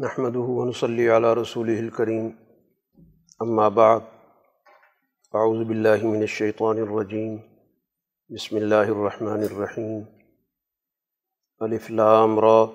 نحمده 0.00 0.40
ونصلي 0.40 1.10
على 1.10 1.32
رسوله 1.32 1.80
الكريم. 1.80 2.36
اما 3.42 3.68
بعد 3.68 4.02
اعوذ 5.34 5.64
بالله 5.64 6.06
من 6.06 6.22
الشيطان 6.22 6.78
الرجيم. 6.78 7.40
بسم 8.30 8.56
الله 8.56 8.82
الرحمن 8.82 9.42
الرحيم. 9.42 10.06
الف 11.62 11.90
لام 11.90 12.38
را. 12.38 12.70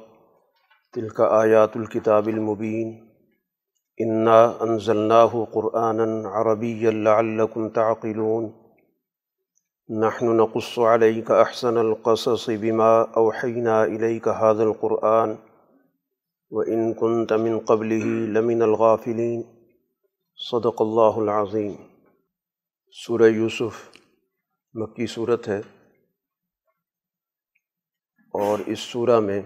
تلك 0.93 1.19
آيات 1.19 1.75
الكتاب 1.75 2.29
المبين. 2.29 3.09
انا 4.01 4.63
انزلناه 4.63 5.47
قرآنا 5.53 6.29
عربيا 6.29 6.91
لعلكم 6.91 7.69
تعقلون. 7.69 8.53
نحن 9.89 10.37
نقص 10.37 10.79
عليك 10.79 11.31
احسن 11.31 11.77
القصص 11.77 12.49
بما 12.49 13.07
اوحينا 13.17 13.83
اليك 13.83 14.27
هذا 14.27 14.63
القرآن. 14.63 15.50
وَإِن 16.53 16.93
كُنْتَ 16.93 17.33
مِن 17.33 17.59
قَبْلِهِ 17.59 18.27
لَمِنَ 18.27 18.63
الْغَافِلِينَ 18.63 19.41
صدق 20.51 20.81
اللہ 20.81 21.31
العظیم۔ 21.31 21.73
سورہ 22.91 23.29
یوسف 23.29 23.97
مکی 24.73 25.07
صورت 25.07 25.47
ہے۔ 25.47 25.61
اور 28.33 28.59
اس 28.59 28.79
سورہ 28.79 29.19
میں 29.19 29.41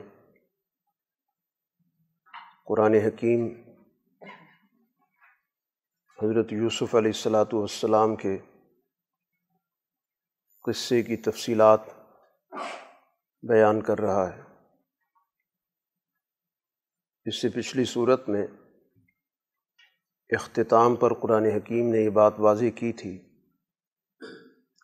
قرآن 2.65 2.93
حکیم 2.93 3.63
حضرت 6.23 6.53
یوسف 6.53 6.95
علیہ 6.95 7.09
السلاۃ 7.09 7.53
والسلام 7.53 8.15
کے 8.15 8.37
قصے 10.65 11.03
کی 11.03 11.17
تفصیلات 11.17 11.81
بیان 13.49 13.81
کر 13.81 13.99
رہا 13.99 14.35
ہے۔ 14.35 14.44
اس 17.25 17.41
سے 17.41 17.49
پچھلی 17.49 17.85
صورت 17.85 18.29
میں 18.29 18.47
اختتام 20.29 20.95
پر 20.95 21.13
قرآن 21.13 21.45
حکیم 21.45 21.91
نے 21.91 21.99
یہ 21.99 22.09
بات 22.09 22.33
واضح 22.39 22.65
کی 22.75 22.93
تھی 22.93 23.19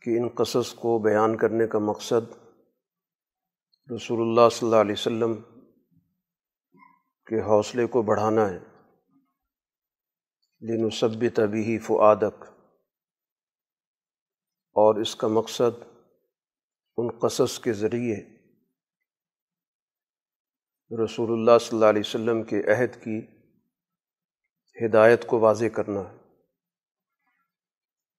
کہ 0.01 0.19
ان 0.19 0.27
قصص 0.27 0.73
کو 0.73 0.99
بیان 0.99 1.37
کرنے 1.37 1.67
کا 1.67 1.79
مقصد 1.79 2.31
رسول 3.95 4.21
اللہ 4.21 4.49
صلی 4.51 4.67
اللہ 4.67 4.81
علیہ 4.81 4.91
وسلم 4.91 5.33
کے 7.25 7.41
حوصلے 7.41 7.87
کو 7.87 8.01
بڑھانا 8.01 8.49
ہے۔ 8.49 8.59
لین 10.61 10.85
و 10.85 10.89
طبی 11.29 11.79
فعادک 11.79 12.43
اور 14.75 14.95
اس 14.95 15.15
کا 15.15 15.27
مقصد 15.27 15.83
ان 16.97 17.19
قصص 17.19 17.59
کے 17.59 17.73
ذریعے 17.73 18.30
رسول 20.91 21.31
اللہ 21.31 21.57
صلی 21.57 21.77
اللہ 21.77 21.85
علیہ 21.85 22.01
وسلم 22.05 22.43
کے 22.43 22.71
عہد 22.71 23.03
کی 23.03 23.21
ہدایت 24.85 25.27
کو 25.27 25.39
واضح 25.39 25.65
کرنا 25.65 25.99
ہے۔ 25.99 26.17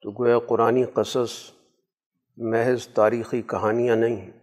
تو 0.01 0.11
گویا 0.11 0.39
قرآن 0.49 0.85
قصص 0.95 1.51
محض 2.37 2.89
تاریخی 2.89 3.43
کہانیاں 3.43 3.97
نہیں 3.97 4.17
ہیں، 4.17 4.41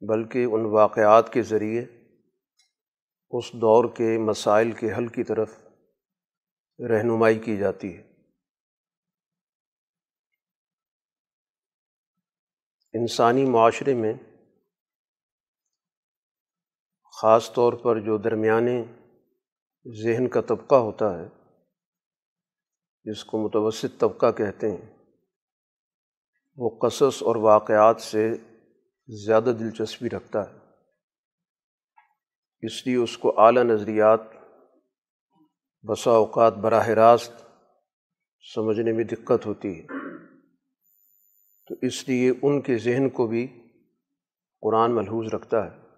بلکہ 0.00 0.44
ان 0.44 0.64
واقعات 0.64 1.32
کے 1.32 1.42
ذریعے 1.42 1.84
اس 3.30 3.52
دور 3.52 3.84
کے 3.96 4.18
مسائل 4.18 4.72
کے 4.72 4.92
حل 4.92 5.08
کی 5.08 5.24
طرف 5.24 5.50
رہنمائی 6.78 7.38
کی 7.38 7.56
جاتی 7.56 7.96
ہے۔ 7.96 8.02
انسانی 12.92 13.44
معاشرے 13.44 13.94
میں 13.94 14.12
خاص 17.22 17.52
طور 17.52 17.72
پر 17.72 18.00
جو 18.00 18.18
درمیانے 18.18 18.84
ذہن 20.02 20.28
کا 20.28 20.40
طبقہ 20.40 20.74
ہوتا 20.74 21.18
ہے، 21.18 21.28
جس 23.04 23.24
کو 23.24 23.38
متوسط 23.38 23.98
طبقہ 23.98 24.32
کہتے 24.32 24.70
ہیں، 24.70 24.96
وہ 26.56 26.78
قصص 26.78 27.22
اور 27.22 27.36
واقعات 27.36 28.00
سے 28.00 28.36
زیادہ 29.08 29.52
دلچسپی 29.60 30.10
رکھتا 30.10 30.50
ہے۔ 30.50 30.58
اس 32.62 32.86
لیے 32.86 32.96
اس 32.96 33.18
کو 33.18 33.40
اعلیٰ 33.40 33.62
نظریات 33.62 34.20
بسا 35.82 36.10
اوقات 36.10 36.54
براہ 36.54 36.88
راست 36.88 37.32
سمجھنے 38.54 38.92
میں 38.92 39.04
دقت 39.04 39.46
ہوتی 39.46 39.80
ہے۔ 39.80 39.86
تو 41.68 41.74
اس 41.82 42.08
لیے 42.08 42.32
ان 42.42 42.60
کے 42.60 42.78
ذہن 42.78 43.08
کو 43.08 43.26
بھی 43.26 43.68
قرآن 44.60 44.94
ملحوظ 44.94 45.34
رکھتا 45.34 45.64
ہے۔ 45.64 45.89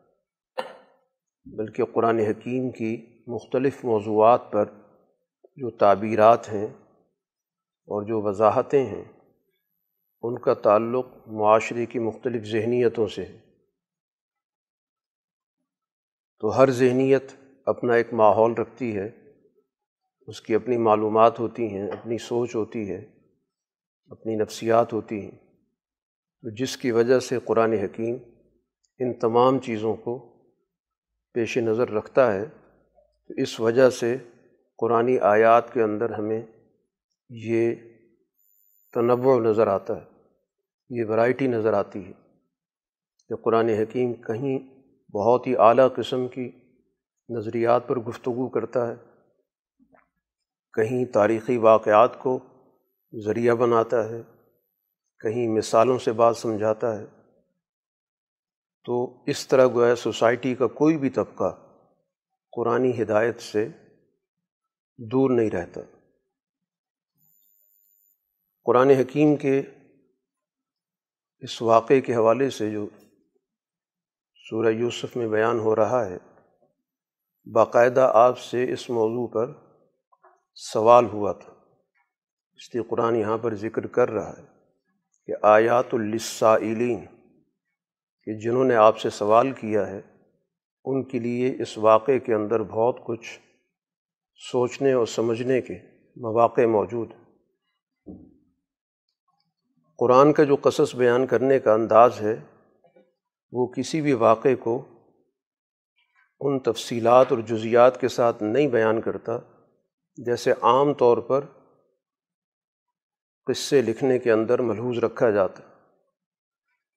بلکہ 1.44 1.84
قرآن 1.84 2.19
حکیم 2.19 2.70
کی 2.70 3.22
مختلف 3.26 3.84
موضوعات 3.84 4.53
پر 4.53 4.64
جو 5.56 5.70
تعبیرات 5.70 6.53
ہیں 6.53 6.66
اور 7.86 8.03
جو 8.03 8.22
وضاحتیں 8.22 8.86
ہیں، 8.86 9.04
ان 10.22 10.38
کا 10.38 10.54
تعلق 10.54 11.06
معاشرے 11.26 11.86
کی 11.86 11.98
مختلف 11.98 12.42
ذہنیتوں 12.42 13.06
سے 13.06 13.25
ہے۔ 13.25 13.38
تو 16.41 16.58
ہر 16.58 16.70
ذہنیت 16.70 17.32
اپنا 17.66 17.94
ایک 17.94 18.14
ماحول 18.14 18.52
رکھتی 18.52 18.97
ہے، 18.97 19.10
اس 20.26 20.41
کی 20.41 20.54
اپنی 20.54 20.76
معلومات 20.76 21.41
ہوتی 21.41 21.66
ہیں، 21.66 21.88
اپنی 21.88 22.19
سوچ 22.19 22.54
ہوتی 22.54 22.91
ہے، 22.91 23.06
اپنی 24.06 24.36
نفسیات 24.36 24.92
ہوتی 24.92 25.20
ہیں۔ 25.20 25.38
تو 26.42 26.54
جس 26.54 26.76
کی 26.76 26.91
وجہ 26.91 27.19
سے 27.19 27.38
قرآن 27.44 27.72
حکیم 27.72 28.16
ان 28.98 29.19
تمام 29.19 29.58
چیزوں 29.58 29.94
کو 29.94 30.31
پیش 31.34 31.56
نظر 31.59 31.91
رکھتا 31.91 32.32
ہے، 32.32 32.44
تو 33.31 33.34
اس 33.37 33.60
وجہ 33.60 33.88
سے 33.91 34.16
قرآن 34.78 35.09
آیات 35.20 35.72
کے 35.72 35.82
اندر 35.82 36.10
ہمیں 36.10 36.43
یہ 37.31 37.75
تنوع 38.94 39.38
نظر 39.41 39.66
آتا 39.66 39.97
ہے، 39.97 40.04
یہ 40.91 41.04
ورائٹی 41.09 41.47
نظر 41.47 41.72
آتی 41.72 42.04
ہے 42.06 42.12
کہ 43.31 43.37
قرآن 43.37 43.69
حکیم 43.69 44.12
کہیں 44.22 44.59
بہت 45.15 45.47
ہی 45.47 45.56
اعلیٰ 45.56 45.88
قسم 45.97 46.28
کی 46.28 46.50
نظریات 47.28 47.88
پر 47.88 47.99
گفتگو 47.99 48.49
کرتا 48.49 48.87
ہے، 48.88 48.94
کہیں 50.75 51.04
تاریخی 51.04 51.56
واقعات 51.56 52.19
کو 52.19 52.38
ذریعہ 53.12 53.54
بناتا 53.54 54.09
ہے، 54.09 54.20
کہیں 55.20 55.49
مثالوں 55.49 55.99
سے 55.99 56.12
بات 56.12 56.37
سمجھاتا 56.37 56.99
ہے۔ 56.99 57.04
تو 58.84 59.25
اس 59.26 59.48
طرح 59.48 59.66
گویا 59.66 59.97
سوسائٹی 59.97 60.54
کا 60.54 60.66
کوئی 60.66 60.98
بھی 60.98 61.10
طبقہ 61.10 61.56
قرآن 62.53 63.03
ہدایت 63.03 63.41
سے 63.41 63.69
دور 64.98 65.31
نہیں 65.31 65.50
رہتا۔ 65.50 65.81
قرآن 68.65 68.91
حکیم 68.91 69.37
کے 69.37 69.62
اس 71.38 71.62
واقعے 71.62 72.00
کے 72.00 72.15
حوالے 72.15 72.50
سے 72.50 72.70
جو 72.70 72.87
سورہ 74.34 74.69
یوسف 74.69 75.16
میں 75.16 75.28
بیان 75.28 75.59
ہو 75.59 75.76
رہا 75.76 76.06
ہے، 76.06 76.19
باقاعدہ 77.53 78.10
آپ 78.14 78.38
سے 78.38 78.72
اس 78.72 78.91
موضوع 78.91 79.26
پر 79.26 79.53
سوال 80.54 81.06
ہوا 81.06 81.32
تھا۔ 81.32 81.53
اس 82.53 82.75
لیے 82.75 82.82
قرآن 82.82 83.16
یہاں 83.16 83.38
پر 83.38 83.54
ذکر 83.54 83.87
کر 83.87 84.10
رہا 84.10 84.32
ہے 84.38 84.47
کہ 85.26 85.32
آیات 85.43 85.94
السائلین 85.94 87.06
کہ 88.25 88.38
جنہوں 88.38 88.65
نے 88.65 88.75
آپ 88.75 88.99
سے 88.99 89.10
سوال 89.10 89.53
کیا 89.53 89.87
ہے، 89.87 90.00
ان 90.84 91.05
کے 91.05 91.19
لیے 91.19 91.62
اس 91.62 91.78
واقعے 91.78 92.19
کے 92.19 92.34
اندر 92.34 92.62
بہت 92.62 93.00
کچھ 93.06 93.41
سوچنے 94.34 94.93
اور 94.93 95.06
سمجھنے 95.06 95.60
کے 95.60 95.75
مواقع 96.16 96.61
موجود 96.61 97.11
ہیں۔ 97.11 97.22
قرآن 99.99 100.32
کا 100.32 100.44
جو 100.44 100.56
قصص 100.62 100.94
بیان 100.94 101.26
کرنے 101.26 101.58
کا 101.58 101.73
انداز 101.73 102.20
ہے، 102.20 102.37
وہ 103.52 103.67
کسی 103.67 104.00
بھی 104.00 104.12
واقعے 104.12 104.55
کو 104.56 104.85
ان 106.41 106.58
تفصیلات 106.58 107.26
اور 107.31 107.38
جزیات 107.38 108.00
کے 108.00 108.08
ساتھ 108.08 108.43
نہیں 108.43 108.67
بیان 108.67 109.00
کرتا، 109.00 109.32
جیسے 110.17 110.52
عام 110.52 110.94
طور 110.94 111.19
پر 111.19 111.44
قصے 113.46 113.82
لکھنے 113.82 114.19
کے 114.19 114.32
اندر 114.32 114.62
ملحوظ 114.62 114.99
رکھا 114.99 115.31
جاتا۔ 115.31 115.71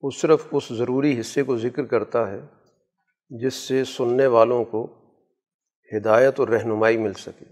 وہ 0.01 0.09
صرف 0.09 0.47
اس 0.51 0.63
ضروری 0.69 1.19
حصے 1.19 1.43
کو 1.43 1.57
ذکر 1.57 1.85
کرتا 1.85 2.31
ہے 2.31 2.39
جس 3.29 3.53
سے 3.53 3.83
سننے 3.83 4.27
والوں 4.27 4.65
کو 4.65 4.87
ہدایت 5.97 6.39
اور 6.39 6.47
رہنمائی 6.47 6.97
مل 6.97 7.13
سکے۔ 7.13 7.45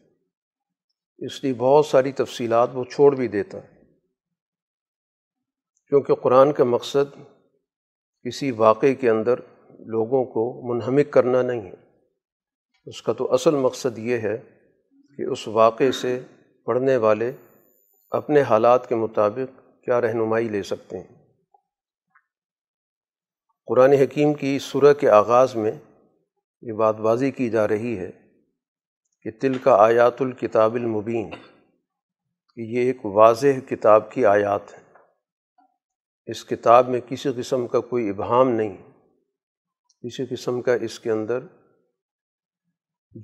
اس 1.25 1.43
لیے 1.43 1.53
بہت 1.53 1.85
ساری 1.85 2.11
تفصیلات 2.11 2.69
وہ 2.73 2.83
چھوڑ 2.83 3.15
بھی 3.15 3.27
دیتا 3.27 3.57
ہے۔ 3.57 3.67
کیونکہ 5.87 6.15
قرآن 6.15 6.53
کا 6.53 6.63
مقصد 6.63 7.17
کسی 8.23 8.51
واقعے 8.51 8.95
کے 8.95 9.09
اندر 9.09 9.39
لوگوں 9.79 10.25
کو 10.25 10.73
منہمک 10.73 11.11
کرنا 11.11 11.41
نہیں 11.41 11.61
ہے۔ 11.61 11.73
اس 12.85 13.01
کا 13.01 13.13
تو 13.13 13.33
اصل 13.33 13.55
مقصد 13.55 13.97
یہ 13.97 14.17
ہے 14.17 14.37
کہ 15.17 15.21
اس 15.21 15.47
واقعے 15.47 15.91
سے 15.91 16.19
پڑھنے 16.65 16.97
والے 16.97 17.31
اپنے 18.11 18.41
حالات 18.41 18.89
کے 18.89 18.95
مطابق 18.95 19.83
کیا 19.83 20.01
رہنمائی 20.01 20.49
لے 20.49 20.63
سکتے 20.63 20.99
ہیں۔ 20.99 21.22
قرآن 23.67 23.91
حکیم 23.91 24.33
کی 24.33 24.59
سورہ 24.59 24.93
کے 24.93 25.09
آغاز 25.09 25.55
میں 25.55 25.71
یہ 26.61 26.73
بات 26.73 26.95
واضح 26.99 27.25
کی 27.35 27.49
جا 27.49 27.67
رہی 27.67 27.99
ہے 27.99 28.11
کہ 29.21 29.31
تل 29.41 29.57
کا 29.57 29.75
آیات 29.75 30.21
الکتاب 30.21 30.73
المبین، 30.75 31.29
کہ 32.55 32.61
یہ 32.61 32.79
ایک 32.79 33.05
واضح 33.05 33.59
کتاب 33.69 34.11
کی 34.11 34.25
آیات 34.25 34.73
ہے 34.73 34.81
اس 36.25 36.45
کتاب 36.45 36.89
میں 36.89 36.99
کسی 37.07 37.29
قسم 37.35 37.67
کا 37.67 37.79
کوئی 37.79 38.09
ابہام 38.09 38.49
نہیں، 38.49 38.77
کسی 40.03 40.25
قسم 40.25 40.61
کا 40.61 40.73
اس 40.73 40.99
کے 40.99 41.11
اندر 41.11 41.39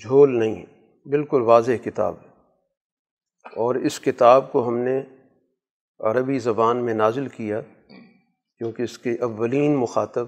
جھول 0.02 0.40
نہیں 0.40 0.66
بالکل 1.06 1.42
واضح 1.42 1.72
کتاب 1.84 2.16
ہے۔ 2.22 2.28
اور 3.56 3.76
اس 3.76 4.00
کتاب 4.00 4.52
کو 4.52 4.68
ہم 4.68 4.78
نے 4.78 5.02
عربی 6.00 6.40
زبان 6.40 6.86
میں 6.86 6.94
نازل 6.94 7.28
کیا 7.28 7.62
کیونکہ 8.60 8.82
اس 8.82 9.00
کے 9.00 9.18
اولین 9.22 9.76
مخاطب 9.76 10.28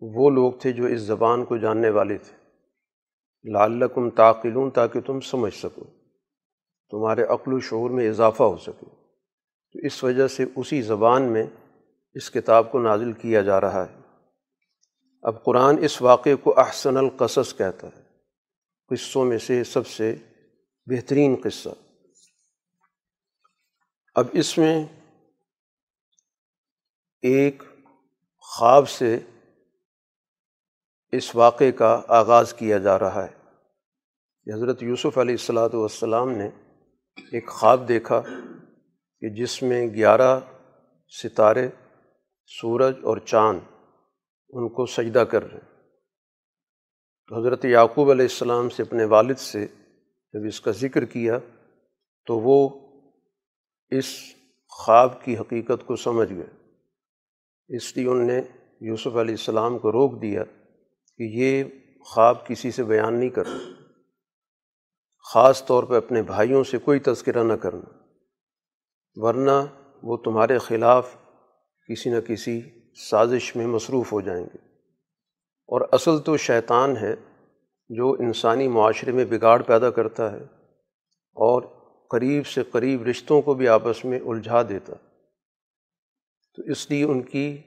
وہ 0.00 0.30
لوگ 0.30 0.52
تھے 0.52 0.72
جو 0.72 0.84
اس 0.84 1.00
زبان 1.00 1.44
کو 1.44 1.56
جاننے 1.56 1.90
والے 1.90 2.18
تھے۔ 2.18 2.36
لعلکم 3.50 4.10
تعقلون 4.10 4.70
تاکہ 4.70 5.00
تم 5.00 5.20
سمجھ 5.20 5.54
سکو، 5.54 5.84
تمہارے 6.90 7.24
عقل 7.24 7.52
و 7.52 7.60
شعور 7.60 7.90
میں 7.90 8.08
اضافہ 8.08 8.42
ہو 8.42 8.56
سکے۔ 8.56 8.86
تو 9.72 9.78
اس 9.86 10.04
وجہ 10.04 10.28
سے 10.28 10.44
اسی 10.56 10.82
زبان 10.82 11.22
میں 11.22 11.46
اس 12.14 12.30
کتاب 12.30 12.72
کو 12.72 12.80
نازل 12.80 13.12
کیا 13.12 13.42
جا 13.42 13.60
رہا 13.60 13.84
ہے۔ 13.84 14.00
اب 15.22 15.44
قرآن 15.44 15.84
اس 15.84 16.02
واقعے 16.02 16.34
کو 16.34 16.60
احسن 16.60 16.96
القصص 16.96 17.56
کہتا 17.56 17.86
ہے۔ 17.86 18.02
قصوں 18.90 19.24
میں 19.24 19.38
سے 19.38 19.64
سب 19.64 19.86
سے 19.86 20.16
بہترین 20.86 21.36
قصہ۔ 21.44 21.68
اب 24.14 24.26
اس 24.32 24.58
میں 24.58 24.86
ایک 27.22 27.62
خواب 28.44 28.88
سے 28.88 29.18
اس 31.12 31.34
واقعے 31.36 31.72
کا 31.72 32.02
آغاز 32.08 32.54
کیا 32.54 32.78
جا 32.78 32.98
رہا 32.98 33.26
ہے۔ 33.26 33.38
حضرت 34.46 34.82
یوسف 34.82 35.18
علیہ 35.18 35.34
السلاۃ 35.34 35.74
والسلام 35.74 36.30
نے 36.30 36.46
ایک 37.32 37.48
خواب 37.48 37.88
دیکھا 37.88 38.20
کہ 39.22 39.28
جس 39.28 39.62
میں 39.62 39.86
گیارہ 39.86 40.40
ستارے، 41.22 41.68
سورج 42.46 42.96
اور 43.02 43.16
چاند 43.16 43.60
ان 44.50 44.68
کو 44.68 44.86
سجدہ 44.86 45.18
کر 45.18 45.42
رہے 45.52 45.60
تو 47.26 47.40
حضرت 47.40 47.64
یعقوب 47.64 48.10
علیہ 48.10 48.24
السلام 48.24 48.68
سے 48.68 48.82
اپنے 48.82 49.04
والد 49.04 49.38
سے 49.38 49.66
جب 50.34 50.46
اس 50.46 50.60
کا 50.60 50.70
ذکر 50.70 51.04
کیا 51.04 51.38
تو 52.26 52.38
وہ 52.38 52.68
اس 53.92 54.14
خواب 54.72 55.24
کی 55.24 55.38
حقیقت 55.38 55.86
کو 55.86 55.96
سمجھ 55.96 56.32
گئے۔ 56.32 56.59
اس 57.76 57.96
لیے 57.96 58.08
ان 58.08 58.26
نے 58.26 58.40
یوسف 58.80 59.06
علیہ 59.06 59.34
السلام 59.34 59.78
کو 59.78 59.92
روک 59.92 60.22
دیا 60.22 60.44
کہ 61.18 61.22
یہ 61.22 61.64
خواب 62.04 62.46
کسی 62.46 62.70
سے 62.70 62.82
بیان 62.82 63.14
نہیں 63.14 63.28
کرنا، 63.28 63.58
خاص 65.32 65.64
طور 65.66 65.84
پہ 65.84 65.94
اپنے 65.94 66.22
بھائیوں 66.22 66.64
سے 66.64 66.78
کوئی 66.78 66.98
تذکرہ 66.98 67.44
نہ 67.44 67.52
کرنا، 67.52 67.98
ورنہ 69.14 69.66
وہ 70.02 70.16
تمہارے 70.16 70.58
خلاف 70.58 71.16
کسی 71.88 72.10
نہ 72.10 72.20
کسی 72.20 72.60
سازش 73.10 73.56
میں 73.56 73.66
مصروف 73.66 74.12
ہو 74.12 74.20
جائیں 74.20 74.44
گے۔ 74.44 74.58
اور 75.68 75.80
اصل 75.92 76.18
تو 76.18 76.36
شیطان 76.36 76.96
ہے 76.96 77.14
جو 77.88 78.12
انسانی 78.12 78.68
معاشرے 78.68 79.12
میں 79.12 79.24
بگاڑ 79.24 79.62
پیدا 79.62 79.90
کرتا 79.90 80.32
ہے 80.32 80.42
اور 81.36 81.62
قریب 82.10 82.46
سے 82.46 82.62
قریب 82.62 83.02
رشتوں 83.02 83.42
کو 83.42 83.54
بھی 83.54 83.68
آپس 83.68 84.04
میں 84.04 84.20
الجھا 84.20 84.62
دیتا۔ 84.62 84.92
ہے 84.92 85.09
تو 86.60 86.70
اس 86.70 86.90
لیے 86.90 87.04
ان 87.04 87.22
کی 87.22 87.58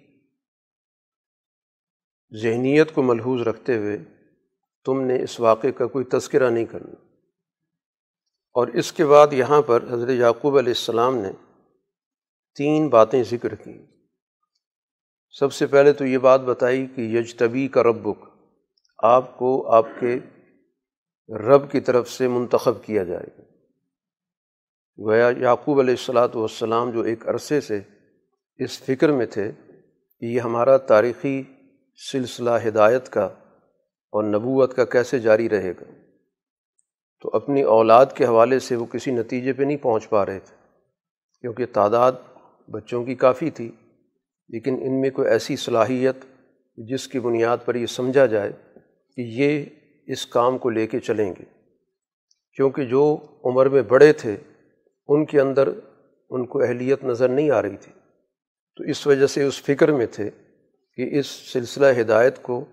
ذہنیت 2.42 2.94
کو 2.94 3.04
ملحوظ 3.04 3.42
رکھتے 3.42 3.78
ہوئے 3.78 3.98
تم 4.86 5.02
نے 5.02 5.24
اس 5.24 5.40
واقعے 5.40 5.72
کا 5.72 5.88
کوئی 5.88 6.06
تذکرہ 6.06 6.50
نہیں 6.50 6.66
کرنا۔ 6.66 6.94
اور 8.54 8.68
اس 8.68 8.94
کے 8.94 9.06
بعد 9.06 9.34
یہاں 9.34 9.62
پر 9.62 9.84
حضرت 9.92 10.10
یعقوب 10.10 10.58
علیہ 10.58 10.70
السلام 10.70 11.18
نے 11.18 11.32
تین 12.56 12.88
باتیں 12.88 13.24
ذکر 13.24 13.56
کیں 13.56 13.86
سب 15.30 15.54
سے 15.54 15.68
پہلے 15.68 15.94
تو 15.94 16.06
یہ 16.06 16.18
بات 16.18 16.42
بتائی 16.42 16.88
کہ 16.88 17.02
یجتبی 17.02 17.68
کا 17.68 17.84
ربک، 17.84 18.26
آپ 18.98 19.38
کو 19.38 19.72
آپ 19.72 19.86
کے 20.00 20.20
رب 21.36 21.72
کی 21.72 21.80
طرف 21.80 22.10
سے 22.10 22.28
منتخب 22.28 22.84
کیا 22.84 23.04
جائے 23.04 23.28
گا۔ 23.38 23.44
گویا 25.00 25.30
یعقوب 25.38 25.80
علیہ 25.80 25.94
السلاۃ 25.94 26.36
والسلام 26.36 26.92
جو 26.92 27.02
ایک 27.02 27.28
عرصے 27.28 27.62
سے 27.62 27.82
اس 28.58 28.80
فکر 28.80 29.12
میں 29.12 29.26
تھے 29.26 29.52
کہ 30.20 30.26
یہ 30.26 30.40
ہمارا 30.40 30.78
تاریخی 30.78 31.44
سلسلہ 32.12 32.50
ہدایت 32.68 33.10
کا 33.10 33.26
اور 34.12 34.24
نبوت 34.24 34.76
کا 34.76 34.86
کیسے 34.86 35.20
جاری 35.20 35.50
رہے 35.50 35.72
گا۔ 35.72 35.92
تو 37.22 37.30
اپنی 37.34 37.62
اولاد 37.62 38.06
کے 38.16 38.26
حوالے 38.26 38.60
سے 38.60 38.76
وہ 38.76 38.86
کسی 38.86 39.12
نتیجے 39.12 39.54
پہ 39.54 39.64
نہیں 39.64 39.78
پہنچ 39.78 40.10
پا 40.10 40.26
رہے 40.26 40.40
تھے، 40.40 40.56
کیونکہ 41.42 41.66
تعداد 41.74 42.12
بچوں 42.68 43.06
کی 43.06 43.16
کافی 43.16 43.50
تھی۔ 43.50 43.72
لیکن 44.50 44.74
ان 44.74 45.02
میں 45.02 45.10
کوئی 45.10 45.28
ایسی 45.28 45.56
صلاحیت 45.56 46.16
جس 46.76 47.08
کی 47.08 47.20
بنیاد 47.20 47.58
پر 47.66 47.76
یہ 47.76 47.86
سمجھا 47.86 48.26
جائے 48.26 48.52
کہ 49.16 49.22
یہ 49.22 49.66
اس 50.08 50.26
کام 50.26 50.58
کو 50.58 50.70
لے 50.70 50.88
کے 50.88 51.00
چلیں 51.00 51.34
گے۔ 51.40 51.44
کیونکہ 52.56 52.86
جو 52.86 53.18
عمر 53.46 53.66
میں 53.66 53.82
بڑے 53.82 54.14
تھے، 54.14 54.38
ان 55.08 55.26
کے 55.26 55.42
اندر 55.42 55.70
ان 56.30 56.46
کو 56.46 56.64
اہلیت 56.64 57.04
نظر 57.04 57.30
نہیں 57.30 57.52
آ 57.52 57.62
رہی 57.62 57.78
تھی۔ 57.78 58.03
تو 58.78 58.84
اس 58.84 59.08
وجہ 59.08 59.28
سے 59.28 59.44
اس 59.44 59.62
فکر 59.62 59.92
میں 59.92 60.06
تھے 60.06 60.30
کہ 60.96 61.20
اس 61.20 61.28
سلسلہ 61.28 62.02
ہدایت 62.02 62.42
کو 62.42 62.66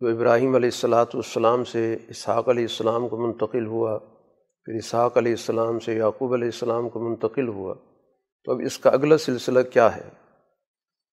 جو 0.00 0.08
ابراہیم 0.08 0.54
علیہ 0.54 0.68
السلاۃ 0.68 1.14
والسلام 1.14 1.64
سے 1.64 1.96
اسحاق 2.08 2.48
علیہ 2.48 2.62
السلام 2.62 3.08
کو 3.08 3.16
منتقل 3.16 3.66
ہوا، 3.66 3.98
پھر 4.64 4.74
اسحاق 4.74 5.16
علیہ 5.16 5.32
السلام 5.32 5.78
سے 5.78 5.94
یعقوب 5.94 6.32
علیہ 6.32 6.46
السلام 6.46 6.88
کو 6.88 7.00
منتقل 7.00 7.48
ہوا، 7.48 7.74
تو 8.44 8.52
اب 8.52 8.60
اس 8.64 8.78
کا 8.78 8.90
اگلا 8.90 9.18
سلسلہ 9.18 9.60
کیا 9.72 9.96
ہے؟ 9.96 10.08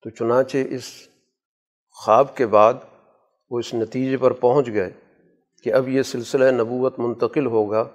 تو 0.04 0.10
چنانچہ 0.10 0.58
اس 0.70 0.84
خواب 1.92 2.36
کے 2.36 2.48
بعد 2.48 2.74
وہ 3.52 3.60
اس 3.60 3.74
نتیجے 3.74 4.18
پر 4.18 4.32
پہنچ 4.32 4.68
گئے 4.68 4.90
کہ 5.64 5.74
اب 5.74 5.88
یہ 5.88 6.02
سلسلہ 6.02 6.52
نبوت 6.52 7.00
منتقل 7.00 7.46
ہوگا 7.46 7.88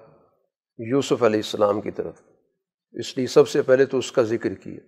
یوسف 0.79 1.23
علیہ 1.23 1.39
السلام 1.39 1.81
کی 1.81 1.91
طرف۔ 1.91 2.15
اس 2.93 3.17
لیے 3.17 3.27
سب 3.27 3.49
سے 3.49 3.63
پہلے 3.63 3.85
تو 3.85 3.99
اس 3.99 4.13
کا 4.13 4.23
ذکر 4.23 4.55
کیا 4.55 4.81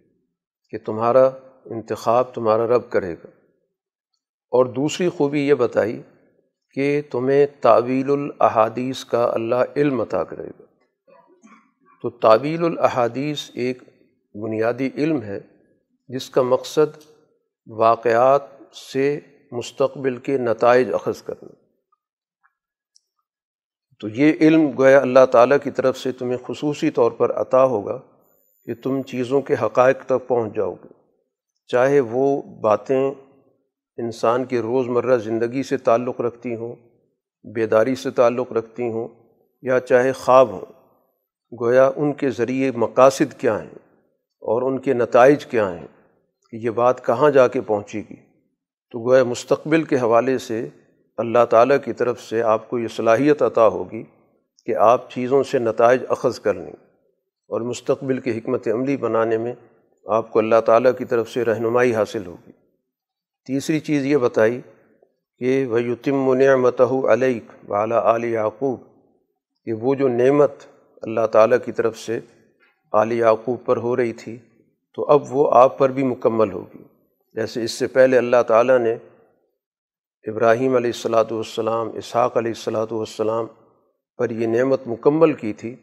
کہ 0.71 0.79
تمہارا 0.85 1.31
انتخاب 1.65 2.35
تمہارا 2.35 2.67
رب 2.67 2.91
کرے 2.91 3.15
گا۔ 3.15 3.27
اور 4.51 4.67
دوسری 4.67 5.09
خوبی 5.09 5.41
یہ 5.41 5.55
بتائی 5.55 6.03
کہ 6.75 7.03
تمہیں 7.11 7.47
تعویل 7.61 8.11
الاحادیث 8.11 9.05
کا 9.05 9.31
اللہ 9.33 9.55
علم 9.77 10.01
عطا 10.01 10.25
کرے 10.25 10.47
گا۔ 10.47 10.63
تو 12.03 12.11
تعویل 12.11 12.65
الاحادیث 12.65 13.51
ایک 13.55 13.83
بنیادی 14.35 14.91
علم 14.95 15.23
ہے، 15.23 15.41
جس 16.09 16.31
کا 16.31 16.43
مقصد 16.43 16.99
واقعات 17.67 18.41
سے 18.93 19.21
مستقبل 19.53 20.17
کے 20.17 20.39
نتائج 20.39 20.95
اخذ 20.95 21.23
کرنا۔ 21.23 21.55
تو 24.01 24.09
یہ 24.09 24.33
علم 24.41 24.71
گویا 24.79 25.01
اللہ 25.01 25.27
تعالیٰ 25.33 25.57
کی 25.63 25.71
طرف 25.71 25.99
سے 25.99 26.13
تمہیں 26.13 26.39
خصوصی 26.47 26.91
طور 26.91 27.11
پر 27.11 27.33
عطا 27.33 27.65
ہوگا 27.65 28.01
کہ 28.65 28.75
تم 28.75 29.03
چیزوں 29.03 29.41
کے 29.41 29.55
حقائق 29.63 30.05
تک 30.07 30.29
پہنچ 30.29 30.55
جاؤ 30.55 30.75
گے۔ 30.75 31.00
چاہے 31.71 32.01
وہ 32.01 32.43
باتیں 32.43 33.11
انسان 33.97 34.45
کی 34.45 34.59
روز 34.59 34.89
مرہ 34.89 35.19
زندگی 35.19 35.63
سے 35.63 35.77
تعلق 35.77 36.21
رکھتی 36.21 36.55
ہوں، 36.55 36.75
بیداری 37.45 37.95
سے 37.95 38.11
تعلق 38.11 38.53
رکھتی 38.53 38.89
ہوں، 38.89 39.09
یا 39.63 39.81
چاہے 39.81 40.13
خواب 40.13 40.51
ہوں، 40.51 40.65
گویا 41.53 41.91
ان 41.97 42.13
کے 42.13 42.31
ذریعے 42.31 42.71
مقاصد 42.77 43.33
کیا 43.39 43.63
ہیں 43.63 43.79
اور 44.43 44.63
ان 44.63 44.79
کے 44.79 44.93
نتائج 44.93 45.47
کیا 45.47 45.81
ہیں 45.81 45.87
کہ 46.51 46.57
یہ 46.57 46.71
بات 46.71 47.07
کہاں 47.07 47.31
جا 47.31 47.49
کے 47.49 47.61
پہنچے 47.61 47.99
گی؟ 47.99 48.17
تو 48.91 49.11
گویا 49.11 49.25
مستقبل 49.25 49.83
کے 49.83 49.97
حوالے 49.97 50.39
سے 50.39 50.69
اللہ 51.17 51.45
تعالیٰ 51.51 51.77
کی 51.85 51.93
طرف 51.93 52.21
سے 52.21 52.43
آپ 52.43 52.71
کو 52.71 52.79
یہ 52.79 52.89
صلاحیت 52.89 53.43
عطا 53.43 53.69
ہوگی 53.69 54.03
کہ 54.65 54.77
آپ 54.77 55.11
چیزوں 55.11 55.43
سے 55.43 55.59
نتائج 55.59 56.03
اخذ 56.09 56.41
کر 56.41 56.55
لیں 56.55 56.73
اور 57.51 57.61
مستقبل 57.61 58.19
کی 58.19 58.39
حکمت 58.39 58.69
عملی 58.69 58.97
بنانے 58.97 59.39
میں 59.39 59.55
آپ 60.07 60.33
کو 60.33 60.39
اللہ 60.39 60.61
تعالیٰ 60.67 60.93
کی 60.99 61.05
طرف 61.05 61.31
سے 61.31 61.45
رہنمائی 61.45 61.95
حاصل 61.95 62.27
ہوگی۔ 62.27 62.53
تیسری 63.47 63.81
چیز 63.81 64.07
یہ 64.07 64.17
بتائی 64.17 64.61
کہ 65.39 65.67
وہ 66.11 66.35
نعمتہ 66.35 66.83
علیک 66.83 67.45
والا 67.69 68.15
علی 68.15 68.33
یعقوب۔ 68.33 68.81
کہ 69.65 69.73
وہ 69.73 69.95
جو 69.95 70.09
نعمت 70.09 70.53
اللہ 71.03 71.27
تعالیٰ 71.27 71.59
کی 71.65 71.73
طرف 71.73 71.99
سے 71.99 72.21
علی 72.93 73.19
یعقوب 73.19 73.59
پر 73.65 73.77
ہو 73.77 73.97
رہی 73.97 74.13
تھی، 74.13 74.39
تو 74.95 75.05
اب 75.05 75.23
وہ 75.31 75.51
آپ 75.55 75.79
پر 75.79 75.91
بھی 75.91 76.03
مکمل 76.03 76.53
ہوگی۔ 76.53 76.83
جیسے 77.35 77.65
اس 77.65 77.73
سے 77.73 77.87
پہلے 77.87 78.19
اللہ 78.19 78.43
تعالیٰ 78.47 78.79
نے 78.79 78.93
ابراہیم 80.27 80.77
علیہ 80.77 80.91
السلاۃ 80.91 81.25
والسلام، 81.31 81.91
اسحاق 81.95 82.37
علیہ 82.37 82.51
السلاۃ 82.51 82.87
والسلام 82.91 83.47
پر 84.19 84.31
یہ 84.31 84.47
نعمت 84.47 84.81
مکمل 84.87 85.33
کی 85.33 85.53
تھی، 85.53 85.77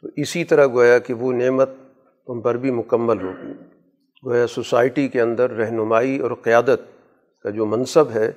تو 0.00 0.08
اسی 0.16 0.44
طرح 0.44 0.66
گویا 0.66 0.98
کہ 0.98 1.14
وہ 1.14 1.32
نعمت 1.32 1.70
تم 2.26 2.40
پر 2.40 2.56
بھی 2.56 2.70
مکمل 2.70 3.22
ہوگی 3.22 3.52
گویا 4.26 4.46
سوسائٹی 4.46 5.08
کے 5.08 5.20
اندر 5.20 5.50
رہنمائی 5.50 6.18
اور 6.18 6.30
قیادت 6.42 6.80
کا 7.42 7.50
جو 7.50 7.66
منصب 7.66 8.10
ہے، 8.10 8.32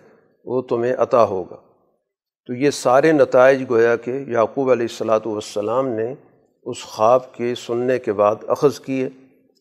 وہ 0.45 0.61
تمہیں 0.61 0.93
عطا 0.93 1.23
ہوگا۔ 1.23 1.55
تو 2.47 2.53
یہ 2.53 2.69
سارے 2.69 3.11
نتائج 3.11 3.63
گویا 3.69 3.95
کہ 3.95 4.11
یعقوب 4.27 4.71
علیہ 4.71 4.87
السلاۃ 4.89 5.19
والسلام 5.25 5.87
نے 5.87 6.15
اس 6.65 6.83
خواب 6.83 7.33
کے 7.33 7.55
سننے 7.55 7.99
کے 7.99 8.13
بعد 8.13 8.35
اخذ 8.47 8.79
کیے 8.79 9.05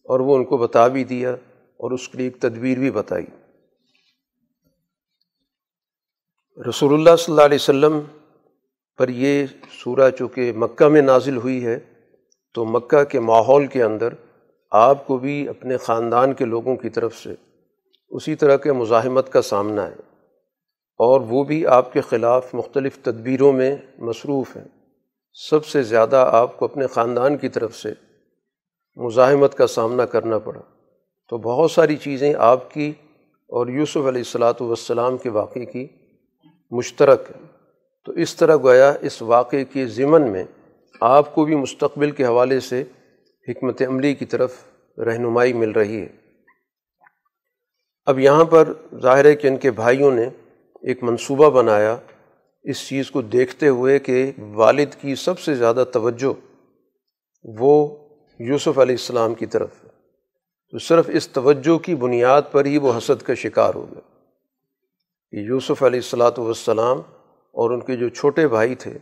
اور 0.04 0.20
وہ 0.20 0.36
ان 0.36 0.44
کو 0.44 0.56
بتا 0.56 0.88
بھی 0.88 1.04
دیا 1.04 1.32
اور 1.76 1.90
اس 1.90 2.08
کے 2.08 2.18
لیے 2.18 2.26
ایک 2.26 2.42
تدبیر 2.42 2.78
بھی 2.78 2.90
بتائی۔ 2.90 3.26
رسول 6.68 6.94
اللہ 6.94 7.16
صلی 7.16 7.32
اللہ 7.32 7.44
علیہ 7.44 7.58
وسلم 7.60 8.00
پر 8.98 9.08
یہ 9.08 9.46
سورہ 9.84 10.10
چونکہ 10.10 10.52
مکہ 10.52 10.88
میں 10.88 11.02
نازل 11.02 11.36
ہوئی 11.36 11.66
ہے 11.66 11.78
تو 12.54 12.64
مکہ 12.64 13.04
کے 13.04 13.20
ماحول 13.20 13.66
کے 13.66 13.82
اندر 13.82 14.08
آپ 14.70 15.06
کو 15.06 15.18
بھی 15.18 15.48
اپنے 15.48 15.76
خاندان 15.76 16.32
کے 16.32 16.44
لوگوں 16.44 16.76
کی 16.76 16.88
طرف 16.88 17.16
سے 17.16 17.34
اسی 18.10 18.34
طرح 18.34 18.56
کے 18.56 18.72
مزاحمت 18.72 19.32
کا 19.32 19.42
سامنا 19.42 19.86
ہے 19.86 19.96
اور 20.96 21.20
وہ 21.20 21.44
بھی 21.44 21.66
آپ 21.66 21.92
کے 21.92 22.00
خلاف 22.00 22.54
مختلف 22.54 22.98
تدبیروں 22.98 23.52
میں 23.52 23.76
مصروف 23.98 24.56
ہیں۔ 24.56 24.64
سب 25.32 25.66
سے 25.66 25.82
زیادہ 25.82 26.28
آپ 26.32 26.58
کو 26.58 26.64
اپنے 26.64 26.86
خاندان 26.86 27.36
کی 27.36 27.48
طرف 27.48 27.76
سے 27.76 27.92
مزاحمت 28.96 29.54
کا 29.54 29.66
سامنا 29.66 30.06
کرنا 30.06 30.38
پڑا۔ 30.38 30.60
تو 31.28 31.38
بہت 31.38 31.70
ساری 31.70 31.96
چیزیں 31.96 32.34
آپ 32.38 32.70
کی 32.70 32.92
اور 33.48 33.66
یوسف 33.66 33.96
علیہ 33.96 34.08
السلاۃ 34.08 34.60
والسلام 34.60 35.18
کے 35.18 35.30
واقعے 35.30 35.64
کی 35.64 35.86
مشترک 36.70 37.22
ہیں۔ 37.30 37.46
تو 38.04 38.12
اس 38.12 38.36
طرح 38.36 38.56
گویا 38.56 38.92
اس 39.00 39.22
واقعے 39.22 39.64
کے 39.64 39.86
ضمن 39.86 40.30
میں 40.32 40.44
آپ 41.00 41.34
کو 41.34 41.44
بھی 41.44 41.56
مستقبل 41.56 42.10
کے 42.10 42.24
حوالے 42.24 42.60
سے 42.60 42.84
حکمت 43.48 43.82
عملی 43.82 44.14
کی 44.14 44.24
طرف 44.24 44.54
رہنمائی 44.98 45.52
مل 45.52 45.70
رہی 45.70 46.00
ہے۔ 46.00 46.08
اب 48.06 48.18
یہاں 48.18 48.44
پر 48.44 48.72
ظاہر 49.02 49.24
ہے 49.24 49.34
کہ 49.34 49.48
ان 49.48 49.56
کے 49.56 49.70
بھائیوں 49.70 50.10
نے 50.10 50.28
ایک 50.82 51.02
منصوبہ 51.02 51.50
بنایا۔ 51.50 51.96
اس 52.62 52.88
چیز 52.88 53.10
کو 53.10 53.22
دیکھتے 53.22 53.68
ہوئے 53.68 53.98
کہ 53.98 54.32
والد 54.38 54.94
کی 55.00 55.14
سب 55.14 55.38
سے 55.38 55.54
زیادہ 55.54 55.84
توجہ 55.92 56.32
وہ 57.44 57.96
یوسف 58.38 58.78
علیہ 58.78 58.94
السلام 58.94 59.34
کی 59.34 59.46
طرف 59.46 59.84
ہے۔ 59.84 59.88
تو 60.70 60.78
صرف 60.78 61.10
اس 61.12 61.28
توجہ 61.28 61.78
کی 61.78 61.94
بنیاد 61.94 62.42
پر 62.52 62.64
ہی 62.64 62.78
وہ 62.78 62.92
حسد 62.98 63.22
کا 63.22 63.34
شکار 63.34 63.74
ہو 63.74 63.86
گیا 63.90 64.00
کہ 65.30 65.36
یوسف 65.36 65.82
علیہ 65.82 65.98
السلاۃ 65.98 66.38
والسلام 66.38 66.98
اور 67.54 67.70
ان 67.70 67.80
کے 67.80 67.96
جو 67.96 68.08
چھوٹے 68.08 68.48
بھائی 68.48 68.74
تھے 68.74 68.98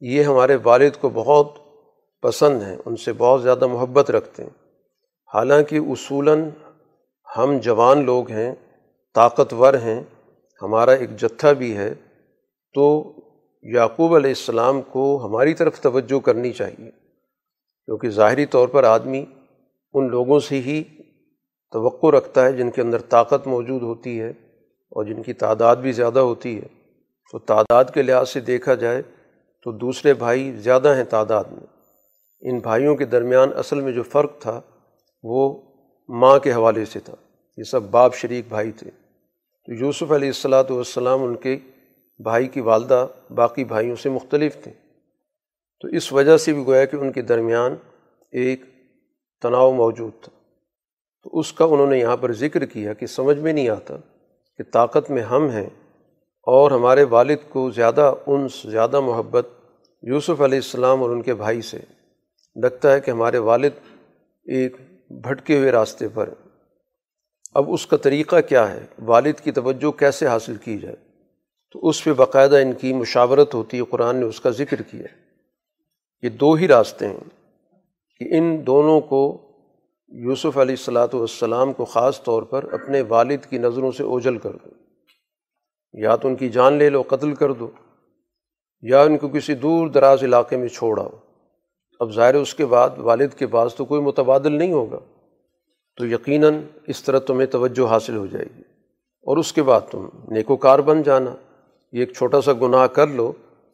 یہ 0.00 0.22
ہمارے 0.22 0.56
والد 0.62 1.00
کو 1.00 1.08
بہت 1.08 1.54
پسند 2.22 2.62
ہیں، 2.62 2.76
ان 2.84 2.96
سے 2.96 3.12
بہت 3.12 3.42
زیادہ 3.42 3.66
محبت 3.66 4.10
رکھتے 4.10 4.42
ہیں۔ 4.42 4.50
حالانکہ 5.34 5.76
اصولاً 5.76 6.48
ہم 7.36 7.58
جوان 7.58 8.04
لوگ 8.04 8.30
ہیں، 8.30 8.54
طاقتور 9.14 9.74
ہیں، 9.74 10.02
ہمارا 10.62 10.92
ایک 10.92 11.16
جتھا 11.16 11.52
بھی 11.52 11.76
ہے، 11.76 11.94
تو 12.74 13.12
یعقوب 13.62 14.14
علیہ 14.14 14.30
السلام 14.30 14.82
کو 14.82 15.26
ہماری 15.26 15.54
طرف 15.54 15.80
توجہ 15.80 16.18
کرنی 16.18 16.52
چاہیے۔ 16.52 16.90
کیونکہ 17.84 18.10
ظاہری 18.10 18.46
طور 18.46 18.68
پر 18.68 18.84
آدمی 18.84 19.24
ان 19.92 20.10
لوگوں 20.10 20.40
سے 20.40 20.60
ہی 20.60 20.84
توقع 21.72 22.06
رکھتا 22.06 22.44
ہے 22.44 22.52
جن 22.52 22.70
کے 22.70 22.82
اندر 22.82 22.98
طاقت 22.98 23.46
موجود 23.46 23.82
ہوتی 23.82 24.20
ہے 24.20 24.30
اور 24.90 25.04
جن 25.04 25.22
کی 25.22 25.32
تعداد 25.32 25.76
بھی 25.76 25.92
زیادہ 25.92 26.18
ہوتی 26.18 26.60
ہے۔ 26.60 26.66
تو 27.32 27.38
تعداد 27.38 27.84
کے 27.94 28.02
لحاظ 28.02 28.28
سے 28.28 28.40
دیکھا 28.40 28.74
جائے 28.74 29.02
تو 29.62 29.72
دوسرے 29.72 30.14
بھائی 30.14 30.52
زیادہ 30.52 30.94
ہیں 30.96 31.04
تعداد 31.04 31.44
میں۔ 31.44 31.66
ان 32.40 32.58
بھائیوں 32.58 32.96
کے 32.96 33.04
درمیان 33.04 33.48
اصل 33.56 33.80
میں 33.80 33.92
جو 33.92 34.02
فرق 34.02 34.38
تھا 34.38 34.60
وہ 35.22 35.62
ماں 36.08 36.38
کے 36.38 36.52
حوالے 36.52 36.84
سے 36.84 37.00
تھا۔ 37.00 37.14
یہ 37.56 37.62
سب 37.62 37.82
باپ 37.82 38.14
شریک 38.14 38.44
بھائی 38.48 38.72
تھے۔ 38.72 38.90
تو 39.66 39.72
یوسف 39.72 40.12
علیہ 40.12 40.28
السلاۃ 40.28 40.64
والسلام 40.70 41.22
ان 41.22 41.36
کے 41.36 41.58
بھائی 42.22 42.48
کی 42.48 42.60
والدہ 42.60 43.06
باقی 43.34 43.64
بھائیوں 43.64 43.96
سے 43.96 44.10
مختلف 44.10 44.62
تھے۔ 44.62 44.72
تو 45.80 45.88
اس 45.88 46.12
وجہ 46.12 46.36
سے 46.36 46.52
بھی 46.52 46.66
گویا 46.66 46.84
کہ 46.84 46.96
ان 46.96 47.12
کے 47.12 47.22
درمیان 47.22 47.74
ایک 48.32 48.62
تناؤ 49.42 49.72
موجود 49.72 50.12
تھا۔ 50.22 50.32
تو 51.22 51.38
اس 51.38 51.52
کا 51.52 51.64
انہوں 51.64 51.86
نے 51.86 51.98
یہاں 51.98 52.16
پر 52.16 52.32
ذکر 52.32 52.64
کیا 52.64 52.92
کہ 52.92 53.06
سمجھ 53.06 53.38
میں 53.38 53.52
نہیں 53.52 53.68
آتا 53.68 53.96
کہ 54.56 54.64
طاقت 54.72 55.10
میں 55.10 55.22
ہم 55.22 55.48
ہیں 55.48 55.70
اور 56.50 56.70
ہمارے 56.70 57.04
والد 57.04 57.36
کو 57.48 57.70
زیادہ 57.70 58.14
انس، 58.26 58.62
زیادہ 58.62 59.00
محبت 59.00 59.48
یوسف 60.02 60.40
علیہ 60.40 60.58
السلام 60.58 61.02
اور 61.02 61.10
ان 61.10 61.22
کے 61.22 61.34
بھائی 61.34 61.62
سے۔ 61.62 61.78
لگتا 62.56 62.92
ہے 62.92 63.00
کہ 63.00 63.10
ہمارے 63.10 63.38
والد 63.38 63.70
ایک 64.44 64.76
بھٹکے 65.10 65.58
ہوئے 65.58 65.72
راستے 65.72 66.08
پر۔ 66.08 66.34
اب 67.54 67.72
اس 67.72 67.86
کا 67.86 67.96
طریقہ 67.96 68.40
کیا 68.40 68.74
ہے؟ 68.74 68.86
والد 69.04 69.32
کی 69.44 69.52
توجہ 69.52 69.90
کیسے 69.90 70.26
حاصل 70.26 70.54
کی 70.54 70.78
جائے؟ 70.78 70.96
تو 71.72 71.88
اس 71.88 72.04
پہ 72.04 72.12
باقاعدہ 72.12 72.56
ان 72.56 72.72
کی 72.72 72.92
مشاورت 72.92 73.54
ہوتی 73.54 73.78
ہے، 73.78 73.82
قرآن 73.82 74.16
نے 74.16 74.24
اس 74.24 74.40
کا 74.40 74.50
ذکر 74.50 74.82
کیا 74.82 75.06
یہ 76.22 76.28
دو 76.28 76.52
ہی 76.52 76.68
راستے 76.68 77.08
ہیں 77.08 77.48
کہ 78.18 78.38
ان 78.38 78.66
دونوں 78.66 79.00
کو 79.00 79.38
یوسف 80.08 80.58
علیہ 80.58 80.74
السلاۃ 80.78 81.14
والسلام 81.14 81.72
کو 81.72 81.84
خاص 81.84 82.22
طور 82.22 82.42
پر 82.42 82.72
اپنے 82.72 83.02
والد 83.02 83.44
کی 83.50 83.58
نظروں 83.58 83.92
سے 83.92 84.02
اوجل 84.02 84.38
کر 84.38 84.52
دو۔ 84.52 84.79
یا 85.92 86.16
تو 86.16 86.28
ان 86.28 86.36
کی 86.36 86.48
جان 86.48 86.72
لے 86.72 86.90
لو، 86.90 87.02
قتل 87.02 87.34
کر 87.34 87.52
دو، 87.52 87.70
یا 88.82 89.02
ان 89.02 89.18
کو 89.18 89.28
کسی 89.28 89.54
دور 89.54 89.88
دراز 89.88 90.22
علاقے 90.22 90.56
میں 90.56 90.68
چھوڑ 90.68 91.00
آؤ۔ 91.00 91.08
اب 92.00 92.12
ظاہر 92.12 92.34
اس 92.34 92.54
کے 92.54 92.66
بعد 92.66 92.90
والد 92.98 93.28
کے 93.28 93.46
پاس 93.46 93.74
تو 93.74 93.84
کوئی 93.84 94.02
متبادل 94.02 94.52
نہیں 94.52 94.72
ہوگا۔ 94.72 94.98
تو 95.96 96.06
یقیناً 96.06 96.60
اس 96.86 97.02
طرح 97.02 97.18
تمہیں 97.18 97.46
توجہ 97.46 97.88
حاصل 97.88 98.16
ہو 98.16 98.26
جائے 98.26 98.44
گی۔ 98.56 98.62
اور 99.22 99.36
اس 99.36 99.52
کے 99.52 99.62
بعد 99.62 99.80
تم 99.90 100.08
نیک 100.28 100.50
و 100.50 100.56
کار 100.56 100.78
بن 100.78 101.02
جانا۔ 101.02 101.34
یہ 101.92 102.00
ایک 102.00 102.12
چھوٹا 102.12 102.40
سا 102.40 102.52
گناہ 102.52 102.86
کر 102.86 103.06
لو۔ 103.06 103.32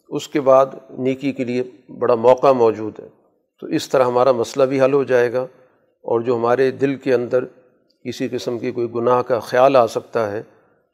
اس 0.09 0.29
کے 0.29 0.41
بعد 0.41 0.67
نیکی 0.99 1.33
کے 1.33 1.45
لیے 1.45 1.63
بڑا 1.99 2.15
موقع 2.15 2.53
موجود 2.53 3.01
ہے۔ 3.01 3.09
تو 3.61 3.67
اس 3.67 3.89
طرح 3.89 4.05
ہمارا 4.05 4.33
مسئلہ 4.33 4.65
بھی 4.65 4.81
حل 4.81 4.93
ہو 4.93 5.05
جائے 5.05 5.33
گا۔ 5.33 5.43
اور 6.03 6.21
جو 6.21 6.37
ہمارے 6.37 6.71
دل 6.71 6.95
کے 6.95 7.15
اندر 7.15 7.45
کسی 8.05 8.29
قسم 8.29 8.59
کی 8.59 8.73
کوئی 8.73 8.95
گناہ 8.95 9.23
کا 9.23 9.39
خیال 9.39 9.77
آ 9.77 9.87
سکتا 9.87 10.33
ہے 10.33 10.43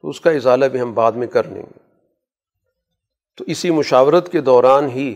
تو 0.02 0.08
اس 0.08 0.20
کا 0.20 0.30
اضالہ 0.30 0.64
بھی 0.64 0.80
ہم 0.80 0.94
بعد 0.94 1.12
میں 1.12 1.26
کر 1.26 1.44
لیں 1.44 1.62
گے۔ 1.62 1.78
تو 3.36 3.44
اسی 3.46 3.70
مشاورت 3.70 4.32
کے 4.32 4.40
دوران 4.40 4.90
ہی 4.90 5.14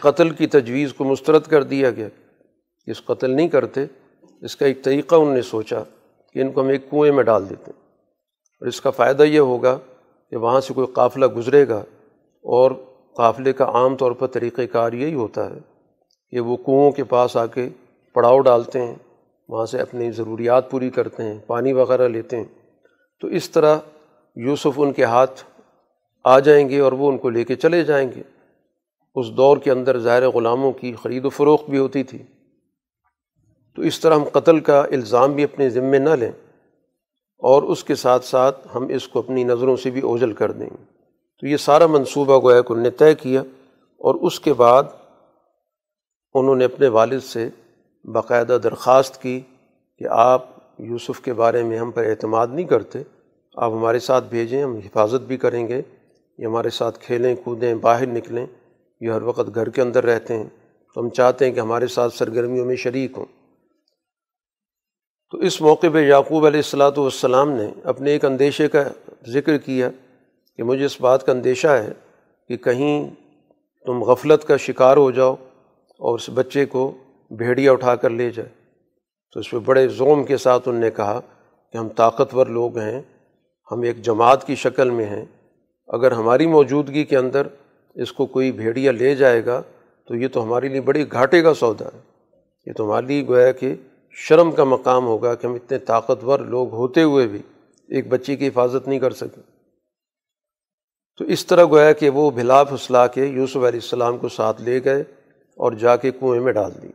قتل 0.00 0.30
کی 0.30 0.46
تجویز 0.46 0.94
کو 0.94 1.04
مسترد 1.04 1.42
کر 1.42 1.62
دیا 1.62 1.90
گیا۔ 1.90 2.08
اس 2.86 3.04
قتل 3.04 3.30
نہیں 3.30 3.48
کرتے، 3.48 3.84
اس 4.40 4.56
کا 4.56 4.66
ایک 4.66 4.84
طریقہ 4.84 5.14
انہوں 5.14 5.34
نے 5.34 5.42
سوچا 5.42 5.82
کہ 6.32 6.38
ان 6.38 6.52
کو 6.52 6.60
ہم 6.60 6.68
ایک 6.68 6.90
کنویں 6.90 7.12
میں 7.12 7.24
ڈال 7.24 7.50
دیتے 7.50 7.70
ہیں۔ 7.76 7.82
اور 8.60 8.66
اس 8.66 8.80
کا 8.80 8.90
فائدہ 8.90 9.22
یہ 9.22 9.38
ہوگا 9.38 9.78
کہ 10.30 10.36
وہاں 10.36 10.60
سے 10.60 10.74
کوئی 10.74 10.86
قافلہ 10.86 11.26
گزرے 11.26 11.68
گا 11.68 11.78
اور 12.42 12.70
قافلے 13.16 13.52
کا 13.52 13.64
عام 13.64 13.96
طور 13.96 14.12
پر 14.12 14.26
طریقۂ 14.26 14.62
کار 14.72 14.92
یہی 14.92 15.14
ہوتا 15.14 15.50
ہے 15.50 15.58
کہ 16.30 16.40
وہ 16.40 16.56
کنوؤں 16.56 16.92
کے 16.92 17.04
پاس 17.04 17.36
آ 17.36 17.46
کے 17.46 17.68
پڑاؤ 18.12 18.40
ڈالتے 18.40 18.86
ہیں، 18.86 18.94
وہاں 19.48 19.66
سے 19.66 19.78
اپنی 19.78 20.10
ضروریات 20.10 20.70
پوری 20.70 20.90
کرتے 20.90 21.22
ہیں، 21.22 21.38
پانی 21.46 21.72
وغیرہ 21.72 22.08
لیتے 22.08 22.36
ہیں۔ 22.36 22.61
تو 23.22 23.28
اس 23.28 23.50
طرح 23.50 23.76
یوسف 24.36 24.68
ان 24.76 24.92
کے 24.92 25.04
ہاتھ 25.04 25.44
آ 26.24 26.38
جائیں 26.38 26.68
گے 26.68 26.80
اور 26.80 26.92
وہ 26.92 27.08
ان 27.08 27.18
کو 27.18 27.30
لے 27.30 27.44
کے 27.44 27.54
چلے 27.54 27.84
جائیں 27.84 28.10
گے۔ 28.16 28.22
اس 29.14 29.26
دور 29.30 29.56
کے 29.56 29.70
اندر 29.70 29.98
ظاہر 29.98 30.28
غلاموں 30.28 30.72
کی 30.72 30.94
خرید 31.02 31.24
و 31.24 31.28
فروخت 31.28 31.70
بھی 31.70 31.78
ہوتی 31.78 32.02
تھی۔ 32.02 32.18
تو 33.76 33.82
اس 33.82 34.00
طرح 34.00 34.14
ہم 34.14 34.24
قتل 34.24 34.60
کا 34.60 34.80
الزام 34.80 35.32
بھی 35.32 35.44
اپنے 35.44 35.70
ذمے 35.70 35.98
نہ 35.98 36.10
لیں 36.10 36.32
اور 37.38 37.62
اس 37.62 37.84
کے 37.84 37.94
ساتھ 37.94 38.24
ساتھ 38.24 38.68
ہم 38.74 38.86
اس 38.88 39.08
کو 39.08 39.18
اپنی 39.18 39.44
نظروں 39.44 39.76
سے 39.76 39.90
بھی 39.90 40.00
اوجل 40.00 40.32
کر 40.32 40.52
دیں۔ 40.52 40.70
گے 40.70 40.84
تو 41.40 41.46
یہ 41.46 41.56
سارا 41.56 41.86
منصوبہ 41.86 42.42
گویا 42.42 42.60
کہ 42.60 42.72
انہوں 42.72 42.84
نے 42.84 42.90
طے 42.90 43.14
کیا 43.14 43.40
اور 43.98 44.14
اس 44.14 44.40
کے 44.40 44.52
بعد 44.52 44.82
انہوں 46.34 46.56
نے 46.56 46.64
اپنے 46.64 46.88
والد 46.88 47.20
سے 47.20 47.48
باقاعدہ 48.04 48.58
درخواست 48.62 49.22
کی 49.22 49.40
کہ 49.98 50.04
آپ 50.10 50.51
یوسف 50.78 51.20
کے 51.20 51.32
بارے 51.32 51.62
میں 51.62 51.78
ہم 51.78 51.90
پر 51.90 52.04
اعتماد 52.04 52.46
نہیں 52.46 52.66
کرتے، 52.66 53.02
آپ 53.54 53.72
ہمارے 53.72 53.98
ساتھ 53.98 54.24
بھیجیں، 54.24 54.62
ہم 54.62 54.76
حفاظت 54.76 55.20
بھی 55.20 55.36
کریں 55.36 55.68
گے، 55.68 55.82
یہ 56.38 56.46
ہمارے 56.46 56.70
ساتھ 56.70 56.98
کھیلیں، 56.98 57.36
کودیں، 57.44 57.74
باہر 57.74 58.06
نکلیں، 58.06 58.46
یہ 59.00 59.10
ہر 59.10 59.22
وقت 59.22 59.54
گھر 59.54 59.68
کے 59.68 59.82
اندر 59.82 60.04
رہتے 60.04 60.36
ہیں۔ 60.36 60.48
تو 60.94 61.00
ہم 61.00 61.08
چاہتے 61.08 61.44
ہیں 61.44 61.52
کہ 61.52 61.60
ہمارے 61.60 61.86
ساتھ 61.86 62.14
سرگرمیوں 62.14 62.66
میں 62.66 62.76
شریک 62.76 63.12
ہوں۔ 63.16 63.26
تو 65.30 65.38
اس 65.38 65.60
موقع 65.60 65.86
پہ 65.92 65.98
یعقوب 65.98 66.46
علیہ 66.46 66.58
السلاۃ 66.58 66.92
والسلام 66.96 67.50
نے 67.50 67.70
اپنے 67.84 68.10
ایک 68.10 68.24
اندیشے 68.24 68.68
کا 68.68 68.82
ذکر 69.28 69.58
کیا 69.58 69.90
کہ 70.56 70.62
مجھے 70.62 70.84
اس 70.84 71.00
بات 71.00 71.26
کا 71.26 71.32
اندیشہ 71.32 71.68
ہے 71.68 71.92
کہ 72.48 72.56
کہیں 72.56 73.10
تم 73.86 74.02
غفلت 74.04 74.44
کا 74.44 74.56
شکار 74.56 74.96
ہو 74.96 75.10
جاؤ 75.10 75.34
اور 75.98 76.14
اس 76.14 76.30
بچے 76.34 76.66
کو 76.66 76.92
بھیڑیا 77.30 77.72
اٹھا 77.72 77.94
کر 77.94 78.10
لے 78.10 78.30
جائے۔ 78.30 78.48
تو 79.32 79.40
اس 79.40 79.50
پہ 79.50 79.58
بڑے 79.58 79.88
زوم 79.88 80.24
کے 80.24 80.36
ساتھ 80.36 80.68
ان 80.68 80.76
نے 80.76 80.90
کہا 80.90 81.20
کہ 81.72 81.76
ہم 81.76 81.88
طاقتور 81.88 82.46
لوگ 82.46 82.78
ہیں، 82.78 83.02
ہم 83.72 83.82
ایک 83.82 84.02
جماعت 84.02 84.46
کی 84.46 84.54
شکل 84.54 84.90
میں 84.90 85.04
ہیں۔ 85.04 85.24
اگر 85.88 86.12
ہماری 86.12 86.46
موجودگی 86.46 87.04
کے 87.04 87.16
اندر 87.16 87.46
اس 87.94 88.12
کو 88.12 88.26
کوئی 88.26 88.52
بھیڑیا 88.52 88.92
لے 88.92 89.14
جائے 89.14 89.46
گا 89.46 89.62
تو 90.08 90.14
یہ 90.14 90.28
تو 90.28 90.42
ہمارے 90.44 90.68
لیے 90.68 90.80
بڑی 90.80 91.12
گھاٹے 91.12 91.42
کا 91.42 91.54
سودا 91.54 91.84
ہے۔ 91.84 92.00
یہ 92.66 92.72
تو 92.72 92.84
ہمارے 92.84 93.06
لیے 93.06 93.26
گویا 93.26 93.52
کہ 93.52 93.74
شرم 94.10 94.52
کا 94.52 94.64
مقام 94.64 95.06
ہوگا 95.06 95.34
کہ 95.34 95.46
ہم 95.46 95.54
اتنے 95.54 95.78
طاقتور 95.78 96.40
لوگ 96.40 96.72
ہوتے 96.72 97.02
ہوئے 97.02 97.26
بھی 97.26 97.38
ایک 97.88 98.08
بچے 98.08 98.36
کی 98.36 98.48
حفاظت 98.48 98.88
نہیں 98.88 98.98
کر 98.98 99.10
سکیں 99.10 99.42
تو 101.18 101.24
اس 101.24 101.46
طرح 101.46 101.64
گویا 101.64 101.92
کہ 101.92 102.10
وہ 102.10 102.30
بھلا 102.30 102.64
پھسلا 102.64 103.06
کے 103.06 103.24
یوسف 103.26 103.56
علیہ 103.56 103.80
السلام 103.82 104.18
کو 104.18 104.28
ساتھ 104.28 104.62
لے 104.62 104.80
گئے 104.84 105.00
اور 105.56 105.72
جا 105.72 105.96
کے 105.96 106.10
کنویں 106.10 106.40
میں 106.40 106.52
ڈال 106.52 106.72
دی۔ 106.82 106.88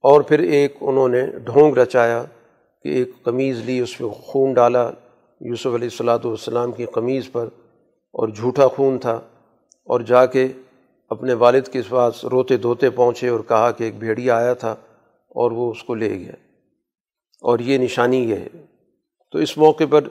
اور 0.00 0.20
پھر 0.20 0.38
ایک 0.38 0.76
انہوں 0.80 1.08
نے 1.08 1.26
ڈھونگ 1.26 1.76
رچایا 1.76 2.24
کہ 2.82 2.88
ایک 2.88 3.22
قمیض 3.22 3.60
لی، 3.60 3.80
اس 3.80 3.98
پہ 3.98 4.04
خون 4.04 4.52
ڈالا۔ 4.52 4.90
یوسف 5.40 5.66
علیہ 5.66 5.88
السلاۃ 5.90 6.18
والسلام 6.24 6.72
کی 6.72 6.86
قمیض 6.86 7.30
پر 7.32 7.48
اور 8.12 8.28
جھوٹا 8.28 8.68
خون 8.68 8.98
تھا۔ 8.98 9.20
اور 9.84 10.00
جا 10.00 10.26
کے 10.26 10.48
اپنے 11.08 11.34
والد 11.34 11.62
کے 11.62 11.82
پاس 11.88 12.24
روتے 12.24 12.56
دھوتے 12.56 12.90
پہنچے 12.90 13.28
اور 13.28 13.40
کہا 13.48 13.70
کہ 13.70 13.84
ایک 13.84 13.98
بھیڑیا 13.98 14.36
آیا 14.36 14.54
تھا 14.54 14.72
اور 15.28 15.50
وہ 15.50 15.70
اس 15.70 15.84
کو 15.84 15.94
لے 15.94 16.18
گیا۔ 16.18 16.32
اور 17.40 17.58
یہ 17.58 17.78
نشانی 17.78 18.30
یہ 18.30 18.36
ہے۔ 18.36 18.48
تو 19.32 19.38
اس 19.38 19.58
موقع 19.58 19.84
پر 19.90 20.04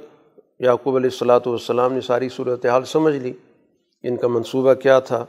یعقوب 0.60 0.96
علیہ 0.96 1.10
السلاۃ 1.13 1.39
والسلام 1.46 1.94
نے 1.94 2.01
ساری 2.01 2.29
صورت 2.29 2.65
حال 2.65 2.86
سمجھ 2.86 3.15
لی۔ 3.15 3.34
ان 4.03 4.17
کا 4.17 4.27
منصوبہ 4.27 4.74
کیا 4.74 5.00
تھا؟ 5.00 5.25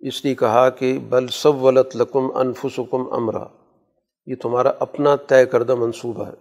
اس 0.00 0.24
لیے 0.24 0.34
کہا 0.34 0.70
کہ 0.70 0.98
بل 1.08 1.26
سب 1.26 1.64
ولط 1.64 1.96
لکم 1.96 2.36
انفسکم 2.36 3.12
امرا۔ 3.12 3.44
یہ 4.26 4.34
تمہارا 4.34 4.72
اپنا 4.78 5.16
طے 5.16 5.46
کردہ 5.46 5.74
منصوبہ 5.74 6.26
ہے۔ 6.26 6.32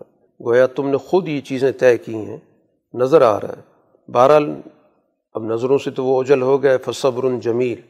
گویا 0.46 0.66
تم 0.66 0.90
نے 0.90 0.98
خود 0.98 1.28
یہ 1.28 1.42
چیزیں 1.42 1.72
طے 1.72 1.98
کی 1.98 2.16
ہیں، 2.16 2.38
نظر 2.94 3.22
آ 3.22 3.40
رہا 3.40 3.50
ہے۔ 3.50 3.62
بہرحال، 4.12 4.62
اب 5.34 5.44
نظروں 5.44 5.78
سے 5.78 5.92
تو 5.92 6.06
وہ 6.06 6.24
اجل 6.24 6.42
ہو 6.42 6.64
گئے 6.64 6.78
فصبر 6.78 7.40
جمیل۔ 7.40 7.82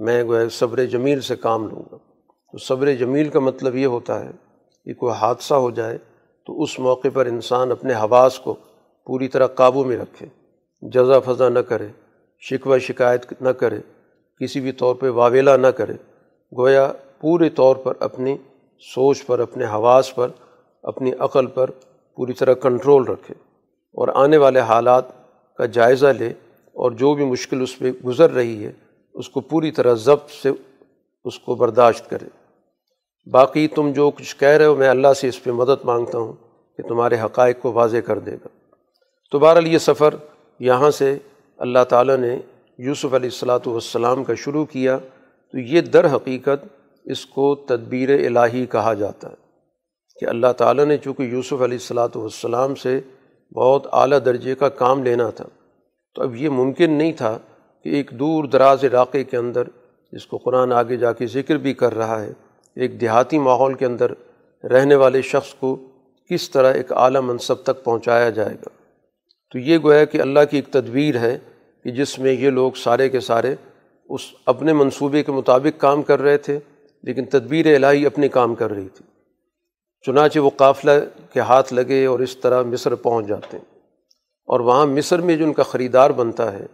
میں 0.00 0.24
گویا 0.24 0.48
صبر 0.50 0.84
جمیل 0.84 1.20
سے 1.20 1.36
کام 1.36 1.68
لوں 1.68 1.82
گا۔ 1.92 1.96
تو 2.52 2.58
صبر 2.58 2.94
جمیل 2.94 3.28
کا 3.28 3.40
مطلب 3.40 3.76
یہ 3.76 3.86
ہوتا 3.86 4.24
ہے 4.24 4.30
کہ 4.84 4.94
کوئی 4.94 5.12
حادثہ 5.12 5.54
ہو 5.54 5.70
جائے 5.70 5.98
تو 6.46 6.62
اس 6.62 6.78
موقع 6.78 7.08
پر 7.14 7.26
انسان 7.26 7.72
اپنے 7.72 7.94
حواس 7.94 8.38
کو 8.38 8.54
پوری 9.06 9.28
طرح 9.28 9.46
قابو 9.46 9.84
میں 9.84 9.96
رکھے۔ 9.96 10.26
جزا 10.82 11.20
فضا 11.20 11.48
نہ 11.48 11.58
کرے، 11.58 11.88
شکوہ 12.38 12.78
شکایت 12.78 13.42
نہ 13.42 13.48
کرے، 13.48 13.80
کسی 14.40 14.60
بھی 14.60 14.72
طور 14.72 14.94
پہ 14.94 15.10
واویلا 15.10 15.56
نہ 15.56 15.66
کرے۔ 15.66 15.92
گویا 16.56 16.92
پورے 17.20 17.50
طور 17.50 17.76
پر 17.76 17.94
اپنی 18.00 18.36
سوچ 18.80 19.26
پر، 19.26 19.38
اپنے 19.38 19.64
حواس 19.64 20.14
پر، 20.14 20.28
اپنی 20.82 21.12
عقل 21.18 21.46
پر 21.46 21.70
پوری 22.16 22.32
طرح 22.32 22.54
کنٹرول 22.54 23.04
رکھے 23.04 23.34
اور 23.94 24.08
آنے 24.14 24.36
والے 24.36 24.60
حالات 24.60 25.04
کا 25.56 25.66
جائزہ 25.66 26.06
لے 26.06 26.32
اور 26.72 26.90
جو 26.90 27.14
بھی 27.14 27.24
مشکل 27.24 27.62
اس 27.62 27.78
پہ 27.78 27.92
گزر 28.06 28.30
رہی 28.30 28.64
ہے، 28.66 28.72
اس 29.14 29.28
کو 29.28 29.40
پوری 29.40 29.70
طرح 29.70 29.94
ضبط 29.94 30.30
سے 30.30 30.50
اس 31.24 31.38
کو 31.38 31.54
برداشت 31.54 32.10
کرے۔ 32.10 32.28
باقی 33.30 33.68
تم 33.68 33.92
جو 33.92 34.10
کچھ 34.10 34.36
کہہ 34.36 34.48
رہے 34.48 34.64
ہو، 34.64 34.74
میں 34.74 34.88
اللہ 34.88 35.12
سے 35.12 35.28
اس 35.28 35.44
پہ 35.44 35.50
مدد 35.50 35.84
مانگتا 35.84 36.18
ہوں 36.18 36.32
کہ 36.76 36.88
تمہارے 36.88 37.20
حقائق 37.20 37.60
کو 37.62 37.72
واضح 37.72 37.96
کر 37.96 38.18
دے 38.18 38.32
گا۔ 38.32 38.48
تو 39.30 39.38
بہرحال 39.38 39.66
یہ 39.66 39.78
سفر 39.78 40.14
یہاں 40.58 40.90
سے 40.90 41.18
اللہ 41.56 41.84
تعالیٰ 41.88 42.16
نے 42.16 42.38
یوسف 42.78 43.04
علیہ 43.04 43.30
السلاۃ 43.30 43.66
والسلام 43.66 44.24
کا 44.24 44.34
شروع 44.34 44.64
کیا۔ 44.64 44.98
تو 45.52 45.58
یہ 45.58 45.80
در 45.80 46.14
حقیقت 46.14 46.66
اس 47.10 47.24
کو 47.26 47.54
تدبیر 47.68 48.08
الہی 48.08 48.64
کہا 48.66 48.94
جاتا 48.94 49.30
ہے 49.30 49.46
کہ 50.20 50.26
اللہ 50.26 50.52
تعالیٰ 50.56 50.84
نے 50.84 50.96
چونکہ 50.96 51.22
یوسف 51.22 51.62
علیہ 51.62 51.78
السلاۃ 51.82 52.16
والسلام 52.16 52.74
سے 52.74 53.00
بہت 53.52 53.86
اعلیٰ 53.92 54.18
درجے 54.24 54.54
کا 54.54 54.68
کام 54.68 55.02
لینا 55.02 55.28
تھا، 55.30 55.44
تو 56.16 56.22
اب 56.22 56.34
یہ 56.36 56.48
ممکن 56.48 56.90
نہیں 56.90 57.12
تھا 57.12 57.36
کہ 57.84 57.88
ایک 57.88 58.10
دور 58.10 58.44
دراز 58.44 58.84
علاقے 58.84 59.22
کے 59.24 59.36
اندر، 59.36 59.68
جس 60.12 60.26
کو 60.26 60.38
قرآن 60.38 60.72
آگے 60.72 60.96
جا 60.96 61.12
کے 61.12 61.26
ذکر 61.26 61.56
بھی 61.56 61.74
کر 61.74 61.94
رہا 61.94 62.20
ہے، 62.22 62.32
ایک 62.76 63.00
دیہاتی 63.00 63.38
ماحول 63.38 63.74
کے 63.74 63.86
اندر 63.86 64.12
رہنے 64.64 64.94
والے 64.94 65.22
شخص 65.22 65.54
کو 65.54 65.76
کس 66.30 66.50
طرح 66.50 66.72
ایک 66.74 66.92
اعلیٰ 66.92 67.20
منصب 67.20 67.62
تک 67.62 67.84
پہنچایا 67.84 68.30
جائے 68.30 68.54
گا۔ 68.54 68.70
تو 69.52 69.58
یہ 69.58 69.78
گویا 69.84 70.04
کہ 70.04 70.20
اللہ 70.20 70.40
کی 70.50 70.56
ایک 70.56 70.72
تدبیر 70.72 71.16
ہے 71.16 71.38
کہ 71.84 71.90
جس 71.90 72.18
میں 72.18 72.32
یہ 72.32 72.50
لوگ 72.50 72.72
سارے 72.76 73.08
کے 73.08 73.20
سارے 73.20 73.54
اس 74.10 74.20
اپنے 74.46 74.72
منصوبے 74.72 75.22
کے 75.22 75.32
مطابق 75.32 75.80
کام 75.80 76.02
کر 76.02 76.22
رہے 76.22 76.38
تھے 76.38 76.58
لیکن 77.02 77.24
تدبیر 77.24 77.74
الہی 77.74 78.06
اپنے 78.06 78.28
کام 78.28 78.54
کر 78.54 78.70
رہی 78.70 78.88
تھی۔ 78.94 79.04
چنانچہ 80.06 80.38
وہ 80.38 80.50
قافلہ 80.56 80.90
کے 81.32 81.40
ہاتھ 81.40 81.74
لگے 81.74 82.06
اور 82.06 82.20
اس 82.20 82.36
طرح 82.36 82.62
مصر 82.62 82.94
پہنچ 82.94 83.26
جاتے 83.26 83.56
ہیں۔ 83.58 83.78
اور 84.46 84.60
وہاں 84.60 84.86
مصر 84.86 85.18
میں 85.18 85.36
جو 85.36 85.44
ان 85.44 85.52
کا 85.52 85.62
خریدار 85.62 86.10
بنتا 86.10 86.52
ہے، 86.52 86.66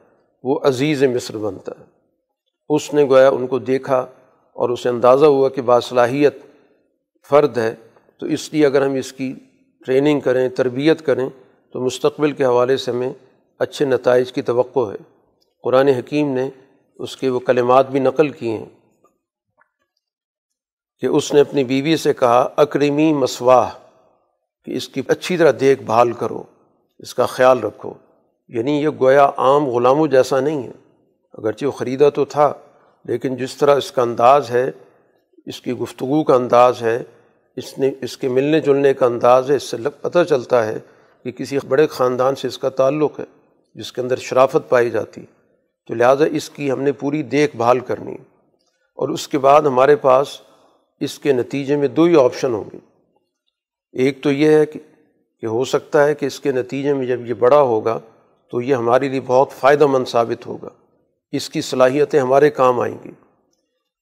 وہ 0.42 0.60
عزیز 0.62 1.02
مصر 1.02 1.37
بنتا 1.37 1.72
ہے۔ 1.80 1.84
اس 2.68 2.94
نے 2.94 3.04
گویا 3.04 3.28
ان 3.28 3.46
کو 3.46 3.58
دیکھا 3.58 4.06
اور 4.52 4.68
اسے 4.68 4.88
اندازہ 4.88 5.26
ہوا 5.26 5.48
کہ 5.48 5.62
باصلاحیت 5.62 6.37
فرد 7.30 7.58
ہے۔ 7.58 7.74
تو 8.18 8.26
اس 8.26 8.52
لیے 8.52 8.66
اگر 8.66 8.87
ہم 8.87 8.94
اس 8.94 9.12
کی 9.12 9.34
ٹریننگ 9.87 10.20
کریں، 10.20 10.48
تربیت 10.48 11.06
کریں، 11.06 11.28
تو 11.72 11.80
مستقبل 11.80 12.32
کے 12.32 12.44
حوالے 12.44 12.76
سے 12.76 12.90
ہمیں 12.90 13.12
اچھے 13.58 13.84
نتائج 13.84 14.32
کی 14.32 14.42
توقع 14.42 14.92
ہے۔ 14.92 14.96
قرآن 15.62 15.88
حکیم 15.88 16.28
نے 16.28 16.50
اس 16.96 17.16
کے 17.16 17.28
وہ 17.28 17.40
کلمات 17.40 17.90
بھی 17.90 18.00
نقل 18.00 18.28
کیے 18.28 18.56
ہیں۔ 18.56 18.84
کہ 21.00 21.07
اس 21.07 21.35
نے 21.35 21.40
اپنی 21.40 21.64
بیوی 21.64 21.96
سے 21.96 22.14
کہا 22.14 22.48
اکرمی 22.57 23.12
مسواہ، 23.12 23.70
کہ 24.64 24.70
اس 24.70 24.88
کی 24.88 25.02
اچھی 25.09 25.37
طرح 25.37 25.52
دیکھ 25.61 25.83
بھال 25.83 26.12
کرو، 26.12 26.42
اس 26.98 27.14
کا 27.14 27.26
خیال 27.26 27.61
رکھو. 27.61 27.94
یعنی 28.48 28.72
یہ 28.72 28.88
گویا 28.88 29.30
عام 29.37 29.68
غلاموں 29.68 30.07
جیسا 30.07 30.40
نہیں 30.40 30.62
ہے۔ 30.62 30.72
اگرچہ 31.33 31.66
وہ 31.66 31.70
خریدا 31.70 32.09
تو 32.09 32.24
تھا، 32.24 32.52
لیکن 33.04 33.37
جس 33.37 33.57
طرح 33.57 33.76
اس 33.76 33.92
کا 33.92 34.02
انداز 34.02 34.50
ہے، 34.50 34.70
اس 35.46 35.61
کی 35.61 35.72
گفتگو 35.72 36.24
کا 36.24 36.35
انداز 36.35 36.83
ہے، 36.83 37.02
اس 37.57 37.78
نے، 37.78 37.92
اس 38.02 38.16
کے 38.16 38.28
ملنے 38.28 38.61
جلنے 38.61 38.94
کا 38.94 39.07
انداز 39.07 39.50
ہے، 39.50 39.57
اس 39.57 39.62
سے 39.62 39.76
پتہ 40.00 40.18
چلتا 40.28 40.66
ہے 40.66 40.78
کہ 41.24 41.30
کسی 41.30 41.59
بڑے 41.68 41.87
خاندان 41.87 42.35
سے 42.35 42.48
اس 42.48 42.59
کا 42.59 42.68
تعلق 42.68 43.20
ہے، 43.20 43.24
جس 43.74 43.92
کے 43.92 44.00
اندر 44.00 44.16
شرافت 44.16 44.68
پائی 44.68 44.90
جاتی۔ 44.90 45.20
تو 45.88 45.94
لہٰذا 45.94 46.24
اس 46.24 46.50
کی 46.50 46.70
ہم 46.70 46.83
نے 46.83 46.92
پوری 46.92 47.22
دیکھ 47.22 47.57
بھال 47.57 47.80
کرنی۔ 47.80 48.14
اور 48.96 49.09
اس 49.09 49.28
کے 49.28 49.38
بعد 49.38 49.62
ہمارے 49.62 49.96
پاس 49.96 50.40
اس 51.04 51.18
کے 51.18 51.32
نتیجے 51.32 51.76
میں 51.76 51.88
دو 51.88 52.04
ہی 52.04 52.16
آپشن 52.20 52.52
ہوں 52.52 52.64
گے۔ 52.72 52.78
ایک 53.92 54.22
تو 54.22 54.32
یہ 54.32 54.50
ہے 54.50 54.66
کہ 54.66 54.80
کہ 55.40 55.46
ہو 55.46 55.64
سکتا 55.64 56.04
ہے 56.04 56.14
کہ 56.14 56.26
اس 56.26 56.40
کے 56.40 56.52
نتیجے 56.52 56.92
میں 56.92 57.06
جب 57.06 57.26
یہ 57.26 57.34
بڑا 57.34 57.60
ہوگا 57.60 57.98
تو 58.50 58.60
یہ 58.60 58.74
ہمارے 58.74 59.08
لیے 59.08 59.20
بہت 59.26 59.50
فائدہ 59.50 59.86
مند 59.86 60.04
ثابت 60.04 60.46
ہوگا۔ 60.46 60.68
اس 61.32 61.50
کی 61.50 61.60
صلاحیتیں 61.60 62.20
ہمارے 62.20 62.50
کام 62.50 62.80
آئیں 62.80 62.98
گی۔ 63.04 63.10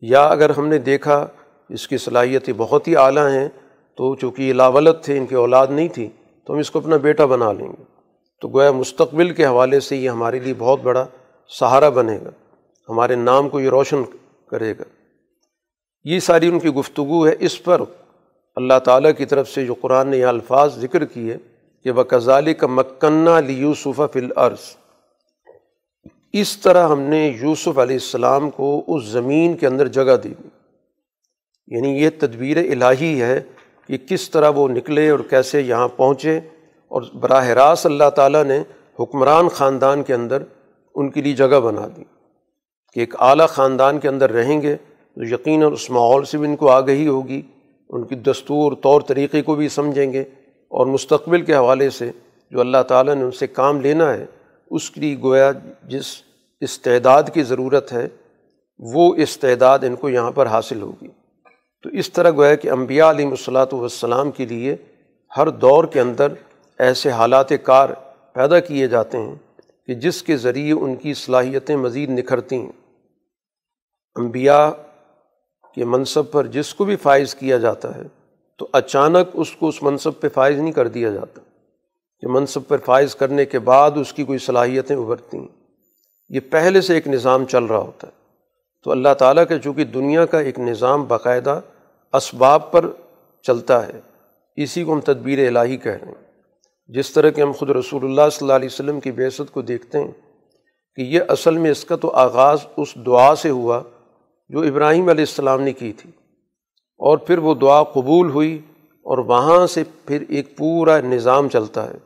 یا 0.00 0.24
اگر 0.24 0.50
ہم 0.50 0.68
نے 0.68 0.78
دیکھا 0.78 1.26
اس 1.68 1.88
کی 1.88 1.98
صلاحیتیں 1.98 2.54
بہت 2.56 2.88
ہی 2.88 2.96
اعلیٰ 2.96 3.28
ہیں، 3.28 3.48
تو 3.96 4.14
چونکہ 4.14 4.42
یہ 4.42 4.52
لاولت 4.52 5.04
تھے، 5.04 5.18
ان 5.18 5.26
کی 5.26 5.34
اولاد 5.34 5.66
نہیں 5.70 5.88
تھی، 5.88 6.08
تو 6.46 6.52
ہم 6.52 6.58
اس 6.58 6.70
کو 6.70 6.78
اپنا 6.78 6.96
بیٹا 6.96 7.24
بنا 7.24 7.52
لیں 7.52 7.68
گے۔ 7.68 7.82
تو 8.40 8.48
گویا 8.48 8.72
مستقبل 8.72 9.30
کے 9.30 9.46
حوالے 9.46 9.80
سے 9.80 9.96
یہ 9.96 10.10
ہمارے 10.10 10.38
لیے 10.38 10.54
بہت 10.58 10.80
بڑا 10.82 11.06
سہارا 11.60 11.88
بنے 11.88 12.18
گا۔ 12.24 12.30
ہمارے 12.88 13.14
نام 13.14 13.48
کو 13.48 13.60
یہ 13.60 13.68
روشن 13.68 14.02
کرے 14.50 14.74
گا۔ 14.78 15.01
یہ 16.04 16.20
ساری 16.20 16.48
ان 16.48 16.58
کی 16.58 16.68
گفتگو 16.68 17.26
ہے۔ 17.26 17.34
اس 17.38 17.62
پر 17.62 17.80
اللہ 18.56 18.78
تعالیٰ 18.84 19.10
کی 19.18 19.24
طرف 19.24 19.48
سے 19.48 19.66
جو 19.66 19.74
قرآن 19.74 20.08
نے 20.08 20.16
یہ 20.18 20.26
الفاظ 20.26 20.78
ذکر 20.78 21.04
کیے 21.04 21.36
کہ 21.84 21.90
وہ 21.90 22.02
کزالی 22.02 22.54
کا 22.54 22.66
مکنہ 22.66 23.40
لی 23.46 23.52
یوسف 23.52 24.00
فل 24.12 24.28
عرض 24.36 24.76
اس 26.32 26.56
طرح 26.56 26.88
ہم 26.88 27.00
نے 27.00 27.32
یوسف 27.42 27.78
علیہ 27.78 27.96
السلام 27.96 28.50
کو 28.50 28.82
اس 28.86 29.04
زمین 29.04 29.56
کے 29.56 29.66
اندر 29.66 29.86
جگہ 29.86 30.16
دی۔ 30.24 30.32
یعنی 31.66 31.88
یہ 31.88 32.10
تدبیر 32.18 32.56
الہی 32.56 33.22
ہے 33.22 33.40
کہ 33.86 33.98
کس 33.98 34.30
طرح 34.30 34.48
وہ 34.48 34.68
نکلے 34.68 35.10
اور 35.10 35.18
کیسے 35.30 35.60
یہاں 35.60 35.88
پہنچے۔ 35.88 36.40
اور 36.88 37.02
براہ 37.14 37.46
راست 37.46 37.86
اللہ 37.86 38.10
تعالیٰ 38.16 38.44
نے 38.44 38.62
حکمران 39.00 39.48
خاندان 39.48 40.02
کے 40.02 40.14
اندر 40.14 40.42
ان 40.94 41.10
کے 41.10 41.22
لیے 41.22 41.32
جگہ 41.32 41.60
بنا 41.60 41.88
دی 41.96 42.04
کہ 42.92 43.00
ایک 43.00 43.14
اعلیٰ 43.18 43.48
خاندان 43.48 43.98
کے 43.98 44.08
اندر 44.08 44.32
رہیں 44.32 44.62
گے۔ 44.62 44.76
تو 45.16 45.24
یقیناً 45.24 45.72
اس 45.72 45.90
ماحول 45.90 46.24
سے 46.24 46.38
بھی 46.38 46.48
ان 46.48 46.56
کو 46.56 46.68
آگہی 46.68 47.08
ہوگی، 47.08 47.42
ان 47.88 48.04
کی 48.04 48.14
دستور 48.14 48.72
طور 48.82 49.00
طریقے 49.00 49.42
کو 49.42 49.54
بھی 49.54 49.68
سمجھیں 49.68 50.12
گے 50.12 50.20
اور 50.70 50.86
مستقبل 50.86 51.42
کے 51.42 51.54
حوالے 51.54 51.90
سے 51.90 52.10
جو 52.50 52.60
اللہ 52.60 52.82
تعالیٰ 52.88 53.14
نے 53.14 53.22
ان 53.22 53.30
سے 53.30 53.46
کام 53.46 53.80
لینا 53.80 54.12
ہے، 54.14 54.26
اس 54.70 54.90
کی 54.90 55.16
گویا 55.22 55.50
جس 55.88 56.04
استعداد 56.60 57.22
کی 57.34 57.42
ضرورت 57.42 57.92
ہے، 57.92 58.08
وہ 58.78 59.14
استعداد 59.14 59.78
ان 59.82 59.96
کو 59.96 60.08
یہاں 60.08 60.30
پر 60.30 60.46
حاصل 60.46 60.82
ہوگی۔ 60.82 61.08
تو 61.82 61.88
اس 61.88 62.12
طرح 62.12 62.30
گویا 62.30 62.54
کہ 62.54 62.70
انبیاء 62.70 63.10
علیہ 63.10 63.26
الصلاۃ 63.26 63.72
والسلام 63.72 64.30
کے 64.30 64.46
لیے 64.46 64.76
ہر 65.36 65.48
دور 65.48 65.84
کے 65.84 66.00
اندر 66.00 66.32
ایسے 66.78 67.10
حالات 67.10 67.48
کار 67.62 67.88
پیدا 68.32 68.60
کیے 68.60 68.86
جاتے 68.86 69.18
ہیں 69.18 69.34
کہ 69.86 69.94
جس 69.94 70.22
کے 70.22 70.36
ذریعے 70.36 70.72
ان 70.72 70.96
کی 70.96 71.14
صلاحیتیں 71.14 71.76
مزید 71.76 72.10
نکھرتی 72.10 72.56
ہیں۔ 72.56 72.72
انبیاء 74.16 74.68
کہ 75.74 75.84
منصب 75.84 76.30
پر 76.30 76.46
جس 76.46 76.74
کو 76.74 76.84
بھی 76.84 76.96
فائز 76.96 77.34
کیا 77.34 77.58
جاتا 77.58 77.96
ہے، 77.96 78.02
تو 78.58 78.68
اچانک 78.72 79.28
اس 79.32 79.52
کو 79.52 79.68
اس 79.68 79.82
منصب 79.82 80.12
پہ 80.20 80.28
فائز 80.28 80.58
نہیں 80.58 80.72
کر 80.72 80.88
دیا 80.88 81.10
جاتا۔ 81.10 81.40
کہ 82.20 82.28
منصب 82.28 82.60
پر 82.68 82.78
فائز 82.78 83.14
کرنے 83.14 83.44
کے 83.44 83.58
بعد 83.58 83.90
اس 83.96 84.12
کی 84.12 84.24
کوئی 84.24 84.38
صلاحیتیں 84.38 84.96
ابھرتی 84.96 85.38
ہیں 85.38 85.48
یہ 86.28 86.40
پہلے 86.50 86.80
سے 86.80 86.94
ایک 86.94 87.08
نظام 87.08 87.44
چل 87.44 87.64
رہا 87.64 87.78
ہوتا 87.78 88.06
ہے۔ 88.06 88.12
تو 88.84 88.90
اللہ 88.90 89.14
تعالیٰ 89.18 89.46
کا 89.48 89.58
چونکہ 89.58 89.84
دنیا 89.84 90.26
کا 90.26 90.40
ایک 90.40 90.58
نظام 90.58 91.04
باقاعدہ 91.04 91.60
اسباب 92.12 92.72
پر 92.72 92.86
چلتا 93.42 93.86
ہے، 93.86 94.00
اسی 94.56 94.84
کو 94.84 94.92
ہم 94.92 95.00
تدبیر 95.00 95.56
الہی 95.56 95.76
کہہ 95.76 95.92
رہے 95.92 96.08
ہیں۔ 96.08 96.32
جس 96.86 97.10
طرح 97.10 97.30
کہ 97.30 97.40
ہم 97.40 97.52
خود 97.52 97.70
رسول 97.70 98.04
اللہ 98.04 98.28
صلی 98.32 98.44
اللہ 98.44 98.52
علیہ 98.52 98.68
وسلم 98.72 99.00
کی 99.00 99.12
بیست 99.12 99.52
کو 99.52 99.62
دیکھتے 99.62 99.98
ہیں 99.98 100.12
کہ 100.96 101.02
یہ 101.02 101.20
اصل 101.28 101.58
میں 101.58 101.70
اس 101.70 101.84
کا 101.84 101.96
تو 101.96 102.10
آغاز 102.10 102.58
اس 102.76 102.94
دعا 103.06 103.34
سے 103.34 103.50
ہوا 103.50 103.82
جو 104.52 104.60
ابراہیم 104.60 105.08
علیہ 105.08 105.22
السلام 105.22 105.60
نے 105.60 105.72
کی 105.72 105.92
تھی۔ 105.92 106.10
اور 106.98 107.18
پھر 107.18 107.38
وہ 107.38 107.54
دعا 107.54 107.82
قبول 107.82 108.30
ہوئی 108.30 108.60
اور 109.02 109.18
وہاں 109.18 109.66
سے 109.66 109.84
پھر 110.06 110.24
ایک 110.28 110.56
پورا 110.56 111.00
نظام 111.00 111.48
چلتا 111.48 111.90
ہے 111.90 111.98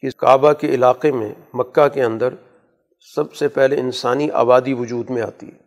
کہ 0.00 0.08
کعبہ 0.16 0.52
کے 0.52 0.68
علاقے 0.68 1.12
میں، 1.12 1.32
مکہ 1.54 1.88
کے 1.88 2.02
اندر 2.02 2.34
سب 3.14 3.34
سے 3.34 3.48
پہلے 3.48 3.80
انسانی 3.80 4.30
آبادی 4.30 4.72
وجود 4.72 5.10
میں 5.10 5.22
آتی 5.22 5.46
ہے۔ 5.46 5.58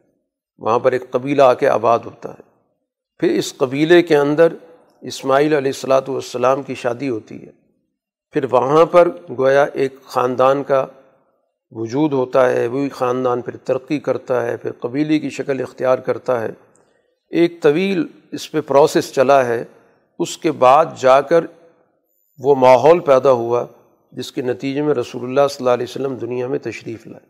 وہاں 0.57 0.79
پر 0.79 0.91
ایک 0.91 1.11
قبیلہ 1.11 1.41
آ 1.41 1.53
کے 1.53 1.69
آباد 1.69 1.99
ہوتا 2.05 2.29
ہے۔ 2.29 2.41
پھر 3.19 3.31
اس 3.31 3.57
قبیلے 3.57 4.03
کے 4.03 4.17
اندر 4.17 4.53
اسماعیل 5.01 5.53
علیہ 5.53 5.71
السلاۃ 5.75 6.01
والسلام 6.07 6.63
کی 6.63 6.75
شادی 6.75 7.09
ہوتی 7.09 7.41
ہے۔ 7.41 7.51
پھر 8.31 8.45
وہاں 8.51 8.85
پر 8.85 9.09
گویا 9.37 9.63
ایک 9.63 10.03
خاندان 10.03 10.63
کا 10.63 10.85
وجود 11.75 12.13
ہوتا 12.13 12.49
ہے، 12.49 12.67
وہی 12.67 12.89
خاندان 12.89 13.41
پھر 13.41 13.57
ترقی 13.57 13.99
کرتا 13.99 14.45
ہے، 14.45 14.57
پھر 14.57 14.71
قبیلے 14.71 15.19
کی 15.19 15.29
شکل 15.29 15.61
اختیار 15.61 15.97
کرتا 15.97 16.41
ہے۔ 16.41 16.51
ایک 17.29 17.61
طویل 17.61 18.07
اس 18.31 18.51
پہ 18.51 18.61
پروسیس 18.61 19.13
چلا 19.13 19.45
ہے، 19.45 19.63
اس 20.19 20.37
کے 20.37 20.51
بعد 20.51 20.85
جا 20.99 21.21
کر 21.21 21.43
وہ 22.37 22.55
ماحول 22.55 22.99
پیدا 22.99 23.31
ہوا، 23.31 23.65
جس 24.11 24.31
کے 24.31 24.41
نتیجے 24.41 24.81
میں 24.81 24.93
رسول 24.93 25.23
اللہ 25.23 25.47
صلی 25.49 25.57
اللہ 25.59 25.73
علیہ 25.73 25.85
وسلم 25.89 26.15
دنیا 26.15 26.47
میں 26.47 26.59
تشریف 26.59 27.07
لائے۔ 27.07 27.25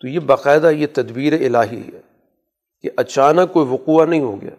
تو 0.00 0.08
یہ 0.08 0.18
باقاعدہ 0.18 0.66
یہ 0.66 0.86
تدبیر 0.92 1.32
الہی 1.32 1.80
ہے 1.94 2.00
کہ 2.80 2.90
اچانک 2.96 3.52
کوئی 3.52 3.66
وقوع 3.68 4.04
نہیں 4.04 4.20
ہو 4.20 4.42
گیا، 4.42 4.54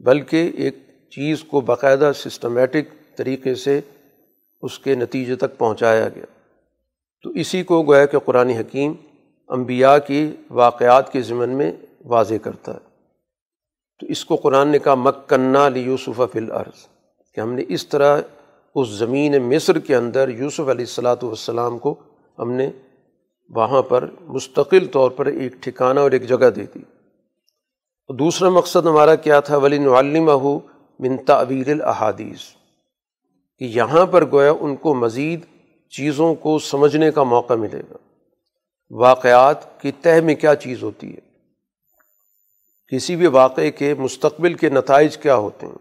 بلکہ 0.00 0.50
ایک 0.54 0.78
چیز 1.10 1.42
کو 1.42 1.60
باقاعدہ 1.60 2.12
سسٹمیٹک 2.14 3.16
طریقے 3.16 3.54
سے 3.54 3.80
اس 4.62 4.78
کے 4.78 4.94
نتیجے 4.94 5.34
تک 5.34 5.58
پہنچایا 5.58 6.08
گیا۔ 6.08 6.39
تو 7.22 7.30
اسی 7.30 7.62
کو 7.62 7.82
گویا 7.82 8.06
کہ 8.06 8.18
قرآن 8.18 8.48
حکیم 8.48 8.92
انبیاء 9.48 9.96
کی 10.06 10.30
واقعات 10.50 11.12
کے 11.12 11.22
ضمن 11.22 11.50
میں 11.50 11.72
واضح 12.04 12.34
کرتا 12.42 12.74
ہے۔ 12.74 12.88
تو 14.00 14.06
اس 14.06 14.24
کو 14.24 14.36
قرآن 14.36 14.68
نے 14.68 14.78
کہا، 14.78 14.94
مکنا 14.94 15.68
لی 15.68 15.80
یوسف 15.80 16.20
فی 16.32 16.38
الارض 16.38 16.86
کہ 17.34 17.40
ہم 17.40 17.52
نے 17.52 17.64
اس 17.68 17.86
طرح 17.88 18.20
اس 18.74 18.88
زمین 18.88 19.42
مصر 19.42 19.78
کے 19.78 19.96
اندر 19.96 20.28
یوسف 20.28 20.60
علیہ 20.60 20.86
السلاۃ 20.88 21.22
والسلام 21.22 21.78
کو 21.78 21.94
ہم 22.38 22.52
نے 22.52 22.70
وہاں 23.50 23.82
پر 23.82 24.04
مستقل 24.26 24.86
طور 24.86 25.10
پر 25.10 25.26
ایک 25.26 25.52
ٹھکانہ 25.52 26.00
اور 26.00 26.10
ایک 26.10 26.28
جگہ 26.28 26.50
دے 26.50 26.64
دی۔ 26.74 26.82
دوسرا 28.08 28.48
مقصد 28.48 28.86
ہمارا 28.86 29.14
کیا 29.14 29.40
تھا؟ 29.40 29.56
ولی 29.56 29.78
نعلمہ 29.78 30.32
ہو 30.32 30.58
من 31.00 31.16
تعویر 31.16 31.68
الحادیث 31.68 32.40
کہ 33.58 33.64
یہاں 33.64 34.06
پر 34.06 34.24
گویا 34.32 34.52
ان 34.60 34.76
کو 34.76 34.94
مزید 34.94 35.40
چیزوں 35.90 36.34
کو 36.34 36.58
سمجھنے 36.58 37.10
کا 37.10 37.22
موقع 37.22 37.54
ملے 37.54 37.80
گا۔ 37.90 37.96
واقعات 38.90 39.80
کی 39.80 39.92
تہ 39.92 40.20
میں 40.24 40.34
کیا 40.34 40.54
چیز 40.54 40.82
ہوتی 40.82 41.14
ہے؟ 41.14 41.30
کسی 42.92 43.16
بھی 43.16 43.26
واقعے 43.26 43.70
کے 43.70 43.94
مستقبل 43.94 44.54
کے 44.54 44.68
نتائج 44.68 45.18
کیا 45.18 45.36
ہوتے 45.36 45.66
ہیں؟ 45.66 45.74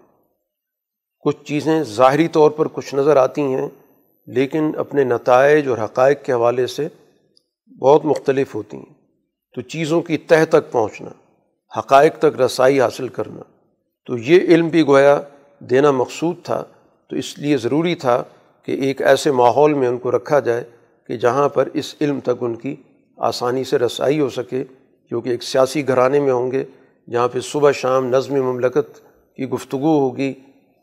کچھ 1.20 1.38
چیزیں 1.44 1.84
ظاہری 1.84 2.28
طور 2.28 2.52
پر 2.52 2.68
کچھ 2.68 2.96
نظر 2.96 3.18
آتی 3.18 3.42
ہیں، 3.42 3.68
لیکن 4.28 4.72
اپنے 4.78 5.04
نتائج 5.04 5.68
اور 5.68 5.78
حقائق 5.78 6.26
کے 6.26 6.34
حوالے 6.34 6.68
سے 6.68 6.88
بہت 7.82 8.06
مختلف 8.06 8.56
ہوتی 8.56 8.78
ہیں۔ 8.78 8.94
تو 9.56 9.62
چیزوں 9.62 10.02
کی 10.02 10.18
تہ 10.18 10.46
تک 10.50 10.72
پہنچنا، 10.72 11.10
حقائق 11.80 12.20
تک 12.20 12.42
رسائی 12.42 12.82
حاصل 12.82 13.08
کرنا، 13.08 13.42
تو 14.06 14.18
یہ 14.18 14.40
علم 14.42 14.68
بھی 14.68 14.88
گویا 14.88 15.22
دینا 15.60 15.92
مقصود 15.92 16.36
تھا، 16.44 16.64
تو 17.10 17.16
اس 17.16 17.40
لیے 17.40 17.58
ضروری 17.58 17.96
تھا 17.96 18.24
کہ 18.64 18.72
ایک 18.72 19.02
ایسے 19.02 19.32
ماحول 19.32 19.74
میں 19.74 19.88
ان 19.88 19.98
کو 19.98 20.12
رکھا 20.12 20.40
جائے 20.40 20.64
کہ 21.08 21.18
جہاں 21.18 21.50
پر 21.50 21.70
اس 21.74 21.96
علم 22.02 22.20
تک 22.20 22.42
ان 22.42 22.56
کی 22.56 22.76
آسانی 23.18 23.64
سے 23.64 23.78
رسائی 23.78 24.20
ہو 24.20 24.30
سکے، 24.30 24.64
کیونکہ 25.12 25.30
ایک 25.30 25.44
سیاسی 25.44 25.88
گھرانے 25.88 26.20
میں 26.20 26.34
ہوں 26.34 26.52
گے 26.52 26.64
جہاں 27.08 27.28
پہ 27.28 27.40
صبح 27.40 27.72
شام 27.72 28.08
نظم 28.08 28.36
مملکت 28.36 29.00
کی 29.36 29.50
گفتگو 29.50 30.00
ہوگی 30.00 30.34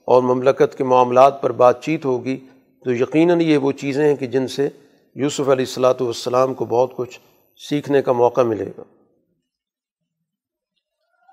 اور 0.09 0.23
مملکت 0.23 0.79
کے 0.79 0.85
معاملات 0.85 1.43
پر 1.43 1.53
بات 1.53 1.83
چیت 1.83 2.05
ہوگی، 2.05 2.37
تو 2.85 2.93
یقیناً 2.93 3.41
یہ 3.41 3.59
وہ 3.59 3.73
چیزیں 3.73 4.05
ہیں 4.05 4.17
کہ 4.17 4.27
جن 4.27 4.49
سے 4.49 4.69
یوسف 5.15 5.41
علیہ 5.41 5.65
السلاۃ 5.69 6.01
والسلام 6.01 6.55
کو 6.55 6.65
بہت 6.65 6.97
کچھ 6.97 7.19
سیکھنے 7.69 8.03
کا 8.03 8.13
موقع 8.13 8.41
ملے 8.41 8.71
گا۔ 8.79 8.83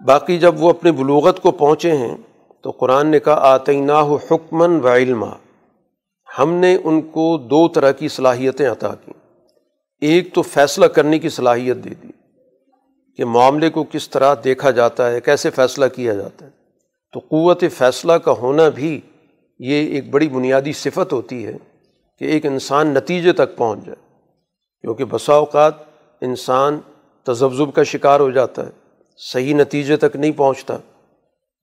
باقی 0.06 0.38
جب 0.40 0.64
وہ 0.64 0.70
اپنے 0.70 0.92
بلوغت 0.92 1.40
کو 1.40 1.52
پہنچے 1.52 1.98
ہیں، 1.98 2.16
تو 2.62 2.72
قرآن 2.72 3.08
نے 3.08 3.20
کہا 3.20 3.34
آتینہ 3.34 4.00
حکمن 4.32 4.80
و 4.82 4.88
علما۔ 4.88 5.30
ہم 6.40 6.54
نے 6.54 6.78
ان 6.84 7.02
کو 7.02 7.38
دو 7.38 7.68
طرح 7.68 7.92
کی 7.92 8.08
صلاحیتیں 8.08 8.70
عطا 8.70 8.96
کیں۔ 9.06 9.14
ایک 10.02 10.34
تو 10.34 10.42
فیصلہ 10.42 10.86
کرنے 10.86 11.20
کی 11.20 11.30
صلاحیت 11.30 11.76
دے 11.76 11.90
دی 11.90 12.08
کہ 13.18 13.26
معاملے 13.26 13.70
کو 13.70 13.84
کس 13.84 14.10
طرح 14.10 14.36
دیکھا 14.44 14.72
جاتا 14.72 15.12
ہے، 15.12 15.22
کیسے 15.22 15.50
فیصلہ 15.50 15.86
کیا 15.96 16.14
جاتا 16.14 16.46
ہے۔ 16.46 16.52
تو 17.14 17.20
قوت 17.20 17.64
فیصلہ 17.78 18.14
کا 18.14 18.32
ہونا 18.32 18.70
بھی 18.70 19.02
یہ 19.60 19.88
ایک 19.88 20.10
بڑی 20.10 20.30
بنیادی 20.30 20.74
صفت 20.74 21.14
ہوتی 21.14 21.46
ہے 21.46 21.58
کہ 22.20 22.26
ایک 22.26 22.46
انسان 22.46 22.88
نتیجے 22.88 23.34
تک 23.34 23.58
پہنچ 23.58 23.86
جائے۔ 23.86 24.18
کیونکہ 24.82 25.06
بسا 25.06 25.34
اوقات 25.34 25.74
انسان 26.22 26.80
تذبذب 27.24 27.74
کا 27.74 27.84
شکار 27.84 28.20
ہو 28.20 28.32
جاتا 28.32 28.66
ہے، 28.66 28.72
صحیح 29.18 29.56
نتیجے 29.56 29.98
تک 29.98 30.16
نہیں 30.16 30.32
پہنچتا۔ 30.32 30.78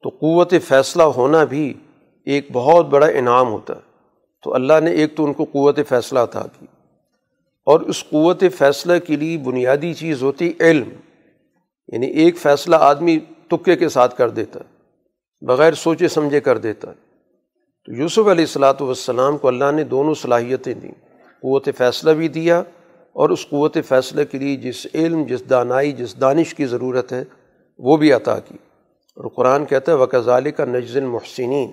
تو 0.03 0.09
قوت 0.09 0.55
فیصلہ 0.69 1.03
ہونا 1.03 1.45
بھی 1.45 1.75
ایک 2.25 2.49
بہت 2.53 2.87
بڑا 2.87 3.07
انعام 3.07 3.53
ہوتا 3.53 3.75
ہے۔ 3.75 3.90
تو 4.43 4.55
اللہ 4.55 4.73
نے 4.83 4.91
ایک 4.91 5.17
تو 5.17 5.25
ان 5.25 5.33
کو 5.33 5.45
قوت 5.45 5.79
فیصلہ 5.89 6.21
تھا 6.31 6.47
کی 6.59 6.67
اور 7.65 7.81
اس 7.81 8.05
قوت 8.05 8.45
فیصلہ 8.59 8.99
کے 8.99 9.17
لیے 9.17 9.39
بنیادی 9.39 9.95
چیز 9.95 10.23
ہوتی 10.23 10.53
علم 10.61 10.89
یعنی 11.89 12.07
ایک 12.07 12.39
فیصلہ 12.39 12.77
آدمی 12.77 13.19
تکے 13.49 13.77
کے 13.77 13.89
ساتھ 13.89 14.17
کر 14.17 14.29
دیتا 14.29 14.61
ہے، 14.61 15.45
بغیر 15.47 15.73
سوچے 15.73 16.09
سمجھے 16.09 16.41
کر 16.41 16.59
دیتا 16.59 16.89
ہے۔ 16.89 16.95
تو 17.85 17.93
یوسف 17.93 18.19
علیہ 18.19 18.31
السلاۃ 18.31 18.81
والسلام 18.81 19.39
کو 19.39 19.49
اللہ 19.49 19.73
نے 19.73 19.85
دونوں 19.85 20.15
صلاحیتیں 20.15 20.75
دیں، 20.75 20.93
قوت 21.43 21.69
فیصلہ 21.79 22.11
بھی 22.11 22.29
دیا 22.29 22.63
اور 23.13 23.31
اس 23.31 23.49
قوت 23.49 23.77
فیصلے 23.89 24.25
کے 24.25 24.39
لیے 24.39 24.57
جس 24.57 24.87
علم، 24.95 25.25
جس 25.25 25.51
دانائی، 25.51 25.93
جس 25.93 26.21
دانش 26.21 26.55
کی 26.55 26.67
ضرورت 26.67 27.13
ہے، 27.13 27.25
وہ 27.79 27.97
بھی 27.97 28.13
عطا 28.13 28.39
کی۔ 28.39 28.57
اور 29.17 29.29
قرآن 29.29 29.65
کہتا 29.65 29.93
ہے 29.93 29.97
وکضال 29.97 30.51
کا 30.51 30.65
نجز 30.65 30.97
المحسنین 30.97 31.73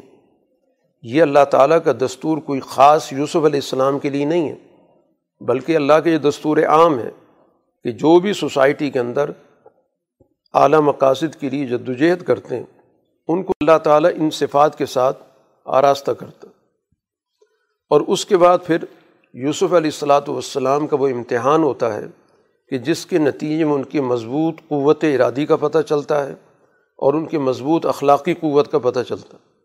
یہ 1.04 1.22
اللہ 1.22 1.46
تعالیٰ 1.52 1.78
کا 1.86 1.92
دستور 1.92 2.38
کوئی 2.38 2.60
خاص 2.60 3.14
یوسف 3.14 3.36
علیہ 3.36 3.46
السلام 3.46 4.00
کے 4.00 4.10
لیے 4.10 4.26
نہیں 4.26 4.50
ہے، 4.50 4.56
بلکہ 5.46 5.76
اللہ 5.76 5.94
کے 6.04 6.10
یہ 6.10 6.18
دستور 6.18 6.58
عام 6.58 7.00
ہے 7.00 7.10
کہ 7.84 7.92
جو 7.92 8.20
بھی 8.20 8.34
سوسائٹی 8.34 8.90
کے 8.90 9.00
اندر 9.00 9.32
اعلیٰ 10.54 10.80
مقاصد 10.80 11.36
کے 11.36 11.50
لیے 11.50 11.66
جدوجہد 11.66 12.22
کرتے 12.22 12.56
ہیں، 12.56 12.64
ان 13.28 13.44
کو 13.44 13.54
اللہ 13.62 13.78
تعالیٰ 13.78 14.12
ان 14.16 14.30
صفات 14.30 14.78
کے 14.78 14.86
ساتھ 14.86 15.24
آراستہ 15.66 16.12
کرتا۔ 16.12 16.48
اور 17.90 18.02
اس 18.02 18.26
کے 18.26 18.38
بعد 18.38 18.58
پھر 18.66 18.78
یوسف 19.34 19.64
علیہ 19.64 19.76
السلاۃ 19.76 20.28
والسلام 20.28 20.88
کا 20.88 20.98
وہ 21.00 21.08
امتحان 21.08 21.64
ہوتا 21.64 21.94
ہے 21.94 22.06
کہ 22.70 22.78
جس 22.78 23.06
کے 23.06 23.18
نتیجے 23.18 23.66
میں 23.66 23.74
ان 23.74 23.84
کی 23.84 24.00
مضبوط 24.00 24.58
قوت 24.68 25.04
ارادی 25.04 25.46
کا 25.46 25.56
پتہ 25.56 25.78
چلتا 25.80 26.28
ہے 26.28 26.34
اور 26.96 27.14
ان 27.14 27.26
کی 27.26 27.38
مضبوط 27.38 27.86
اخلاقی 27.86 28.34
قوت 28.34 28.72
کا 28.72 28.80
پتہ 28.80 29.00
چلتا۔ 29.00 29.38
ہے 29.38 29.57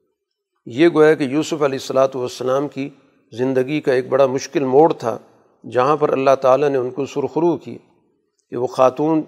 یہ 0.66 0.88
گویا 0.94 1.14
کہ 1.14 1.24
یوسف 1.24 1.62
علیہ 1.62 1.78
السلاۃ 1.80 2.14
والسلام 2.14 2.68
کی 2.68 2.88
زندگی 3.32 3.80
کا 3.80 3.92
ایک 3.92 4.08
بڑا 4.08 4.26
مشکل 4.26 4.64
موڑ 4.64 4.92
تھا، 4.92 5.18
جہاں 5.72 5.96
پر 5.96 6.12
اللہ 6.12 6.34
تعالیٰ 6.40 6.68
نے 6.68 6.78
ان 6.78 6.90
کو 6.90 7.06
سرخرو 7.06 7.56
کی 7.56 7.78
کہ 8.50 8.56
وہ 8.56 8.66
خاتون 8.66 9.22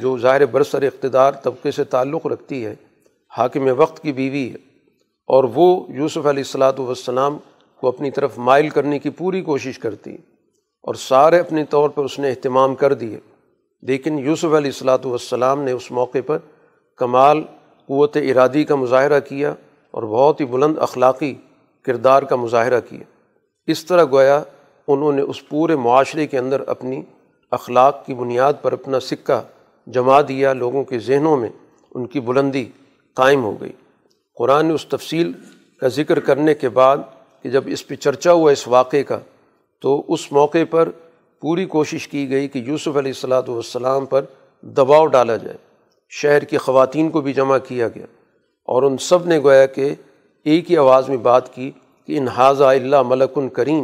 جو 0.00 0.18
ظاہر 0.18 0.46
برسر 0.46 0.82
اقتدار 0.82 1.32
طبقے 1.32 1.70
سے 1.70 1.84
تعلق 1.84 2.26
رکھتی 2.26 2.64
ہے، 2.66 2.74
حاکم 3.38 3.68
وقت 3.76 4.02
کی 4.02 4.12
بیوی 4.12 4.48
ہے۔ 4.48 4.56
اور 5.28 5.44
وہ 5.54 5.84
یوسف 5.88 6.26
علیہ 6.26 6.42
السلاۃ 6.46 6.78
والسلام 6.78 7.38
کو 7.80 7.88
اپنی 7.88 8.10
طرف 8.10 8.38
مائل 8.38 8.68
کرنے 8.68 8.98
کی 8.98 9.10
پوری 9.10 9.42
کوشش 9.42 9.78
کرتی 9.78 10.14
اور 10.84 10.94
سارے 10.94 11.38
اپنے 11.38 11.64
طور 11.64 11.88
پر 11.88 12.04
اس 12.04 12.18
نے 12.18 12.30
اہتمام 12.30 12.74
کر 12.74 12.94
دیے۔ 12.94 13.18
لیکن 13.82 14.18
یوسف 14.18 14.44
علیہ 14.44 14.70
السلاۃ 14.70 15.04
والسلام 15.04 15.62
نے 15.62 15.72
اس 15.72 15.90
موقع 15.90 16.18
پر 16.26 16.38
کمال، 16.96 17.42
قوت 17.88 18.16
ارادی 18.16 18.64
کا 18.64 18.74
مظاہرہ 18.74 19.20
کیا 19.20 19.54
اور 19.98 20.06
بہت 20.06 20.40
ہی 20.40 20.46
بلند 20.46 20.78
اخلاقی 20.78 21.34
کردار 21.82 22.22
کا 22.22 22.36
مظاہرہ 22.36 22.80
کیا۔ 22.80 23.04
اس 23.66 23.84
طرح 23.84 24.04
گویا 24.04 24.42
انہوں 24.88 25.12
نے 25.12 25.22
اس 25.22 25.48
پورے 25.48 25.76
معاشرے 25.76 26.26
کے 26.26 26.38
اندر 26.38 26.60
اپنی 26.66 27.02
اخلاق 27.50 28.06
کی 28.06 28.14
بنیاد 28.14 28.52
پر 28.62 28.72
اپنا 28.72 29.00
سکہ 29.00 29.42
جما 29.86 30.20
دیا، 30.20 30.52
لوگوں 30.52 30.84
کے 30.84 30.98
ذہنوں 30.98 31.36
میں 31.36 31.48
ان 31.94 32.06
کی 32.06 32.20
بلندی 32.20 32.64
قائم 33.14 33.44
ہو 33.44 33.60
گئی۔ 33.60 33.72
قرآن 34.34 34.66
نے 34.66 34.72
اس 34.72 34.86
تفصیل 34.86 35.32
کا 35.80 35.88
ذکر 35.88 36.20
کرنے 36.20 36.54
کے 36.54 36.68
بعد 36.68 36.96
کہ 37.42 37.50
جب 37.50 37.64
اس 37.66 37.86
پہ 37.86 37.94
چرچا 37.94 38.32
ہوا 38.32 38.52
اس 38.52 38.68
واقعے 38.68 39.02
کا، 39.02 39.18
تو 39.80 40.04
اس 40.08 40.32
موقع 40.32 40.64
پر 40.70 40.88
پوری 41.40 41.66
کوشش 41.66 42.08
کی 42.08 42.30
گئی 42.30 42.48
کہ 42.48 42.58
یوسف 42.58 42.88
علیہ 42.88 43.12
السلاۃ 43.16 43.48
والسلام 43.48 44.06
پر 44.06 44.24
دباؤ 44.62 45.06
ڈالا 45.06 45.36
جائے۔ 45.36 45.56
شہر 46.10 46.44
کی 46.44 46.56
خواتین 46.56 47.10
کو 47.10 47.20
بھی 47.20 47.32
جمع 47.32 47.58
کیا 47.58 47.88
گیا۔ 47.88 48.06
اور 48.68 48.82
ان 48.82 48.96
سب 48.98 49.26
نے 49.26 49.38
گویا 49.38 49.66
کہ 49.66 49.94
ایک 50.44 50.70
ہی 50.70 50.76
آواز 50.76 51.08
میں 51.08 51.16
بات 51.16 51.54
کی 51.54 51.70
کہ 52.06 52.18
ان 52.18 52.28
حاضہ 52.28 52.64
اللہ 52.64 53.02
ملک 53.02 53.38
کریم، 53.52 53.82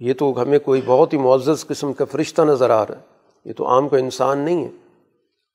یہ 0.00 0.12
تو 0.12 0.42
ہمیں 0.42 0.58
کوئی 0.58 0.80
بہت 0.86 1.12
ہی 1.12 1.18
معزز 1.18 1.66
قسم 1.66 1.92
کا 1.92 2.04
فرشتہ 2.04 2.42
نظر 2.42 2.70
آ 2.70 2.86
رہا 2.86 2.96
ہے، 2.96 3.00
یہ 3.44 3.52
تو 3.52 3.68
عام 3.68 3.88
کا 3.88 3.96
انسان 3.96 4.38
نہیں 4.38 4.64
ہے۔ 4.64 4.70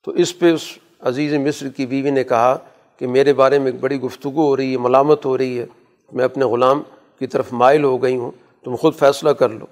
تو 0.06 0.12
اس 0.12 0.40
پہ 0.40 0.54
اس 0.54 0.62
عزیز 1.00 1.34
مصر 1.34 1.70
کی 1.70 1.86
بیوی 1.86 2.10
نے 2.10 2.24
کہا 2.24 2.58
کہ 3.00 3.08
میرے 3.08 3.34
بارے 3.34 3.60
میں 3.60 3.72
ایک 3.72 3.80
بڑی 3.80 4.02
گفتگو 4.02 4.48
ہو 4.48 4.58
رہی 4.58 4.72
ہے، 4.72 4.78
ملامت 4.78 5.26
ہو 5.26 5.38
رہی 5.38 5.60
ہے، 5.60 5.66
میں 6.12 6.26
اپنے 6.26 6.46
غلام 6.46 6.82
کی 7.20 7.28
طرف 7.28 7.54
مائل 7.54 7.84
ہو 7.84 8.04
گئی 8.04 8.16
ہوں، 8.16 8.32
تم 8.64 8.76
خود 8.76 8.96
فیصلہ 8.96 9.30
کر 9.30 9.50
لو 9.50 9.66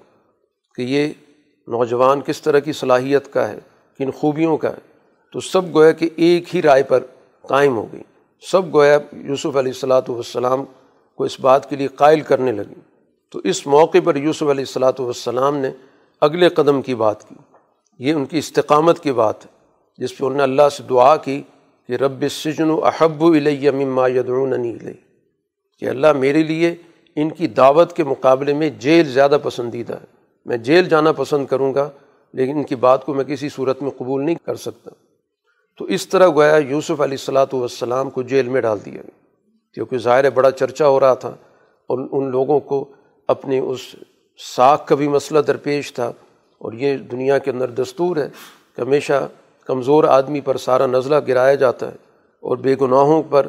کہ 0.74 0.82
یہ 0.82 1.08
نوجوان 1.66 2.20
کس 2.20 2.42
طرح 2.42 2.58
کی 2.58 2.72
صلاحیت 2.72 3.32
کا 3.32 3.48
ہے، 3.48 3.58
کن 3.98 4.10
خوبیوں 4.10 4.56
کا 4.56 4.70
ہے۔ 4.70 4.80
تو 5.32 5.40
سب 5.40 5.74
گویا 5.74 5.92
کہ 5.92 6.08
ایک 6.16 6.56
ہی 6.56 6.62
رائے 6.62 6.82
پر 6.82 7.00
قائم 7.42 7.76
ہو 7.76 7.86
گئی۔ 7.92 8.02
سب 8.42 8.72
گویا 8.74 8.98
یوسف 9.12 9.46
علیہ 9.46 9.72
السلاۃ 9.72 10.08
والسلام 10.08 10.64
کو 11.18 11.24
اس 11.24 11.40
بات 11.40 11.68
کے 11.70 11.76
لیے 11.76 11.86
قائل 11.86 12.20
کرنے 12.20 12.52
لگی 12.52 12.80
تو 13.28 13.40
اس 13.44 13.66
موقع 13.66 13.98
پر 14.04 14.16
یوسف 14.16 14.42
علیہ 14.42 14.64
السلاۃ 14.68 15.00
والسلام 15.00 15.56
نے 15.56 15.70
اگلے 16.20 16.48
قدم 16.48 16.82
کی 16.82 16.94
بات 16.94 17.28
کی۔ 17.28 17.34
یہ 18.00 18.12
ان 18.12 18.26
کی 18.26 18.38
استقامت 18.38 19.00
کی 19.00 19.12
بات 19.12 19.44
ہے، 19.44 19.50
جس 19.98 20.16
پہ 20.18 20.24
انہوں 20.24 20.36
نے 20.36 20.42
اللہ 20.42 20.68
سے 20.68 20.82
دعا 20.82 21.16
کی 21.16 21.42
کہ 21.88 21.92
رب 21.92 22.24
سجن 22.30 22.70
و 22.70 22.84
احب 22.84 23.24
الیہ 23.24 23.70
مما 23.70 24.08
یدعوننی 24.08 24.70
علیہ 24.70 24.92
کہ 25.78 25.88
اللہ 25.88 26.12
میرے 26.12 26.42
لیے 26.42 26.74
ان 27.16 27.30
کی 27.30 27.46
دعوت 27.46 27.92
کے 27.92 28.04
مقابلے 28.04 28.52
میں 28.52 28.70
جیل 28.78 29.08
زیادہ 29.08 29.38
پسندیدہ 29.42 29.92
ہے۔ 29.92 30.06
میں 30.46 30.56
جیل 30.56 30.88
جانا 30.88 31.12
پسند 31.12 31.46
کروں 31.46 31.74
گا، 31.74 31.88
لیکن 32.32 32.56
ان 32.56 32.64
کی 32.64 32.76
بات 32.76 33.04
کو 33.06 33.14
میں 33.14 33.24
کسی 33.24 33.48
صورت 33.48 33.82
میں 33.82 33.90
قبول 33.90 34.24
نہیں 34.24 34.34
کر 34.44 34.54
سکتا۔ 34.56 34.90
تو 35.82 35.86
اس 35.86 36.08
طرح 36.08 36.28
گویا 36.28 36.56
یوسف 36.56 36.90
علیہ 36.90 37.02
السلاۃ 37.02 37.46
والسلام 37.52 38.10
کو 38.10 38.22
جیل 38.22 38.48
میں 38.48 38.60
ڈال 38.60 38.78
دیا 38.84 38.92
گیا۔ 38.92 39.10
کیونکہ 39.74 39.98
ظاہر 39.98 40.30
بڑا 40.30 40.50
چرچا 40.50 40.88
ہو 40.88 41.00
رہا 41.00 41.14
تھا۔ 41.14 41.28
اور 41.86 42.08
ان 42.12 42.30
لوگوں 42.30 42.60
کو 42.60 42.88
اپنے 43.28 43.58
اس 43.58 43.78
ساکھ 44.56 44.86
کا 44.86 44.94
بھی 44.94 45.08
مسئلہ 45.08 45.38
درپیش 45.38 45.92
تھا۔ 45.92 46.06
اور 46.58 46.72
یہ 46.72 46.96
دنیا 46.96 47.38
کے 47.38 47.50
اندر 47.50 47.70
دستور 47.70 48.16
ہے 48.16 48.28
کہ 48.76 48.80
ہمیشہ 48.80 49.28
کمزور 49.66 50.04
آدمی 50.04 50.40
پر 50.40 50.56
سارا 50.56 50.86
نزلہ 50.86 51.14
گرایا 51.28 51.54
جاتا 51.54 51.86
ہے 51.86 51.96
اور 52.40 52.56
بے 52.56 52.76
گناہوں 52.80 53.22
پر 53.30 53.46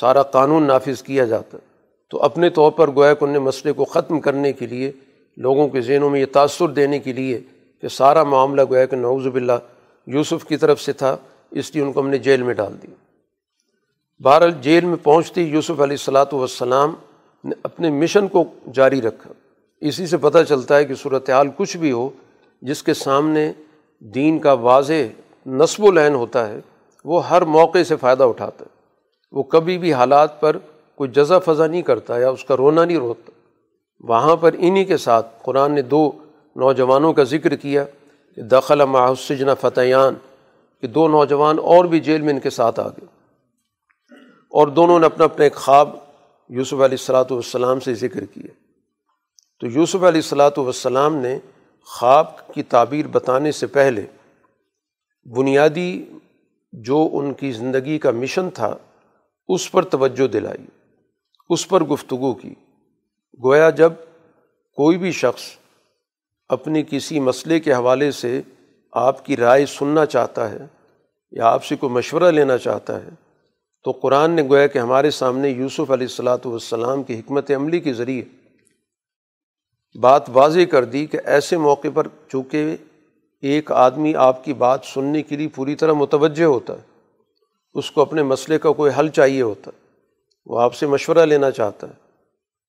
سارا 0.00 0.22
قانون 0.22 0.62
نافذ 0.62 1.02
کیا 1.02 1.24
جاتا 1.24 1.58
ہے۔ 1.58 1.66
تو 2.10 2.22
اپنے 2.22 2.50
طور 2.50 2.72
پر 2.72 2.90
گویا 2.90 3.14
کہ 3.14 3.24
ان 3.24 3.30
نے 3.30 3.38
مسئلے 3.38 3.72
کو 3.72 3.84
ختم 3.84 4.20
کرنے 4.20 4.52
کے 4.52 4.66
لیے، 4.66 4.92
لوگوں 5.36 5.68
کے 5.68 5.80
ذہنوں 5.80 6.10
میں 6.10 6.20
یہ 6.20 6.26
تاثر 6.32 6.68
دینے 6.68 6.98
کے 6.98 7.12
لیے 7.12 7.40
کہ 7.80 7.88
سارا 7.88 8.22
معاملہ 8.22 8.62
گویا 8.62 8.86
کہ 8.86 8.96
نعوذ 8.96 9.26
باللہ 9.26 9.52
یوسف 10.06 10.44
کی 10.44 10.56
طرف 10.56 10.80
سے 10.80 10.92
تھا۔ 10.92 11.16
اس 11.58 11.74
لیے 11.74 11.84
ان 11.84 11.92
کو 11.92 12.00
ہم 12.00 12.08
نے 12.08 12.18
جیل 12.18 12.42
میں 12.42 12.54
ڈال 12.54 12.72
دیا 12.82 12.94
بہرحال 14.18 14.52
جیل 14.60 14.84
میں 14.84 14.96
پہنچتی 15.02 15.42
یوسف 15.42 15.70
علیہ 15.70 15.82
السلاۃ 15.82 16.32
والسلام 16.32 16.94
نے 17.44 17.54
اپنے 17.62 17.90
مشن 17.90 18.28
کو 18.28 18.44
جاری 18.72 19.02
رکھا۔ 19.02 19.32
اسی 19.80 20.06
سے 20.06 20.16
پتہ 20.16 20.38
چلتا 20.48 20.76
ہے 20.76 20.84
کہ 20.84 20.94
صورت 20.94 21.30
حال 21.30 21.48
کچھ 21.56 21.76
بھی 21.76 21.92
ہو، 21.92 22.10
جس 22.62 22.82
کے 22.82 22.94
سامنے 22.94 23.52
دین 23.98 24.38
کا 24.38 24.52
واضح 24.52 25.02
نصب 25.46 25.84
و 25.84 25.90
لین 25.90 26.14
ہوتا 26.14 26.48
ہے، 26.48 26.60
وہ 27.04 27.28
ہر 27.28 27.42
موقع 27.42 27.82
سے 27.88 27.96
فائدہ 27.96 28.22
اٹھاتا 28.22 28.64
ہے۔ 28.64 28.74
وہ 29.32 29.42
کبھی 29.42 29.78
بھی 29.78 29.92
حالات 29.92 30.40
پر 30.40 30.56
کوئی 30.94 31.10
جزا 31.10 31.38
فضا 31.38 31.66
نہیں 31.66 31.82
کرتا 31.82 32.18
یا 32.18 32.30
اس 32.30 32.44
کا 32.44 32.56
رونا 32.56 32.84
نہیں 32.84 32.96
روتا۔ 32.96 33.30
وہاں 34.00 34.36
پر 34.36 34.54
انہی 34.58 34.84
کے 34.84 34.96
ساتھ 34.96 35.26
قرآن 35.42 35.72
نے 35.72 35.82
دو 35.82 36.12
نوجوانوں 36.56 37.12
کا 37.12 37.22
ذکر 37.22 37.56
کیا 37.56 37.84
کہ 38.34 38.42
دخل 38.42 38.84
محسجن 38.84 39.54
فتحان 39.60 40.14
کہ 40.84 40.88
دو 40.88 41.08
نوجوان 41.08 41.58
اور 41.58 41.84
بھی 41.84 42.00
جیل 42.00 42.20
میں 42.20 42.34
ان 42.34 42.40
کے 42.40 42.50
ساتھ 42.50 42.80
آ 42.80 42.88
گئے۔ 42.88 43.04
اور 44.50 44.68
دونوں 44.68 44.98
نے 44.98 45.06
اپنا 45.06 45.24
اپنا 45.24 45.44
ایک 45.44 45.54
خواب 45.54 45.88
یوسف 46.48 46.72
علیہ 46.72 46.84
السلاۃ 46.84 47.24
والسلام 47.30 47.80
سے 47.80 47.94
ذکر 47.94 48.24
کیا۔ 48.24 48.52
تو 49.60 49.66
یوسف 49.66 49.96
علیہ 49.96 50.06
السلاۃ 50.06 50.50
والسلام 50.56 51.16
نے 51.16 51.38
خواب 51.84 52.54
کی 52.54 52.62
تعبیر 52.62 53.06
بتانے 53.06 53.52
سے 53.52 53.66
پہلے 53.66 54.06
بنیادی 55.36 56.04
جو 56.72 57.08
ان 57.12 57.34
کی 57.34 57.52
زندگی 57.52 57.98
کا 57.98 58.10
مشن 58.10 58.50
تھا، 58.50 58.76
اس 59.48 59.72
پر 59.72 59.82
توجہ 59.82 60.26
دلائی، 60.26 60.66
اس 61.50 61.68
پر 61.68 61.84
گفتگو 61.84 62.34
کی۔ 62.34 62.54
گویا 63.44 63.70
جب 63.70 63.92
کوئی 64.76 64.98
بھی 64.98 65.12
شخص 65.12 65.42
اپنے 66.48 66.82
کسی 66.90 67.20
مسئلے 67.20 67.60
کے 67.60 67.74
حوالے 67.74 68.10
سے 68.10 68.42
آپ 68.92 69.24
کی 69.24 69.36
رائے 69.36 69.66
سننا 69.66 70.06
چاہتا 70.06 70.50
ہے 70.50 70.66
یا 71.34 71.46
آپ 71.46 71.64
سے 71.64 71.76
کوئی 71.76 71.92
مشورہ 71.92 72.30
لینا 72.30 72.56
چاہتا 72.58 73.02
ہے، 73.04 73.10
تو 73.84 73.90
قرآن 73.92 74.30
نے 74.30 74.42
گویا 74.42 74.66
کہ 74.66 74.78
ہمارے 74.78 75.10
سامنے 75.10 75.48
یوسف 75.50 75.90
علیہ 75.90 76.06
السلاۃ 76.06 76.44
والسلام 76.44 77.02
کی 77.02 77.18
حکمت 77.20 77.50
عملی 77.50 77.80
کے 77.80 77.92
ذریعے 77.92 78.22
بات 79.94 80.28
واضح 80.32 80.64
کر 80.70 80.84
دی 80.84 81.04
کہ 81.06 81.18
ایسے 81.24 81.56
موقع 81.56 81.88
پر 81.94 82.06
چونکہ 82.28 82.76
ایک 83.42 83.72
آدمی 83.72 84.14
آپ 84.14 84.44
کی 84.44 84.52
بات 84.54 84.84
سننے 84.84 85.22
کے 85.22 85.36
لیے 85.36 85.48
پوری 85.48 85.74
طرح 85.74 85.92
متوجہ 85.92 86.44
ہوتا 86.44 86.74
ہے 86.74 86.92
اس 87.74 87.90
کو 87.90 88.00
اپنے 88.00 88.22
مسئلے 88.22 88.58
کا 88.58 88.72
کوئی 88.72 88.92
حل 88.98 89.08
چاہیے 89.08 89.42
ہوتا 89.42 89.70
ہے 89.70 89.82
وہ 90.46 90.60
آپ 90.60 90.74
سے 90.74 90.86
مشورہ 90.86 91.24
لینا 91.26 91.50
چاہتا۔ 91.50 91.86
ہے 91.86 91.92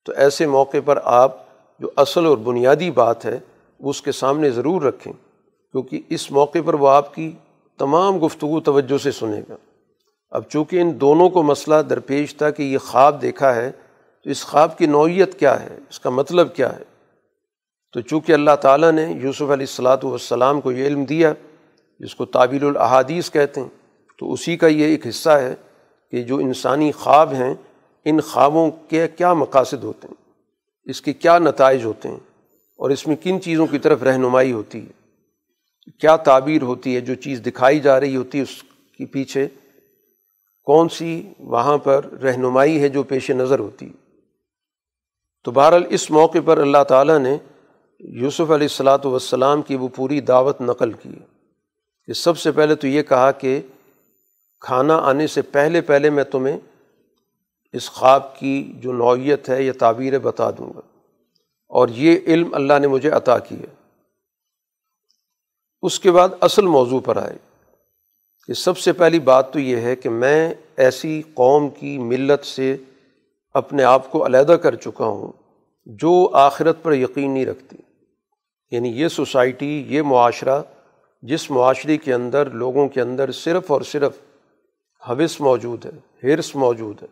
تو 0.05 0.13
ایسے 0.15 0.47
موقع 0.47 0.77
پر 0.85 0.99
آپ 1.03 1.37
جو 1.79 1.89
اصل 1.95 2.25
اور 2.25 2.37
بنیادی 2.37 2.91
بات 2.91 3.25
ہے 3.25 3.37
وہ 3.79 3.89
اس 3.89 4.01
کے 4.01 4.11
سامنے 4.11 4.49
ضرور 4.49 4.81
رکھیں، 4.81 5.11
کیونکہ 5.13 6.01
اس 6.09 6.31
موقع 6.31 6.59
پر 6.65 6.73
وہ 6.73 6.89
آپ 6.89 7.13
کی 7.15 7.31
تمام 7.79 8.25
گفتگو 8.25 8.59
توجہ 8.59 8.97
سے 8.97 9.11
سنے 9.11 9.41
گا 9.49 9.55
اب 10.29 10.49
چونکہ 10.49 10.81
ان 10.81 11.01
دونوں 11.01 11.29
کو 11.29 11.43
مسئلہ 11.43 11.75
درپیش 11.81 12.35
تھا 12.35 12.49
کہ 12.49 12.63
یہ 12.63 12.77
خواب 12.77 13.21
دیکھا 13.21 13.55
ہے، 13.55 13.71
تو 14.21 14.29
اس 14.29 14.45
خواب 14.45 14.77
کی 14.77 14.85
نوعیت 14.85 15.39
کیا 15.39 15.59
ہے؟ 15.59 15.77
اس 15.89 15.99
کا 15.99 16.09
مطلب 16.09 16.55
کیا 16.55 16.75
ہے؟ 16.75 16.83
تو 17.93 18.01
چونکہ 18.01 18.31
اللہ 18.31 18.55
تعالیٰ 18.61 18.91
نے 18.91 19.13
یوسف 19.21 19.41
علیہ 19.41 19.65
السلاۃ 19.69 19.97
والسلام 20.03 20.61
کو 20.61 20.71
یہ 20.71 20.87
علم 20.87 21.05
دیا، 21.05 21.33
جس 21.99 22.15
کو 22.15 22.25
تعبیر 22.25 22.63
الحادیث 22.63 23.31
کہتے 23.31 23.61
ہیں، 23.61 23.69
تو 24.17 24.33
اسی 24.33 24.57
کا 24.57 24.67
یہ 24.67 24.85
ایک 24.85 25.07
حصہ 25.07 25.29
ہے 25.29 25.55
کہ 26.11 26.23
جو 26.23 26.37
انسانی 26.37 26.91
خواب 26.91 27.33
ہیں، 27.33 27.53
ان 28.05 28.19
خوابوں 28.19 28.71
کے 28.89 29.07
کیا 29.07 29.33
مقاصد 29.33 29.83
ہوتے 29.83 30.07
ہیں؟ 30.07 30.15
اس 30.83 31.01
کے 31.01 31.13
کیا 31.13 31.39
نتائج 31.39 31.85
ہوتے 31.85 32.09
ہیں؟ 32.09 32.19
اور 32.75 32.89
اس 32.89 33.07
میں 33.07 33.15
کن 33.15 33.41
چیزوں 33.41 33.67
کی 33.67 33.79
طرف 33.79 34.03
رہنمائی 34.03 34.51
ہوتی 34.51 34.81
ہے؟ 34.81 35.04
کیا 35.99 36.15
تعبیر 36.15 36.61
ہوتی 36.61 36.95
ہے 36.95 37.01
جو 37.01 37.15
چیز 37.15 37.41
دکھائی 37.45 37.79
جا 37.79 37.99
رہی 37.99 38.15
ہوتی 38.15 38.37
ہے 38.37 38.43
اس 38.43 38.63
کے 38.97 39.05
پیچھے؟ 39.05 39.47
کون 40.63 40.89
سی 40.89 41.29
وہاں 41.39 41.77
پر 41.77 42.05
رہنمائی 42.05 42.81
ہے 42.81 42.89
جو 42.89 43.03
پیش 43.03 43.31
نظر 43.31 43.59
ہوتی؟ 43.59 43.89
تو 45.43 45.51
بہرحال 45.51 45.83
اس 45.89 46.11
موقع 46.11 46.37
پر 46.45 46.57
اللہ 46.57 46.83
تعالیٰ 46.83 47.19
نے 47.19 47.37
یوسف 47.99 48.41
علیہ 48.41 48.53
السلاۃ 48.53 49.05
والسلام 49.05 49.61
کی 49.61 49.75
وہ 49.75 49.87
پوری 49.95 50.21
دعوت 50.21 50.61
نقل 50.61 50.91
کی۔ 50.91 51.15
کہ 52.05 52.13
سب 52.13 52.37
سے 52.37 52.51
پہلے 52.51 52.75
تو 52.75 52.87
یہ 52.87 53.01
کہا 53.01 53.31
کہ 53.31 53.61
کھانا 54.59 54.97
آنے 54.97 55.27
سے 55.27 55.41
پہلے 55.41 55.81
پہلے 55.81 56.09
میں 56.09 56.23
تمہیں 56.23 56.59
اس 57.73 57.89
خواب 57.89 58.39
کی 58.39 58.73
جو 58.75 58.93
نوعیت 58.93 59.49
ہے 59.49 59.63
یہ 59.63 59.71
تعبیر 59.71 60.19
بتا 60.19 60.51
دوں 60.51 60.73
گا۔ 60.75 60.81
اور 61.67 61.89
یہ 61.89 62.19
علم 62.27 62.53
اللہ 62.53 62.79
نے 62.79 62.87
مجھے 62.87 63.09
عطا 63.09 63.39
کیا۔ 63.39 63.84
اس 65.85 65.99
کے 65.99 66.11
بعد 66.11 66.29
اصل 66.41 66.65
موضوع 66.65 66.99
پر 66.99 67.17
آئے۔ 67.17 67.37
کہ 68.47 68.53
سب 68.53 68.77
سے 68.77 68.93
پہلی 68.93 69.19
بات 69.19 69.53
تو 69.53 69.59
یہ 69.59 69.77
ہے 69.77 69.95
کہ 69.95 70.09
میں 70.09 70.53
ایسی 70.77 71.21
قوم 71.33 71.69
کی 71.69 71.97
ملت 71.97 72.45
سے 72.45 72.77
اپنے 73.53 73.83
آپ 73.83 74.11
کو 74.11 74.25
علیحدہ 74.25 74.51
کر 74.51 74.75
چکا 74.75 75.05
ہوں 75.05 75.31
جو 75.85 76.29
آخرت 76.33 76.83
پر 76.83 76.93
یقین 76.93 77.31
نہیں 77.31 77.45
رکھتی۔ 77.45 77.75
یعنی 78.71 78.89
یہ 78.89 79.07
سوسائٹی، 79.07 79.85
یہ 79.87 80.01
معاشرہ 80.01 80.61
جس 81.21 81.51
معاشرے 81.51 81.97
کے 81.97 82.13
اندر، 82.13 82.49
لوگوں 82.49 82.87
کے 82.87 83.01
اندر 83.01 83.31
صرف 83.31 83.71
اور 83.71 83.81
صرف 83.81 84.11
حوث 85.09 85.41
موجود 85.41 85.85
ہے، 85.85 86.33
حرص 86.33 86.55
موجود 86.55 87.03
ہے، 87.03 87.07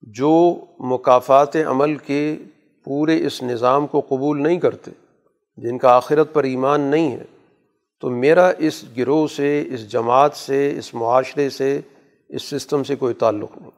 جو 0.00 0.54
مقافات 0.78 1.56
عمل 1.56 1.96
کے 1.96 2.36
پورے 2.84 3.26
اس 3.26 3.42
نظام 3.42 3.86
کو 3.86 4.00
قبول 4.00 4.42
نہیں 4.42 4.60
کرتے، 4.60 4.90
جن 5.56 5.78
کا 5.78 5.96
آخرت 5.96 6.32
پر 6.32 6.44
ایمان 6.44 6.80
نہیں 6.80 7.12
ہے۔ 7.12 7.24
تو 8.00 8.10
میرا 8.10 8.52
اس 8.58 8.84
گروہ 8.96 9.26
سے، 9.26 9.64
اس 9.70 9.88
جماعت 9.88 10.36
سے، 10.36 10.78
اس 10.78 10.94
معاشرے 10.94 11.50
سے، 11.50 11.80
اس 12.28 12.42
سسٹم 12.42 12.84
سے 12.84 12.96
کوئی 12.96 13.14
تعلق 13.14 13.58
نہیں۔ 13.60 13.70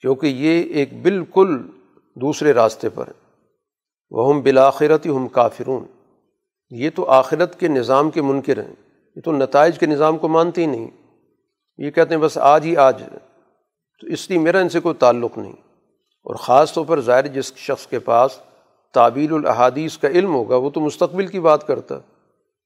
کیونکہ 0.00 0.26
یہ 0.26 0.62
ایک 0.62 1.02
بالکل 1.02 1.62
دوسرے 2.14 2.52
راستے 2.52 2.88
پر 2.88 3.08
ہے۔ 3.08 3.12
وہ 4.10 4.34
ہم 4.34 4.40
بالآخرت 4.40 5.06
ہم 5.06 5.28
کافرون۔ 5.28 5.84
یہ 6.70 6.90
تو 6.94 7.04
آخرت 7.04 7.60
کے 7.60 7.68
نظام 7.68 8.10
کے 8.10 8.22
منکر 8.22 8.62
ہیں۔ 8.62 8.74
یہ 9.16 9.20
تو 9.20 9.32
نتائج 9.32 9.78
کے 9.78 9.86
نظام 9.86 10.18
کو 10.18 10.28
مانتے 10.28 10.60
ہی 10.60 10.66
نہیں۔ 10.66 10.90
یہ 11.78 11.90
کہتے 11.90 12.14
ہیں 12.14 12.22
بس 12.22 12.38
آج 12.38 12.64
ہی 12.64 12.76
آج 12.76 13.02
تو 14.00 14.06
اس 14.06 14.30
لیے 14.30 14.38
میرا 14.38 14.58
ان 14.58 14.68
سے 14.68 14.80
کوئی 14.80 14.94
تعلق 14.94 15.38
نہیں۔ 15.38 15.52
اور 16.22 16.34
خاص 16.34 16.72
طور 16.72 16.84
پر 16.84 17.00
ظاہر 17.00 17.26
جس 17.26 17.54
شخص 17.56 17.86
کے 17.86 17.98
پاس 17.98 18.38
تعبیر 18.94 19.32
الحادیث 19.32 19.98
کا 19.98 20.08
علم 20.08 20.34
ہوگا، 20.34 20.56
وہ 20.56 20.70
تو 20.70 20.80
مستقبل 20.80 21.26
کی 21.26 21.40
بات 21.40 21.66
کرتا 21.66 21.96
ہے۔ 21.96 22.13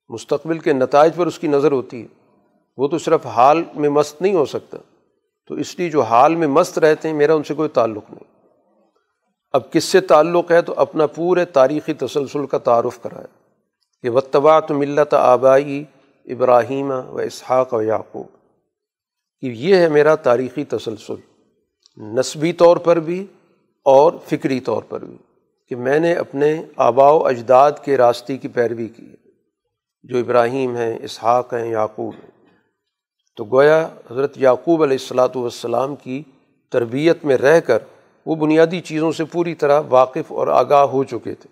مستقبل 0.09 0.59
کے 0.59 0.73
نتائج 0.73 1.12
پر 1.16 1.27
اس 1.27 1.38
کی 1.38 1.47
نظر 1.47 1.73
ہوتی 1.73 2.03
ہے۔ 2.03 2.07
وہ 2.77 2.88
تو 2.88 2.99
صرف 2.99 3.27
حال 3.27 3.62
میں 3.75 3.88
مست 3.88 4.23
نہیں 4.23 4.35
ہو 4.35 4.44
سکتا۔ 4.44 4.79
تو 5.49 5.55
اس 5.55 5.79
لیے 5.79 5.90
جو 5.90 6.03
حال 6.03 6.37
میں 6.37 6.47
مست 6.47 6.79
رہتے 6.79 7.09
ہیں، 7.09 7.16
میرا 7.16 7.35
ان 7.35 7.42
سے 7.42 7.55
کوئی 7.55 7.68
تعلق 7.68 8.11
نہیں۔ 8.11 8.38
اب 9.53 9.73
کس 9.73 9.85
سے 9.85 10.01
تعلق 10.01 10.51
ہے؟ 10.51 10.62
تو 10.62 10.75
اپنا 10.77 11.07
پورے 11.07 11.44
تاریخی 11.44 11.94
تسلسل 11.94 12.47
کا 12.47 12.59
تعارف 12.59 13.03
کرایا 13.03 13.27
کہ 14.03 14.11
وطبات 14.11 14.71
ملت 14.71 15.14
آبائی 15.14 15.85
ابراہیم 16.25 16.90
و 16.90 17.18
اسحاق 17.18 17.75
و 17.75 17.83
یعقوب۔ 17.83 18.27
کہ 19.40 19.47
یہ 19.47 19.77
ہے 19.77 19.88
میرا 19.88 20.14
تاریخی 20.14 20.64
تسلسل۔ 20.64 21.14
نسبی 21.97 22.53
طور 22.53 22.77
پر 22.77 23.01
بھی 23.01 23.27
اور 23.83 24.12
فکری 24.27 24.61
طور 24.61 24.83
پر 24.88 25.05
بھی۔ 25.05 25.16
کہ 25.68 25.77
میں 25.77 25.99
نے 25.99 26.14
اپنے 26.14 26.64
آبا 26.77 27.11
و 27.11 27.27
اجداد 27.27 27.73
کے 27.85 27.97
راستے 27.97 28.37
کی 28.37 28.49
پیروی 28.49 28.88
کی۔ 28.88 29.07
جو 30.02 30.18
ابراہیم 30.18 30.76
ہیں، 30.76 30.98
اسحاق 31.02 31.54
ہیں، 31.54 31.70
یعقوب 31.70 32.14
ہیں۔ 32.14 32.30
تو 33.37 33.44
گویا 33.44 33.88
حضرت 34.11 34.38
یعقوب 34.38 34.82
علیہ 34.82 34.96
السلاۃ 35.00 35.28
والسلام 35.34 35.96
کی 35.96 36.22
تربیت 36.70 37.24
میں 37.24 37.37
رہ 37.37 37.61
کر 37.61 37.78
وہ 38.26 38.34
بنیادی 38.34 38.80
چیزوں 38.80 39.12
سے 39.12 39.24
پوری 39.24 39.54
طرح 39.54 39.80
واقف 39.88 40.32
اور 40.32 40.46
آگاہ 40.48 40.84
ہو 40.84 41.04
چکے 41.04 41.34
تھے۔ 41.34 41.48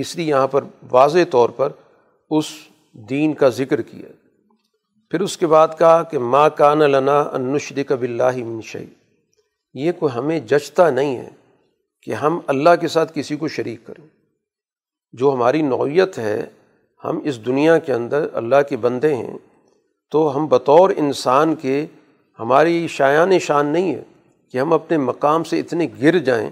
اس 0.00 0.16
لیے 0.16 0.26
یہاں 0.26 0.46
پر 0.46 0.64
واضح 0.90 1.18
طور 1.30 1.48
پر 1.48 1.72
اس 2.30 2.44
دین 2.92 3.34
کا 3.34 3.48
ذکر 3.48 3.82
کیا۔ 3.82 4.08
پھر 5.10 5.20
اس 5.20 5.36
کے 5.36 5.46
بعد 5.46 5.68
کہا 5.78 6.02
کہ 6.02 6.18
ماں 6.18 6.50
کان 6.56 6.78
لنا 6.78 7.20
انشد 7.20 7.78
کب 7.88 8.02
اللہ 8.02 8.36
منشی 8.36 8.86
یہ 9.74 9.92
کوئی 9.92 10.18
ہمیں 10.18 10.40
جچتا 10.40 10.90
نہیں 10.90 11.16
ہے 11.16 11.28
کہ 12.02 12.10
ہم 12.10 12.40
اللہ 12.46 12.70
کے 12.80 12.88
ساتھ 12.88 13.12
کسی 13.14 13.36
کو 13.36 13.48
شریک 13.48 13.86
کریں۔ 13.86 14.06
جو 15.12 15.32
ہماری 15.32 15.62
نوعیت 15.62 16.18
ہے 16.18 16.46
ہم 17.06 17.20
اس 17.24 17.46
دنیا 17.46 17.78
کے 17.78 17.92
اندر 17.92 18.26
اللہ 18.32 18.62
کے 18.68 18.76
بندے 18.76 19.14
ہیں، 19.14 19.38
تو 20.10 20.36
ہم 20.36 20.46
بطور 20.46 20.90
انسان 20.96 21.54
کے 21.54 21.86
ہماری 22.38 22.86
شایان 22.88 23.38
شان 23.38 23.66
نہیں 23.66 23.94
ہے 23.94 24.02
کہ 24.52 24.58
ہم 24.58 24.72
اپنے 24.72 24.98
مقام 24.98 25.44
سے 25.44 25.60
اتنے 25.60 25.86
گر 26.02 26.18
جائیں 26.18 26.50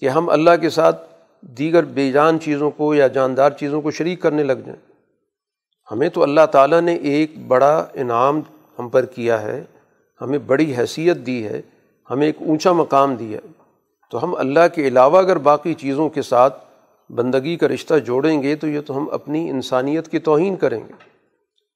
کہ 0.00 0.08
ہم 0.08 0.28
اللہ 0.28 0.56
کے 0.60 0.70
ساتھ 0.70 1.06
دیگر 1.40 1.84
بے 1.84 2.12
جان 2.12 2.40
چیزوں 2.40 2.70
کو 2.70 2.94
یا 2.94 3.06
جاندار 3.06 3.50
چیزوں 3.50 3.82
کو 3.82 3.90
شریک 3.90 4.22
کرنے 4.22 4.42
لگ 4.42 4.52
جائیں۔ 4.52 4.80
ہمیں 5.90 6.08
تو 6.08 6.22
اللہ 6.22 6.46
تعالیٰ 6.52 6.80
نے 6.80 6.94
ایک 6.94 7.46
بڑا 7.46 7.86
انعام 7.94 8.40
ہم 8.78 8.88
پر 8.88 9.04
کیا 9.04 9.42
ہے، 9.42 9.64
ہمیں 10.20 10.38
بڑی 10.38 10.76
حیثیت 10.78 11.16
دی 11.16 11.46
ہے، 11.46 11.62
ہمیں 12.10 12.26
ایک 12.26 12.36
اونچا 12.40 12.72
مقام 12.72 13.14
دیا 13.14 13.38
ہے۔ 13.44 13.48
تو 14.10 14.24
ہم 14.24 14.34
اللہ 14.34 14.66
کے 14.74 14.88
علاوہ 14.88 15.18
اگر 15.18 15.38
باقی 15.38 15.74
چیزوں 15.74 16.08
کے 16.08 16.22
ساتھ 16.22 16.65
بندگی 17.10 17.56
کا 17.56 17.68
رشتہ 17.68 17.94
جوڑیں 17.94 18.42
گے 18.42 18.56
تو 18.56 18.68
یہ 18.68 18.80
تو 18.80 18.98
ہم 18.98 19.08
اپنی 19.12 19.50
انسانیت 19.50 20.08
کی 20.08 20.18
توہین 20.18 20.56
کریں 20.56 20.80
گے۔ 20.88 20.92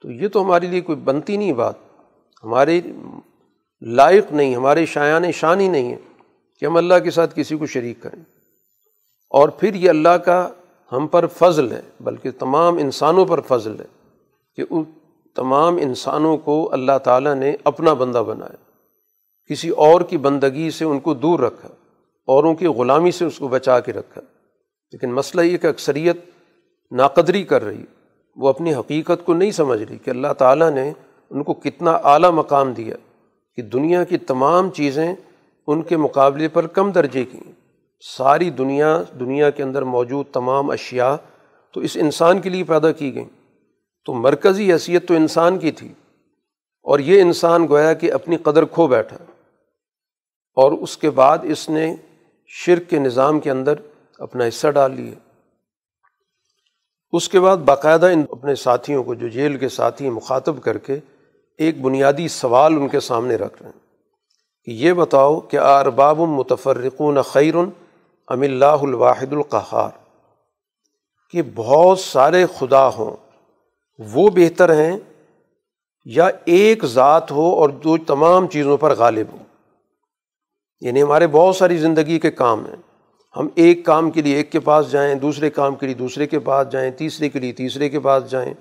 تو 0.03 0.11
یہ 0.11 0.29
تو 0.29 0.43
ہمارے 0.43 0.67
لیے 0.67 0.81
کوئی 0.81 0.99
بنتی 0.99 1.37
نہیں 1.37 1.53
بات۔ 1.53 1.75
ہمارے 2.45 2.81
لائق 3.81 4.33
نہیں، 4.33 4.55
ہمارے 4.55 4.87
شایان 4.87 5.33
شان 5.33 5.61
ہی 5.61 5.69
نہیں 5.69 5.93
ہے 5.93 5.99
کہ 6.61 6.67
ہم 6.67 6.77
اللہ 6.77 6.95
کے 7.05 7.11
ساتھ 7.11 7.35
کسی 7.35 7.57
کو 7.57 7.67
شریک 7.67 8.03
کریں۔ 8.03 8.23
اور 9.31 9.49
پھر 9.49 9.75
یہ 9.75 9.91
اللہ 9.91 10.09
کا 10.09 10.49
ہم 10.93 11.07
پر 11.07 11.27
فضل 11.27 11.73
ہے، 11.73 11.81
بلکہ 12.01 12.31
تمام 12.31 12.77
انسانوں 12.77 13.25
پر 13.25 13.41
فضل 13.41 13.81
ہے 13.81 13.87
کہ 14.57 14.65
ان 14.71 14.83
تمام 15.35 15.77
انسانوں 15.77 16.37
کو 16.37 16.69
اللہ 16.73 16.99
تعالیٰ 17.05 17.35
نے 17.35 17.57
اپنا 17.65 17.93
بندہ 17.93 18.23
بنایا۔ 18.27 18.57
کسی 19.47 19.69
اور 19.69 20.01
کی 20.01 20.17
بندگی 20.17 20.71
سے 20.71 20.85
ان 20.85 21.01
کو 21.01 21.15
دور 21.15 21.41
رکھا، 21.41 21.69
اوروں 22.27 22.55
کی 22.55 22.67
غلامی 22.67 23.11
سے 23.11 23.25
اس 23.25 23.39
کو 23.39 23.49
بچا 23.49 23.81
کے 23.81 23.93
رکھا۔ 23.93 24.21
لیکن 24.93 25.13
مسئلہ 25.13 25.43
یہ 25.43 25.59
کہ 25.59 25.67
اکثریت 25.67 26.17
ناقدری 26.91 27.43
کر 27.43 27.65
رہی، 27.65 27.85
وہ 28.37 28.49
اپنی 28.49 28.75
حقیقت 28.75 29.25
کو 29.25 29.35
نہیں 29.35 29.51
سمجھ 29.51 29.83
رہی 29.83 29.99
کہ 29.99 30.11
اللہ 30.11 30.33
تعالیٰ 30.39 30.71
نے 30.71 30.93
ان 31.31 31.43
کو 31.43 31.53
کتنا 31.55 31.91
اعلیٰ 31.91 32.31
مقام 32.31 32.73
دیا 32.73 32.97
کہ 33.57 33.63
دنیا 33.63 34.05
کی 34.05 34.19
تمام 34.19 34.71
چیزیں 34.71 35.15
ان 35.67 35.83
کے 35.83 35.97
مقابلے 35.97 36.49
پر 36.49 36.67
کم 36.67 36.93
درجے 36.93 37.25
کی۔ 37.25 37.39
ساری 38.17 38.51
دنیا 38.51 39.03
دنیا 39.21 39.51
کے 39.51 39.63
اندر 39.63 39.83
موجود 39.83 40.27
تمام 40.33 40.71
اشیاء 40.71 41.15
تو 41.73 41.81
اس 41.81 41.97
انسان 42.01 42.41
کے 42.41 42.49
لیے 42.49 42.65
پیدا 42.65 42.93
کی 42.93 43.15
گئیں۔ 43.15 43.29
تو 44.05 44.13
مرکزی 44.13 44.73
حیثیت 44.73 45.09
تو 45.09 45.15
انسان 45.15 45.59
کی 45.59 45.71
تھی۔ 45.71 45.89
اور 46.83 46.99
یہ 46.99 47.21
انسان 47.21 47.69
گویا 47.69 47.93
کہ 47.93 48.13
اپنی 48.13 48.37
قدر 48.37 48.65
کھو 48.65 48.87
بیٹھا۔ 48.87 49.17
اور 50.55 50.73
اس 50.73 50.97
کے 50.97 51.11
بعد 51.11 51.39
اس 51.43 51.71
نے 51.71 51.97
شرک 52.47 52.91
کے 52.91 52.99
نظام 52.99 53.41
کے 53.41 53.51
اندر 53.51 53.75
اپنا 54.21 54.49
حصہ 54.49 54.69
ڈال 54.69 54.93
لیا 54.93 55.15
اس 57.13 57.29
کے 57.29 57.41
بعد 57.41 57.57
باقاعدہ 57.57 58.07
ان 58.07 58.25
اپنے 58.31 58.55
ساتھیوں 58.55 59.05
کو 59.05 59.15
جو 59.15 59.29
جیل 59.29 59.59
کے 59.59 59.69
ساتھی 59.69 60.11
مخاطب 60.11 60.63
کر 60.63 60.79
کے 60.79 61.01
ایک 61.59 61.81
بنیادی 61.81 62.29
سوال 62.29 62.75
ان 62.75 62.89
کے 62.89 63.01
سامنے 63.01 63.37
رکھ 63.37 63.63
رہے 63.63 63.71
ہیں 63.71 63.79
کہ 64.65 64.71
یہ 64.71 64.93
بتاؤ 64.93 65.41
کہ 65.41 65.57
ارباب 65.57 66.19
متفرقون 66.19 67.23
خیر 67.23 67.55
ام 67.55 68.41
اللہ 68.41 68.65
الواحد 68.65 69.33
القحار 69.33 69.91
کہ 71.31 71.43
بہت 71.55 71.99
سارے 71.99 72.47
خدا 72.59 72.89
ہوں، 72.89 73.17
وہ 73.99 74.31
بہتر 74.31 74.75
ہیں 74.75 74.99
یا 76.05 76.29
ایک 76.45 76.85
ذات 76.85 77.31
ہو 77.31 77.55
اور 77.55 77.69
جو 77.69 77.97
تمام 77.99 78.47
چیزوں 78.47 78.77
پر 78.77 78.95
غالب 78.95 79.27
ہو 79.33 79.39
یعنی 80.81 81.03
ہمارے 81.03 81.27
بہت 81.27 81.57
ساری 81.57 81.79
زندگی 81.79 82.19
کے 82.19 82.31
کام 82.31 82.67
ہیں۔ 82.67 82.90
ہم 83.37 83.49
ایک 83.55 83.85
کام 83.85 84.11
کے 84.11 84.23
لیے 84.23 84.37
ایک 84.37 84.53
کے 84.53 84.61
پاس 84.61 84.91
جائیں، 84.91 85.15
دوسرے 85.15 85.51
کام 85.51 85.75
کے 85.75 85.87
لیے 85.87 85.95
دوسرے 85.95 86.27
کے 86.27 86.39
پاس 86.39 86.73
جائیں، 86.73 86.91
تیسرے 86.91 87.29
کے 87.29 87.39
لیے 87.39 87.53
تیسرے 87.53 87.89
کے 87.89 88.01
پاس 88.01 88.31
جائیں، 88.31 88.55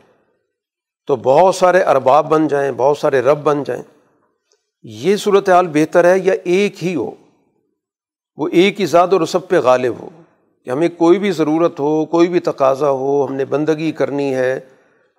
تو 1.07 1.15
بہت 1.15 1.55
سارے 1.55 1.81
ارباب 1.81 2.29
بن 2.29 2.47
جائیں، 2.47 2.71
بہت 2.71 2.97
سارے 2.97 3.21
رب 3.21 3.43
بن 3.43 3.63
جائیں۔ 3.63 3.83
یہ 4.83 5.15
صورت 5.15 5.49
حال 5.49 5.67
بہتر 5.67 6.03
ہے 6.03 6.19
یا 6.19 6.33
ایک 6.43 6.83
ہی 6.83 6.95
ہو؟ 6.95 7.11
وہ 8.37 8.47
ایک 8.51 8.81
ہی 8.81 8.85
ذات 8.85 9.13
اور 9.13 9.25
سب 9.25 9.47
پہ 9.47 9.59
غالب 9.59 9.93
ہو۔ 9.99 10.09
کہ 10.65 10.69
ہمیں 10.69 10.89
کوئی 10.97 11.19
بھی 11.19 11.31
ضرورت 11.31 11.79
ہو، 11.79 12.05
کوئی 12.05 12.27
بھی 12.27 12.39
تقاضا 12.39 12.89
ہو، 12.89 13.25
ہم 13.25 13.35
نے 13.35 13.45
بندگی 13.45 13.91
کرنی 13.91 14.35
ہے، 14.35 14.59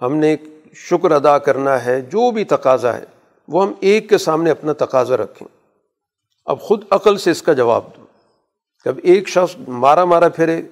ہم 0.02 0.16
نے 0.16 0.36
شکر 0.74 1.10
ادا 1.10 1.38
کرنا 1.38 1.84
ہے، 1.84 2.00
جو 2.00 2.30
بھی 2.30 2.44
تقاضا 2.44 2.96
ہے، 2.96 3.04
وہ 3.48 3.66
ہم 3.66 3.72
ایک 3.80 4.08
کے 4.08 4.18
سامنے 4.18 4.50
اپنا 4.50 4.72
تقاضا 4.72 5.16
رکھیں۔ 5.16 5.48
اب 6.46 6.60
خود 6.60 6.84
عقل 6.90 7.16
سے 7.16 7.30
اس 7.30 7.42
کا 7.42 7.52
جواب 7.52 7.84
دو۔ 7.96 8.04
جب 8.84 8.94
ایک 9.02 9.28
شخص 9.28 9.56
مارا 9.68 10.04
مارا 10.04 10.28
پھرے 10.28 10.62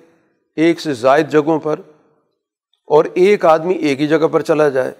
ایک 0.56 0.80
سے 0.80 0.94
زائد 0.94 1.30
جگہوں 1.30 1.58
پر 1.58 1.80
اور 2.86 3.04
ایک 3.14 3.44
آدمی 3.44 3.74
ایک 3.74 4.00
ہی 4.00 4.06
جگہ 4.06 4.28
پر 4.32 4.40
چلا 4.40 4.68
جائے، 4.68 4.92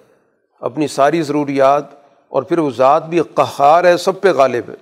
اپنی 0.61 0.87
ساری 0.87 1.23
ضروریات 1.23 1.85
اور 2.29 2.43
پھر 2.43 2.59
وہ 2.59 2.71
ذات 2.71 3.09
بھی 3.09 3.21
قہار 3.35 3.85
ہے، 3.85 3.97
سب 3.97 4.21
پہ 4.21 4.33
غالب 4.33 4.71
ہے۔ 4.71 4.75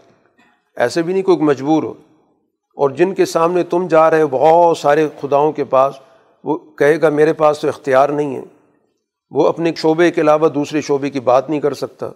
ایسے 0.77 1.03
بھی 1.03 1.13
نہیں 1.13 1.23
کوئی 1.23 1.39
مجبور 1.39 1.83
ہو۔ 1.83 1.95
اور 2.77 2.91
جن 2.91 3.15
کے 3.15 3.25
سامنے 3.25 3.63
تم 3.63 3.87
جا 3.87 4.11
رہے 4.11 4.27
بہت 4.27 4.79
سارے 4.79 5.09
خداؤں 5.21 5.53
کے 5.53 5.65
پاس، 5.65 5.95
وہ 6.45 6.59
کہے 6.59 7.01
گا 7.01 7.09
میرے 7.09 7.33
پاس 7.33 7.59
تو 7.59 7.69
اختیار 7.69 8.09
نہیں 8.09 8.37
ہے۔ 8.37 8.43
وہ 9.31 9.49
اپنے 9.49 9.73
شعبے 9.77 10.11
کے 10.11 10.21
علاوہ 10.21 10.49
دوسرے 10.49 10.81
شعبے 10.81 11.11
کی 11.11 11.21
بات 11.21 11.51
نہیں 11.51 11.61
کر 11.61 11.75
سکتا۔ 11.75 12.09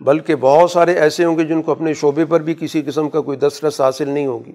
بلکہ 0.00 0.36
بہت 0.36 0.70
سارے 0.70 0.94
ایسے 0.94 1.24
ہوں 1.24 1.38
گے 1.38 1.44
جن 1.44 1.62
کو 1.62 1.72
اپنے 1.72 1.94
شعبے 1.94 2.24
پر 2.24 2.40
بھی 2.40 2.54
کسی 2.54 2.82
قسم 2.82 3.08
کا 3.08 3.20
کوئی 3.20 3.38
دسترس 3.38 3.80
حاصل 3.80 4.08
نہیں 4.08 4.26
ہوگی۔ 4.26 4.52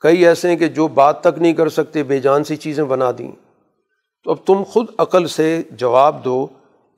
کئی 0.00 0.26
ایسے 0.26 0.48
ہیں 0.48 0.56
کہ 0.56 0.66
جو 0.66 0.88
بات 0.88 1.20
تک 1.20 1.38
نہیں 1.38 1.52
کر 1.52 1.68
سکتے، 1.68 2.02
بے 2.02 2.18
جان 2.18 2.44
سی 2.44 2.56
چیزیں 2.56 2.84
بنا 2.84 3.10
دیں۔ 3.18 3.32
تو 4.24 4.30
اب 4.30 4.36
تم 4.46 4.62
خود 4.62 4.86
عقل 4.98 5.26
سے 5.26 5.62
جواب 5.70 6.24
دو 6.24 6.46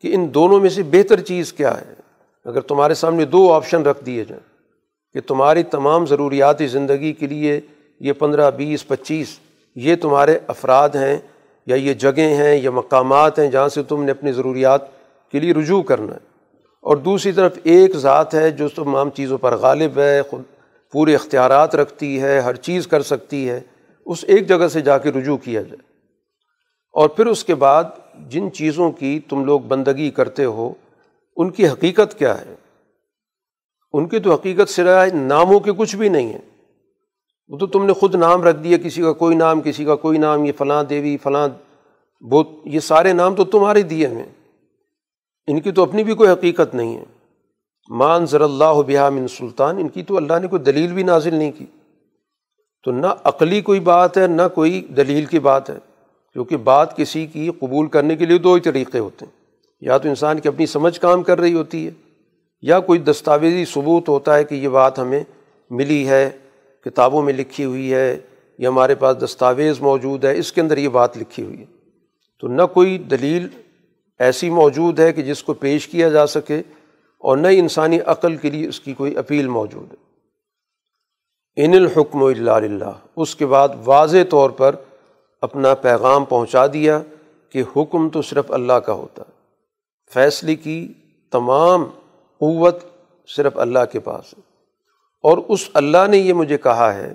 کہ 0.03 0.15
ان 0.15 0.35
دونوں 0.35 0.61
میں 0.61 0.71
سے 0.71 0.83
بہتر 0.83 1.21
چیز 1.21 1.53
کیا 1.53 1.81
ہے۔ 1.81 1.93
اگر 2.45 2.61
تمہارے 2.61 2.95
سامنے 2.95 3.25
دو 3.25 3.53
آپشن 3.53 3.83
رکھ 3.83 4.05
دیے 4.05 4.25
جائیں 4.25 4.43
کہ 5.13 5.21
تمہاری 5.21 5.63
تمام 5.63 6.07
ضروریات 6.07 6.57
زندگی 6.71 7.13
کے 7.13 7.27
لیے 7.27 7.61
یہ 8.01 8.13
پندرہ، 8.13 8.51
بیس، 8.51 8.89
پچیس 8.89 9.39
یہ 9.77 9.97
تمہارے 9.97 10.39
افراد 10.47 10.89
ہیں 10.89 11.19
یا 11.67 11.77
یہ 11.77 11.95
جگہیں 11.95 12.37
ہیں 12.37 12.55
یا 12.55 12.71
مقامات 12.71 13.39
ہیں 13.39 13.51
جہاں 13.51 13.69
سے 13.69 13.83
تم 13.83 14.05
نے 14.05 14.11
اپنی 14.11 14.33
ضروریات 14.33 14.81
کے 15.31 15.41
لیے 15.41 15.55
رجوع 15.55 15.83
کرنا 15.83 16.13
ہے۔ 16.13 16.33
اور 16.83 16.97
دوسری 16.97 17.33
طرف 17.33 17.59
ایک 17.65 17.97
ذات 17.97 18.35
ہے 18.35 18.51
جو 18.51 18.69
تمام 18.69 19.11
چیزوں 19.11 19.39
پر 19.39 19.57
غالب 19.57 19.99
ہے، 19.99 20.23
خود 20.23 20.43
پورے 20.93 21.15
اختیارات 21.15 21.75
رکھتی 21.75 22.23
ہے، 22.23 22.41
ہر 22.41 22.55
چیز 22.55 22.87
کر 22.87 23.03
سکتی 23.03 23.51
ہے، 23.51 23.61
اس 24.07 24.25
ایک 24.29 24.49
جگہ 24.49 24.69
سے 24.69 24.81
جا 24.81 24.99
کے 24.99 25.13
رجوع 25.13 25.37
کیا 25.37 25.63
جائے۔ 25.63 25.93
اور 26.93 27.09
پھر 27.09 27.27
اس 27.27 27.45
کے 27.45 27.55
بعد 27.55 27.85
جن 28.29 28.53
چیزوں 28.53 28.93
کی 28.93 29.21
تم 29.29 29.45
لوگ 29.45 29.61
بندگی 29.61 30.11
کرتے 30.11 30.45
ہو، 30.45 30.73
ان 31.37 31.51
کی 31.51 31.69
حقیقت 31.69 32.19
کیا 32.19 32.41
ہے؟ 32.41 32.55
ان 33.93 34.09
کی 34.09 34.19
تو 34.19 34.35
حقیقت 34.35 34.69
سرائے 34.69 35.11
ناموں 35.11 35.61
کے 35.61 35.73
کچھ 35.77 35.97
بھی 35.97 36.09
نہیں 36.09 36.33
ہے۔ 36.33 36.39
وہ 37.49 37.59
تو 37.59 37.67
تم 37.67 37.87
نے 37.87 37.93
خود 37.93 38.15
نام 38.15 38.43
رکھ 38.43 38.57
دیا، 38.57 38.79
کسی 38.79 39.03
کا 39.03 39.13
کوئی 39.13 39.37
نام، 39.37 39.61
کسی 39.61 39.85
کا 39.85 39.97
کوئی 39.97 40.19
نام، 40.19 40.45
یہ 40.45 40.53
فلاں 40.59 40.85
دیوی، 40.85 41.17
فلاں 41.17 41.49
بت، 42.21 42.49
یہ 42.65 42.81
سارے 42.81 43.13
نام 43.13 43.35
تو 43.35 43.45
تمہارے 43.45 43.83
دیے 43.83 44.07
ہیں۔ 44.07 44.27
ان 45.47 45.61
کی 45.61 45.73
تو 45.73 45.83
اپنی 45.83 46.05
بھی 46.05 46.15
کوئی 46.15 46.31
حقیقت 46.31 46.75
نہیں 46.75 46.97
ہے۔ 46.97 47.05
مان 47.89 48.27
ضر 48.27 48.41
اللہ 48.41 48.83
بحا 48.87 49.09
من 49.09 49.29
سلطان، 49.29 49.79
ان 49.79 49.89
کی 49.89 50.03
تو 50.03 50.17
اللہ 50.17 50.33
نے 50.43 50.49
کوئی 50.49 50.63
دلیل 50.63 50.93
بھی 50.93 51.03
نازل 51.03 51.35
نہیں 51.35 51.53
کی۔ 51.53 51.67
تو 52.85 52.93
نہ 52.93 53.07
عقلی 53.25 53.61
کوئی 53.61 53.81
بات 53.81 54.19
ہے، 54.19 54.27
نہ 54.27 54.43
کوئی 54.55 54.81
دلیل 54.81 55.25
کی 55.25 55.39
بات 55.39 55.71
ہے۔ 55.71 55.79
کیونکہ 56.33 56.57
بات 56.57 56.97
کسی 56.97 57.27
کی 57.27 57.51
قبول 57.59 57.87
کرنے 57.87 58.17
کے 58.17 58.27
لیے 58.27 58.39
دو 58.39 58.55
ہی 58.55 58.61
طریقے 58.61 58.99
ہوتے 58.99 59.25
ہیں۔ 59.25 59.33
یا 59.81 59.99
تو 59.99 60.09
انسان 60.09 60.41
کی 60.41 60.49
اپنی 60.49 60.67
سمجھ 60.67 61.01
کام 61.01 61.23
کر 61.23 61.41
رہی 61.41 61.53
ہوتی 61.53 61.87
ہے، 61.87 61.91
یا 62.63 62.81
کوئی 62.81 62.99
دستاویزی 62.99 63.65
ثبوت 63.65 64.09
ہوتا 64.09 64.37
ہے 64.37 64.45
کہ 64.45 64.55
یہ 64.55 64.69
بات 64.69 64.99
ہمیں 64.99 65.25
ملی 65.71 66.09
ہے، 66.09 66.31
کتابوں 66.85 67.23
میں 67.23 67.33
لکھی 67.33 67.65
ہوئی 67.65 67.95
ہے، 67.95 68.19
یا 68.59 68.69
ہمارے 68.69 68.95
پاس 68.95 69.25
دستاویز 69.25 69.81
موجود 69.81 70.25
ہے، 70.25 70.39
اس 70.39 70.53
کے 70.53 70.61
اندر 70.61 70.79
یہ 70.79 70.89
بات 70.89 71.19
لکھی 71.19 71.43
ہوئی 71.43 71.59
ہے۔ 71.59 71.65
تو 72.41 72.49
نہ 72.49 72.63
کوئی 72.73 72.99
دلیل 72.99 73.49
ایسی 74.19 74.51
موجود 74.51 75.01
ہے 75.01 75.13
کہ 75.13 75.23
جس 75.23 75.43
کو 75.43 75.55
پیش 75.55 75.89
کیا 75.89 76.09
جا 76.09 76.27
سکے 76.27 76.63
اور 77.23 77.37
نہ 77.37 77.49
انسانی 77.51 78.01
عقل 78.01 78.37
کے 78.37 78.51
لیے 78.51 78.69
اس 78.69 78.81
کی 78.81 78.95
کوئی 78.95 79.17
اپیل 79.17 79.49
موجود 79.49 79.93
ہے۔ 79.93 80.13
ان 81.65 81.73
الحکم 81.73 82.25
اللہ 82.25 82.85
اس 83.17 83.37
کے 83.37 83.47
بعد 83.47 83.69
واضح 83.85 84.17
طور 84.31 84.51
پر 84.51 84.75
اپنا 85.41 85.75
پیغام 85.75 86.25
پہنچا 86.25 86.67
دیا 86.67 87.01
کہ 87.49 87.63
حکم 87.77 88.09
تو 88.09 88.23
صرف 88.23 88.53
اللہ 88.53 88.73
کا 88.73 88.93
ہوتا۔ 88.93 89.23
ہے 89.29 89.33
فیصلے 90.13 90.57
کی 90.57 90.93
تمام 91.31 91.85
قوت 92.39 92.77
صرف 93.29 93.59
اللہ 93.59 93.79
کے 93.93 94.01
پاس 94.01 94.35
ہے۔ 94.39 94.41
اور 95.23 95.39
اس 95.49 95.71
اللہ 95.75 96.07
نے 96.09 96.19
یہ 96.19 96.33
مجھے 96.33 96.59
کہا 96.59 96.95
ہے، 96.95 97.13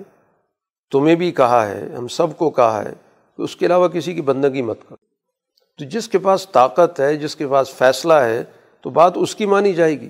تمہیں 0.90 1.14
بھی 1.14 1.32
کہا 1.32 1.66
ہے، 1.66 1.88
ہم 1.98 2.08
سب 2.08 2.26
کو 2.36 2.50
کہا 2.50 2.84
ہے 2.84 2.92
کہ 3.36 3.42
اس 3.42 3.56
کے 3.56 3.66
علاوہ 3.66 3.88
کسی 3.88 4.14
کی 4.14 4.22
بندگی 4.22 4.62
مت 4.62 4.78
کر 4.88 4.96
تو 5.78 5.84
جس 5.84 6.08
کے 6.08 6.18
پاس 6.18 6.48
طاقت 6.48 7.00
ہے، 7.00 7.16
جس 7.16 7.36
کے 7.36 7.48
پاس 7.48 7.70
فیصلہ 7.70 8.14
ہے 8.14 8.44
تو 8.82 8.90
بات 8.90 9.12
اس 9.16 9.36
کی 9.36 9.46
مانی 9.46 9.72
جائے 9.72 10.00
گی۔ 10.00 10.08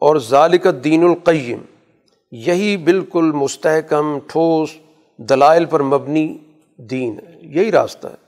اور 0.00 0.16
ذالک 0.16 0.66
دین 0.84 1.04
القیم، 1.04 1.58
یہی 2.32 2.76
بالکل 2.76 3.32
مستحکم، 3.32 4.18
ٹھوس، 4.18 4.70
دلائل 5.16 5.64
پر 5.64 5.82
مبنی 5.82 6.38
دین 6.76 7.18
ہے۔ 7.18 7.38
یہی 7.40 7.72
راستہ 7.72 8.08
ہے۔ 8.08 8.24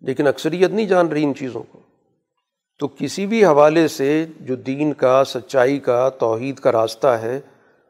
لیکن 0.00 0.26
اکثریت 0.26 0.70
نہیں 0.70 0.86
جان 0.86 1.06
رہی 1.06 1.24
ان 1.24 1.34
چیزوں 1.34 1.62
کو۔ 1.72 1.78
تو 2.78 2.88
کسی 2.88 3.26
بھی 3.26 3.44
حوالے 3.44 3.88
سے 3.88 4.26
جو 4.40 4.54
دین 4.54 4.92
کا، 4.92 5.24
سچائی 5.26 5.78
کا، 5.78 6.08
توحید 6.08 6.56
کا 6.56 6.72
راستہ 6.72 7.06
ہے، 7.06 7.40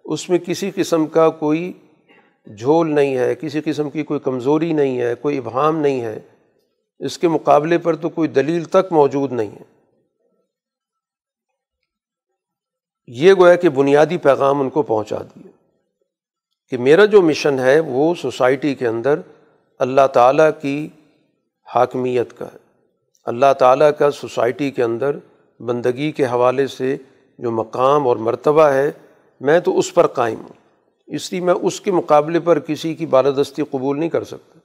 اس 0.04 0.30
میں 0.30 0.38
کسی 0.38 0.70
قسم 0.74 1.06
کا 1.06 1.30
کوئی 1.30 1.72
جھول 2.58 2.94
نہیں 2.94 3.16
ہے، 3.16 3.34
کسی 3.34 3.60
قسم 3.64 3.90
کی 3.90 4.02
کوئی 4.02 4.20
کمزوری 4.20 4.72
نہیں 4.72 5.00
ہے، 5.00 5.14
کوئی 5.14 5.38
ابہام 5.38 5.78
نہیں 5.78 6.00
ہے۔ 6.00 6.20
اس 6.98 7.18
کے 7.18 7.28
مقابلے 7.28 7.78
پر 7.78 7.96
تو 7.96 8.08
کوئی 8.08 8.28
دلیل 8.28 8.64
تک 8.64 8.92
موجود 8.92 9.32
نہیں 9.32 9.50
ہے۔ 9.50 9.81
یہ 13.14 13.32
گویا 13.38 13.54
کہ 13.54 13.68
بنیادی 13.68 14.16
پیغام 14.16 14.60
ان 14.60 14.70
کو 14.70 14.82
پہنچا 14.82 15.16
دیا 15.16 15.50
کہ 16.70 16.78
میرا 16.78 17.04
جو 17.04 17.22
مشن 17.22 17.58
ہے 17.58 17.80
وہ 17.80 18.14
سوسائٹی 18.14 18.74
کے 18.74 18.86
اندر 18.86 19.20
اللہ 19.78 20.06
تعالیٰ 20.12 20.50
کی 20.62 20.88
حاکمیت 21.74 22.38
کا 22.38 22.44
ہے۔ 22.44 22.56
اللہ 23.24 23.52
تعالیٰ 23.58 23.90
کا 23.98 24.10
سوسائٹی 24.10 24.70
کے 24.70 24.82
اندر 24.82 25.16
بندگی 25.60 26.12
کے 26.12 26.24
حوالے 26.24 26.66
سے 26.66 26.96
جو 27.38 27.50
مقام 27.50 28.08
اور 28.08 28.16
مرتبہ 28.16 28.62
ہے، 28.62 28.90
میں 29.40 29.60
تو 29.60 29.78
اس 29.78 29.94
پر 29.94 30.06
قائم 30.06 30.40
ہوں۔ 30.40 30.82
اس 31.06 31.32
لیے 31.32 31.40
میں 31.40 31.54
اس 31.54 31.80
کے 31.80 31.92
مقابلے 31.92 32.40
پر 32.40 32.58
کسی 32.58 32.94
کی 32.94 33.06
بالادستی 33.06 33.62
قبول 33.70 33.98
نہیں 33.98 34.10
کر 34.10 34.24
سکتا۔ 34.24 34.58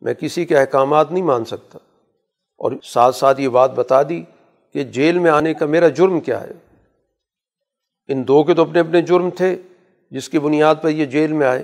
میں 0.00 0.14
کسی 0.14 0.44
کے 0.44 0.56
احکامات 0.58 1.12
نہیں 1.12 1.24
مان 1.24 1.44
سکتا۔ 1.44 1.78
اور 2.58 2.72
ساتھ 2.82 3.16
ساتھ 3.16 3.40
یہ 3.40 3.48
بات 3.48 3.74
بتا 3.74 4.02
دی 4.02 4.22
کہ 4.72 4.84
جیل 4.84 5.18
میں 5.18 5.30
آنے 5.30 5.54
کا 5.54 5.66
میرا 5.66 5.88
جرم 5.88 6.20
کیا 6.20 6.40
ہے۔ 6.40 6.73
ان 8.08 8.28
دو 8.28 8.42
کے 8.42 8.54
تو 8.54 8.62
اپنے 8.62 8.80
اپنے 8.80 9.02
جرم 9.02 9.30
تھے، 9.30 9.56
جس 10.10 10.28
کی 10.28 10.38
بنیاد 10.38 10.74
پر 10.82 10.88
یہ 10.88 11.04
جیل 11.04 11.32
میں 11.32 11.46
آئے۔ 11.46 11.62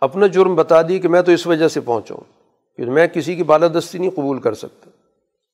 اپنا 0.00 0.26
جرم 0.26 0.54
بتا 0.54 0.82
دی 0.82 0.98
کہ 0.98 1.08
میں 1.08 1.22
تو 1.22 1.32
اس 1.32 1.46
وجہ 1.46 1.68
سے 1.68 1.80
پہنچا 1.80 2.14
ہوں 2.14 2.24
کہ 2.76 2.84
میں 2.84 3.06
کسی 3.06 3.36
کی 3.36 3.42
بالادستی 3.42 3.98
نہیں 3.98 4.10
قبول 4.10 4.40
کر 4.40 4.54
سکتا، 4.54 4.90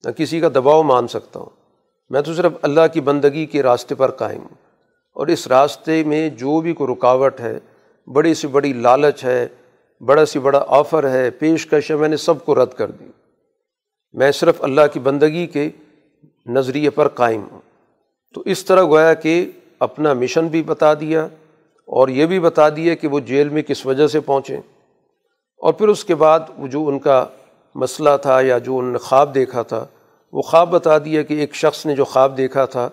نہ 0.05 0.11
کسی 0.11 0.41
کا 0.41 0.49
دباؤ 0.49 0.83
مان 0.83 1.09
سکتا 1.09 1.41
ہوں۔ 1.41 1.51
میں 2.11 2.21
تو 2.21 2.35
صرف 2.35 2.53
اللہ 2.63 2.81
کی 2.93 3.01
بندگی 3.01 3.47
کے 3.47 3.63
راستے 3.63 3.95
پر 3.95 4.11
قائم 4.11 4.41
ہوں۔ 4.41 4.71
اور 5.15 5.27
اس 5.27 5.47
راستے 5.47 6.05
میں 6.05 6.29
جو 6.29 6.61
بھی 6.61 6.73
کوئی 6.73 6.93
رکاوٹ 6.93 7.41
ہے، 7.41 7.59
بڑی 8.07 8.35
سی 8.35 8.47
بڑی 8.47 8.73
لالچ 8.73 9.25
ہے، 9.25 9.49
بڑا 10.01 10.27
سی 10.27 10.39
بڑا 10.39 10.65
آفر 10.69 11.11
ہے، 11.11 11.31
پیشکش 11.31 11.91
ہے، 11.91 11.97
میں 11.97 12.09
نے 12.09 12.17
سب 12.17 12.45
کو 12.45 12.55
رد 12.55 12.75
کر 12.77 12.91
دی۔ 12.91 13.05
میں 14.13 14.33
صرف 14.33 14.63
اللہ 14.63 14.81
کی 14.93 15.01
بندگی 15.01 15.47
کے 15.47 15.71
نظریے 16.47 16.91
پر 16.91 17.09
قائم 17.09 17.43
ہوں۔ 17.53 17.61
تو 18.35 18.43
اس 18.45 18.65
طرح 18.65 18.85
گویا 18.85 19.15
کہ 19.15 19.51
اپنا 19.81 20.13
مشن 20.13 20.47
بھی 20.47 20.63
بتا 20.63 20.95
دیا 20.95 21.25
اور 21.89 22.09
یہ 22.09 22.27
بھی 22.27 22.41
بتا 22.41 22.69
دیا 22.69 22.95
کہ 22.95 23.09
وہ 23.09 23.21
جیل 23.21 23.49
میں 23.49 23.63
کس 23.63 23.87
وجہ 23.87 24.07
سے 24.07 24.21
پہنچیں 24.21 24.57
اور 25.57 25.73
پھر 25.73 25.89
اس 25.89 26.05
کے 26.05 26.15
بعد 26.15 26.41
وہ 26.59 26.67
جو 26.67 26.89
ان 26.89 26.99
کا 26.99 27.27
مسئلہ 27.75 28.11
تھا 28.23 28.41
یا 28.41 28.59
جو 28.59 28.79
ان 28.79 28.85
نے 28.85 28.99
خواب 28.99 29.35
دیکھا 29.35 29.63
تھا، 29.63 29.87
وہ 30.33 30.43
خواب 30.43 30.71
بتا 30.71 30.99
دیا 30.99 31.23
کہ 31.23 31.35
ایک 31.35 31.55
شخص 31.55 31.87
نے 31.87 31.95
جو 31.95 32.05
خواب 32.05 32.37
دیکھا 32.37 32.65
تھا، 32.65 32.89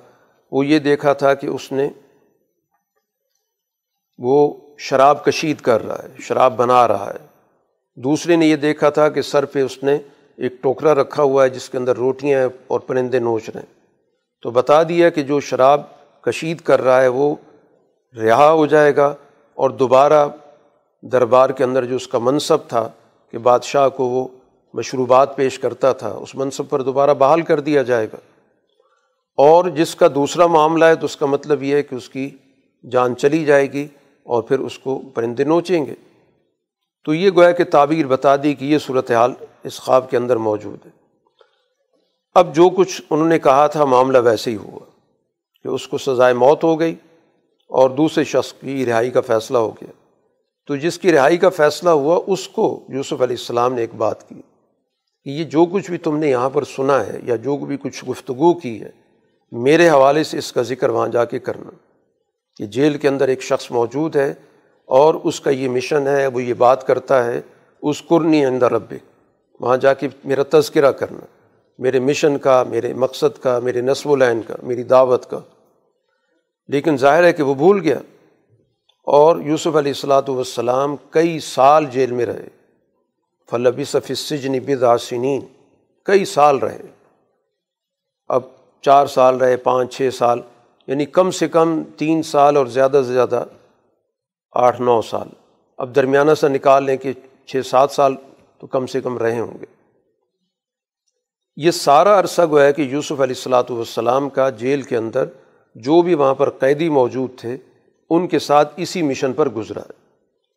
وہ 0.51 0.65
یہ 0.65 0.79
دیکھا 0.79 1.13
تھا 1.13 1.33
کہ 1.33 1.47
اس 1.47 1.71
نے 1.71 1.89
وہ 4.17 4.53
شراب 4.77 5.25
کشید 5.25 5.61
کر 5.61 5.85
رہا 5.85 6.03
ہے، 6.03 6.07
شراب 6.21 6.57
بنا 6.57 6.87
رہا 6.87 7.11
ہے۔ 7.13 7.25
دوسرے 7.95 8.35
نے 8.35 8.45
یہ 8.45 8.55
دیکھا 8.55 8.89
تھا 8.89 9.09
کہ 9.09 9.21
سر 9.21 9.45
پہ 9.45 9.61
اس 9.61 9.83
نے 9.83 9.97
ایک 10.37 10.53
ٹوکرا 10.61 10.95
رکھا 10.95 11.23
ہوا 11.23 11.43
ہے 11.43 11.49
جس 11.49 11.69
کے 11.69 11.77
اندر 11.77 11.95
روٹیاں 11.95 12.49
اور 12.67 12.79
پرندے 12.79 13.19
نوچ 13.19 13.49
رہے 13.49 13.59
ہیں۔ 13.59 13.73
تو 14.41 14.49
بتا 14.49 14.83
دیا 14.83 15.09
کہ 15.09 15.23
جو 15.23 15.39
شراب 15.39 15.81
کشید 16.21 16.61
کر 16.61 16.81
رہا 16.81 17.01
ہے 17.01 17.07
وہ، 17.07 17.35
رہا 18.17 18.51
ہو 18.51 18.65
جائے 18.65 18.95
گا 18.95 19.15
اور 19.55 19.69
دوبارہ 19.69 20.27
دربار 21.01 21.49
کے 21.49 21.63
اندر 21.63 21.85
جو 21.85 21.95
اس 21.95 22.07
کا 22.07 22.19
منصب 22.19 22.57
تھا 22.67 22.89
کہ 23.31 23.37
بادشاہ 23.37 23.89
کو 23.89 24.05
وہ 24.05 24.27
مشروبات 24.73 25.35
پیش 25.35 25.59
کرتا 25.59 25.93
تھا، 25.93 26.09
اس 26.09 26.35
منصب 26.35 26.63
پر 26.69 26.81
دوبارہ 26.81 27.13
بحال 27.13 27.41
کر 27.41 27.59
دیا 27.59 27.81
جائے 27.81 28.05
گا۔ 28.05 28.17
اور 29.37 29.65
جس 29.65 29.95
کا 29.95 30.07
دوسرا 30.15 30.47
معاملہ 30.47 30.85
ہے 30.85 30.95
تو 30.95 31.05
اس 31.05 31.17
کا 31.17 31.25
مطلب 31.25 31.63
یہ 31.63 31.75
ہے 31.75 31.83
کہ 31.83 31.95
اس 31.95 32.09
کی 32.09 32.29
جان 32.91 33.15
چلی 33.15 33.45
جائے 33.45 33.73
گی 33.73 33.87
اور 34.23 34.43
پھر 34.43 34.59
اس 34.59 34.79
کو 34.79 35.01
پرندے 35.13 35.43
نوچیں 35.43 35.85
گے۔ 35.85 35.95
تو 37.05 37.13
یہ 37.13 37.31
گویا 37.35 37.51
کہ 37.51 37.63
تعبیر 37.63 38.07
بتا 38.07 38.35
دی 38.35 38.53
کہ 38.53 38.65
یہ 38.65 38.77
صورت 38.77 39.11
حال 39.11 39.33
اس 39.63 39.79
خواب 39.79 40.09
کے 40.09 40.17
اندر 40.17 40.35
موجود 40.35 40.85
ہے۔ 40.85 40.91
اب 42.35 42.55
جو 42.55 42.69
کچھ 42.69 43.01
انہوں 43.09 43.27
نے 43.27 43.39
کہا 43.39 43.67
تھا 43.67 43.85
معاملہ 43.85 44.17
ویسے 44.23 44.51
ہی 44.51 44.55
ہوا۔ 44.55 44.79
کہ 45.67 45.73
اس 45.73 45.87
کو 45.87 45.97
سزائے 45.97 46.33
موت 46.33 46.63
ہو 46.63 46.79
گئی 46.79 46.95
اور 47.69 47.89
دوسرے 47.89 48.23
شخص 48.23 48.53
کی 48.53 48.85
رہائی 48.85 49.11
کا 49.11 49.21
فیصلہ 49.21 49.57
ہو 49.57 49.71
گیا۔ 49.71 49.91
تو 50.67 50.75
جس 50.75 50.99
کی 50.99 51.11
رہائی 51.11 51.37
کا 51.37 51.49
فیصلہ 51.49 51.89
ہوا، 51.89 52.19
اس 52.27 52.47
کو 52.47 52.83
یوسف 52.89 53.13
علیہ 53.13 53.35
السلام 53.39 53.73
نے 53.73 53.81
ایک 53.81 53.95
بات 53.95 54.29
کی 54.29 54.41
کہ 55.23 55.29
یہ 55.29 55.43
جو 55.43 55.65
کچھ 55.65 55.89
بھی 55.89 55.97
تم 55.97 56.17
نے 56.17 56.29
یہاں 56.29 56.49
پر 56.49 56.63
سنا 56.63 57.05
ہے 57.05 57.19
یا 57.23 57.35
جو 57.35 57.57
بھی 57.57 57.77
کچھ 57.77 58.05
گفتگو 58.09 58.53
کی 58.53 58.81
ہے، 58.81 58.89
میرے 59.51 59.89
حوالے 59.89 60.23
سے 60.23 60.37
اس 60.37 60.53
کا 60.53 60.61
ذکر 60.61 60.89
وہاں 60.89 61.07
جا 61.07 61.25
کے 61.25 61.39
کرنا۔ 61.39 61.69
کہ 62.57 62.65
جیل 62.65 62.97
کے 62.97 63.07
اندر 63.07 63.27
ایک 63.27 63.41
شخص 63.41 63.71
موجود 63.71 64.15
ہے 64.15 64.33
اور 64.85 65.13
اس 65.13 65.41
کا 65.41 65.49
یہ 65.49 65.69
مشن 65.69 66.07
ہے، 66.07 66.27
وہ 66.27 66.43
یہ 66.43 66.53
بات 66.53 66.87
کرتا 66.87 67.25
ہے، 67.25 67.41
اس 67.81 68.03
قرنی 68.07 68.45
اندر 68.45 68.71
رب 68.71 68.93
وہاں 69.59 69.77
جا 69.77 69.93
کے 69.93 70.07
میرا 70.25 70.41
تذکرہ 70.49 70.91
کرنا، 70.91 71.25
میرے 71.79 71.99
مشن 71.99 72.37
کا، 72.37 72.63
میرے 72.63 72.93
مقصد 72.93 73.43
کا، 73.43 73.59
میرے 73.59 73.81
نصب 73.81 74.11
العین 74.11 74.41
کا، 74.41 74.53
میری 74.63 74.83
دعوت 74.83 75.29
کا۔ 75.29 75.39
لیکن 76.67 76.97
ظاہر 76.97 77.23
ہے 77.23 77.33
کہ 77.33 77.43
وہ 77.43 77.53
بھول 77.53 77.81
گیا 77.81 77.97
اور 79.03 79.37
یوسف 79.37 79.67
علیہ 79.67 79.91
السلاۃ 79.91 80.29
والسلام 80.29 80.95
کئی 81.09 81.39
سال 81.39 81.85
جیل 81.85 82.11
میں 82.11 82.25
رہے۔ 82.25 82.47
فلبی 83.51 83.83
صفی 83.83 84.15
سجن 84.15 84.59
بداسنین 84.59 85.41
کئی 86.05 86.25
سال 86.25 86.57
رہے۔ 86.57 86.81
اب 88.27 88.41
چار 88.81 89.05
سال 89.05 89.37
رہے، 89.37 89.57
پانچ، 89.57 89.97
چھ 89.97 90.09
سال 90.13 90.41
یعنی 90.87 91.05
کم 91.05 91.31
سے 91.31 91.47
کم 91.47 91.83
تین 91.97 92.23
سال 92.23 92.57
اور 92.57 92.65
زیادہ 92.65 93.01
سے 93.07 93.13
زیادہ 93.13 93.43
آٹھ، 94.51 94.81
نو 94.81 95.01
سال۔ 95.01 95.27
اب 95.77 95.95
درمیانہ 95.95 96.33
سے 96.33 96.47
نکال 96.47 96.83
لیں 96.83 96.97
کہ 96.97 97.13
چھ، 97.45 97.61
سات 97.65 97.91
سال 97.91 98.15
تو 98.59 98.67
کم 98.67 98.85
سے 98.85 99.01
کم 99.01 99.17
رہے 99.17 99.39
ہوں 99.39 99.59
گے۔ 99.61 99.65
یہ 101.55 101.71
سارا 101.71 102.19
عرصہ 102.19 102.41
گویا 102.49 102.71
کہ 102.71 102.81
یوسف 102.81 103.11
علیہ 103.11 103.35
السلاۃ 103.37 103.69
والسلام 103.69 104.29
کا 104.29 104.49
جیل 104.49 104.81
کے 104.81 104.97
اندر 104.97 105.25
جو 105.77 106.01
بھی 106.01 106.13
وہاں 106.13 106.35
پر 106.35 106.49
قیدی 106.49 106.89
موجود 106.89 107.29
تھے، 107.37 107.57
ان 108.09 108.27
کے 108.27 108.39
ساتھ 108.39 108.73
اسی 108.77 109.01
مشن 109.01 109.33
پر 109.33 109.49
گزرا۔ 109.49 109.79
ہے 109.79 109.93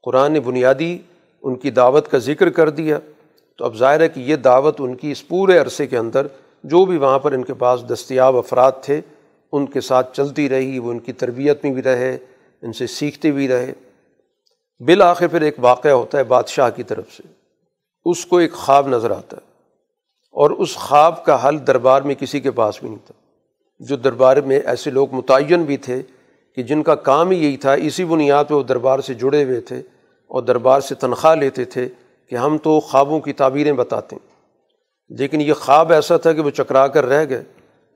قرآن 0.03 0.33
نے 0.33 0.41
بنیادی 0.41 0.99
ان 1.43 1.55
کی 1.55 1.71
دعوت 1.71 2.09
کا 2.09 2.19
ذکر 2.19 2.51
کر 2.51 2.71
دیا۔ 2.71 2.99
تو 3.59 3.65
اب 3.65 3.77
ظاہر 3.77 4.01
ہے 4.01 4.09
کہ 4.09 4.21
یہ 4.21 4.37
دعوت 4.37 4.77
ان 4.79 4.95
کی 4.95 5.11
اس 5.11 5.29
پورے 5.29 5.59
عرصے 5.59 5.87
کے 5.87 5.99
اندر 5.99 6.27
جو 6.65 6.85
بھی 6.85 6.99
وہاں 6.99 7.19
پر 7.19 7.33
ان 7.33 7.45
کے 7.45 7.55
پاس 7.55 7.85
دستیاب 7.93 8.37
افراد 8.37 8.73
تھے، 8.83 9.01
ان 9.53 9.67
کے 9.67 9.81
ساتھ 9.81 10.17
چلتی 10.17 10.49
رہی، 10.49 10.79
وہ 10.79 10.91
ان 10.91 10.99
کی 10.99 11.13
تربیت 11.13 11.65
میں 11.65 11.73
بھی 11.73 11.83
رہے، 11.83 12.17
ان 12.63 12.73
سے 12.73 12.87
سیکھتے 12.87 13.31
بھی 13.31 13.49
رہے۔ 13.49 13.73
بالآخر 14.81 15.29
پھر 15.29 15.43
ایک 15.43 15.55
واقعہ 15.59 15.91
ہوتا 15.91 16.19
ہے 16.19 16.25
بادشاہ 16.25 16.71
کی 16.71 16.83
طرف 16.83 17.05
سے۔ 17.17 17.23
اس 18.05 18.27
کو 18.27 18.37
ایک 18.37 18.53
خواب 18.53 18.89
نظر 18.89 19.11
آتا 19.11 19.37
ہے 19.37 19.51
اور 20.33 20.51
اس 20.51 20.77
خواب 20.77 21.25
کا 21.25 21.49
حل 21.49 21.67
دربار 21.67 22.03
میں 22.03 22.15
کسی 22.15 22.41
کے 22.41 22.51
پاس 22.51 22.81
بھی 22.81 22.89
نہیں 22.89 23.07
تھا۔ 23.07 23.20
جو 23.81 23.97
دربار 23.97 24.37
میں 24.37 24.61
ایسے 24.67 24.91
لوگ 24.91 25.15
متعین 25.15 25.63
بھی 25.63 25.77
تھے 25.77 26.03
کہ 26.57 26.63
جن 26.63 26.83
کا 26.83 26.95
کام 26.95 27.31
ہی 27.31 27.45
یہی 27.45 27.57
تھا، 27.57 27.73
اسی 27.73 28.05
بنیاد 28.05 28.45
پہ 28.49 28.55
وہ 28.55 28.63
دربار 28.63 28.99
سے 28.99 29.15
جڑے 29.15 29.45
ہوئے 29.45 29.61
تھے 29.61 29.79
اور 30.27 30.43
دربار 30.43 30.81
سے 30.81 30.95
تنخواہ 30.95 31.35
لیتے 31.35 31.65
تھے 31.65 31.89
کہ 32.29 32.37
ہم 32.37 32.59
تو 32.59 32.81
خوابوں 32.81 33.21
کی 33.21 33.33
تعبیریں 33.33 33.73
بتاتے 33.73 34.17
ہیں۔ 34.17 34.31
لیکن 35.09 35.41
یہ 35.41 35.53
خواب 35.53 35.93
ایسا 35.93 36.17
تھا 36.17 36.33
کہ 36.33 36.41
وہ 36.41 36.51
چکرا 36.51 36.87
کر 36.87 37.07
رہ 37.07 37.27
گئے۔ 37.29 37.45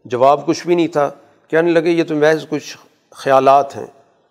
جواب 0.05 0.47
کچھ 0.47 0.67
بھی 0.67 0.75
نہیں 0.75 0.89
تھا۔ 0.89 1.11
کہنے 1.49 1.71
لگے، 1.71 1.91
یہ 1.91 2.05
تو 2.05 2.15
محض 2.15 2.47
کچھ 2.49 2.77
خیالات 3.11 3.77
ہیں 3.77 3.87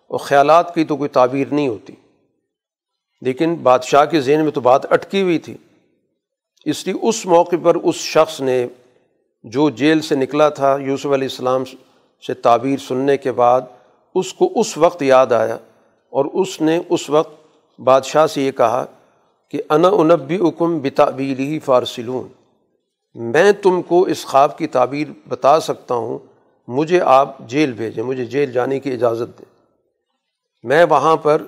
اور 0.06 0.18
خیالات 0.18 0.74
کی 0.74 0.84
تو 0.84 0.96
کوئی 0.96 1.08
تعبیر 1.08 1.46
نہیں 1.50 1.68
ہوتی۔ 1.68 1.92
لیکن 3.20 3.54
بادشاہ 3.54 4.04
کے 4.04 4.20
ذہن 4.20 4.42
میں 4.42 4.52
تو 4.52 4.60
بات 4.60 4.92
اٹکی 4.92 5.22
ہوئی 5.22 5.38
تھی۔ 5.38 5.56
اس 6.64 6.86
لیے 6.86 7.08
اس 7.08 7.26
موقع 7.26 7.56
پر 7.62 7.74
اس 7.74 7.94
شخص 7.94 8.40
نے 8.40 8.66
جو 9.44 9.70
جیل 9.70 10.00
سے 10.00 10.14
نکلا 10.14 10.48
تھا 10.48 10.76
یوسف 10.80 11.06
علیہ 11.06 11.28
السلام 11.30 11.64
سے 12.26 12.34
تعبیر 12.34 12.78
سننے 12.78 13.16
کے 13.16 13.32
بعد 13.32 13.60
اس 14.14 14.34
کو 14.34 14.52
اس 14.54 14.78
وقت 14.78 15.02
یاد 15.02 15.32
آیا 15.32 15.58
اور 16.10 16.24
اس 16.24 16.60
نے 16.60 16.80
اس 16.88 17.10
وقت 17.10 17.32
بادشاہ 17.80 18.26
سے 18.26 18.42
یہ 18.42 18.50
کہا 18.50 18.84
کہ 19.48 19.62
انا 19.70 19.88
انبی 19.88 20.38
اکم 20.40 20.78
بتابیلی 20.78 21.58
فارسلون، 21.58 22.28
میں 23.14 23.52
تم 23.52 23.82
کو 23.82 24.02
اس 24.02 24.26
خواب 24.26 24.58
کی 24.58 24.66
تعبیر 24.66 25.08
بتا 25.28 25.60
سکتا 25.60 25.94
ہوں، 25.94 26.18
مجھے 26.68 27.00
آپ 27.00 27.38
جیل 27.38 27.72
بھیجیں، 27.72 28.02
مجھے 28.02 28.24
جیل 28.24 28.52
جانے 28.52 28.80
کی 28.80 28.92
اجازت 28.92 29.38
دیں۔ 29.38 29.52
میں 30.62 30.84
وہاں 30.84 31.16
پر 31.16 31.42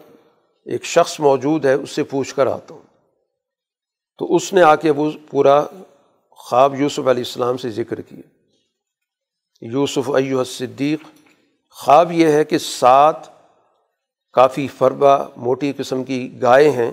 ایک 0.65 0.85
شخص 0.85 1.21
موجود 1.21 1.65
ہے، 1.65 1.73
اس 1.73 1.91
سے 1.91 2.05
پوچھ 2.05 2.35
کر 2.35 2.47
آتا 2.47 2.75
ہوں۔ 2.75 2.83
تو 4.19 4.35
اس 4.35 4.53
نے 4.53 4.63
آ 4.63 4.75
کے 4.75 4.91
وہ 4.91 5.11
پورا 5.31 5.65
خواب 6.51 6.81
یوسف 6.81 6.99
علیہ 6.99 7.25
السلام 7.27 7.57
سے 7.57 7.71
ذکر 7.71 8.01
کیا 8.01 8.21
یوسف 9.61 10.11
ایو 10.11 10.45
صدیق 10.45 10.99
خواب 11.71 12.13
یہ 12.13 12.27
ہے 12.27 12.45
کہ 12.45 12.59
سات 12.59 13.17
کافی 14.33 14.69
فربا 14.69 15.17
موٹی 15.37 15.73
قسم 15.77 16.05
کی 16.05 16.43
گائے 16.43 16.71
ہیں، 16.71 16.91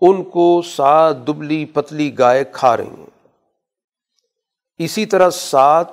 ان 0.00 0.24
کو 0.24 0.62
سات 0.62 1.26
دبلی 1.26 1.64
پتلی 1.64 2.18
گائے 2.18 2.44
کھا 2.52 2.76
رہی 2.76 2.86
ہیں۔ 2.86 3.28
اسی 4.78 5.06
طرح 5.06 5.30
سات 5.30 5.86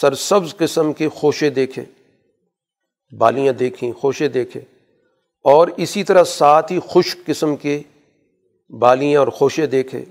سرسبز 0.00 0.56
قسم 0.56 0.92
کے 0.92 1.08
خوشے 1.08 1.50
دیکھے، 1.50 1.84
بالیاں 3.18 3.52
دیکھیں، 3.52 3.92
خوشے 3.92 4.28
دیکھے۔ 4.28 4.60
اور 5.44 5.68
اسی 5.76 6.04
طرح 6.04 6.24
سات 6.24 6.70
ہی 6.70 6.80
خشک 6.90 7.26
قسم 7.26 7.56
کے 7.56 7.82
بالیاں 8.68 9.20
اور 9.20 9.28
خوشے 9.28 9.66
دیکھے۔ 9.66 10.04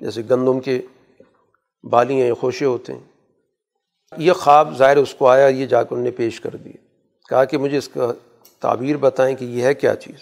جیسے 0.00 0.22
گندم 0.30 0.60
کے 0.60 0.82
بالیاں 1.90 2.26
یا 2.26 2.34
خوشے 2.34 2.64
ہوتے 2.64 2.92
ہیں۔ 2.92 3.00
یہ 4.16 4.32
خواب 4.32 4.78
ظاہر 4.78 4.96
اس 4.96 5.14
کو 5.14 5.28
آیا، 5.28 5.46
یہ 5.46 5.66
جا 5.66 5.82
کر 5.82 5.96
انہیں 5.96 6.12
پیش 6.16 6.40
کر 6.40 6.50
دیا۔ 6.50 6.86
کہا 7.28 7.44
کہ 7.44 7.58
مجھے 7.58 7.76
اس 7.76 7.88
کا 7.88 8.12
تعبیر 8.60 8.96
بتائیں 8.96 9.36
کہ 9.36 9.44
یہ 9.44 9.62
ہے 9.62 9.74
کیا 9.74 9.96
چیز، 9.96 10.16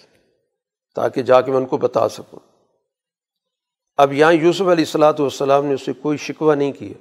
تاکہ 0.95 1.23
جا 1.23 1.41
کے 1.41 1.51
میں 1.51 1.59
ان 1.59 1.67
کو 1.67 1.77
بتا 1.77 2.09
سکوں۔ 2.09 2.39
اب 3.97 4.13
یہاں 4.13 4.33
یوسف 4.33 4.61
علیہ 4.61 4.85
السلاۃ 4.85 5.13
والسلام 5.19 5.67
نے 5.67 5.75
اس 5.75 5.83
سے 5.83 5.93
کوئی 5.93 6.19
شکوہ 6.19 6.55
نہیں 6.55 6.73
کیا۔ 6.73 7.01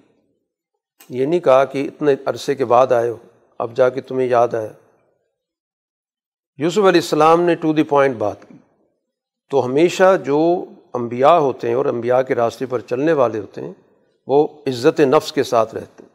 یہ 1.10 1.26
نہیں 1.26 1.40
کہا 1.40 1.66
کہ 1.66 1.88
اتنے 1.88 2.16
عرصے 2.26 2.56
کے 2.56 2.66
بعد 2.66 2.92
آئے 2.92 3.10
ہو، 3.10 3.18
اب 3.58 3.76
جا 3.76 3.90
کے 3.90 4.02
تمہیں 4.02 4.28
یاد 4.28 4.54
آیا۔ 4.54 4.74
یوسف 6.58 6.78
علیہ 6.78 7.02
السلام 7.02 7.42
نے 7.42 7.56
ٹو 7.56 7.74
دی 7.74 7.84
پوائنٹ 7.84 8.16
بات 8.16 8.50
کی۔ 8.50 8.56
تو 9.52 9.66
ہمیشہ 9.66 10.18
جو 10.26 10.66
انبیاء 10.98 11.38
ہوتے 11.38 11.68
ہیں 11.68 11.76
اور 11.76 11.86
انبیاء 11.86 12.22
کے 12.22 12.36
راستے 12.36 12.66
پر 12.66 12.80
چلنے 12.80 13.14
والے 13.14 13.40
ہوتے 13.40 13.62
ہیں، 13.62 13.74
وہ 14.28 14.48
عزت 14.68 15.00
نفس 15.00 15.32
کے 15.32 15.44
ساتھ 15.44 15.76
رہتے 15.76 16.04
ہیں۔ 16.04 16.10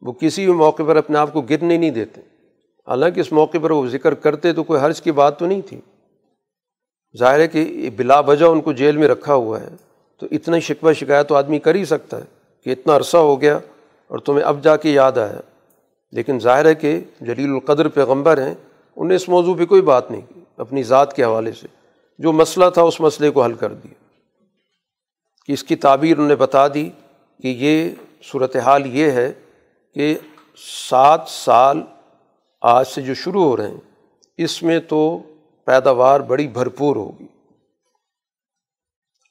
وہ 0.00 0.12
کسی 0.12 0.44
بھی 0.44 0.52
موقع 0.52 0.82
پر 0.86 0.96
اپنے 0.96 1.18
آپ 1.18 1.32
کو 1.32 1.40
گرنے 1.40 1.76
نہیں 1.76 1.90
دیتے۔ 1.90 2.20
حالانکہ 2.86 3.20
اس 3.20 3.32
موقع 3.32 3.58
پر 3.62 3.70
وہ 3.70 3.86
ذکر 3.86 4.14
کرتے 4.14 4.52
تو 4.52 4.62
کوئی 4.62 4.80
حرض 4.80 5.00
کی 5.00 5.12
بات 5.12 5.38
تو 5.38 5.46
نہیں 5.46 5.60
تھی۔ 5.60 5.80
ظاہر 7.18 7.40
ہے 7.40 7.48
کہ 7.48 7.90
بلا 7.96 8.20
وجہ 8.20 8.44
ان 8.44 8.60
کو 8.60 8.72
جیل 8.72 8.96
میں 8.96 9.08
رکھا 9.08 9.34
ہوا 9.34 9.60
ہے۔ 9.60 9.68
تو 10.20 10.26
اتنا 10.30 10.58
شکوہ 10.58 10.92
شکایت 10.92 11.28
تو 11.28 11.34
آدمی 11.34 11.58
کر 11.58 11.74
ہی 11.74 11.84
سکتا 11.84 12.18
ہے 12.18 12.24
کہ 12.64 12.70
اتنا 12.70 12.96
عرصہ 12.96 13.16
ہو 13.16 13.40
گیا 13.40 13.58
اور 14.08 14.18
تمہیں 14.18 14.44
اب 14.44 14.64
جا 14.64 14.76
کے 14.76 14.90
یاد 14.90 15.12
آیا۔ 15.12 15.40
لیکن 16.12 16.38
ظاہر 16.40 16.64
ہے 16.64 16.74
کہ 16.74 17.00
جلیل 17.20 17.50
القدر 17.50 17.88
پیغمبر 17.88 18.46
ہیں 18.46 18.54
انہیں 18.96 19.16
اس 19.16 19.28
موضوع 19.28 19.54
پہ 19.54 19.66
کوئی 19.66 19.82
بات 19.82 20.10
نہیں 20.10 20.20
کی، 20.34 20.40
اپنی 20.56 20.82
ذات 20.82 21.16
کے 21.16 21.24
حوالے 21.24 21.52
سے۔ 21.52 21.66
جو 22.18 22.32
مسئلہ 22.32 22.64
تھا 22.74 22.82
اس 22.82 23.00
مسئلے 23.00 23.30
کو 23.30 23.44
حل 23.44 23.52
کر 23.52 23.72
دیا۔ 23.72 24.01
کہ 25.52 25.54
اس 25.54 25.64
کی 25.64 25.76
تعبیر 25.76 26.16
انہوں 26.16 26.28
نے 26.28 26.36
بتا 26.36 26.68
دی 26.68 26.90
کہ 27.42 27.54
یہ 27.58 27.90
صورت 28.22 28.56
حال 28.56 28.86
یہ 28.86 29.10
ہے 29.10 29.32
کہ 29.94 30.18
سات 30.90 31.20
سال 31.28 31.82
آج 32.60 32.88
سے 32.88 33.02
جو 33.02 33.14
شروع 33.14 33.44
ہو 33.44 33.56
رہے 33.56 33.68
ہیں، 33.68 34.10
اس 34.36 34.62
میں 34.62 34.80
تو 34.80 35.18
پیداوار 35.64 36.20
بڑی 36.20 36.48
بھرپور 36.48 36.96
ہوگی۔ 36.96 37.26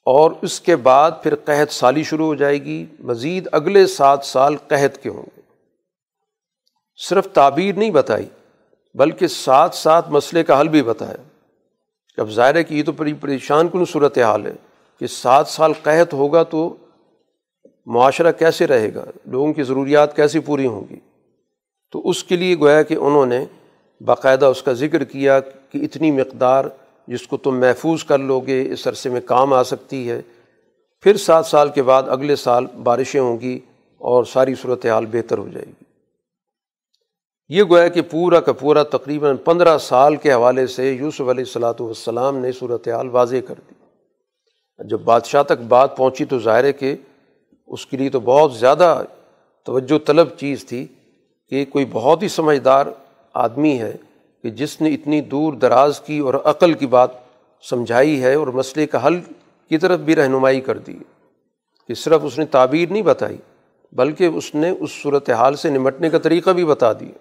اور 0.06 0.32
اس 0.42 0.62
کے 0.62 0.76
بعد 0.76 1.12
پھر 1.24 1.36
قحط 1.36 1.72
سالی 1.72 2.04
شروع 2.04 2.26
ہو 2.26 2.36
جائے 2.36 2.64
گی، 2.64 2.86
مزید 3.00 3.48
اگلے 3.52 3.88
سات 3.88 4.26
سال 4.26 4.56
قحط 4.58 4.98
کے 4.98 5.10
ہوں 5.10 5.26
گے۔ 5.38 5.42
صرف 6.98 7.28
تعبیر 7.34 7.76
نہیں 7.76 7.92
بتائی، 7.92 8.30
بلکہ 8.96 9.28
ساتھ 9.28 9.76
ساتھ 9.76 10.10
مسئلے 10.10 10.44
کا 10.44 10.62
حل 10.62 10.68
بھی 10.68 10.84
بتایا۔ 10.84 11.24
اب 12.18 12.30
ظاہر 12.30 12.56
ہے 12.56 12.64
کہ 12.64 12.74
یہ 12.74 12.84
تو 12.84 12.92
بڑی 12.92 13.14
پریشان 13.14 13.68
کن 13.68 13.86
صورت 13.86 14.18
حال 14.18 14.46
ہے۔ 14.46 14.54
کہ 15.02 15.08
سات 15.08 15.48
سال 15.48 15.74
قحط 15.84 16.14
ہوگا 16.14 16.44
تو 16.44 16.76
معاشرہ 17.86 18.32
کیسے 18.32 18.68
رہے 18.68 18.94
گا؟ 18.94 19.06
لوگوں 19.26 19.54
کی 19.54 19.64
ضروریات 19.64 20.16
کیسے 20.16 20.40
پوری 20.40 20.68
ہوں 20.68 20.82
گی؟ 20.90 20.96
تو 21.92 22.10
اس 22.10 22.24
کے 22.24 22.36
لیے 22.36 22.60
گویا 22.60 22.82
کہ 22.82 22.94
انہوں 22.94 23.26
نے 23.26 23.46
باقاعدہ 24.02 24.46
اس 24.46 24.64
کا 24.64 24.74
ذکر 24.74 25.04
کیا 25.04 25.40
کہ 25.40 25.78
اتنی 25.78 26.12
مقدار 26.12 26.66
جس 27.08 27.28
کو 27.28 27.38
تم 27.38 27.60
محفوظ 27.60 28.04
کر 28.04 28.18
لو 28.18 28.40
گے 28.40 28.72
اس 28.72 28.88
عرصے 28.88 29.10
میں 29.10 29.22
کام 29.22 29.54
آ 29.54 29.64
سکتی 29.64 30.10
ہے۔ 30.10 30.22
پھر 31.02 31.18
سات 31.18 31.46
سال 31.46 31.70
کے 31.70 31.84
بعد 31.84 32.04
اگلے 32.08 32.36
سال 32.36 32.66
بارشیں 32.84 33.22
ہوں 33.22 33.40
گی 33.40 33.60
اور 33.98 34.24
ساری 34.24 34.56
صورت 34.56 34.86
حال 34.86 35.06
بہتر 35.06 35.38
ہو 35.38 35.48
جائے 35.48 35.66
گی۔ 35.66 35.84
یہ 37.50 37.64
گویا 37.64 37.88
کہ 37.88 38.02
پورا 38.02 38.40
کا 38.40 38.54
پورا 38.54 38.84
تقریباً 38.84 39.36
پندرہ 39.36 39.78
سال 39.78 40.16
کے 40.16 40.34
حوالے 40.34 40.68
سے 40.68 40.92
یوسف 40.92 41.22
علیہ 41.22 41.44
السلاۃ 41.44 41.80
والسلام 41.80 42.38
نے 42.38 42.52
صورت 42.52 42.88
حال 42.88 43.10
واضح 43.10 43.36
کر 43.48 43.56
دی۔ 43.70 43.81
جب 44.86 45.00
بادشاہ 45.00 45.44
تک 45.44 45.64
بات 45.68 45.98
پہنچی 45.98 46.26
تو 46.26 46.40
ظاہر 46.40 46.64
ہے 46.64 46.74
کہ 46.74 46.96
اس 47.68 47.86
کے 47.86 47.98
لیے 47.98 48.10
تو 48.10 48.20
بہت 48.20 48.54
زیادہ 48.54 49.04
توجہ 49.64 50.08
طلب 50.08 50.28
چیز 50.38 50.66
تھی 50.66 50.88
کہ 51.50 51.66
کوئی 51.66 51.86
بہت 51.92 52.24
ہی 52.24 52.28
سمجھدار 52.28 52.86
آدمی 53.34 53.80
ہے 53.80 53.96
کہ 54.44 54.50
جس 54.50 54.82
نے 54.82 54.94
اتنی 54.94 55.22
دور 55.22 55.54
دراز 55.54 56.02
کی 56.02 56.20
اور 56.20 56.34
عقل 56.34 56.74
کی 56.74 56.88
بات 56.88 57.10
سمجھائی 57.70 58.24
ہے 58.24 58.34
اور 58.34 58.48
مسئلے 58.48 58.88
کا 58.88 59.08
حل 59.08 59.20
کی 59.70 59.78
طرف 59.78 60.00
بھی 60.00 60.16
رہنمائی 60.16 60.62
کر 60.62 60.78
دی 60.78 60.98
کہ 61.88 61.94
صرف 61.94 62.22
اس 62.24 62.40
نے 62.40 62.46
تعبیر 62.46 62.90
نہیں 62.90 63.02
بتائی، 63.02 63.38
بلکہ 63.94 64.24
اس 64.24 64.56
نے 64.56 64.70
اس 64.70 64.92
صورت 65.04 65.30
حال 65.30 65.56
سے 65.56 65.70
نمٹنے 65.70 66.10
کا 66.10 66.18
طریقہ 66.18 66.50
بھی 66.50 66.66
بتا 66.66 66.94
دیا۔ 66.94 67.18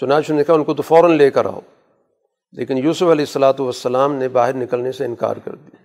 چنانچہ 0.00 0.32
نے 0.32 0.44
کہا، 0.44 0.54
ان 0.54 0.64
کو 0.64 0.74
تو 0.74 0.82
فوراً 0.82 1.10
لے 1.10 1.30
کر 1.30 1.46
آؤ۔ 1.46 1.60
لیکن 2.52 2.78
یوسف 2.78 3.02
علیہ 3.02 3.24
السلاۃ 3.24 3.52
والسلام 3.58 4.14
نے 4.14 4.28
باہر 4.28 4.54
نکلنے 4.54 4.92
سے 4.92 5.04
انکار 5.04 5.36
کر 5.36 5.54
دیا۔ 5.54 5.83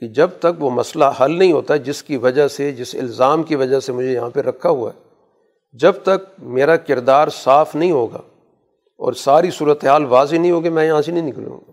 کہ 0.00 0.08
جب 0.08 0.30
تک 0.38 0.62
وہ 0.62 0.70
مسئلہ 0.70 1.04
حل 1.20 1.38
نہیں 1.38 1.52
ہوتا 1.52 1.76
جس 1.76 2.02
کی 2.02 2.16
وجہ 2.16 2.48
سے، 2.48 2.72
جس 2.72 2.94
الزام 2.94 3.42
کی 3.42 3.54
وجہ 3.54 3.80
سے 3.80 3.92
مجھے 3.92 4.12
یہاں 4.12 4.30
پہ 4.30 4.40
رکھا 4.40 4.70
ہوا 4.70 4.90
ہے، 4.94 4.98
جب 5.72 5.92
تک 6.02 6.40
میرا 6.42 6.76
کردار 6.76 7.28
صاف 7.28 7.74
نہیں 7.74 7.92
ہوگا 7.92 8.20
اور 8.98 9.12
ساری 9.12 9.50
صورت 9.50 9.84
حال 9.84 10.04
واضح 10.04 10.36
نہیں 10.36 10.50
ہوگی، 10.50 10.68
میں 10.68 10.86
یہاں 10.86 11.02
سے 11.02 11.12
نہیں 11.12 11.26
نکلوں 11.26 11.56
گا۔ 11.56 11.72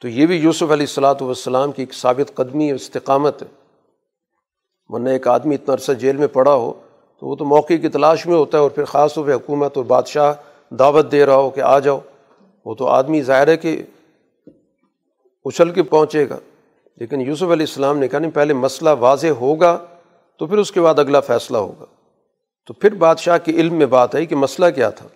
تو 0.00 0.08
یہ 0.08 0.26
بھی 0.26 0.36
یوسف 0.36 0.62
علیہ 0.62 0.86
السلاۃ 0.88 1.14
والسلام 1.20 1.72
کی 1.72 1.82
ایک 1.82 1.94
ثابت 1.94 2.34
قدمی 2.34 2.72
استقامت 2.72 3.42
ہے۔ 3.42 3.46
ورنہ 4.88 5.08
ایک 5.08 5.28
آدمی 5.28 5.54
اتنا 5.54 5.74
عرصہ 5.74 5.92
جیل 5.92 6.16
میں 6.16 6.26
پڑا 6.26 6.54
ہو 6.54 6.72
تو 7.20 7.26
وہ 7.26 7.36
تو 7.36 7.44
موقع 7.44 7.74
کی 7.74 7.88
تلاش 7.88 8.26
میں 8.26 8.36
ہوتا 8.36 8.58
ہے 8.58 8.62
اور 8.62 8.70
پھر 8.70 8.84
خاص 8.84 9.14
طور 9.14 9.26
پہ 9.26 9.32
حکومت 9.32 9.76
اور 9.76 9.84
بادشاہ 9.84 10.32
دعوت 10.70 11.12
دے 11.12 11.26
رہا 11.26 11.36
ہو 11.36 11.50
کہ 11.50 11.60
آ 11.60 11.78
جاؤ۔ 11.78 11.98
وہ 12.64 12.74
تو 12.74 12.86
آدمی 12.86 13.22
ظاہر 13.22 13.48
ہے 13.48 13.56
کہ 13.56 13.82
اچھل 15.44 15.70
کے 15.70 15.82
پہنچے 15.82 16.28
گا۔ 16.28 16.38
لیکن 17.00 17.20
یوسف 17.20 17.42
علیہ 17.42 17.52
السلام 17.52 17.98
نے 17.98 18.08
کہا 18.08 18.18
نہیں، 18.18 18.30
پہلے 18.30 18.54
مسئلہ 18.54 18.90
واضح 18.98 19.26
ہوگا 19.26 19.84
تو 20.38 20.46
پھر 20.46 20.58
اس 20.58 20.72
کے 20.72 20.80
بعد 20.80 20.98
اگلا 20.98 21.20
فیصلہ 21.20 21.56
ہوگا۔ 21.56 21.84
تو 22.66 22.74
پھر 22.74 22.94
بادشاہ 22.94 23.38
کے 23.38 23.52
علم 23.52 23.74
میں 23.74 23.86
بات 23.86 24.14
آئی 24.14 24.26
کہ 24.26 24.36
مسئلہ 24.36 24.70
کیا 24.74 24.90
تھا۔ 24.90 25.08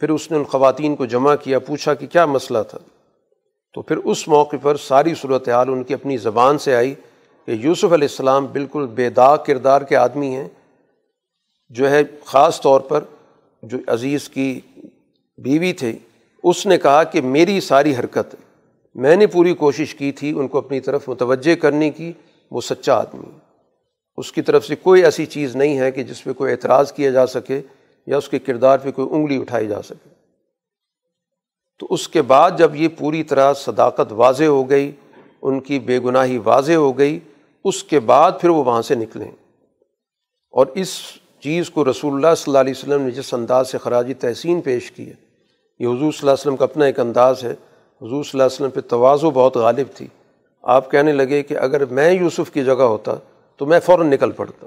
پھر 0.00 0.10
اس 0.10 0.30
نے 0.30 0.36
ان 0.36 0.44
خواتین 0.44 0.96
کو 0.96 1.06
جمع 1.06 1.34
کیا، 1.34 1.58
پوچھا 1.58 1.94
کہ 1.94 2.06
کیا 2.06 2.26
مسئلہ 2.26 2.58
تھا۔ 2.68 2.78
تو 3.74 3.82
پھر 3.82 3.96
اس 3.96 4.28
موقع 4.28 4.56
پر 4.62 4.76
ساری 4.76 5.14
صورت 5.14 5.48
حال 5.48 5.68
ان 5.68 5.84
کی 5.84 5.94
اپنی 5.94 6.16
زبان 6.16 6.58
سے 6.58 6.76
آئی 6.76 6.94
کہ 7.46 7.50
یوسف 7.50 7.84
علیہ 7.84 8.08
السلام 8.10 8.46
بالکل 8.46 8.86
بے 8.86 9.10
داغ 9.10 9.38
کردار 9.46 9.82
کے 9.82 9.96
آدمی 9.96 10.36
ہیں۔ 10.36 10.48
جو 11.68 11.90
ہے 11.90 12.02
خاص 12.24 12.60
طور 12.60 12.80
پر 12.80 13.04
جو 13.62 13.78
عزیز 13.86 14.28
کی 14.28 14.60
بیوی 15.38 15.72
تھی، 15.72 15.98
اس 16.44 16.66
نے 16.66 16.78
کہا 16.78 17.02
کہ 17.02 17.20
میری 17.20 17.60
ساری 17.60 17.96
حرکت 17.96 18.36
میں 18.94 19.16
نے 19.16 19.26
پوری 19.26 19.54
کوشش 19.54 19.94
کی 19.94 20.12
تھی 20.12 20.38
ان 20.38 20.48
کو 20.48 20.58
اپنی 20.58 20.80
طرف 20.80 21.08
متوجہ 21.08 21.54
کرنے 21.54 21.90
کی، 21.90 22.12
وہ 22.50 22.60
سچا 22.60 22.94
آدمی 22.94 23.38
اس 24.16 24.32
کی 24.32 24.42
طرف 24.42 24.66
سے 24.66 24.76
کوئی 24.76 25.04
ایسی 25.04 25.26
چیز 25.26 25.56
نہیں 25.56 25.78
ہے 25.78 25.90
کہ 25.90 26.02
جس 26.02 26.24
پہ 26.24 26.32
کوئی 26.32 26.52
اعتراض 26.52 26.92
کیا 26.92 27.10
جا 27.10 27.26
سکے 27.26 27.62
یا 28.06 28.16
اس 28.16 28.28
کے 28.28 28.38
کردار 28.38 28.78
پہ 28.78 28.90
کوئی 28.90 29.08
انگلی 29.10 29.40
اٹھائی 29.40 29.68
جا 29.68 29.82
سکے۔ 29.82 30.08
تو 31.78 31.86
اس 31.90 32.08
کے 32.08 32.22
بعد 32.22 32.50
جب 32.58 32.74
یہ 32.74 32.88
پوری 32.98 33.22
طرح 33.22 33.54
صداقت 33.54 34.12
واضح 34.12 34.44
ہو 34.44 34.70
گئی، 34.70 34.92
ان 35.42 35.60
کی 35.60 35.78
بے 35.78 35.98
گناہی 35.98 36.38
واضح 36.38 36.72
ہو 36.72 36.98
گئی، 36.98 37.18
اس 37.64 37.84
کے 37.84 38.00
بعد 38.00 38.32
پھر 38.40 38.48
وہ 38.48 38.64
وہاں 38.64 38.82
سے 38.82 38.94
نکلیں۔ 38.94 39.30
اور 40.50 40.66
اس 40.74 41.00
چیز 41.40 41.70
کو 41.70 41.90
رسول 41.90 42.14
اللہ 42.14 42.34
صلی 42.36 42.50
اللہ 42.50 42.58
علیہ 42.58 42.74
وسلم 42.76 43.02
نے 43.02 43.10
جس 43.10 43.34
انداز 43.34 43.70
سے 43.70 43.78
خراجی 43.78 44.14
تحسین 44.14 44.60
پیش 44.60 44.90
کی 44.90 45.06
ہے، 45.06 45.14
یہ 45.78 45.86
حضور 45.86 45.98
صلی 45.98 46.06
اللہ 46.06 46.30
علیہ 46.30 46.32
وسلم 46.32 46.56
کا 46.56 46.64
اپنا 46.64 46.84
ایک 46.84 47.00
انداز 47.00 47.44
ہے۔ 47.44 47.54
حضور 48.02 48.24
صلی 48.24 48.30
اللہ 48.34 48.42
علیہ 48.42 48.54
وسلم 48.54 48.70
پہ 48.70 48.80
توازو 48.80 49.30
بہت 49.30 49.56
غالب 49.56 49.86
تھی۔ 49.94 50.06
آپ 50.62 50.90
کہنے 50.90 51.12
لگے 51.12 51.42
کہ 51.42 51.58
اگر 51.58 51.84
میں 51.84 52.12
یوسف 52.12 52.50
کی 52.50 52.64
جگہ 52.64 52.82
ہوتا 52.82 53.14
تو 53.56 53.66
میں 53.66 53.80
فوراً 53.80 54.10
نکل 54.10 54.30
پڑتا۔ 54.30 54.66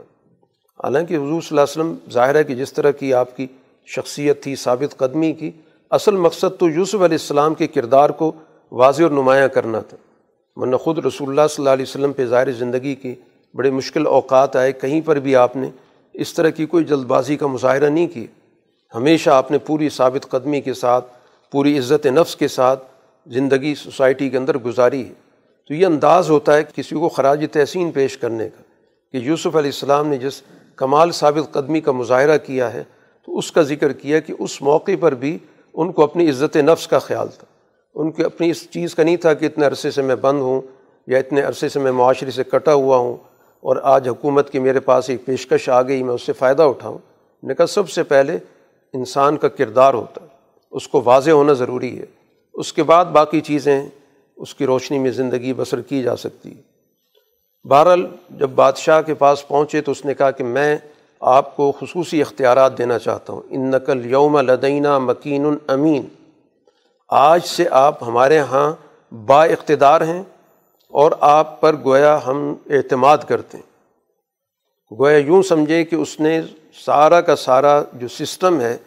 حالانکہ 0.84 1.14
حضور 1.14 1.42
صلی 1.42 1.58
اللہ 1.58 1.62
علیہ 1.62 1.82
وسلم، 1.82 1.94
ظاہر 2.12 2.36
ہے 2.36 2.44
کہ 2.44 2.56
جس 2.56 2.74
طرح 2.74 2.92
کی 2.92 3.14
آپ 3.14 3.38
کی 3.38 3.48
شخصیت 3.86 4.44
تھی، 4.44 4.56
ثابت 4.56 4.98
قدمی 4.98 5.34
کی، 5.34 5.52
اصل 5.92 6.16
مقصد 6.16 6.60
تو 6.60 6.70
یوسف 6.70 6.96
علیہ 6.96 7.18
السلام 7.22 7.54
کے 7.54 7.68
کردار 7.68 8.10
کو 8.10 8.32
واضح 8.72 9.04
اور 9.04 9.12
نمایاں 9.12 9.48
کرنا 9.48 9.80
تھا۔ 9.80 9.98
ورنہ 10.56 10.76
خود 10.76 11.06
رسول 11.06 11.30
اللہ 11.30 11.48
صلی 11.50 11.64
اللہ 11.64 11.74
علیہ 11.74 11.86
وسلم 11.90 12.14
پہ 12.14 12.26
ظاہر 12.26 12.52
زندگی 12.52 12.96
کی 12.96 13.16
بڑے 13.56 13.72
مشکل 13.72 14.08
اوقات 14.08 14.56
آئے، 14.56 14.72
کہیں 14.72 15.02
پر 15.02 15.20
بھی 15.20 15.36
آپ 15.36 15.56
نے 15.56 15.70
اس 16.14 16.34
طرح 16.34 16.50
کی 16.50 16.66
کوئی 16.66 16.84
جلد 16.84 17.04
بازی 17.04 17.38
کا 17.38 17.48
مظاہرہ 17.48 17.90
نہیں 17.90 18.08
کی 18.08 18.28
ہمیشہ 18.96 19.30
آپ 19.30 19.52
نے 19.52 19.58
پوری 19.58 19.90
ثابت 19.90 20.30
قدمی 20.30 20.62
کے 20.62 20.74
ساتھ، 20.74 21.06
پوری 21.52 21.78
عزت 21.78 22.06
نفس 22.06 22.36
کے 22.36 22.48
ساتھ 22.48 22.93
زندگی 23.28 23.76
سوسائٹی 23.76 24.30
کے 24.30 24.38
اندر 24.38 24.58
گزاری 24.58 25.08
ہے۔ 25.08 25.14
تو 25.68 25.74
یہ 25.74 25.86
انداز 25.86 26.30
ہوتا 26.30 26.56
ہے 26.56 26.64
کسی 26.76 26.96
کو 26.96 27.10
خراج 27.10 27.46
تحسین 27.52 27.92
پیش 27.92 28.18
کرنے 28.18 28.50
کا 28.50 28.64
کہ 29.12 29.18
یوسف 29.18 29.48
علیہ 29.48 29.72
السلام 29.72 30.08
نے 30.08 30.18
جس 30.18 30.42
کمال 30.76 31.12
ثابت 31.12 31.54
قدمی 31.54 31.82
کا 31.82 31.92
مظاہرہ 31.92 32.38
کیا 32.38 32.74
ہے 32.74 32.84
تو 33.26 33.38
اس 33.38 33.52
کا 33.52 33.62
ذکر 33.62 33.94
کیا 33.94 34.20
کہ 34.20 34.34
اس 34.40 34.62
موقع 34.62 34.92
پر 35.00 35.16
بھی 35.16 35.38
ان 35.74 35.92
کو 35.92 36.04
اپنی 36.04 36.30
عزت 36.30 36.58
نفس 36.58 36.88
کا 36.88 37.00
خیال 37.00 37.28
تھا۔ 37.28 37.46
ان 37.96 38.12
کے 38.12 38.24
اپنی 38.24 38.50
اس 38.50 38.70
چیز 38.70 38.96
کا 38.96 39.04
نہیں 39.04 39.18
تھا 39.18 39.34
کہ 39.34 39.46
اتنے 39.46 39.66
عرصے 39.66 39.92
سے 39.92 40.02
میں 40.02 40.16
بند 40.16 40.42
ہوں 40.42 40.62
یا 41.08 41.18
اتنے 41.18 41.42
عرصے 41.42 41.70
سے 41.70 41.80
میں 41.80 41.92
معاشرے 41.92 42.32
سے 42.32 42.44
کٹا 42.44 42.74
ہوا 42.74 42.98
ہوں 42.98 43.18
اور 43.62 43.78
آج 43.84 44.10
حکومت 44.10 44.50
کی 44.50 44.60
میرے 44.60 44.80
پاس 44.80 45.10
ایک 45.10 45.26
پیشکش 45.26 45.70
آ 45.70 45.82
گئی، 45.82 46.04
میں 46.04 46.14
اس 46.14 46.22
سے 46.22 46.34
فائدہ 46.34 46.64
اٹھاؤں۔ 46.64 46.98
نے 47.44 47.56
کہا 47.56 47.66
سب 47.66 47.90
سے 47.90 48.04
پہلے 48.04 48.38
انسان 48.94 49.38
کا 49.38 49.48
کردار 49.48 49.94
ہوتا 49.94 50.22
ہے، 50.22 50.28
اس 50.72 50.88
کو 50.88 51.02
واضح 51.06 51.32
ہونا 51.32 51.54
ضروری 51.54 52.00
ہے۔ 52.00 52.23
اس 52.54 52.74
کے 52.74 52.84
بعد 52.84 53.06
باقی 53.06 53.42
چیزیں 53.42 53.86
اس 54.38 54.56
کی 54.56 54.66
روشنی 54.66 55.00
میں 55.00 55.12
زندگی 55.12 55.54
بسر 55.54 55.82
کی 55.82 56.04
جا 56.04 56.16
سکتی۔ 56.16 56.54
بہرحال 57.64 58.08
جب 58.30 58.50
بادشاہ 58.50 59.02
کے 59.02 59.14
پاس 59.14 59.48
پہنچے 59.48 59.82
تو 59.82 59.92
اس 59.92 60.06
نے 60.06 60.14
کہا 60.14 60.32
کہ 60.32 60.44
میں 60.44 60.78
آپ 61.20 61.56
کو 61.56 61.72
خصوصی 61.80 62.22
اختیارات 62.22 62.78
دینا 62.78 63.00
چاہتا 63.00 63.34
ہوں۔ 63.34 63.42
ان 63.50 63.72
نقل 63.72 64.06
یوم 64.06 64.40
لدینہ 64.40 65.00
مکین 65.00 65.58
امین۔ 65.68 66.06
آج 67.10 67.46
سے 67.46 67.66
آپ 67.72 68.04
ہمارے 68.04 68.40
ہاں 68.40 68.74
با 69.14 69.46
اقتدار 69.46 70.02
ہیں 70.02 70.24
اور 70.88 71.12
آپ 71.20 71.62
پر 71.62 71.76
گویا 71.86 72.20
ہم 72.28 72.56
اعتماد 72.70 73.18
کرتے 73.28 73.58
ہیں۔ 73.58 73.74
گویا 75.00 75.18
یوں 75.18 75.44
سمجھے 75.44 75.84
کہ 75.84 75.96
اس 75.96 76.20
نے 76.20 76.42
سارا 76.86 77.22
کا 77.22 77.36
سارا 77.36 77.84
جو 77.94 78.08
سسٹم 78.08 78.62
ہے 78.62 78.78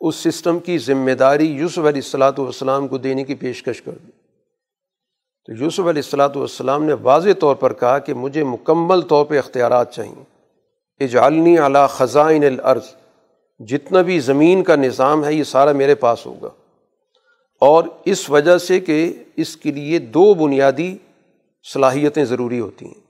اس 0.00 0.14
سسٹم 0.14 0.58
کی 0.58 0.78
ذمہ 0.78 1.10
داری 1.10 1.46
یوسف 1.46 1.78
علیہ 1.78 2.02
الصلاۃ 2.04 2.32
والسلام 2.38 2.88
کو 2.88 2.98
دینے 2.98 3.24
کی 3.24 3.34
پیشکش 3.34 3.82
کر 3.82 3.92
دی۔ 3.92 4.10
تو 5.46 5.64
یوسف 5.64 5.78
علیہ 5.78 6.02
السلاۃ 6.04 6.36
والسلام 6.36 6.84
نے 6.84 6.92
واضح 6.92 7.30
طور 7.40 7.56
پر 7.56 7.72
کہا 7.72 7.98
کہ 7.98 8.14
مجھے 8.14 8.44
مکمل 8.44 9.02
طور 9.02 9.26
پہ 9.26 9.38
اختیارات 9.38 9.94
چاہئیں 9.94 10.24
اجعلنی 11.00 11.58
اعلیٰ 11.58 11.88
خزائن 11.88 12.44
العرض 12.44 12.94
جتنا 13.58 14.02
بھی 14.02 14.20
زمین 14.20 14.62
کا 14.62 14.76
نظام 14.76 15.24
ہے 15.24 15.34
یہ 15.34 15.44
سارا 15.44 15.72
میرے 15.72 15.94
پاس 15.94 16.26
ہوگا۔ 16.26 16.48
اور 17.60 17.84
اس 18.04 18.30
وجہ 18.30 18.58
سے 18.58 18.80
کہ 18.80 19.12
اس 19.36 19.56
کے 19.56 19.72
لیے 19.72 19.98
دو 19.98 20.34
بنیادی 20.34 20.96
صلاحیتیں 21.72 22.24
ضروری 22.24 22.60
ہوتی 22.60 22.86
ہیں۔ 22.86 23.06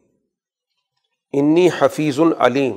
انی 1.32 1.68
حفیظ 1.78 2.20
العلیم 2.20 2.72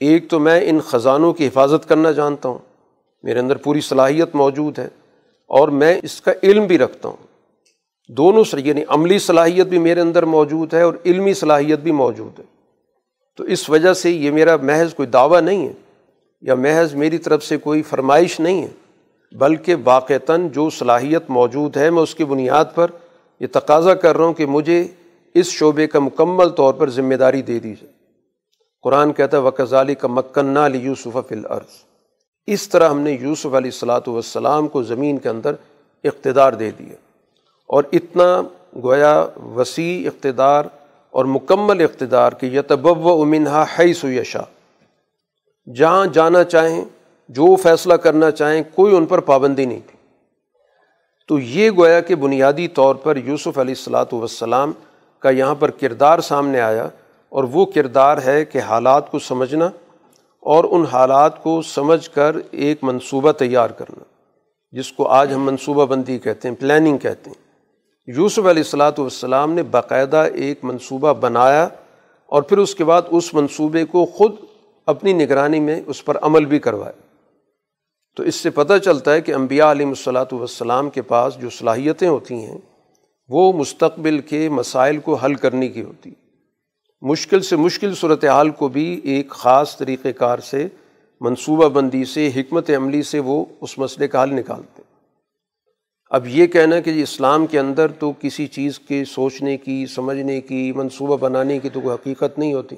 ایک 0.00 0.30
تو 0.30 0.38
میں 0.38 0.60
ان 0.64 0.80
خزانوں 0.80 1.32
کی 1.32 1.46
حفاظت 1.46 1.88
کرنا 1.88 2.10
جانتا 2.10 2.48
ہوں 2.48 2.58
میرے 3.22 3.38
اندر 3.38 3.56
پوری 3.56 3.80
صلاحیت 3.80 4.34
موجود 4.34 4.78
ہے 4.78 4.88
اور 5.46 5.68
میں 5.68 6.00
اس 6.02 6.20
کا 6.20 6.32
علم 6.42 6.66
بھی 6.66 6.78
رکھتا 6.78 7.08
ہوں۔ 7.08 7.16
دونوں 8.08 8.44
سے 8.44 8.56
یعنی 8.64 8.84
عملی 8.88 9.18
صلاحیت 9.18 9.66
بھی 9.66 9.78
میرے 9.78 10.00
اندر 10.00 10.22
موجود 10.22 10.74
ہے 10.74 10.82
اور 10.82 10.94
علمی 11.06 11.34
صلاحیت 11.34 11.78
بھی 11.78 11.92
موجود 11.92 12.38
ہے۔ 12.38 12.44
تو 13.36 13.44
اس 13.44 13.70
وجہ 13.70 13.92
سے 13.92 14.10
یہ 14.10 14.30
میرا 14.30 14.56
محض 14.56 14.94
کوئی 14.94 15.08
دعویٰ 15.08 15.40
نہیں 15.40 15.68
ہے 15.68 15.72
یا 16.40 16.54
محض 16.54 16.94
میری 16.94 17.18
طرف 17.18 17.44
سے 17.44 17.56
کوئی 17.56 17.82
فرمائش 17.82 18.40
نہیں 18.40 18.62
ہے، 18.62 18.68
بلکہ 19.32 19.74
واقعتاً 19.84 20.48
جو 20.48 20.70
صلاحیت 20.70 21.22
موجود 21.28 21.76
ہے 21.76 21.90
میں 21.90 22.02
اس 22.02 22.14
کی 22.14 22.24
بنیاد 22.24 22.64
پر 22.74 22.90
یہ 23.40 23.46
تقاضا 23.52 23.94
کر 23.94 24.16
رہا 24.16 24.24
ہوں 24.24 24.32
کہ 24.32 24.46
مجھے 24.46 24.86
اس 25.34 25.46
شعبے 25.46 25.86
کا 25.86 25.98
مکمل 25.98 26.48
طور 26.48 26.74
پر 26.74 26.90
ذمہ 26.90 27.14
داری 27.14 27.42
دے 27.42 27.58
دی 27.58 27.70
جائے 27.70 27.92
قرآن 28.82 29.12
کہتا 29.12 29.36
ہے 29.36 29.42
وکزالی 29.42 29.94
کا 29.94 30.08
مکنہ 30.08 30.58
علی 30.58 30.78
یوسف 30.78 31.18
فلعرض 31.28 31.87
اس 32.52 32.68
طرح 32.68 32.88
ہم 32.88 33.00
نے 33.00 33.12
یوسف 33.12 33.46
علیہ 33.46 33.70
الصلاۃ 33.70 34.06
والسلام 34.06 34.68
کو 34.68 34.82
زمین 34.82 35.18
کے 35.18 35.28
اندر 35.28 35.54
اقتدار 36.04 36.52
دے 36.52 36.70
دیا 36.70 36.94
اور 37.66 37.84
اتنا 37.92 38.42
گویا 38.82 39.26
وسیع 39.56 40.08
اقتدار 40.08 40.64
اور 41.10 41.24
مکمل 41.24 41.80
اقتدار 41.80 42.32
کہ 42.32 42.46
یتبو 42.46 42.94
و 42.94 43.22
امنہا 43.22 43.64
ہے 43.78 43.92
سو 43.92 44.08
یشا 44.08 44.42
جہاں 45.76 46.06
جانا 46.06 46.44
چاہیں، 46.44 46.84
جو 47.28 47.56
فیصلہ 47.56 47.94
کرنا 47.94 48.30
چاہیں، 48.30 48.62
کوئی 48.74 48.96
ان 48.96 49.06
پر 49.06 49.20
پابندی 49.20 49.64
نہیں 49.64 49.80
تھی۔ 49.86 49.96
تو 51.28 51.38
یہ 51.38 51.70
گویا 51.70 52.00
کہ 52.00 52.14
بنیادی 52.14 52.68
طور 52.68 52.94
پر 52.94 53.16
یوسف 53.16 53.58
علیہ 53.58 53.74
السلاۃ 53.78 54.12
والسلام 54.12 54.72
کا 55.18 55.30
یہاں 55.30 55.54
پر 55.54 55.70
کردار 55.70 56.18
سامنے 56.18 56.60
آیا 56.60 56.88
اور 57.28 57.44
وہ 57.44 57.66
کردار 57.66 58.18
ہے 58.24 58.44
کہ 58.44 58.58
حالات 58.58 59.10
کو 59.10 59.18
سمجھنا 59.18 59.68
اور 60.42 60.64
ان 60.70 60.84
حالات 60.84 61.42
کو 61.42 61.62
سمجھ 61.62 62.10
کر 62.10 62.36
ایک 62.50 62.78
منصوبہ 62.82 63.32
تیار 63.32 63.70
کرنا، 63.70 64.04
جس 64.72 64.92
کو 64.92 65.06
آج 65.06 65.32
ہم 65.34 65.44
منصوبہ 65.44 65.86
بندی 65.86 66.18
کہتے 66.18 66.48
ہیں 66.48 66.54
پلاننگ 66.56 66.98
کہتے 66.98 67.30
ہیں۔ 67.30 67.46
یوسف 68.16 68.38
علیہ 68.38 68.48
السلاۃ 68.48 68.98
والسلام 68.98 69.52
نے 69.52 69.62
باقاعدہ 69.62 70.26
ایک 70.34 70.58
منصوبہ 70.62 71.12
بنایا 71.12 71.68
اور 72.26 72.42
پھر 72.42 72.58
اس 72.58 72.74
کے 72.74 72.84
بعد 72.84 73.02
اس 73.10 73.34
منصوبے 73.34 73.84
کو 73.84 74.06
خود 74.06 74.32
اپنی 74.86 75.12
نگرانی 75.12 75.60
میں 75.60 75.80
اس 75.86 76.04
پر 76.04 76.16
عمل 76.22 76.44
بھی 76.44 76.58
کروایا۔ 76.58 76.92
تو 78.16 78.22
اس 78.22 78.34
سے 78.34 78.50
پتہ 78.50 78.78
چلتا 78.78 79.12
ہے 79.12 79.20
کہ 79.20 79.32
انبیاء 79.32 79.70
علیہ 79.70 79.86
الصلاۃ 79.86 80.32
والسلام 80.32 80.90
کے 80.90 81.02
پاس 81.02 81.38
جو 81.40 81.50
صلاحیتیں 81.50 82.08
ہوتی 82.08 82.34
ہیں، 82.34 82.58
وہ 83.28 83.52
مستقبل 83.52 84.18
کے 84.18 84.48
مسائل 84.48 84.98
کو 84.98 85.14
حل 85.14 85.34
کرنے 85.34 85.68
کی 85.68 85.82
ہوتی۔ 85.82 86.10
مشکل 87.02 87.40
سے 87.40 87.56
مشکل 87.56 87.94
صورت 87.94 88.24
حال 88.24 88.50
کو 88.50 88.68
بھی 88.68 89.00
ایک 89.04 89.30
خاص 89.30 89.76
طریقۂ 89.76 90.08
کار 90.18 90.38
سے، 90.38 90.68
منصوبہ 91.20 91.68
بندی 91.68 92.04
سے، 92.04 92.30
حکمت 92.36 92.70
عملی 92.76 93.02
سے 93.02 93.18
وہ 93.18 93.44
اس 93.60 93.78
مسئلے 93.78 94.08
کا 94.08 94.22
حل 94.22 94.34
نکالتے 94.34 94.82
اب 96.10 96.26
یہ 96.26 96.46
کہنا 96.46 96.80
کہ 96.80 96.92
جی 96.92 97.02
اسلام 97.02 97.46
کے 97.46 97.58
اندر 97.58 97.92
تو 97.92 98.12
کسی 98.20 98.46
چیز 98.46 98.78
کے 98.78 99.04
سوچنے 99.04 99.56
کی، 99.56 99.86
سمجھنے 99.86 100.40
کی، 100.40 100.72
منصوبہ 100.72 101.16
بنانے 101.16 101.58
کی 101.58 101.68
تو 101.68 101.80
کوئی 101.80 101.94
حقیقت 101.94 102.38
نہیں 102.38 102.54
ہوتی۔ 102.54 102.76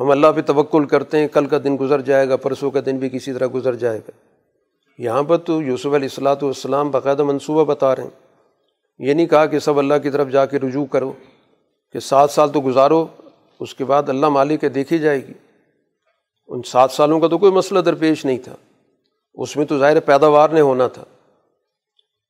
ہم 0.00 0.10
اللہ 0.10 0.26
پہ 0.36 0.40
توکل 0.40 0.84
کرتے 0.84 1.18
ہیں، 1.18 1.28
کل 1.28 1.46
کا 1.46 1.58
دن 1.64 1.76
گزر 1.80 2.00
جائے 2.00 2.28
گا، 2.28 2.36
پرسوں 2.36 2.70
کا 2.70 2.80
دن 2.86 2.98
بھی 2.98 3.08
کسی 3.08 3.32
طرح 3.32 3.46
گزر 3.54 3.74
جائے 3.74 3.98
گا۔ 3.98 4.10
یہاں 4.98 5.22
پر 5.22 5.36
تو 5.36 5.62
یوسف 5.62 5.86
علیہ 5.86 5.96
الصلاۃ 5.96 6.42
والسلام 6.42 6.90
باقاعدہ 6.90 7.22
منصوبہ 7.22 7.64
بتا 7.64 7.96
رہے 7.96 8.02
ہیں۔ 8.02 8.10
یہ 8.98 9.14
نہیں 9.14 9.26
کہا 9.26 9.46
کہ 9.46 9.58
سب 9.58 9.78
اللہ 9.78 9.94
کی 10.02 10.10
طرف 10.10 10.28
جا 10.28 10.46
کے 10.46 10.58
رجوع 10.58 10.84
کرو۔ 10.84 11.12
کہ 11.96 12.00
سات 12.00 12.30
سال 12.30 12.50
تو 12.50 12.60
گزارو، 12.60 13.06
اس 13.60 13.74
کے 13.74 13.84
بعد 13.84 14.08
اللہ 14.08 14.26
مالک 14.26 14.64
ہے 14.64 14.68
دیکھی 14.68 14.98
جائے 14.98 15.26
گی۔ 15.26 15.32
ان 16.48 16.62
سات 16.62 16.90
سالوں 16.90 17.20
کا 17.20 17.28
تو 17.28 17.38
کوئی 17.38 17.52
مسئلہ 17.52 17.78
درپیش 17.78 18.24
نہیں 18.24 18.38
تھا۔ 18.38 18.56
اس 19.34 19.56
میں 19.56 19.66
تو 19.66 19.78
ظاہر 19.78 20.00
پیداوار 20.00 20.48
نے 20.48 20.60
ہونا 20.60 20.88
تھا۔ 20.88 21.04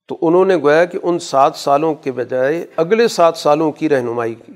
تو 0.09 0.19
انہوں 0.23 0.45
نے 0.45 0.57
گویا 0.57 0.85
کہ 0.85 0.99
ان 1.03 1.19
سات 1.19 1.57
سالوں 1.57 1.95
کے 1.95 2.13
بجائے 2.13 2.67
اگلے 2.77 3.09
سات 3.09 3.37
سالوں 3.37 3.73
کی 3.73 3.89
رہنمائی 3.89 4.35
کی۔ 4.35 4.53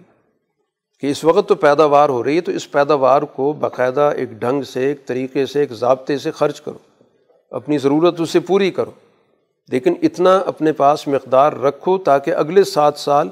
کہ 1.00 1.06
اس 1.06 1.24
وقت 1.24 1.48
تو 1.48 1.54
پیداوار 1.54 2.08
ہو 2.08 2.24
رہی 2.24 2.36
ہے، 2.36 2.40
تو 2.40 2.52
اس 2.52 2.70
پیداوار 2.70 3.22
کو 3.22 3.52
باقاعدہ 3.52 4.12
ایک 4.16 4.30
ڈھنگ 4.30 4.62
سے، 4.62 4.86
ایک 4.86 5.06
طریقے 5.06 5.46
سے، 5.46 5.60
ایک 5.60 5.72
ضابطے 5.72 6.18
سے 6.18 6.30
خرچ 6.30 6.60
کرو۔ 6.60 7.02
اپنی 7.50 7.78
ضرورت 7.78 8.20
اسے 8.20 8.40
پوری 8.40 8.70
کرو۔ 8.70 8.90
لیکن 9.68 9.94
اتنا 10.02 10.36
اپنے 10.36 10.72
پاس 10.72 11.08
مقدار 11.08 11.52
رکھو 11.52 11.98
تاکہ 11.98 12.34
اگلے 12.34 12.64
سات 12.64 12.98
سال 12.98 13.28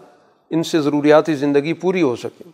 ان 0.50 0.62
سے 0.62 0.80
ضروریاتی 0.80 1.34
زندگی 1.34 1.72
پوری 1.72 2.02
ہو 2.02 2.16
سکیں 2.16 2.50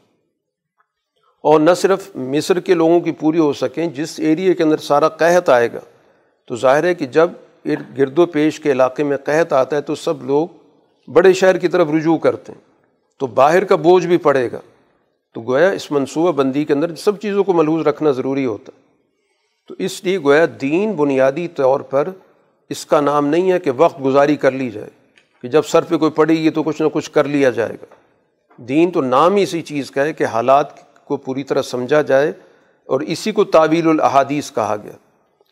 اور 1.45 1.61
نہ 1.61 1.71
صرف 1.77 2.17
مصر 2.17 2.61
کے 2.61 2.75
لوگوں 2.75 3.01
کی 3.01 3.13
پوری 3.13 3.39
ہو 3.39 3.53
سکیں 3.53 3.87
جس 3.87 4.21
ایریے 4.21 4.55
کے 4.55 4.63
اندر 4.63 4.77
سارا 4.77 5.09
قحط 5.09 5.49
آئے 5.49 5.73
گا، 5.73 5.81
تو 6.49 6.57
ظاہر 6.57 6.85
ہے 6.85 6.95
کہ 6.95 7.07
جب 7.07 7.31
گرد 7.99 8.19
و 8.19 8.27
پیش 8.27 8.61
کے 8.61 8.73
علاقے 8.73 9.05
میں 9.05 9.17
قحط 9.17 9.53
آتا 9.53 9.77
ہے 9.77 9.81
تو 9.81 9.95
سب 9.95 10.25
لوگ 10.25 10.49
بڑے 11.11 11.33
شہر 11.33 11.59
کی 11.59 11.69
طرف 11.69 11.89
رجوع 11.97 12.19
کرتے 12.19 12.53
ہیں، 12.53 12.61
تو 13.21 13.27
باہر 13.27 13.65
کا 13.65 13.77
بوجھ 13.77 14.07
بھی 14.07 14.17
پڑے 14.17 14.49
گا۔ 14.53 14.61
تو 15.35 15.41
گویا 15.41 15.71
اس 15.71 15.91
منصوبہ 15.91 16.33
بندی 16.33 16.65
کے 16.65 16.73
اندر 16.73 16.95
سب 16.95 17.21
چیزوں 17.21 17.45
کو 17.45 17.53
ملحوظ 17.53 17.87
رکھنا 17.87 18.11
ضروری 18.11 18.47
ہوتا 18.47 18.73
ہے۔ 18.77 18.83
تو 19.69 19.75
اس 19.79 20.05
لیے 20.05 20.19
گویا 20.19 20.47
دین 20.61 20.93
بنیادی 20.93 21.49
طور 21.49 21.81
پر 21.81 22.09
اس 22.69 22.87
کا 22.87 23.01
نام 23.01 23.27
نہیں 23.27 23.53
ہے 23.53 23.59
کہ 23.59 23.71
وقت 23.77 24.05
گزاری 24.05 24.37
کر 24.37 24.51
لی 24.51 24.71
جائے۔ 24.71 24.91
کہ 25.45 25.51
جب 25.51 25.63
سر 25.65 25.83
پہ 25.83 25.97
کوئی 25.97 26.11
پڑے 26.11 26.35
گی 26.35 26.51
تو 26.51 26.63
کچھ 26.63 26.83
نہ 26.83 26.87
کچھ 26.93 27.11
کر 27.11 27.25
لیا 27.25 27.51
جائے 27.51 27.73
گا۔ 27.73 27.95
دین 28.57 28.91
تو 28.91 29.01
نام 29.01 29.35
ہی 29.35 29.43
اسی 29.43 29.63
چیز 29.63 29.91
کا 29.91 30.05
ہے 30.05 30.13
کہ 30.13 30.25
حالات 30.25 30.67
کو 31.05 31.17
پوری 31.17 31.45
طرح 31.45 31.63
سمجھا 31.63 32.03
جائے 32.03 32.33
اور 32.87 33.01
اسی 33.01 33.33
کو 33.33 33.45
تعویل 33.45 33.89
الحادیث 33.89 34.53
کہا 34.53 34.77
گیا۔ 34.85 34.93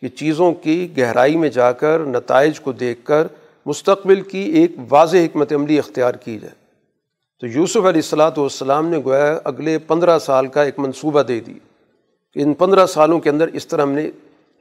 کہ 0.00 0.08
چیزوں 0.08 0.52
کی 0.52 0.88
گہرائی 0.98 1.36
میں 1.36 1.48
جا 1.48 1.72
کر 1.72 1.98
نتائج 1.98 2.60
کو 2.60 2.72
دیکھ 2.72 3.04
کر 3.04 3.26
مستقبل 3.66 4.20
کی 4.20 4.38
ایک 4.38 4.70
واضح 4.88 5.16
حکمت 5.16 5.52
عملی 5.52 5.78
اختیار 5.78 6.14
کی 6.14 6.38
جائے۔ 6.38 6.54
تو 7.40 7.46
یوسف 7.46 7.76
علیہ 7.76 7.88
السلاۃ 7.88 8.32
والسلام 8.36 8.86
نے 8.86 8.98
گویا 9.04 9.38
اگلے 9.44 9.78
پندرہ 9.78 10.18
سال 10.18 10.46
کا 10.46 10.62
ایک 10.62 10.78
منصوبہ 10.78 11.22
دے 11.22 11.40
دی 11.40 11.54
کہ 12.34 12.40
ان 12.40 12.54
پندرہ 12.54 12.86
سالوں 12.86 13.20
کے 13.20 13.30
اندر 13.30 13.48
اس 13.52 13.66
طرح 13.66 13.82
ہم 13.82 13.92
نے 13.92 14.10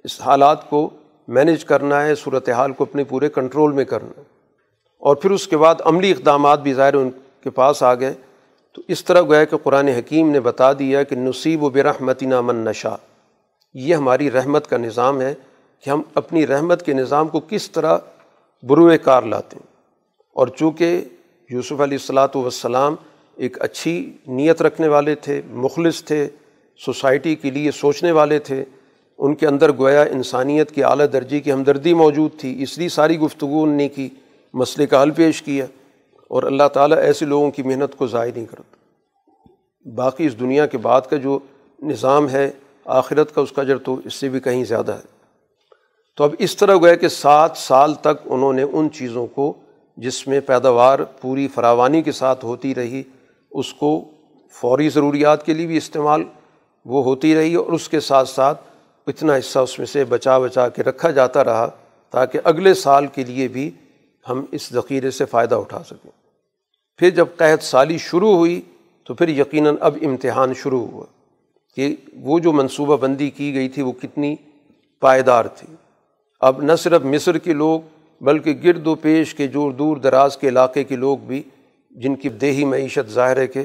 اس 0.04 0.22
حالات 0.22 0.70
کو 0.70 0.90
مینیج 1.28 1.66
کرنا 1.66 2.06
ہے 2.06 2.16
صورت 2.16 2.50
حال 2.50 2.72
کو 2.72 2.84
اپنے 2.84 3.04
پورے 3.04 3.30
کنٹرول 3.30 3.72
میں 3.72 3.86
کرنا 3.86 4.12
ہے۔ 4.18 4.31
اور 5.02 5.16
پھر 5.16 5.32
اس 5.32 5.48
کے 5.48 5.58
بعد 5.58 5.76
عملی 5.86 6.12
اقدامات 6.12 6.62
بھی 6.62 6.74
ظاہر 6.74 6.94
ان 6.94 7.10
کے 7.44 7.50
پاس 7.50 7.84
آ 7.84 7.94
گئے۔ 7.94 8.14
تو 8.74 8.82
اس 8.88 9.06
طرح 9.06 9.22
گویا 9.22 9.44
کہ 9.44 9.58
قرآن 9.58 9.88
حکیم 9.88 10.30
نے 10.30 10.40
بتا 10.40 10.74
دیا 10.74 11.04
کہ 11.04 11.16
نصیب 11.16 11.64
و 11.64 11.70
برحمتی 11.70 12.26
من 12.26 12.56
نشا 12.56 12.96
یہ 13.74 13.96
ہماری 13.96 14.32
رحمت 14.32 14.68
کا 14.68 14.78
نظام 14.78 15.22
ہے 15.22 15.34
کہ 15.86 15.90
ہم 15.90 16.02
اپنی 16.14 16.48
رحمت 16.48 16.86
کے 16.86 16.94
نظام 16.94 17.28
کو 17.28 17.40
کس 17.40 17.72
طرح 17.72 17.98
بروئے 18.64 18.98
کار 18.98 19.24
لاتے 19.24 19.56
ہیں۔ 19.56 19.68
اور 20.34 20.48
چونکہ 20.48 21.02
یوسف 21.50 21.72
علیہ 21.72 21.98
الصلاۃ 22.02 22.36
والسلام 22.36 22.96
ایک 23.36 23.62
اچھی 23.62 24.14
نیت 24.28 24.62
رکھنے 24.62 24.88
والے 24.88 25.16
تھے، 25.16 25.42
مخلص 25.50 26.04
تھے، 26.04 26.30
سوسائٹی 26.86 27.36
کے 27.36 27.52
لیے 27.52 27.72
سوچنے 27.72 28.12
والے 28.12 28.40
تھے، 28.40 28.66
ان 29.18 29.36
کے 29.36 29.48
اندر 29.48 29.72
گویا 29.72 30.02
انسانیت 30.02 30.72
کی 30.72 30.84
اعلیٰ 30.84 31.06
درجے 31.14 31.40
کی 31.40 31.52
ہمدردی 31.52 31.94
موجود 31.94 32.32
تھی، 32.38 32.64
اس 32.64 32.78
لیے 32.78 32.90
ساری 32.90 33.20
گفتگو 33.20 33.64
ان 33.64 33.70
نے 33.70 33.90
کی۔ 33.90 34.10
مسئلے 34.54 34.88
کا 34.88 35.02
حل 35.04 35.12
پیش 35.12 35.42
کیا 35.42 35.66
اور 36.30 36.44
اللہ 36.44 36.68
تعالیٰ 36.74 36.98
ایسے 36.98 37.26
لوگوں 37.26 37.52
کی 37.52 37.64
محنت 37.64 37.96
کو 37.96 38.08
ضائع 38.08 38.32
نہیں 38.36 38.46
کرتا۔ 38.46 38.78
باقی 39.96 40.26
اس 40.26 40.40
دنیا 40.40 40.66
کے 40.66 40.78
بعد 40.78 41.02
کا 41.02 41.18
جو 41.18 41.40
نظام 41.82 42.30
ہے، 42.30 42.52
آخرت 42.86 43.36
کا 43.36 43.42
اس 43.42 43.52
کا 43.52 43.64
جر 43.64 43.78
تو 43.78 44.00
اس 44.06 44.14
سے 44.14 44.30
بھی 44.30 44.40
کہیں 44.40 44.64
زیادہ 44.64 44.92
ہے۔ 44.92 45.22
تو 46.18 46.24
اب 46.24 46.36
اس 46.40 46.58
طرح 46.58 46.76
گویا 46.76 46.96
کہ 46.96 47.08
سات 47.08 47.52
سال 47.56 47.94
تک 47.94 48.22
انہوں 48.26 48.54
نے 48.54 48.62
ان 48.62 48.92
چیزوں 48.92 49.28
کو 49.28 49.54
جس 49.98 50.28
میں 50.28 50.40
پیداوار 50.40 51.00
پوری 51.00 51.48
فراوانی 51.48 52.02
کے 52.02 52.12
ساتھ 52.12 52.46
ہوتی 52.46 52.76
رہی، 52.76 53.04
اس 53.52 53.74
کو 53.74 54.06
فوری 54.52 54.90
ضروریات 54.90 55.46
کے 55.46 55.54
لیے 55.54 55.68
بھی 55.68 55.78
استعمال 55.78 56.24
وہ 56.86 57.04
ہوتی 57.04 57.36
رہی 57.36 57.56
اور 57.56 57.74
اس 57.74 57.90
کے 57.90 58.00
ساتھ 58.00 58.30
ساتھ 58.30 58.62
اتنا 59.08 59.36
حصہ 59.36 59.60
اس 59.60 59.80
میں 59.80 59.88
سے 59.88 60.04
بچا 60.04 60.40
بچا 60.40 60.70
کے 60.70 60.84
رکھا 60.84 61.12
جاتا 61.12 61.44
رہا 61.44 61.70
تاکہ 62.10 62.40
اگلے 62.44 62.74
سال 62.74 63.08
کے 63.08 63.24
لیے 63.24 63.48
بھی 63.48 63.72
ہم 64.30 64.46
اس 64.52 64.70
ذخیرے 64.74 65.12
سے 65.12 65.26
فائدہ 65.26 65.56
اٹھا 65.56 65.84
سکیں۔ 65.84 66.12
پھر 66.98 67.10
جب 67.10 67.26
قحط 67.38 67.64
سالی 67.64 67.98
شروع 67.98 68.36
ہوئی 68.36 68.62
تو 69.04 69.14
پھر 69.14 69.28
یقیناً 69.28 69.76
اب 69.80 69.98
امتحان 70.02 70.54
شروع 70.54 70.88
ہوا 70.88 71.06
کہ 71.76 71.96
وہ 72.14 72.40
جو 72.40 72.52
منصوبہ 72.52 72.98
بندی 72.98 73.30
کی 73.30 73.54
گئی 73.54 73.70
تھی 73.70 73.82
وہ 73.82 73.92
کتنی 73.92 74.36
پائیدار 75.00 75.46
تھی۔ 75.46 75.76
اب 76.42 76.62
نہ 76.62 76.72
صرف 76.76 77.02
مصر 77.02 77.38
کے 77.38 77.54
لوگ 77.54 77.80
بلکہ 78.22 78.54
گرد 78.64 78.88
و 78.88 78.96
پیش 78.96 79.36
کے 79.36 79.48
جو 79.48 79.72
دور 79.72 79.98
دراز 79.98 80.38
کے 80.38 80.50
علاقے 80.50 80.84
کے 80.84 80.96
لوگ 80.96 81.18
بھی 81.18 81.44
جن 81.92 82.16
کی 82.16 82.30
دیہی 82.30 82.66
معیشت 82.66 83.10
ظاہر 83.10 83.38
ہے 83.38 83.48
کہ 83.48 83.64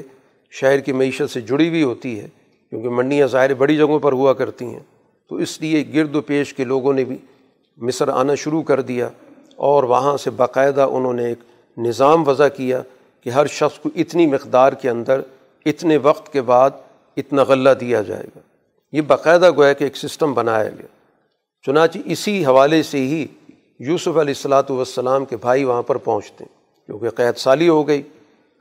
شہر 0.51 0.79
کی 0.79 0.91
معیشت 0.91 1.29
سے 1.29 1.41
جڑی 1.41 1.69
ہوئی 1.69 1.83
ہوتی 1.83 2.19
ہے، 2.19 2.27
کیونکہ 2.69 2.89
منڈیاں 2.89 3.27
ظاہر 3.27 3.53
بڑی 3.53 3.77
جگہوں 3.77 3.99
پر 3.99 4.11
ہوا 4.11 4.33
کرتی 4.33 4.65
ہیں، 4.65 4.79
تو 5.29 5.35
اس 5.35 5.61
لیے 5.61 5.83
گرد 5.93 6.15
و 6.15 6.21
پیش 6.21 6.53
کے 6.53 6.63
لوگوں 6.63 6.93
نے 6.93 7.03
بھی 7.03 7.17
مصر 7.77 8.07
آنا 8.07 8.35
شروع 8.35 8.61
کر 8.63 8.81
دیا۔ 8.81 9.09
اور 9.57 9.83
وہاں 9.83 10.17
سے 10.17 10.29
باقاعدہ 10.29 10.81
انہوں 10.81 11.13
نے 11.13 11.25
ایک 11.25 11.39
نظام 11.77 12.27
وضع 12.27 12.47
کیا 12.47 12.81
کہ 13.23 13.29
ہر 13.29 13.45
شخص 13.45 13.79
کو 13.79 13.89
اتنی 13.95 14.27
مقدار 14.27 14.73
کے 14.73 14.89
اندر، 14.89 15.21
اتنے 15.65 15.97
وقت 15.97 16.33
کے 16.33 16.41
بعد 16.41 16.69
اتنا 17.17 17.43
غلہ 17.43 17.69
دیا 17.69 18.01
جائے 18.01 18.23
گا۔ 18.23 18.39
یہ 18.91 19.01
باقاعدہ 19.01 19.51
گویا 19.51 19.73
کہ 19.73 19.83
ایک 19.83 19.97
سسٹم 19.97 20.33
بنایا 20.33 20.69
گیا۔ 20.69 20.87
چنانچہ 21.65 21.99
اسی 22.05 22.45
حوالے 22.45 22.83
سے 22.83 22.97
ہی 22.97 23.27
یوسف 23.79 24.07
علیہ 24.07 24.19
السلاۃ 24.19 24.63
والسلام 24.69 25.25
کے 25.25 25.37
بھائی 25.37 25.63
وہاں 25.63 25.81
پر 25.81 25.97
پہنچتے 25.97 26.43
ہیں، 26.43 26.85
کیونکہ 26.85 27.09
قید 27.09 27.37
سالی 27.37 27.69
ہو 27.69 27.87
گئی۔ 27.87 28.01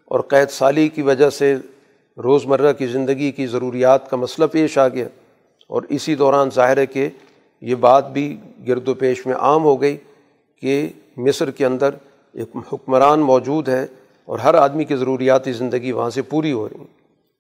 اور 0.05 0.21
قید 0.21 0.51
سالی 0.51 0.89
کی 0.89 1.03
وجہ 1.03 1.31
سے 1.31 1.55
روزمرہ 2.23 2.73
کی 2.73 2.87
زندگی 2.87 3.33
کی 3.33 3.47
ضروریات 3.47 4.11
کا 4.11 4.17
مسئلہ 4.17 4.47
پیش 4.47 4.79
آ 4.79 4.89
گیا۔ 4.89 5.09
اور 5.69 5.83
اسی 5.89 6.15
دوران 6.15 6.49
ظاہر 6.55 6.77
ہے 6.77 6.87
کہ 6.87 7.09
یہ 7.61 7.75
بات 7.75 8.11
بھی 8.11 8.37
گرد 8.69 8.89
و 8.89 8.95
پیش 8.95 9.27
میں 9.27 9.35
عام 9.35 9.65
ہو 9.65 9.81
گئی۔ 9.81 9.97
کہ 10.61 10.89
مصر 11.17 11.51
کے 11.51 11.67
اندر 11.67 11.91
ایک 12.33 12.57
حکمران 12.73 13.21
موجود 13.21 13.69
ہے 13.69 13.87
اور 14.25 14.39
ہر 14.39 14.55
آدمی 14.55 14.85
کی 14.85 14.97
ضروریاتی 14.97 15.53
زندگی 15.53 15.93
وہاں 15.93 16.11
سے 16.11 16.23
پوری 16.23 16.53
ہو 16.53 16.69
رہی 16.69 16.79
ہیں۔ 16.79 16.87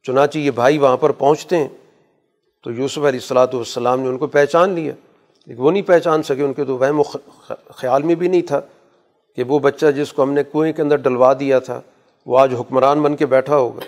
چنانچہ 0.02 0.38
یہ 0.38 0.50
بھائی 0.50 0.78
وہاں 0.78 0.96
پر 0.96 1.12
پہنچتے 1.12 1.56
ہیں 1.56 1.68
تو 2.64 2.72
یوسف 2.72 2.98
علیہ 2.98 3.20
السلاۃ 3.22 3.46
والسلام 3.52 4.00
نے 4.00 4.08
ان 4.08 4.18
کو 4.18 4.26
پہچان 4.26 4.70
لیا، 4.70 4.92
لیکن 5.46 5.62
وہ 5.62 5.70
نہیں 5.70 5.82
پہچان 5.82 6.22
سکے، 6.22 6.42
ان 6.42 6.52
کے 6.52 6.64
تو 6.64 6.78
وہم 6.78 7.00
و 7.00 7.02
خیال 7.68 8.02
میں 8.02 8.14
بھی 8.14 8.28
نہیں 8.28 8.42
تھا 8.42 8.60
کہ 9.36 9.42
وہ 9.42 9.58
بچہ 9.58 9.86
جس 9.86 10.12
کو 10.12 10.22
ہم 10.22 10.32
نے 10.32 10.42
کنویں 10.52 10.72
کے 10.72 10.82
اندر 10.82 10.96
ڈلوا 10.96 11.32
دیا 11.32 11.58
تھا، 11.58 11.80
وہ 12.26 12.38
آج 12.38 12.54
حکمران 12.54 13.02
بن 13.02 13.16
کے 13.16 13.26
بیٹھا 13.26 13.56
ہوگا۔ 13.56 13.80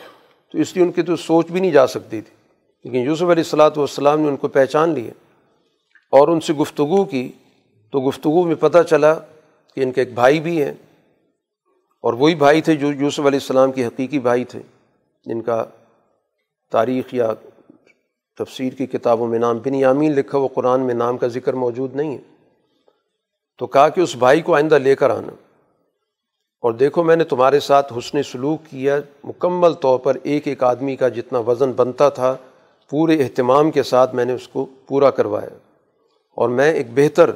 تو 0.52 0.58
اس 0.58 0.76
لیے 0.76 0.84
ان 0.84 0.92
کی 0.92 1.02
تو 1.02 1.16
سوچ 1.16 1.46
بھی 1.46 1.60
نہیں 1.60 1.70
جا 1.70 1.86
سکتی 1.86 2.20
تھی۔ 2.20 2.34
لیکن 2.84 3.06
یوسف 3.06 3.22
علیہ 3.22 3.34
السلاۃ 3.34 3.70
والسلام 3.76 4.20
نے 4.20 4.28
ان 4.28 4.36
کو 4.36 4.48
پہچان 4.48 4.90
لیا 4.90 5.10
اور 6.10 6.28
ان 6.28 6.40
سے 6.40 6.52
گفتگو 6.52 7.04
کی۔ 7.04 7.32
تو 7.92 8.08
گفتگو 8.08 8.44
میں 8.44 8.54
پتہ 8.54 8.78
چلا 8.90 9.14
کہ 9.74 9.80
ان 9.80 9.92
کے 9.92 10.00
ایک 10.00 10.14
بھائی 10.14 10.40
بھی 10.40 10.62
ہیں 10.62 10.74
اور 12.02 12.12
وہی 12.12 12.34
بھائی 12.34 12.60
تھے 12.60 12.76
جو 12.76 12.92
یوسف 12.92 13.20
علیہ 13.20 13.38
السلام 13.42 13.72
کے 13.72 13.86
حقیقی 13.86 14.18
بھائی 14.18 14.44
تھے، 14.44 14.60
جن 15.24 15.42
کا 15.42 15.64
تاریخ 16.72 17.14
یا 17.14 17.32
تفسیر 18.38 18.72
کی 18.72 18.86
کتابوں 18.86 19.26
میں 19.26 19.38
نام 19.38 19.58
بن 19.58 19.74
یامین 19.74 20.12
لکھا 20.12 20.38
وہ 20.38 20.48
قرآن 20.54 20.80
میں 20.80 20.94
نام 20.94 21.18
کا 21.18 21.26
ذکر 21.26 21.52
موجود 21.52 21.96
نہیں 21.96 22.14
ہے۔ 22.14 22.22
تو 23.58 23.66
کہا 23.66 23.88
کہ 23.88 24.00
اس 24.00 24.16
بھائی 24.16 24.42
کو 24.42 24.54
آئندہ 24.54 24.74
لے 24.74 24.96
کر 24.96 25.10
آنا۔ 25.10 25.32
اور 26.60 26.72
دیکھو، 26.72 27.02
میں 27.02 27.16
نے 27.16 27.24
تمہارے 27.24 27.60
ساتھ 27.60 27.92
حسن 27.98 28.22
سلوک 28.22 28.60
کیا، 28.70 28.98
مکمل 29.24 29.74
طور 29.74 29.98
پر 29.98 30.16
ایک 30.22 30.46
ایک 30.48 30.62
آدمی 30.62 30.96
کا 30.96 31.08
جتنا 31.08 31.38
وزن 31.38 31.72
بنتا 31.72 32.08
تھا، 32.08 32.36
پورے 32.90 33.22
اہتمام 33.22 33.70
کے 33.70 33.82
ساتھ 33.82 34.14
میں 34.14 34.24
نے 34.24 34.32
اس 34.32 34.48
کو 34.48 34.66
پورا 34.86 35.10
کروایا۔ 35.10 35.58
اور 36.36 36.48
میں 36.48 36.72
ایک 36.72 36.86
بہتر 36.94 37.30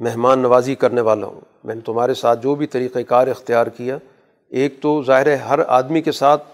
مہمان 0.00 0.38
نوازی 0.38 0.74
کرنے 0.74 1.00
والا 1.00 1.26
ہوں۔ 1.26 1.40
میں 1.64 1.74
نے 1.74 1.80
تمہارے 1.80 2.14
ساتھ 2.14 2.42
جو 2.42 2.54
بھی 2.54 2.66
طریقۂ 2.66 3.00
کار 3.08 3.26
اختیار 3.26 3.66
کیا، 3.66 3.98
ایک 4.48 4.80
تو 4.80 5.02
ظاہر 5.02 5.26
ہے 5.26 5.36
ہر 5.36 5.58
آدمی 5.66 6.02
کے 6.02 6.12
ساتھ 6.12 6.44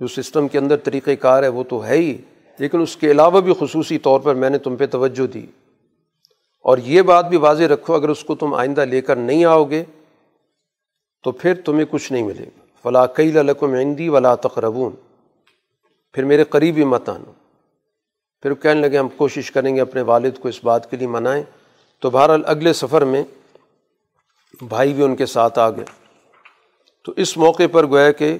جو 0.00 0.06
سسٹم 0.06 0.48
کے 0.48 0.58
اندر 0.58 0.76
طریقۂ 0.76 1.10
کار 1.20 1.42
ہے 1.42 1.48
وہ 1.48 1.64
تو 1.68 1.86
ہے 1.86 1.96
ہی، 1.96 2.16
لیکن 2.58 2.82
اس 2.82 2.96
کے 2.96 3.10
علاوہ 3.10 3.40
بھی 3.40 3.52
خصوصی 3.58 3.98
طور 3.98 4.20
پر 4.20 4.34
میں 4.34 4.50
نے 4.50 4.58
تم 4.58 4.76
پہ 4.76 4.86
توجہ 4.86 5.26
دی۔ 5.26 5.46
اور 6.64 6.78
یہ 6.78 7.02
بات 7.02 7.28
بھی 7.28 7.36
واضح 7.36 7.64
رکھو، 7.64 7.94
اگر 7.94 8.08
اس 8.08 8.24
کو 8.24 8.34
تم 8.34 8.54
آئندہ 8.54 8.80
لے 8.80 9.00
کر 9.00 9.16
نہیں 9.16 9.44
آؤ 9.44 9.64
گے 9.64 9.84
تو 11.24 11.32
پھر 11.32 11.54
تمہیں 11.54 11.84
کچھ 11.90 12.12
نہیں 12.12 12.22
ملے 12.22 12.44
گا۔ 12.44 12.60
فلاں 12.82 13.06
کئی 13.14 13.32
لقم 13.32 13.74
عندی 13.74 14.08
ولا 14.08 14.34
تقربون۔ 14.34 14.92
پھر 16.12 16.24
میرے 16.24 16.44
قریب 16.44 16.76
ہی 16.76 16.84
مت 16.84 17.08
آنا 17.08 17.32
پھر 18.42 18.54
کہنے 18.54 18.80
لگے 18.80 18.98
ہم 18.98 19.08
کوشش 19.08 19.50
کریں 19.50 19.76
گے 19.76 19.80
اپنے 19.80 20.00
والد 20.00 20.38
کو 20.40 20.48
اس 20.48 20.64
بات 20.64 20.90
کے 20.90 20.96
لیے 20.96 21.08
منائیں۔ 21.08 21.42
تو 22.00 22.10
بہرحال 22.10 22.42
اگلے 22.46 22.72
سفر 22.72 23.04
میں 23.04 23.22
بھائی 24.62 24.92
بھی 24.92 25.02
ان 25.02 25.16
کے 25.16 25.26
ساتھ 25.26 25.58
آ 25.58 25.70
گئے۔ 25.70 25.84
تو 27.04 27.12
اس 27.16 27.36
موقع 27.36 27.62
پر 27.72 27.86
گویا 27.86 28.12
کہ 28.12 28.38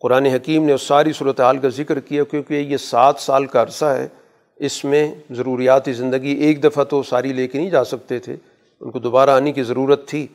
قرآن 0.00 0.26
حکیم 0.26 0.64
نے 0.64 0.72
اس 0.72 0.82
ساری 0.82 1.12
صورت 1.12 1.40
حال 1.40 1.58
کا 1.58 1.68
ذکر 1.68 2.00
کیا، 2.00 2.24
کیونکہ 2.24 2.54
یہ 2.54 2.76
سات 2.76 3.16
سال 3.18 3.46
کا 3.46 3.62
عرصہ 3.62 3.84
ہے۔ 3.84 4.08
اس 4.56 4.84
میں 4.84 5.14
ضروریاتی 5.30 5.92
زندگی 5.92 6.30
ایک 6.30 6.64
دفعہ 6.64 6.84
تو 6.84 7.02
ساری 7.02 7.32
لے 7.32 7.48
کے 7.48 7.58
نہیں 7.58 7.70
جا 7.70 7.84
سکتے 7.84 8.18
تھے۔ 8.18 8.36
ان 8.80 8.90
کو 8.90 8.98
دوبارہ 8.98 9.30
آنے 9.30 9.52
کی 9.52 9.62
ضرورت 9.62 10.08
تھی۔ 10.08 10.26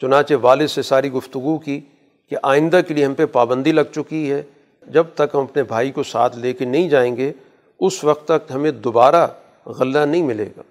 چنانچہ 0.00 0.34
والد 0.42 0.66
سے 0.66 0.82
ساری 0.82 1.12
گفتگو 1.12 1.58
کی 1.58 1.80
کہ 2.28 2.36
آئندہ 2.42 2.80
کے 2.88 2.94
لیے 2.94 3.04
ہم 3.04 3.14
پہ 3.14 3.26
پابندی 3.26 3.72
لگ 3.72 3.92
چکی 3.94 4.32
ہے۔ 4.32 4.42
جب 4.86 5.06
تک 5.14 5.34
ہم 5.34 5.40
اپنے 5.40 5.62
بھائی 5.62 5.90
کو 5.90 6.02
ساتھ 6.02 6.38
لے 6.38 6.52
کے 6.52 6.64
نہیں 6.64 6.88
جائیں 6.88 7.16
گے، 7.16 7.32
اس 7.80 8.04
وقت 8.04 8.28
تک 8.28 8.52
ہمیں 8.54 8.70
دوبارہ 8.70 9.26
غلہ 9.66 9.98
نہیں 9.98 10.22
ملے 10.22 10.48
گا۔ 10.56 10.62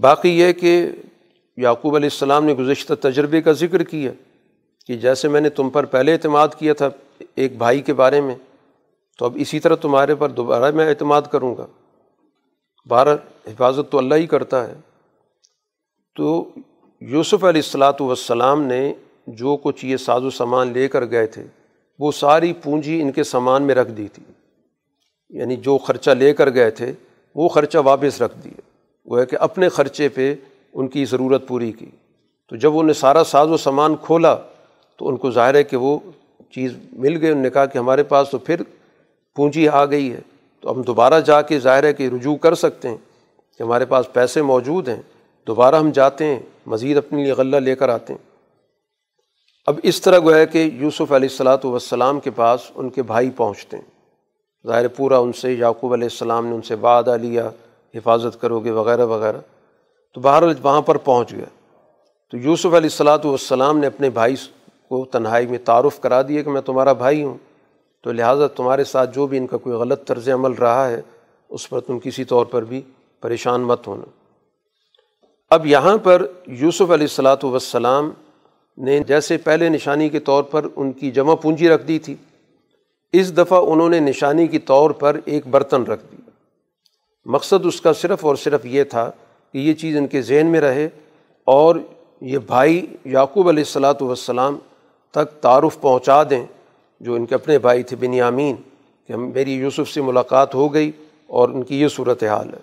باقی 0.00 0.38
یہ 0.38 0.52
کہ 0.52 0.86
یعقوب 1.56 1.96
علیہ 1.96 2.08
السلام 2.12 2.44
نے 2.44 2.54
گزشتہ 2.54 2.94
تجربے 2.94 3.42
کا 3.42 3.52
ذکر 3.52 3.82
کیا 3.82 4.12
کہ 4.86 4.96
جیسے 4.96 5.28
میں 5.28 5.40
نے 5.40 5.50
تم 5.50 5.70
پر 5.70 5.84
پہلے 5.84 6.12
اعتماد 6.12 6.48
کیا 6.58 6.74
تھا 6.74 6.88
ایک 7.34 7.56
بھائی 7.56 7.80
کے 7.80 7.94
بارے 7.94 8.20
میں، 8.20 8.34
تو 9.18 9.24
اب 9.24 9.36
اسی 9.40 9.60
طرح 9.60 9.74
تمہارے 9.74 10.14
پر 10.14 10.30
دوبارہ 10.30 10.70
میں 10.70 10.88
اعتماد 10.88 11.22
کروں 11.32 11.56
گا۔ 11.56 11.66
بارہ 12.86 13.16
حفاظت 13.46 13.92
تو 13.92 13.98
اللہ 13.98 14.14
ہی 14.14 14.26
کرتا 14.26 14.68
ہے۔ 14.68 14.74
تو 16.16 16.48
یوسف 17.00 17.44
علیہ 17.44 17.62
السلاۃ 17.64 18.00
والسلام 18.00 18.62
نے 18.62 18.94
جو 19.26 19.56
کچھ 19.56 19.84
یہ 19.84 19.96
ساز 19.96 20.24
و 20.24 20.30
سامان 20.30 20.72
لے 20.72 20.88
کر 20.88 21.10
گئے 21.10 21.26
تھے، 21.26 21.46
وہ 21.98 22.12
ساری 22.12 22.52
پونجی 22.52 23.02
ان 23.02 23.12
کے 23.12 23.24
سامان 23.24 23.62
میں 23.62 23.74
رکھ 23.74 23.90
دی 23.90 24.08
تھی۔ 24.08 24.22
یعنی 25.28 25.56
جو 25.56 25.78
خرچہ 25.78 26.10
لے 26.10 26.34
کر 26.34 26.54
گئے 26.54 26.70
تھے، 26.70 26.92
وہ 27.34 27.48
خرچہ 27.48 27.78
واپس 27.78 28.22
رکھ 28.22 28.38
دیے۔ 28.44 28.60
وہ 29.04 29.20
ہے 29.20 29.26
کہ 29.26 29.36
اپنے 29.40 29.68
خرچے 29.68 30.08
پہ 30.08 30.34
ان 30.72 30.88
کی 30.88 31.04
ضرورت 31.04 31.48
پوری 31.48 31.72
کی۔ 31.72 31.86
تو 32.48 32.56
جب 32.56 32.78
انہیں 32.78 32.92
سارا 32.92 33.24
ساز 33.24 33.50
و 33.50 33.56
سامان 33.56 33.96
کھولا، 34.02 34.36
تو 34.96 35.08
ان 35.08 35.16
کو 35.16 35.30
ظاہر 35.30 35.54
ہے 35.54 35.64
کہ 35.64 35.76
وہ 35.76 35.98
چیز 36.50 36.72
مل 36.92 37.20
گئی۔ 37.20 37.30
انہوں 37.30 37.42
نے 37.42 37.50
کہا 37.50 37.66
کہ 37.66 37.78
ہمارے 37.78 38.02
پاس 38.02 38.30
تو 38.30 38.38
پھر 38.38 38.60
پونجی 39.36 39.68
آ 39.68 39.84
گئی 39.84 40.12
ہے۔ 40.12 40.20
تو 40.60 40.72
ہم 40.72 40.82
دوبارہ 40.82 41.20
جا 41.20 41.42
کے 41.42 41.60
ظاہر 41.60 41.84
ہے 41.84 41.92
کہ 41.92 42.08
رجوع 42.12 42.36
کر 42.36 42.54
سکتے 42.54 42.88
ہیں 42.88 42.96
کہ 43.58 43.62
ہمارے 43.62 43.84
پاس 43.84 44.12
پیسے 44.12 44.42
موجود 44.42 44.88
ہیں۔ 44.88 45.02
دوبارہ 45.46 45.74
ہم 45.74 45.90
جاتے 45.90 46.24
ہیں، 46.24 46.40
مزید 46.66 46.96
اپنے 46.96 47.24
لیے 47.24 47.32
غلہ 47.32 47.56
لے 47.56 47.74
کر 47.74 47.88
آتے 47.88 48.12
ہیں۔ 48.12 48.26
اب 49.66 49.78
اس 49.82 50.00
طرح 50.00 50.18
گویا 50.18 50.44
کہ 50.44 50.58
یوسف 50.58 51.12
علیہ 51.12 51.28
السلاۃ 51.30 51.64
والسلام 51.64 52.20
کے 52.20 52.30
پاس 52.30 52.60
ان 52.74 52.90
کے 52.90 53.02
بھائی 53.02 53.30
پہنچتے 53.30 53.76
ہیں۔ 53.76 53.95
ظاہر 54.66 54.88
پورا 54.88 55.18
ان 55.18 55.32
سے، 55.32 55.52
یعقوب 55.52 55.92
علیہ 55.92 56.04
السلام 56.04 56.46
نے 56.46 56.54
ان 56.54 56.62
سے 56.62 56.74
وعدہ 56.74 57.16
لیا، 57.20 57.50
حفاظت 57.94 58.40
کرو 58.40 58.60
گے، 58.60 58.70
وغیرہ 58.70 59.06
وغیرہ۔ 59.06 59.38
تو 60.14 60.20
بہرحال 60.20 60.54
وہاں 60.62 60.82
پر 60.82 60.96
پہنچ 60.96 61.32
گیا۔ 61.32 61.44
تو 62.30 62.36
یوسف 62.36 62.66
علیہ 62.66 62.76
السلاۃ 62.76 63.18
والسلام 63.24 63.78
نے 63.78 63.86
اپنے 63.86 64.10
بھائی 64.10 64.34
کو 64.88 65.04
تنہائی 65.04 65.46
میں 65.46 65.58
تعارف 65.64 66.00
کرا 66.00 66.22
دیا 66.22 66.42
کہ 66.42 66.50
میں 66.50 66.60
تمہارا 66.60 66.92
بھائی 66.92 67.24
ہوں۔ 67.24 67.38
تو 68.04 68.12
لہٰذا 68.12 68.46
تمہارے 68.46 68.84
ساتھ 68.84 69.14
جو 69.14 69.26
بھی 69.26 69.38
ان 69.38 69.46
کا 69.46 69.56
کوئی 69.56 69.76
غلط 69.76 70.04
طرز 70.04 70.28
عمل 70.28 70.52
رہا 70.52 70.90
ہے، 70.90 71.00
اس 71.48 71.70
پر 71.70 71.80
تم 71.80 71.98
کسی 71.98 72.24
طور 72.24 72.46
پر 72.46 72.64
بھی 72.64 72.82
پریشان 73.20 73.60
مت 73.60 73.86
ہونا۔ 73.86 74.04
اب 75.50 75.66
یہاں 75.66 75.98
پر 75.98 76.26
یوسف 76.46 76.82
علیہ 76.82 77.06
السلاۃ 77.10 77.44
والسلام 77.44 78.10
نے 78.78 79.00
جیسے 79.00 79.36
پہلے 79.36 79.68
نشانی 79.68 80.08
کے 80.08 80.20
طور 80.20 80.42
پر 80.42 80.66
ان 80.76 80.92
کی 80.92 81.10
جمع 81.10 81.34
پونجی 81.34 81.68
رکھ 81.68 81.82
دی 81.82 81.98
تھی 81.98 82.16
اس 83.12 83.36
دفعہ 83.36 83.60
انہوں 83.60 83.88
نے 83.88 84.00
نشانی 84.00 84.46
کے 84.46 84.58
طور 84.58 84.90
پر 84.90 85.20
ایک 85.24 85.46
برتن 85.46 85.82
رکھ 85.82 86.04
دی 86.12 86.22
مقصد 87.26 87.66
اس 87.66 87.80
کا 87.80 87.92
صرف 87.92 88.24
اور 88.24 88.36
صرف 88.36 88.66
یہ 88.66 88.84
تھا 88.84 89.10
کہ 89.52 89.58
یہ 89.58 89.74
چیز 89.74 89.96
ان 89.96 90.06
کے 90.06 90.22
ذہن 90.22 90.46
میں 90.46 90.60
رہے 90.60 90.88
اور 91.44 91.76
یہ 92.20 92.38
بھائی 92.38 92.86
یعقوب 93.04 93.48
علیہ 93.48 93.64
السلاۃ 93.66 94.00
والسلام 94.00 94.58
تک 95.10 95.42
تعارف 95.42 95.80
پہنچا 95.80 96.22
دیں، 96.22 96.44
جو 97.00 97.14
ان 97.14 97.26
کے 97.26 97.34
اپنے 97.34 97.58
بھائی 97.58 97.82
تھے 97.82 97.96
بنیامین، 97.96 98.56
کہ 99.08 99.12
ہم، 99.12 99.30
میری 99.30 99.54
یوسف 99.54 99.88
سے 99.88 100.00
ملاقات 100.00 100.54
ہو 100.54 100.72
گئی 100.74 100.92
اور 101.26 101.48
ان 101.48 101.62
کی 101.62 101.80
یہ 101.80 101.88
صورت 101.88 102.22
حال 102.24 102.54
ہے۔ 102.54 102.60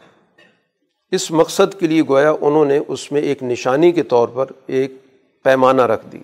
اس 1.11 1.31
مقصد 1.31 1.79
کے 1.79 1.87
لیے 1.87 2.03
گویا 2.09 2.31
انہوں 2.41 2.65
نے 2.65 2.79
اس 2.87 3.11
میں 3.11 3.21
ایک 3.21 3.43
نشانی 3.43 3.91
کے 3.91 4.03
طور 4.03 4.27
پر 4.27 4.45
ایک 4.67 4.93
پیمانہ 5.43 5.81
رکھ 5.81 6.07
دی 6.11 6.19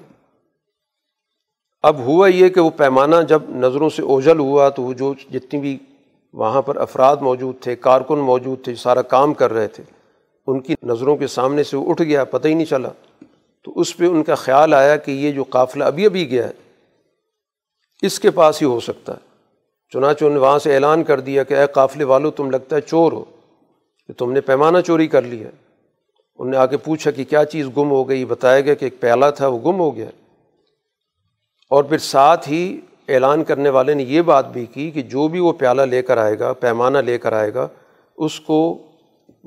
اب 1.84 2.00
ہوا 2.00 2.28
یہ 2.28 2.50
کہ 2.50 2.62
وہ 2.62 2.70
پیمانہ 2.70 3.16
جب 3.28 3.42
نظروں 3.50 3.90
سے 3.90 4.02
اوجھل 4.02 4.40
ہوا 4.40 4.70
تو 4.70 4.82
وہ 4.84 4.94
جو 4.94 5.14
جتنی 5.34 5.60
بھی 5.60 5.78
وہاں 6.34 6.62
پر 6.62 6.78
افراد 6.78 7.18
موجود 7.18 7.56
تھے، 7.62 7.76
کارکن 7.76 8.18
موجود 8.18 8.64
تھے، 8.64 8.76
سارا 8.76 9.02
کام 9.02 9.34
کر 9.34 9.54
رہے 9.54 9.68
تھے، 9.68 9.84
ان 10.48 10.60
کی 10.60 10.76
نظروں 10.84 11.16
کے 11.18 11.28
سامنے 11.28 11.64
سے 11.64 11.78
وہ 11.78 11.90
اٹھ 11.90 12.02
گیا، 12.02 12.24
پتہ 12.24 12.48
ہی 12.48 12.54
نہیں 12.54 12.66
چلا۔ 12.66 12.90
تو 13.64 13.72
اس 13.76 13.98
پہ 13.98 14.06
ان 14.06 14.24
کا 14.24 14.36
خیال 14.36 14.74
آیا 14.74 14.96
کہ 14.96 15.12
یہ 15.12 15.32
جو 15.32 15.44
قافلہ 15.44 15.84
ابھی 15.84 16.06
ابھی 16.06 16.30
گیا 16.30 16.48
ہے، 16.48 16.54
اس 18.02 18.20
کے 18.20 18.32
پاس 18.32 18.62
ہی 18.62 18.68
ہو 18.68 18.80
سکتا 18.80 19.14
ہے۔ 19.14 19.28
چنانچہ 19.94 20.24
انہوں 20.24 20.40
نے 20.40 20.42
وہاں 20.42 20.60
سے 20.60 20.76
اعلان 20.76 21.04
کر 21.04 21.20
دیا 21.20 21.44
کہ 21.44 21.54
اے 21.54 21.66
قافلے 21.68 22.04
والو، 22.04 22.32
تم 22.32 22.52
لگتا 22.52 22.76
ہے 22.76 22.82
چور 22.82 23.12
ہو، 23.12 23.24
کہ 24.08 24.14
تم 24.14 24.32
نے 24.32 24.42
پیمانہ 24.42 24.78
چوری 24.86 25.08
کر 25.08 25.22
لیا 25.22 25.48
انہوں 25.48 26.52
نے 26.52 26.58
آ 26.58 26.66
کے 26.66 26.78
پوچھا 26.78 27.12
کہ 27.12 27.24
کیا 27.24 27.46
چیز 27.46 27.68
گم 27.78 27.90
ہو 27.92 28.10
گئی؟ 28.10 28.26
بتایا 28.26 28.62
گیا 28.62 28.74
کہ 28.74 28.86
ایک 28.86 29.00
پیالہ 29.00 29.26
تھا، 29.36 29.48
وہ 29.48 29.60
گم 29.60 29.80
ہو 29.80 29.96
گیا۔ 29.96 30.10
اور 31.70 31.84
پھر 31.84 31.98
ساتھ 31.98 32.50
ہی 32.50 32.80
اعلان 33.08 33.44
کرنے 33.44 33.70
والے 33.70 33.94
نے 33.94 34.04
یہ 34.04 34.22
بات 34.22 34.52
بھی 34.52 34.66
کی 34.66 34.92
کہ 34.92 35.02
جو 35.02 35.28
بھی 35.28 35.40
وہ 35.40 35.54
پیالہ 35.54 35.82
لے 35.82 36.02
کر 36.02 36.18
آئے 36.18 36.40
گا، 36.40 36.54
پیمانہ 36.54 36.98
لے 36.98 37.18
کر 37.18 37.34
آئے 37.34 37.54
گا، 37.54 37.68
اس 38.18 38.40
کو 38.40 38.78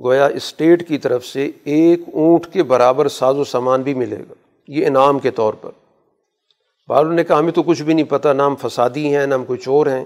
گویا 0.04 0.26
اسٹیٹ 0.26 0.88
کی 0.88 0.98
طرف 0.98 1.26
سے 1.26 1.50
ایک 1.64 2.00
اونٹ 2.12 2.46
کے 2.52 2.62
برابر 2.62 3.08
ساز 3.08 3.38
و 3.38 3.44
سامان 3.44 3.82
بھی 3.82 3.94
ملے 3.94 4.18
گا۔ 4.18 4.34
یہ 4.68 4.86
انعام 4.86 5.18
کے 5.18 5.30
طور 5.30 5.54
پر۔ 5.54 5.70
باروں 6.88 7.12
نے 7.12 7.24
کہا، 7.24 7.38
ہمیں 7.38 7.52
تو 7.52 7.62
کچھ 7.62 7.82
بھی 7.82 7.94
نہیں 7.94 8.06
پتہ 8.06 8.28
نہ 8.28 8.42
ہم 8.42 8.54
فسادی 8.56 9.16
ہیں، 9.16 9.26
نہ 9.26 9.34
ہم 9.34 9.44
کوئی 9.44 9.58
چور 9.58 9.86
ہیں۔ 9.86 10.04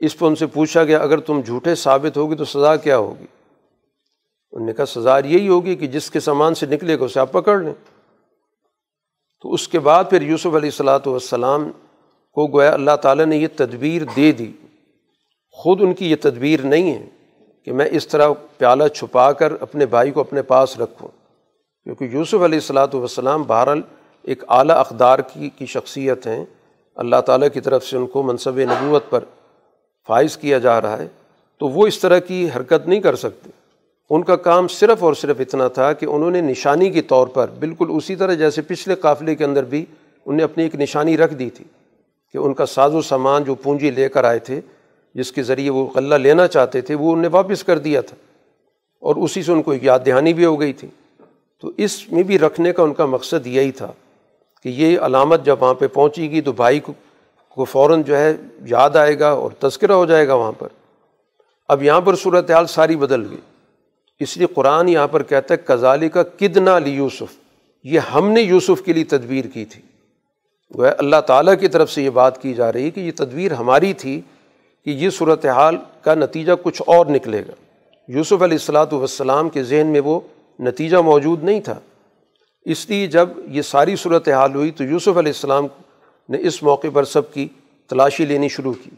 اس 0.00 0.18
پہ 0.18 0.24
ان 0.24 0.34
سے 0.34 0.46
پوچھا 0.46 0.84
گیا، 0.84 0.98
اگر 0.98 1.18
تم 1.18 1.40
جھوٹے 1.40 1.74
ثابت 1.74 2.16
ہوگی 2.16 2.34
تو 2.34 2.44
سزا 2.44 2.76
کیا 2.76 2.98
ہوگی؟ 2.98 3.26
انہوں 4.52 4.66
نے 4.66 4.72
کہا، 4.72 4.86
سزا 4.86 5.18
یہی 5.18 5.48
ہوگی 5.48 5.74
کہ 5.74 5.86
جس 5.86 6.10
کے 6.10 6.20
سامان 6.20 6.54
سے 6.54 6.66
نکلے 6.66 6.98
گا، 6.98 7.04
اسے 7.04 7.20
آپ 7.20 7.32
پکڑ 7.32 7.58
لیں۔ 7.58 7.91
تو 9.42 9.52
اس 9.52 9.68
کے 9.68 9.78
بعد 9.78 10.04
پھر 10.10 10.22
یوسف 10.22 10.46
علیہ 10.46 10.58
السلاۃ 10.58 11.06
والسلام 11.06 11.70
کو 12.32 12.46
گویا 12.46 12.72
اللہ 12.72 12.96
تعالیٰ 13.02 13.26
نے 13.26 13.36
یہ 13.36 13.46
تدبیر 13.56 14.02
دے 14.16 14.32
دی۔ 14.32 14.52
خود 15.52 15.82
ان 15.82 15.94
کی 15.94 16.10
یہ 16.10 16.16
تدبیر 16.20 16.60
نہیں 16.62 16.94
ہے 16.94 17.06
کہ 17.64 17.72
میں 17.72 17.88
اس 17.90 18.08
طرح 18.08 18.30
پیالہ 18.58 18.88
چھپا 18.88 19.32
کر 19.32 19.52
اپنے 19.60 19.86
بھائی 19.86 20.10
کو 20.10 20.20
اپنے 20.20 20.42
پاس 20.42 20.80
رکھوں۔ 20.80 21.08
کیونکہ 21.84 22.04
یوسف 22.04 22.34
علیہ 22.34 22.58
السلاۃ 22.58 22.94
والسلام 22.94 23.42
بہرحال 23.42 23.80
ایک 24.22 24.44
اعلیٰ 24.48 24.76
اقدار 24.76 25.18
کی 25.18 25.50
کی 25.58 25.66
شخصیت 25.66 26.26
ہیں۔ 26.26 26.44
اللہ 26.94 27.20
تعالیٰ 27.26 27.48
کی 27.54 27.60
طرف 27.60 27.86
سے 27.86 27.96
ان 27.96 28.06
کو 28.06 28.22
منصب 28.22 28.58
نبوت 28.58 29.10
پر 29.10 29.24
فائز 30.06 30.36
کیا 30.36 30.58
جا 30.58 30.80
رہا 30.80 30.98
ہے۔ 30.98 31.08
تو 31.58 31.68
وہ 31.68 31.86
اس 31.86 31.98
طرح 31.98 32.18
کی 32.18 32.48
حرکت 32.56 32.88
نہیں 32.88 33.00
کر 33.00 33.16
سکتے۔ 33.16 33.50
ان 34.12 34.22
کا 34.22 34.36
کام 34.36 34.68
صرف 34.68 35.04
اور 35.04 35.14
صرف 35.14 35.36
اتنا 35.40 35.68
تھا 35.68 35.92
کہ 35.92 36.06
انہوں 36.06 36.30
نے 36.30 36.40
نشانی 36.40 36.90
کے 36.90 37.02
طور 37.02 37.26
پر 37.26 37.50
بالکل 37.58 37.86
اسی 37.88 38.16
طرح 38.16 38.34
جیسے 38.34 38.62
پچھلے 38.62 38.94
قافلے 38.94 39.34
کے 39.34 39.44
اندر 39.44 39.64
بھی 39.64 39.84
انہیں 40.26 40.44
اپنی 40.44 40.64
ایک 40.64 40.74
نشانی 40.74 41.16
رکھ 41.16 41.34
دی 41.34 41.50
تھی 41.50 41.64
کہ 42.32 42.38
ان 42.38 42.54
کا 42.54 42.66
ساز 42.66 42.94
و 42.94 43.02
سامان 43.02 43.44
جو 43.44 43.54
پونجی 43.54 43.90
لے 43.90 44.08
کر 44.08 44.24
آئے 44.24 44.38
تھے، 44.38 44.60
جس 45.14 45.32
کے 45.32 45.42
ذریعے 45.42 45.70
وہ 45.70 45.86
غلہ 45.94 46.14
لینا 46.14 46.46
چاہتے 46.46 46.80
تھے، 46.80 46.94
وہ 46.94 47.12
انہیں 47.12 47.28
واپس 47.32 47.64
کر 47.64 47.78
دیا 47.78 48.00
تھا۔ 48.00 48.16
اور 49.00 49.16
اسی 49.16 49.42
سے 49.42 49.52
ان 49.52 49.62
کو 49.62 49.70
ایک 49.70 49.84
یاد 49.84 49.98
دہانی 50.06 50.34
بھی 50.34 50.44
ہو 50.44 50.60
گئی 50.60 50.72
تھی۔ 50.72 50.88
تو 51.60 51.70
اس 51.76 52.12
میں 52.12 52.22
بھی 52.22 52.38
رکھنے 52.38 52.72
کا 52.72 52.82
ان 52.82 52.94
کا 52.94 53.06
مقصد 53.06 53.46
یہی 53.46 53.72
تھا 53.72 53.92
کہ 54.62 54.68
یہ 54.68 54.98
علامت 54.98 55.44
جب 55.44 55.62
وہاں 55.62 55.74
پہ 55.74 55.86
پہنچے 55.86 56.30
گی 56.30 56.40
تو 56.40 56.52
بھائی 56.52 56.80
کو 56.80 56.92
کو 57.48 57.64
فوراً 57.64 58.02
جو 58.02 58.16
ہے 58.16 58.36
یاد 58.66 58.96
آئے 58.96 59.18
گا 59.18 59.30
اور 59.30 59.50
تذکرہ 59.50 59.92
ہو 59.92 60.06
جائے 60.06 60.28
گا 60.28 60.34
وہاں 60.34 60.52
پر۔ 60.52 60.68
اب 61.68 61.82
یہاں 61.82 62.00
پر 62.00 62.14
صورت 62.14 62.50
حال 62.50 62.66
ساری 62.66 62.96
بدل 62.96 63.30
گئی۔ 63.30 63.51
اس 64.22 64.36
لیے 64.36 64.46
قرآن 64.46 64.88
یہاں 64.88 65.08
پر 65.08 65.22
کہتا 65.22 65.54
ہے 65.54 65.58
کزالی 65.64 66.08
کا 66.08 66.22
کدنا 66.22 66.78
لی 66.78 66.90
یوسف 66.90 67.38
یہ 67.84 68.00
ہم 68.00 68.30
نے 68.30 68.40
یوسف 68.40 68.82
کے 68.84 68.92
لیے 68.92 69.04
تدبیر 69.04 69.44
کی 69.44 69.64
تھی۔ 69.64 69.82
وہ 70.74 70.86
اللہ 70.98 71.20
تعالیٰ 71.26 71.54
کی 71.60 71.68
طرف 71.68 71.90
سے 71.90 72.02
یہ 72.02 72.10
بات 72.10 72.42
کی 72.42 72.54
جا 72.54 72.72
رہی 72.72 72.84
ہے 72.84 72.90
کہ 72.90 73.00
یہ 73.00 73.12
تدبیر 73.16 73.52
ہماری 73.52 73.92
تھی 73.92 74.20
کہ 74.84 74.90
یہ 74.90 75.10
صورت 75.10 75.46
حال 75.46 75.76
کا 76.02 76.14
نتیجہ 76.14 76.52
کچھ 76.62 76.82
اور 76.86 77.06
نکلے 77.06 77.42
گا۔ 77.48 77.52
یوسف 78.08 78.32
علیہ 78.32 78.54
السلاۃ 78.54 78.92
والسلام 78.92 79.48
کے 79.48 79.62
ذہن 79.62 79.86
میں 79.86 80.00
وہ 80.00 80.20
نتیجہ 80.58 80.96
موجود 80.96 81.44
نہیں 81.44 81.60
تھا۔ 81.60 81.80
اس 82.64 82.90
لیے 82.90 83.06
جب 83.06 83.28
یہ 83.46 83.62
ساری 83.62 83.96
صورت 83.96 84.28
حال 84.28 84.54
ہوئی 84.54 84.70
تو 84.70 84.84
یوسف 84.84 85.08
علیہ 85.08 85.32
السلام 85.36 85.66
نے 86.28 86.38
اس 86.40 86.62
موقع 86.62 86.88
پر 86.92 87.04
سب 87.04 87.32
کی 87.32 87.48
تلاشی 87.88 88.24
لینی 88.24 88.48
شروع 88.48 88.72
کی۔ 88.72 88.90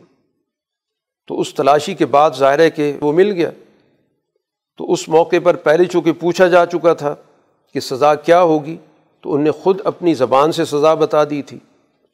تو 1.26 1.40
اس 1.40 1.54
تلاشی 1.54 1.94
کے 1.94 2.06
بعد 2.06 2.30
ظاہر 2.38 2.58
ہے 2.58 2.70
کہ 2.70 2.92
وہ 3.00 3.12
مل 3.12 3.32
گیا۔ 3.32 3.50
تو 4.76 4.92
اس 4.92 5.08
موقع 5.08 5.36
پر 5.44 5.56
پہلے 5.56 5.84
چونکہ 5.84 6.12
پوچھا 6.12 6.48
جا 6.48 6.66
چکا 6.66 6.94
تھا 6.94 7.14
کہ 7.72 7.80
سزا 7.80 8.14
کیا 8.14 8.42
ہوگی، 8.42 8.76
تو 9.20 9.34
ان 9.34 9.40
نے 9.40 9.50
خود 9.50 9.80
اپنی 9.84 10.14
زبان 10.14 10.52
سے 10.52 10.64
سزا 10.64 10.94
بتا 10.94 11.24
دی 11.24 11.42
تھی۔ 11.42 11.58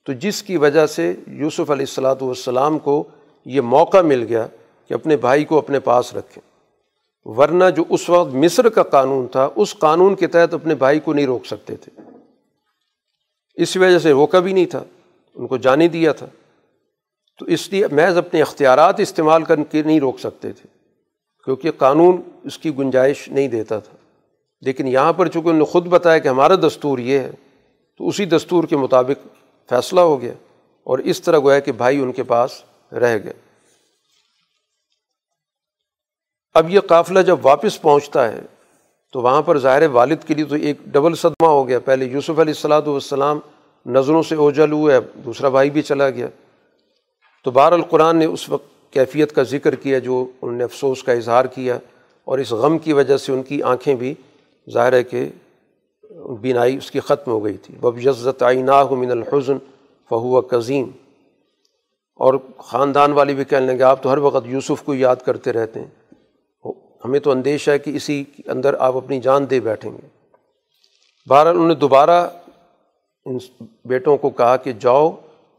تو 0.07 0.13
جس 0.13 0.43
کی 0.43 0.57
وجہ 0.57 0.87
سے 0.87 1.15
یوسف 1.27 1.61
علیہ 1.61 1.87
السلاۃ 1.89 2.15
والسلام 2.21 2.79
کو 2.79 3.05
یہ 3.45 3.61
موقع 3.61 4.01
مل 4.01 4.27
گیا 4.29 4.47
کہ 4.89 4.95
اپنے 4.95 5.17
بھائی 5.17 5.45
کو 5.45 5.59
اپنے 5.59 5.81
پاس 5.81 6.15
رکھیں۔ 6.15 6.51
ورنہ 7.29 7.65
جو 7.77 7.85
اس 7.89 8.11
وقت 8.11 8.35
مصر 8.35 8.69
کا 8.69 8.83
قانون 8.83 9.29
تھا، 9.29 9.49
اس 9.57 9.79
قانون 9.79 10.15
کے 10.15 10.27
تحت 10.27 10.55
اپنے 10.55 10.75
بھائی 10.75 11.01
کو 11.01 11.13
نہیں 11.13 11.27
روک 11.27 11.47
سکتے 11.47 11.77
تھے۔ 11.77 12.03
اس 13.55 13.77
وجہ 13.77 13.99
سے 13.99 14.11
روکا 14.11 14.39
بھی 14.39 14.53
نہیں 14.53 14.67
تھا، 14.67 14.85
ان 15.35 15.47
کو 15.47 15.57
جانے 15.57 15.89
دیا 15.89 16.13
تھا۔ 16.13 16.27
تو 17.39 17.45
اس 17.45 17.73
لیے 17.73 17.87
محض 17.93 18.19
اپنے 18.19 18.43
اختیارات 18.43 19.01
استعمال 19.01 19.43
کر 19.43 19.57
کے 19.71 19.83
نہیں 19.83 20.01
روک 20.01 20.21
سکتے 20.21 20.53
تھے۔ 20.53 20.80
کیونکہ 21.45 21.71
قانون 21.71 22.23
اس 22.45 22.59
کی 22.59 22.77
گنجائش 22.79 23.29
نہیں 23.29 23.49
دیتا 23.49 23.79
تھا۔ 23.79 23.97
لیکن 24.61 24.89
یہاں 24.89 25.13
پر 25.13 25.29
چونکہ 25.29 25.49
انہوں 25.49 25.67
نے 25.67 25.73
خود 25.73 25.87
بتایا 25.87 26.19
کہ 26.19 26.29
ہمارا 26.29 26.55
دستور 26.55 26.99
یہ 26.99 27.19
ہے، 27.19 27.31
تو 27.99 28.09
اسی 28.09 28.25
دستور 28.25 28.65
کے 28.65 28.77
مطابق 28.77 29.27
فیصلہ 29.69 30.01
ہو 30.01 30.21
گیا 30.21 30.33
اور 30.85 30.99
اس 30.99 31.23
طرح 31.23 31.39
گویا 31.39 31.59
کہ 31.59 31.73
بھائی 31.73 32.01
ان 32.01 32.13
کے 32.13 32.23
پاس 32.23 32.63
رہ 32.93 33.19
گئے۔ 33.25 33.33
اب 36.55 36.71
یہ 36.71 36.81
قافلہ 36.81 37.21
جب 37.21 37.37
واپس 37.43 37.83
پہنچتا 37.83 38.33
ہے، 38.33 38.41
تو 39.13 39.21
وہاں 39.21 39.43
پر 39.43 39.59
ظاہر 39.59 39.87
والد 39.87 40.17
کے 40.27 40.35
لیے 40.35 40.45
تو 40.45 40.55
ایک 40.55 40.77
ڈبل 40.87 41.15
صدمہ 41.15 41.49
ہو 41.49 41.69
گیا۔ 41.69 41.79
پہلے 41.81 42.05
یوسف 42.05 42.31
علیہ 42.31 42.55
السلاۃ 42.57 42.83
والسلام 42.87 43.39
نظروں 43.87 44.23
سے 44.23 44.35
اوجل 44.35 44.73
ہوئے 44.73 45.01
دوسرا 45.15 45.49
بھائی 45.49 45.71
بھی 45.71 45.83
چلا 45.83 46.11
گیا۔ 46.11 46.27
تو 47.45 47.51
بہر 47.51 47.73
القرآن 47.73 48.17
نے 48.17 48.25
اس 48.25 48.49
وقت 48.49 48.80
کیفیت 48.91 49.33
کا 49.33 49.43
ذکر 49.43 49.75
کیا 49.75 49.99
جو 49.99 50.27
انہوں 50.43 50.57
نے 50.57 50.65
افسوس 50.65 51.03
کا 51.03 51.13
اظہار 51.13 51.45
کیا 51.45 51.79
اور 52.25 52.39
اس 52.39 52.53
غم 52.53 52.79
کی 52.79 52.93
وجہ 52.93 53.17
سے 53.17 53.33
ان 53.33 53.43
کی 53.43 53.63
آنکھیں 53.63 53.95
بھی 53.95 54.15
ظاہر 54.73 54.93
ہے 54.93 55.03
کہ 55.03 55.29
بینائی 56.41 56.77
اس 56.77 56.91
کی 56.91 57.01
ختم 57.01 57.31
ہو 57.31 57.45
گئی 57.45 57.57
تھی۔ 57.57 57.75
بب 57.75 57.99
یزت 57.99 58.43
آئینہ 58.43 58.83
من 58.91 59.11
الحزن 59.11 59.59
فہو 60.11 60.41
قظیم 60.41 60.91
اور 62.15 62.35
خاندان 62.59 63.13
والے 63.13 63.35
بھی 63.35 63.45
کہنے 63.45 63.67
لگے، 63.67 63.83
آپ 63.83 64.03
تو 64.03 64.13
ہر 64.13 64.19
وقت 64.19 64.47
یوسف 64.47 64.83
کو 64.83 64.95
یاد 64.95 65.17
کرتے 65.17 65.53
رہتے 65.53 65.81
ہیں۔ 65.81 66.73
ہمیں 67.05 67.21
تو 67.21 67.31
اندیشہ 67.31 67.71
ہے 67.71 67.79
کہ 67.79 67.97
اسی 67.97 68.25
کے 68.25 68.51
اندر 68.51 68.75
آپ 68.79 68.97
اپنی 68.97 69.21
جان 69.21 69.51
دے 69.51 69.61
بیٹھیں 69.61 69.93
گے۔ 69.93 70.07
بہرحال 71.29 71.55
انہوں 71.55 71.69
نے 71.69 71.75
دوبارہ 71.75 72.29
ان 73.25 73.39
بیٹوں 73.85 74.17
کو 74.17 74.31
کہا 74.31 74.57
کہ 74.57 74.73
جاؤ، 74.73 75.11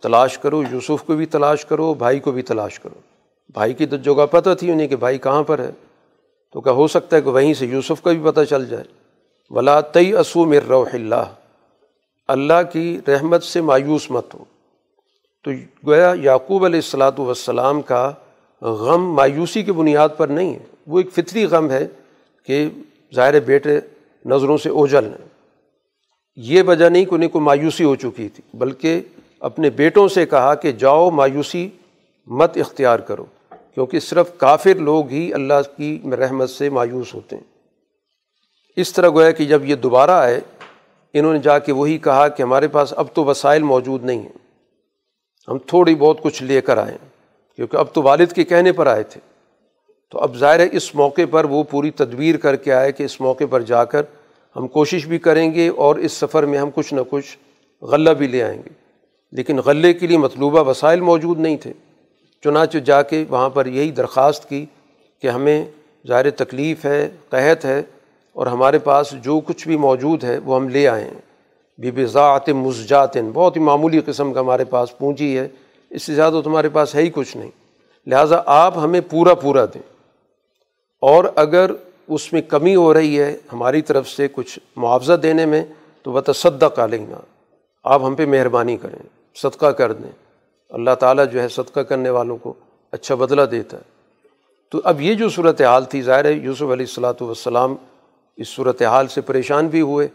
تلاش 0.02 0.38
کرو، 0.38 0.64
یوسف 0.72 1.04
کو 1.06 1.16
بھی 1.16 1.26
تلاش 1.26 1.66
کرو، 1.66 1.94
بھائی 1.94 2.20
کو 2.20 2.32
بھی 2.32 2.42
تلاش 2.42 2.80
کرو۔ 2.80 3.11
بھائی 3.54 3.74
کی 3.74 3.86
تو 3.86 3.98
جگہ 3.98 4.26
پتہ 4.26 4.50
تھی 4.60 4.72
انہیں 4.72 4.88
کہ 4.88 4.96
بھائی 4.96 5.18
کہاں 5.18 5.44
پر 5.44 5.60
ہے۔ 5.60 5.72
تو 6.54 6.62
کیا 6.62 6.72
ہو 6.72 6.88
سکتا 6.88 7.18
ہے 7.18 7.22
کہ 7.22 7.30
وہیں 7.30 7.54
سے 7.54 7.66
یوسف 7.66 8.02
کا 8.02 8.12
بھی 8.12 8.32
پتہ 8.32 8.42
چل 8.50 8.66
جائے۔ 8.66 8.84
ولا 9.50 9.82
تئی 9.82 10.14
اسو 10.14 10.46
مر 10.46 10.72
اللہ 10.94 11.24
اللہ 12.28 12.54
کی 12.74 13.00
رحمت 13.08 13.44
سے 13.44 13.62
مایوس 13.62 14.12
مت 14.12 14.34
ہو۔ 14.34 14.44
تو 15.44 15.52
گویا 15.88 16.14
یعقوب 16.22 16.66
علیہ 16.66 16.78
السلاۃ 16.78 17.12
والسلام 17.18 17.82
کا 17.82 18.12
غم 18.62 19.14
مایوسی 19.14 19.64
کی 19.64 19.72
بنیاد 19.72 20.10
پر 20.18 20.28
نہیں 20.28 20.54
ہے۔ 20.54 20.60
وہ 20.88 21.00
ایک 21.00 21.14
فطری 21.14 21.46
غم 21.46 21.72
ہے 21.72 21.88
کہ 22.46 22.70
ظاہر 23.16 23.40
بیٹے 23.40 23.80
نظروں 24.26 24.58
سے 24.58 24.70
اوجل 24.70 25.06
ہیں۔ 25.06 25.28
یہ 26.36 26.64
وجہ 26.64 26.90
نہیں 26.90 27.06
کہ 27.06 27.16
انہیں 27.16 27.30
کو 27.30 27.40
مایوسی 27.40 27.84
ہو 27.84 27.96
چکی 27.96 28.30
تھی، 28.30 28.42
بلکہ 28.54 29.02
اپنے 29.40 29.70
بیٹوں 29.70 30.08
سے 30.08 30.26
کہا 30.26 30.56
کہ 30.56 30.72
جاؤ 30.72 31.10
مایوسی 31.10 31.70
مت 32.28 32.58
اختیار 32.58 33.00
کرو۔ 33.00 33.26
کیونکہ 33.74 34.00
صرف 34.00 34.32
کافر 34.38 34.76
لوگ 34.76 35.10
ہی 35.10 35.34
اللہ 35.34 35.78
کی 35.78 36.02
رحمت 36.20 36.50
سے 36.50 36.70
مایوس 36.70 37.14
ہوتے 37.14 37.36
ہیں۔ 37.36 37.44
اس 38.76 38.94
طرح 38.94 39.10
گویا 39.10 39.32
کہ 39.32 39.46
جب 39.46 39.66
یہ 39.66 39.76
دوبارہ 39.76 40.12
آئے، 40.12 40.40
انہوں 41.14 41.34
نے 41.34 41.40
جا 41.40 41.60
کے 41.60 41.72
وہی 41.72 41.98
کہا 41.98 42.28
کہ 42.28 42.44
ہمارے 42.44 42.68
پاس 42.68 42.94
اب 42.98 43.08
تو 43.14 43.26
وسائل 43.26 43.64
موجود 43.64 44.04
نہیں 44.04 44.22
ہیں۔ 44.22 44.38
ہم 45.48 45.58
تھوڑی 45.58 45.96
بہت 45.96 46.22
کچھ 46.22 46.44
لے 46.44 46.62
کر 46.62 46.78
آئیں 46.78 46.98
کیونکہ 47.56 47.78
اب 47.78 47.94
تو 47.94 48.02
والد 48.02 48.32
کے 48.36 48.44
کہنے 48.44 48.72
پر 48.72 48.88
آئے 48.88 49.04
تھے۔ 49.04 49.22
تو 50.12 50.20
اب 50.20 50.36
ظاہر 50.36 50.60
ہے 50.60 50.68
اس 50.72 50.96
موقع 50.96 51.22
پر 51.32 51.46
وہ 51.46 51.64
پوری 51.64 51.92
تدبیر 51.92 52.38
کر 52.38 52.56
کے 52.56 52.74
آئے 52.74 52.92
کہ 52.92 53.04
اس 53.04 53.22
موقع 53.22 53.44
پر 53.50 53.62
جا 53.62 53.86
کر 53.86 54.02
ہم 54.56 54.68
کوشش 54.68 55.08
بھی 55.08 55.20
کریں 55.20 55.54
گے 55.54 55.70
اور 55.70 55.96
اس 55.96 56.12
سفر 56.12 56.44
میں 56.44 56.60
ہم 56.60 56.70
کچھ 56.76 56.94
نہ 56.94 57.02
کچھ 57.10 57.38
غلہ 57.84 58.10
بھی 58.10 58.28
لے 58.28 58.44
آئیں 58.44 58.62
گے۔ 58.66 58.70
لیکن 59.32 59.58
غلے 59.58 59.94
کے 59.94 60.08
لیے 60.08 60.18
مطلوبہ 60.18 60.70
وسائل 60.70 61.02
موجود 61.02 61.40
نہیں 61.40 61.58
تھے۔ 61.58 61.74
چنانچہ 62.44 62.78
جا 62.78 63.02
کے 63.02 63.26
وہاں 63.30 63.50
پر 63.50 63.66
یہی 63.66 63.92
درخواست 63.92 64.50
کی 64.50 64.66
کہ 65.22 65.28
ہمیں 65.28 65.66
ظاہر 66.08 66.30
تکلیف 66.30 66.86
ہے، 66.86 67.10
قحط 67.30 67.66
ہے 67.66 67.82
اور 68.34 68.48
ہمارے 68.48 68.80
پاس 68.80 69.12
جو 69.12 69.40
کچھ 69.40 69.68
بھی 69.68 69.78
موجود 69.78 70.24
ہے 70.24 70.38
وہ 70.38 70.56
ہم 70.56 70.70
لے 70.70 70.88
آئے 70.88 71.04
ہیں۔ 71.04 71.22
بے 71.78 71.92
بذات 71.92 72.50
مزجات، 72.50 73.18
بہت 73.34 73.58
ہی 73.58 73.62
معمولی 73.62 74.00
قسم 74.06 74.34
کا 74.34 74.40
ہمارے 74.40 74.66
پاس 74.66 74.98
پونجی 74.98 75.40
ہے۔ 75.40 75.48
اس 75.90 76.04
سے 76.04 76.14
زیادہ 76.14 76.42
تمہارے 76.44 76.70
پاس 76.70 76.96
ہے 76.96 77.02
ہی 77.02 77.10
کچھ 77.10 77.38
نہیں۔ 77.38 77.52
لہٰذا 78.08 78.42
آپ 78.46 78.78
ہمیں 78.78 79.02
پورا 79.10 79.34
پورا 79.34 79.66
دیں۔ 79.66 79.82
اور 81.02 81.24
اگر 81.36 81.72
اس 82.08 82.34
میں 82.34 82.42
کمی 82.42 82.76
ہو 82.76 82.94
رہی 82.94 83.22
ہے 83.22 83.38
ہماری 83.54 83.82
طرف 83.82 84.10
سے 84.10 84.28
کچھ 84.32 84.60
معاوضہ 84.76 85.14
دینے 85.14 85.46
میں 85.46 85.66
تو 86.04 86.12
وہ 86.12 86.22
تصدق 86.22 86.76
کا 86.76 86.86
لیں 86.86 87.06
گا 87.12 87.22
آپ 87.84 88.04
ہم 88.04 88.16
پہ 88.16 88.26
مہربانی 88.26 88.78
کریں، 88.78 89.00
صدقہ 89.36 89.66
کر 89.66 89.94
دیں۔ 89.94 90.12
اللہ 90.72 90.96
تعالیٰ 91.00 91.26
جو 91.32 91.42
ہے 91.42 91.48
صدقہ 91.48 91.80
کرنے 91.80 92.10
والوں 92.10 92.38
کو 92.38 92.54
اچھا 92.92 93.16
بدلہ 93.16 93.42
دیتا 93.42 93.78
ہے۔ 93.78 93.82
تو 94.72 94.82
اب 94.84 95.02
یہ 95.02 95.14
جو 95.14 95.30
صورت 95.30 95.62
حال 95.62 95.86
تھی، 95.86 96.02
ظاہر 96.02 96.26
ہے 96.26 96.32
یوسف 96.32 96.62
علیہ 96.62 96.74
السلاۃ 96.74 97.22
والسلام 97.22 97.76
اس 98.38 98.50
صورت 98.50 98.82
حال 98.82 99.08
سے 99.08 99.22
پریشان 99.22 99.68
بھی 99.68 99.82
ہوئے 99.82 100.08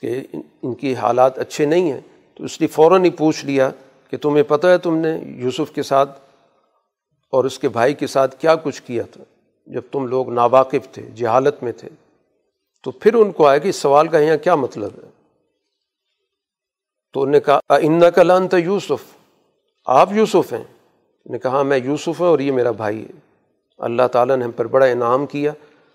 کہ 0.00 0.22
ان 0.62 0.74
کی 0.74 0.94
حالات 0.94 1.38
اچھے 1.38 1.64
نہیں 1.64 1.92
ہیں۔ 1.92 2.00
تو 2.34 2.44
اس 2.44 2.60
لیے 2.60 2.68
فوراً 2.68 3.04
ہی 3.04 3.10
پوچھ 3.10 3.46
لیا 3.46 3.70
کہ 4.10 4.16
تمہیں 4.16 4.42
پتہ 4.42 4.66
ہے 4.66 4.78
تم 4.78 4.96
نے 4.96 5.20
یوسف 5.24 5.70
کے 5.74 5.82
ساتھ 5.82 6.20
اور 7.32 7.44
اس 7.44 7.58
کے 7.58 7.68
بھائی 7.68 7.94
کے 7.94 8.06
ساتھ 8.06 8.36
کیا 8.38 8.54
کچھ 8.54 8.82
کیا 8.82 9.02
تھا؟ 9.12 9.24
جب 9.66 9.82
تم 9.92 10.06
لوگ 10.06 10.32
ناواقف 10.32 10.92
تھے، 10.92 11.02
جہالت 11.02 11.62
میں 11.62 11.72
تھے۔ 11.72 11.88
تو 12.84 12.90
پھر 12.90 13.14
ان 13.14 13.32
کو 13.32 13.46
آئے 13.46 13.60
کہ 13.60 13.68
اس 13.68 13.76
سوال 13.76 14.08
کا 14.08 14.18
یہاں 14.18 14.36
کیا 14.36 14.54
مطلب 14.54 14.90
ہے؟ 15.04 15.08
تو 17.12 17.20
انہوں 17.20 17.32
نے 17.32 17.40
کہا 17.40 17.60
ان 17.68 18.02
کا 18.14 18.22
لان 18.22 18.48
تھا 18.48 18.58
یوسف؟ 18.58 19.21
آپ 19.84 20.08
یوسف 20.12 20.52
ہیں؟ 20.52 20.64
نے 21.26 21.38
کہا، 21.38 21.62
میں 21.62 21.78
یوسف 21.84 22.20
ہوں 22.20 22.28
اور 22.28 22.38
یہ 22.38 22.52
میرا 22.52 22.70
بھائی 22.70 23.04
ہے۔ 23.04 23.18
اللہ 23.78 24.08
تعالیٰ 24.12 24.36
نے 24.36 24.44
ہم 24.44 24.50
پر 24.50 24.66
بڑا 24.66 24.86
انعام 24.86 25.26
کیا 25.26 25.52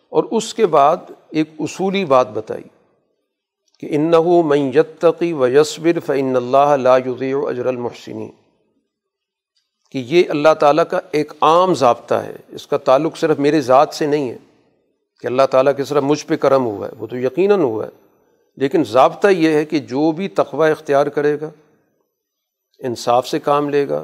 اور 0.10 0.24
اس 0.24 0.54
کے 0.54 0.66
بعد 0.66 0.98
ایک 1.30 1.50
اصولی 1.60 2.06
بات 2.06 2.30
بتائی 2.30 2.64
کہ 3.80 3.88
ان 3.92 4.12
انصاف 22.80 23.28
سے 23.28 23.40
کام 23.40 23.70
لے 23.70 23.88
گا 23.90 24.04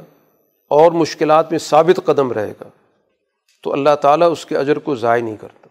اور 0.70 0.92
مشکلات 0.92 1.50
میں 1.50 1.58
ثابت 1.58 2.00
قدم 2.04 2.32
رہے 2.32 2.52
گا، 2.60 2.68
تو 3.64 3.72
اللہ 3.72 3.94
تعالیٰ 4.02 4.30
اس 4.30 4.46
کے 4.46 4.56
اجر 4.56 4.78
کو 4.78 4.94
ضائع 4.94 5.22
نہیں 5.22 5.36
کرتا۔ 5.36 5.68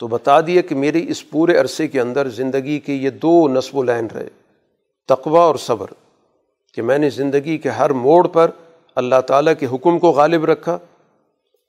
تو 0.00 0.06
بتا 0.08 0.40
دیا 0.40 0.60
کہ 0.60 0.74
میری 0.74 1.04
اس 1.08 1.28
پورے 1.30 1.56
عرصے 1.56 1.88
کے 1.88 2.00
اندر 2.00 2.28
زندگی 2.28 2.78
کے 2.80 2.94
یہ 2.94 3.10
دو 3.10 3.36
نصب 3.48 3.76
و 3.76 3.82
لین 3.82 4.06
رہے 4.06 4.28
تقوا 5.08 5.40
اور 5.40 5.56
صبر، 5.56 5.86
کہ 6.74 6.82
میں 6.82 6.98
نے 6.98 7.10
زندگی 7.10 7.58
کے 7.58 7.68
ہر 7.68 7.90
موڑ 7.90 8.26
پر 8.28 8.50
اللہ 8.96 9.20
تعالیٰ 9.26 9.52
کے 9.58 9.66
حکم 9.66 9.98
کو 9.98 10.10
غالب 10.10 10.44
رکھا 10.44 10.78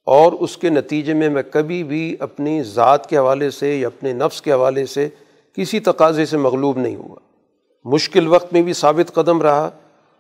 اور 0.07 0.33
اس 0.33 0.57
کے 0.57 0.69
نتیجے 0.69 1.13
میں 1.13 1.29
میں 1.29 1.43
کبھی 1.43 1.83
بھی 1.83 2.15
اپنی 2.19 2.61
ذات 2.63 3.09
کے 3.09 3.17
حوالے 3.17 3.49
سے 3.51 3.75
یا 3.75 3.87
اپنے 3.87 4.13
نفس 4.13 4.41
کے 4.41 4.51
حوالے 4.51 4.85
سے 4.85 5.07
کسی 5.57 5.79
تقاضے 5.79 6.25
سے 6.25 6.37
مغلوب 6.37 6.77
نہیں 6.77 6.95
ہوا۔ 6.95 7.19
مشکل 7.85 8.27
وقت 8.27 8.53
میں 8.53 8.61
بھی 8.61 8.73
ثابت 8.73 9.13
قدم 9.13 9.41
رہا 9.41 9.69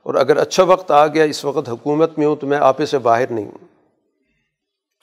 اور 0.03 0.15
اگر 0.15 0.37
اچھا 0.37 0.63
وقت 0.63 0.91
آ 0.91 1.07
گیا 1.07 1.23
اس 1.23 1.45
وقت 1.45 1.69
حکومت 1.69 2.17
میں 2.17 2.27
ہوں 2.27 2.35
تو 2.35 2.47
میں 2.47 2.57
آپے 2.57 2.85
سے 2.85 2.97
باہر 2.97 3.31
نہیں 3.31 3.45
ہوں۔ 3.45 3.65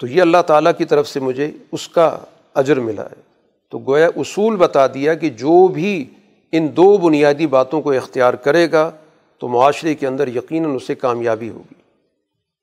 تو 0.01 0.07
یہ 0.07 0.23
اللہ 0.23 0.43
تعالیٰ 0.47 0.73
کی 0.79 0.85
طرف 0.85 1.09
سے 1.09 1.21
مجھے 1.21 1.51
اس 1.73 1.89
کا 1.89 2.19
اجر 2.55 2.81
ملا 2.81 3.03
ہے۔ 3.03 3.21
تو 3.71 3.79
گویا 3.79 4.07
اصول 4.07 4.57
بتا 4.57 4.87
دیا 4.87 5.15
کہ 5.15 5.31
جو 5.31 5.69
بھی 5.69 6.05
ان 6.53 6.69
دو 6.77 6.97
بنیادی 6.97 7.47
باتوں 7.47 7.83
کو 7.83 7.93
اختیار 7.93 8.35
کرے 8.35 8.73
گا 8.73 8.91
تو 9.39 9.49
معاشرے 9.49 9.95
کے 9.95 10.07
اندر 10.07 10.29
یقیناً 10.29 10.75
اسے 10.75 10.95
کامیابی 10.95 11.49
ہوگی۔ 11.49 11.75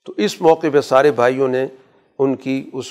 تو 0.05 0.13
اس 0.17 0.41
موقع 0.41 0.67
پہ 0.73 0.81
سارے 0.81 1.11
بھائیوں 1.11 1.47
نے 1.47 1.67
ان 2.19 2.35
کی 2.35 2.69
اس 2.73 2.85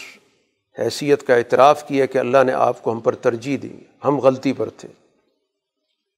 حیثیت 0.79 1.27
کا 1.27 1.35
اعتراف 1.35 1.89
کیا 1.89 2.07
کہ 2.07 2.19
اللہ 2.19 2.39
نے 2.47 2.53
آپ 2.53 2.83
کو 2.83 2.93
ہم 2.93 3.01
پر 3.01 3.15
ترجیح 3.15 3.57
دی۔ 3.63 3.77
ہم 4.05 4.19
غلطی 4.19 4.53
پر 4.53 4.69
تھے۔ 4.69 4.89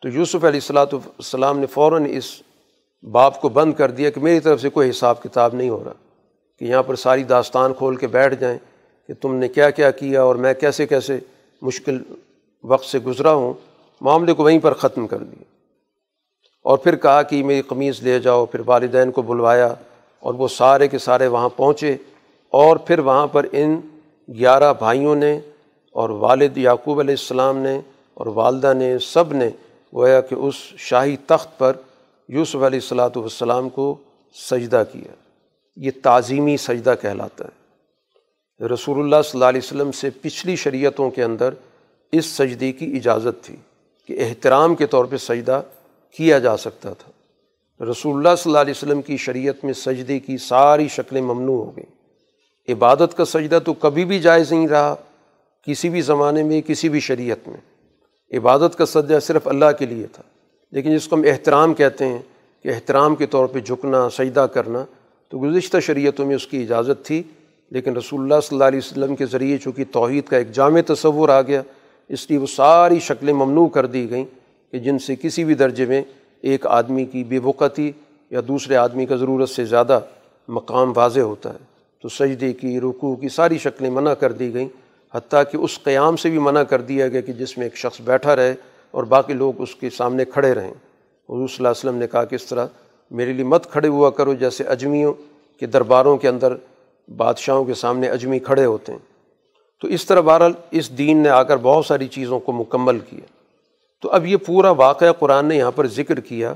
تو 0.03 0.09
یوسف 0.09 0.35
علیہ 0.35 0.49
السلاۃ 0.49 0.87
السلام 0.93 1.59
نے 1.59 1.67
فوراً 1.67 2.07
اس 2.09 2.43
باپ 3.13 3.41
کو 3.41 3.49
بند 3.49 3.73
کر 3.73 3.91
دیا 3.91 4.11
کہ 4.11 4.21
میری 4.21 4.41
طرف 4.41 4.61
سے 4.61 4.69
کوئی 4.69 4.91
حساب 4.91 5.23
کتاب 5.23 5.55
نہیں 5.55 5.69
ہو 5.69 5.85
رہا، 5.85 5.93
کہ 6.59 6.65
یہاں 6.65 6.83
پر 6.83 6.95
ساری 6.95 7.23
داستان 7.23 7.75
کھول 7.75 7.97
کے 7.97 8.07
بیٹھ 8.07 8.35
جائیں 8.35 8.59
کہ 9.07 9.15
تم 9.15 9.35
نے 9.35 9.49
کیا 9.49 9.71
کیا 9.71 9.91
کیا 9.91 10.23
اور 10.23 10.37
میں 10.37 10.55
کیسے 10.55 10.87
کیسے 10.87 11.19
مشکل 11.63 11.99
وقت 12.65 12.85
سے 12.85 12.99
گزرا 12.99 13.33
ہوں۔ 13.33 13.55
معاملے 14.01 14.33
کو 14.33 14.45
وہیں 14.45 14.59
پر 14.59 14.73
ختم 14.73 15.07
کر 15.07 15.19
دیا۔ 15.19 15.43
اور 16.65 16.79
پھر 16.79 16.97
کہا 16.97 17.23
کہ 17.23 17.45
میری 17.45 17.63
قمیض 17.63 18.03
لے 18.03 18.19
جاؤ، 18.19 18.47
پھر 18.47 18.61
والدین 18.67 19.11
کو 19.11 19.23
بلوایا 19.23 19.75
اور 20.21 20.35
وہ 20.35 20.49
سارے 20.49 20.89
کے 20.89 20.99
سارے 20.99 21.27
وہاں 21.27 21.49
پہنچے۔ 21.49 21.97
اور 22.53 22.77
پھر 22.77 22.99
وہاں 22.99 23.27
پر 23.27 23.47
ان 23.53 23.81
گیارہ 24.29 24.73
بھائیوں 24.73 25.15
نے 25.15 25.41
اور 25.93 26.11
والد 26.11 26.57
یعقوب 26.57 27.01
علیہ 27.01 27.15
السلام 27.19 27.57
نے 27.57 27.81
اور 28.15 28.27
والدہ 28.27 28.73
نے، 28.77 28.99
سب 28.99 29.33
نے 29.33 29.51
گویا 29.95 30.21
کہ 30.21 30.35
اس 30.35 30.55
شاہی 30.77 31.17
تخت 31.27 31.59
پر 31.59 31.77
یوسف 32.29 32.55
علیہ 32.55 32.81
السلاۃ 32.83 33.17
والسلام 33.17 33.69
کو 33.69 33.97
سجدہ 34.35 34.83
کیا۔ 34.93 35.15
یہ 35.77 35.91
تعظیمی 36.03 36.57
سجدہ 36.57 36.95
کہلاتا 37.01 37.45
ہے۔ 37.45 37.61
رسول 38.67 38.99
اللہ 38.99 39.23
صلی 39.25 39.31
اللہ 39.35 39.45
علیہ 39.45 39.61
وسلم 39.65 39.93
سے 39.93 40.11
پچھلی 40.11 40.57
شریعتوں 40.57 41.11
کے 41.11 41.25
اندر 41.25 41.55
اس 42.13 42.27
سجدے 42.27 42.73
کی 42.73 42.97
اجازت 42.97 43.45
تھی 43.45 43.57
کہ 44.07 44.25
احترام 44.25 44.75
کے 44.75 44.87
طور 44.87 45.05
پہ 45.05 45.17
سجدہ 45.17 45.63
کیا 46.11 46.39
جا 46.39 46.57
سکتا 46.57 46.93
تھا۔ 46.93 47.11
رسول 47.85 48.17
اللہ 48.17 48.37
صلی 48.39 48.51
اللہ 48.51 48.61
علیہ 48.61 48.75
وسلم 48.77 49.03
کی 49.03 49.17
شریعت 49.17 49.65
میں 49.65 49.73
سجدے 49.73 50.19
کی 50.19 50.39
ساری 50.39 50.89
شکلیں 50.89 51.23
ممنوع 51.23 51.65
ہو 51.65 51.77
گئیں۔ 51.77 52.01
عبادت 52.73 53.17
کا 53.17 53.25
سجدہ 53.25 53.59
تو 53.65 53.73
کبھی 53.73 54.05
بھی 54.05 54.19
جائز 54.19 54.53
نہیں 54.53 54.69
رہا، 54.69 54.95
کسی 55.67 55.89
بھی 55.89 56.01
زمانے 56.01 56.43
میں، 56.43 56.61
کسی 56.61 56.89
بھی 56.89 57.01
شریعت 57.01 57.49
میں۔ 57.49 57.70
عبادت 58.37 58.77
کا 58.79 58.87
سجدہ 58.87 59.19
صرف 59.23 59.49
اللہ 59.49 59.65
کے 59.79 59.87
لیے 59.87 60.07
تھا۔ 60.13 60.23
لیکن 60.73 60.97
جس 60.97 61.09
کو 61.09 61.17
ہم 61.17 61.23
احترام 61.27 61.75
کہتے 61.75 62.07
ہیں 62.07 62.19
کہ 62.63 62.69
احترام 62.69 63.17
کے 63.17 63.27
طور 63.27 63.47
پہ 63.47 63.61
جھکنا، 63.61 64.11
سجدہ 64.11 64.47
کرنا، 64.55 64.85
تو 65.29 65.39
گزشتہ 65.39 65.79
شریعتوں 65.79 66.27
میں 66.27 66.37
اس 66.37 66.47
کی 66.47 66.63
اجازت 66.63 67.05
تھی۔ 67.05 67.23
لیکن 67.71 67.97
رسول 67.97 68.21
اللہ 68.21 68.35
صلی 68.43 68.57
اللہ 68.57 68.65
علیہ 68.65 68.79
وسلم 68.79 69.17
کے 69.17 69.27
ذریعے 69.27 69.59
چونکہ 69.59 69.85
توحید 69.93 70.25
کا 70.25 70.37
ایک 70.37 70.53
جامع 70.53 70.81
تصور 70.87 71.29
آ 71.29 71.43
گیا، 71.43 71.63
اس 72.09 72.31
لیے 72.31 72.39
وہ 72.39 72.47
ساری 72.47 72.99
شکلیں 72.99 73.35
ممنوع 73.35 73.69
کر 73.69 73.87
دی 73.87 74.11
گئیں 74.11 74.25
کہ 74.73 74.79
جن 74.79 74.99
سے 74.99 75.17
کسی 75.17 75.45
بھی 75.45 75.55
درجے 75.55 75.85
میں 75.85 76.03
ایک 76.41 76.67
آدمی 76.67 77.05
کی 77.05 77.25
بے 77.25 77.39
وقتی 77.39 77.93
یا 78.31 78.41
دوسرے 78.49 78.77
آدمی 78.77 79.07
کا 79.07 79.17
ضرورت 79.17 79.49
سے 79.49 79.65
زیادہ 79.65 80.01
مقام 80.49 80.93
واضح 80.97 81.21
ہوتا 81.21 81.53
ہے۔ 81.53 81.59
تو 82.03 82.09
سجدے 82.09 82.53
کی، 82.53 82.81
رکوع 82.81 83.17
کی 83.17 83.29
ساری 83.29 83.59
شکلیں 83.59 83.91
منع 83.91 84.15
کر 84.15 84.33
دی 84.33 84.55
گئیں۔ 84.55 84.69
حتیٰ 85.15 85.43
کہ 85.53 85.57
اس 85.57 85.83
قیام 85.83 86.17
سے 86.17 86.31
بھی 86.31 86.39
منع 86.39 86.63
کر 86.63 86.81
دیا 86.81 87.09
گیا 87.09 87.21
کہ 87.21 87.33
جس 87.33 87.59
میں 87.59 87.67
ایک 87.67 87.77
شخص 87.77 88.01
بیٹھا 88.01 88.37
رہے 88.37 88.55
اور 88.91 89.05
باقی 89.05 89.33
لوگ 89.33 89.61
اس 89.61 89.75
کے 89.75 89.91
سامنے 89.91 90.25
کھڑے 90.25 90.55
رہیں۔ 90.55 90.71
حضور 91.29 91.49
صلی 91.49 91.57
اللہ 91.59 91.69
علیہ 91.69 91.79
وسلم 91.79 91.95
نے 91.95 92.07
کہا 92.07 92.25
کہ 92.25 92.35
اس 92.35 92.45
طرح 92.45 92.67
میرے 93.11 93.33
لیے 93.33 93.45
مت 93.45 93.71
کھڑے 93.71 93.89
ہوا 93.89 94.11
کرو 94.11 94.35
جیسے 94.35 94.65
اجمیوں 94.65 95.13
کے 95.61 95.67
درباروں 95.67 96.17
کے 96.17 96.29
اندر 96.29 96.55
بادشاہوں 97.17 97.65
کے 97.65 97.75
سامنے 97.75 98.09
اجمی 98.09 98.39
کھڑے 98.39 98.65
ہوتے 98.65 98.93
ہیں۔ 98.93 98.99
تو 99.81 99.89
اس 99.89 100.07
طرح 100.07 100.21
بہرحال 100.21 100.53
اس 100.71 100.99
دین 100.99 101.23
نے 101.23 101.29
آ 101.29 101.43
کر 101.43 101.57
بہت 101.57 101.87
ساری 101.87 102.09
چیزوں 102.09 102.41
کو 102.41 102.53
مکمل 102.53 102.99
کیا۔ 102.99 103.27
تو 104.03 104.11
اب 104.11 104.27
یہ 104.27 104.37
پورا 104.37 104.71
واقعہ 104.71 105.13
قرآن 105.13 105.47
نے 105.47 105.57
یہاں 105.57 105.71
پر 105.71 105.87
ذکر 105.87 106.21
کیا 106.21 106.51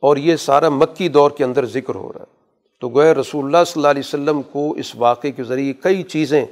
اور 0.00 0.16
یہ 0.16 0.36
سارا 0.36 0.68
مکی 0.68 1.08
دور 1.08 1.30
کے 1.30 1.44
اندر 1.44 1.66
ذکر 1.66 1.94
ہو 1.94 2.12
رہا 2.12 2.20
ہے۔ 2.20 2.42
تو 2.80 2.88
گویا 2.88 3.14
رسول 3.14 3.44
اللہ 3.44 3.64
صلی 3.66 3.72
اللہ 3.76 3.88
علیہ 3.88 4.02
وسلم 4.06 4.42
کو 4.42 4.72
اس 4.72 4.94
واقعے 4.94 5.30
کے 5.30 5.44
ذریعے 5.44 5.72
کئی 5.72 6.02
چیزیں 6.02 6.46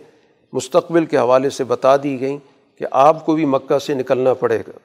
مستقبل 0.53 1.05
کے 1.05 1.19
حوالے 1.19 1.51
سے 1.51 1.65
بتا 1.65 1.97
دی 1.97 2.21
گئیں 2.21 2.39
کہ 2.79 2.87
آپ 2.91 3.27
کو 3.27 3.35
بھی 3.35 3.45
مکہ 3.45 3.79
سے 3.79 3.95
نکلنا 3.95 4.35
پڑے 4.35 4.59
گا۔ 4.59 4.79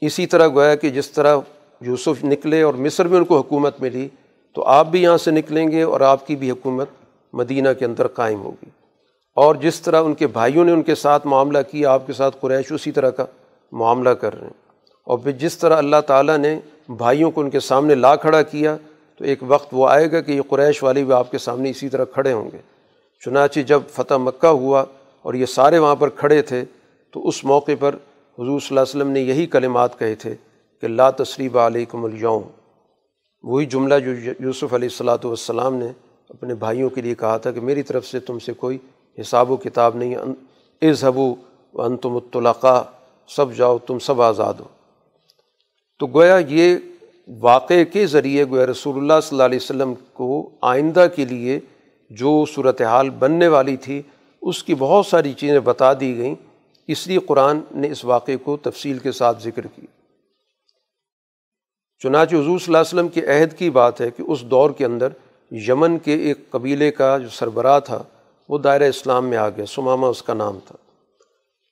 اسی 0.00 0.26
طرح 0.26 0.48
گویا 0.48 0.74
کہ 0.74 0.90
جس 0.90 1.10
طرح 1.10 1.36
یوسف 1.80 2.24
نکلے 2.24 2.62
اور 2.62 2.74
مصر 2.74 3.08
میں 3.08 3.18
ان 3.18 3.24
کو 3.24 3.36
حکومت 3.36 3.80
ملی، 3.80 4.08
تو 4.54 4.64
آپ 4.64 4.86
بھی 4.86 5.02
یہاں 5.02 5.16
سے 5.16 5.30
نکلیں 5.30 5.70
گے 5.70 5.82
اور 5.82 6.00
آپ 6.00 6.26
کی 6.26 6.36
بھی 6.36 6.50
حکومت 6.50 6.88
مدینہ 7.32 7.68
کے 7.78 7.84
اندر 7.84 8.06
قائم 8.06 8.40
ہوگی۔ 8.40 8.70
اور 9.36 9.54
جس 9.54 9.80
طرح 9.80 10.02
ان 10.02 10.14
کے 10.14 10.26
بھائیوں 10.26 10.64
نے 10.64 10.72
ان 10.72 10.82
کے 10.82 10.94
ساتھ 10.94 11.26
معاملہ 11.26 11.58
کیا، 11.70 11.90
آپ 11.90 12.06
کے 12.06 12.12
ساتھ 12.12 12.36
قریش 12.40 12.72
اسی 12.72 12.92
طرح 12.92 13.10
کا 13.10 13.24
معاملہ 13.72 14.10
کر 14.10 14.34
رہے 14.34 14.46
ہیں۔ 14.46 14.54
اور 15.04 15.18
پھر 15.18 15.30
جس 15.30 15.58
طرح 15.58 15.76
اللہ 15.76 15.96
تعالیٰ 16.06 16.38
نے 16.38 16.60
بھائیوں 16.88 17.30
کو 17.30 17.40
ان 17.40 17.50
کے 17.50 17.60
سامنے 17.60 17.94
لا 17.94 18.16
کھڑا 18.16 18.42
کیا، 18.42 18.76
تو 19.18 19.24
ایک 19.24 19.38
وقت 19.42 19.68
وہ 19.72 19.88
آئے 19.88 20.12
گا 20.12 20.20
کہ 20.20 20.32
یہ 20.32 20.40
قریش 20.48 20.82
والے 20.82 21.04
بھی 21.04 21.12
آپ 21.12 21.30
کے 21.30 21.38
سامنے 21.38 21.70
اسی 21.70 21.88
طرح 21.88 22.04
کھڑے 22.04 22.32
ہوں 22.32 22.50
گے۔ 22.52 22.58
چنانچہ 23.24 23.60
جب 23.60 23.82
فتح 23.92 24.14
مکہ 24.14 24.46
ہوا 24.46 24.84
اور 25.24 25.34
یہ 25.34 25.46
سارے 25.46 25.78
وہاں 25.78 25.94
پر 25.96 26.08
کھڑے 26.08 26.40
تھے، 26.42 26.64
تو 27.14 27.28
اس 27.28 27.44
موقع 27.44 27.72
پر 27.80 27.94
حضور 28.38 28.60
صلی 28.60 28.68
اللہ 28.70 28.80
علیہ 28.80 28.96
وسلم 28.96 29.10
نے 29.10 29.20
یہی 29.20 29.46
کلمات 29.46 29.98
کہے 29.98 30.14
تھے 30.14 30.34
کہ 30.82 30.88
لا 30.88 31.10
تصریب 31.10 31.58
علیکم 31.58 32.04
الیوم 32.04 32.42
وہی 33.44 33.66
جملہ 33.66 33.98
جو 34.04 34.12
یوسف 34.14 34.74
علیہ 34.74 34.88
الصلاۃ 34.88 35.24
والسلام 35.24 35.74
نے 35.74 35.90
اپنے 36.30 36.54
بھائیوں 36.54 36.90
کے 36.90 37.00
لیے 37.02 37.14
کہا 37.14 37.36
تھا 37.36 37.50
کہ 37.50 37.60
میری 37.60 37.82
طرف 37.82 38.06
سے 38.06 38.20
تم 38.20 38.38
سے 38.38 38.52
کوئی 38.52 38.78
حساب 39.18 39.50
و 39.50 39.56
کتاب 39.56 39.96
نہیں 39.96 40.14
از 40.82 41.04
حبو 41.04 41.34
ان 41.74 41.96
تم 41.96 42.16
اطلاقہ 42.16 42.82
سب 43.30 43.54
جاؤ، 43.56 43.78
تم 43.78 43.98
سب 43.98 44.22
آزاد 44.22 44.54
ہو۔ 44.60 44.68
تو 46.00 46.06
گویا 46.06 46.38
یہ 46.48 46.76
واقعے 47.40 47.84
کے 47.84 48.06
ذریعے 48.06 48.44
گویا 48.44 48.66
رسول 48.66 48.96
اللہ 48.96 49.20
صلی 49.22 49.36
اللہ 49.36 49.42
علیہ 49.42 49.58
وسلم 49.62 49.94
کو 50.12 50.48
آئندہ 50.60 51.06
کے 51.16 51.24
لیے 51.24 51.58
جو 52.16 52.44
صورت 52.54 52.82
حال 52.82 53.10
بننے 53.10 53.48
والی 53.48 53.76
تھی، 53.76 54.02
اس 54.42 54.64
کی 54.64 54.74
بہت 54.74 55.06
ساری 55.06 55.32
چیزیں 55.32 55.60
بتا 55.60 55.92
دی 55.92 56.16
گئیں۔ 56.16 56.34
اس 56.86 57.06
لیے 57.06 57.18
قرآن 57.18 57.60
نے 57.70 57.90
اس 57.90 58.04
واقعے 58.04 58.36
کو 58.36 58.56
تفصیل 58.56 58.98
کے 58.98 59.12
ساتھ 59.12 59.42
ذکر 59.42 59.66
کی 59.66 59.82
چنانچہ 61.98 62.34
حضور 62.34 62.58
صلی 62.58 62.74
اللہ 62.74 62.78
علیہ 62.78 62.94
وسلم 62.94 63.08
کے 63.08 63.26
عہد 63.26 63.58
کی 63.58 63.70
بات 63.70 64.00
ہے 64.00 64.10
کہ 64.10 64.22
اس 64.22 64.42
دور 64.42 64.70
کے 64.70 64.84
اندر 64.84 65.08
یمن 65.50 65.98
کے 65.98 66.14
ایک 66.14 66.50
قبیلے 66.50 66.90
کا 66.90 67.18
جو 67.18 67.28
سربراہ 67.28 67.80
تھا، 67.80 68.02
وہ 68.48 68.58
دائرہ 68.58 68.88
اسلام 68.88 69.26
میں 69.26 69.38
آ 69.38 69.48
گیا، 69.48 69.66
سمامہ 69.66 70.06
اس 70.06 70.22
کا 70.22 70.34
نام 70.34 70.58
تھا۔ 70.66 70.76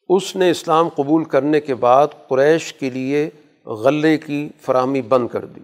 اس 0.08 0.36
نے 0.36 0.50
اسلام 0.50 0.88
قبول 0.88 1.24
کرنے 1.24 1.60
کے 1.60 1.74
بعد 1.74 2.08
قریش 2.28 2.72
کے 2.72 2.90
لیے 2.90 3.30
غلے 3.66 4.18
کی 4.18 4.48
فراہمی 4.60 5.02
بند 5.02 5.28
کر 5.28 5.44
دی۔ 5.44 5.60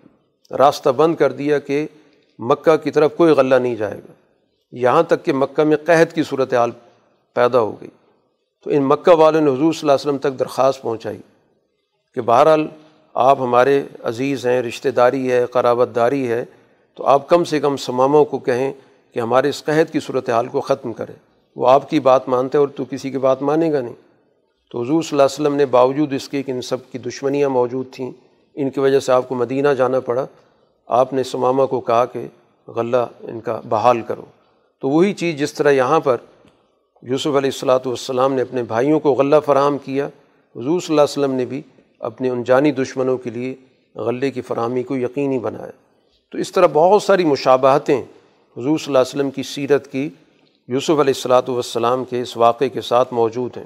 راستہ 0.50 0.88
بند 0.88 1.16
کر 1.16 1.32
دیا 1.32 1.58
کہ 1.58 1.86
مکہ 2.38 2.76
کی 2.76 2.90
طرف 2.90 3.16
کوئی 3.16 3.32
غلہ 3.32 3.54
نہیں 3.54 3.76
جائے 3.76 3.98
گا۔ 3.98 4.25
یہاں 4.76 5.02
تک 5.02 5.24
کہ 5.24 5.32
مکہ 5.32 5.64
میں 5.64 5.76
قحط 5.76 6.12
کی 6.12 6.22
صورت 6.22 6.54
حال 6.54 6.70
پیدا 7.34 7.60
ہو 7.60 7.80
گئی۔ 7.80 7.88
تو 8.64 8.70
ان 8.70 8.82
مکہ 8.82 9.14
والوں 9.14 9.40
نے 9.40 9.46
حضور 9.46 9.72
صلی 9.72 9.80
اللہ 9.80 9.92
علیہ 9.92 10.10
وسلم 10.10 10.18
تک 10.18 10.38
درخواست 10.38 10.82
پہنچائی 10.82 11.18
کہ 12.14 12.20
بہرحال 12.20 12.66
آپ 13.14 13.40
ہمارے 13.40 13.82
عزیز 14.02 14.46
ہیں، 14.46 14.62
رشتہ 14.62 14.88
داری 14.88 15.32
ہے، 15.32 15.46
قرابت 15.46 15.88
داری 15.94 16.28
ہے، 16.28 16.44
تو 16.94 17.06
آپ 17.06 17.28
کم 17.28 17.44
سے 17.44 17.60
کم 17.60 17.76
سماموں 17.76 18.24
کو 18.24 18.38
کہیں 18.38 18.72
کہ 19.14 19.20
ہمارے 19.20 19.48
اس 19.48 19.64
قحط 19.64 19.92
کی 19.92 20.00
صورت 20.00 20.30
حال 20.30 20.48
کو 20.48 20.60
ختم 20.60 20.92
کرے 20.92 21.12
وہ 21.56 21.68
آپ 21.68 21.90
کی 21.90 22.00
بات 22.00 22.28
مانتے 22.28 22.58
اور 22.58 22.68
تو 22.68 22.84
کسی 22.90 23.10
کی 23.10 23.18
بات 23.18 23.42
مانے 23.42 23.72
گا 23.72 23.80
نہیں۔ 23.80 23.94
تو 24.70 24.82
حضور 24.82 25.02
صلی 25.02 25.10
اللہ 25.12 25.22
علیہ 25.22 25.40
وسلم 25.40 25.54
نے 25.54 25.66
باوجود 25.66 26.12
اس 26.12 26.28
کے 26.28 26.42
کہ 26.42 26.50
ان 26.50 26.62
سب 26.62 26.76
کی 26.92 26.98
دشمنیاں 26.98 27.48
موجود 27.48 27.86
تھیں، 27.90 28.10
ان 28.54 28.70
کی 28.70 28.80
وجہ 28.80 29.00
سے 29.00 29.12
آپ 29.12 29.28
کو 29.28 29.34
مدینہ 29.34 29.68
جانا 29.68 30.00
پڑا۔ 30.00 30.26
آپ 30.86 31.12
نے 31.12 31.22
سمامہ 31.22 31.66
کو 31.66 31.80
کہا 31.80 32.04
کہ 32.04 32.26
غلہ 32.68 33.06
ان 33.20 33.40
کا 33.40 33.60
بحال 33.68 34.02
کرو۔ 34.02 34.24
تو 34.80 34.88
وہی 34.88 35.12
چیز 35.12 35.38
جس 35.38 35.54
طرح 35.54 35.70
یہاں 35.70 36.00
پر 36.00 36.16
یوسف 37.02 37.26
علیہ 37.26 37.36
السلاۃ 37.36 37.86
والسلام 37.86 38.32
نے 38.32 38.42
اپنے 38.42 38.62
بھائیوں 38.62 39.00
کو 39.00 39.12
غلہ 39.12 39.36
فراہم 39.46 39.78
کیا، 39.78 40.06
حضور 40.56 40.80
صلی 40.80 40.92
اللہ 40.92 41.00
علیہ 41.00 41.18
وسلم 41.18 41.34
نے 41.34 41.44
بھی 41.44 41.62
اپنے 41.98 42.28
ان 42.28 42.42
جانی 42.42 42.72
دشمنوں 42.72 43.16
کے 43.16 43.30
لیے 43.30 43.54
غلے 43.94 44.30
کی 44.30 44.40
فراہمی 44.40 44.82
کو 44.82 44.96
یقینی 44.96 45.38
بنایا۔ 45.38 45.70
تو 46.30 46.38
اس 46.38 46.52
طرح 46.52 46.66
بہت 46.72 47.02
ساری 47.02 47.24
مشابہتیں 47.24 48.00
حضور 48.56 48.78
صلی 48.78 48.86
اللہ 48.86 48.98
علیہ 48.98 49.14
وسلم 49.14 49.30
کی 49.30 49.42
سیرت 49.42 49.92
کی 49.92 50.08
یوسف 50.68 50.90
علیہ 50.90 51.14
السلاۃ 51.16 51.48
والسلام 51.48 52.04
کے 52.04 52.20
اس 52.20 52.36
واقعے 52.36 52.68
کے 52.68 52.80
ساتھ 52.80 53.14
موجود 53.14 53.56
ہیں۔ 53.56 53.64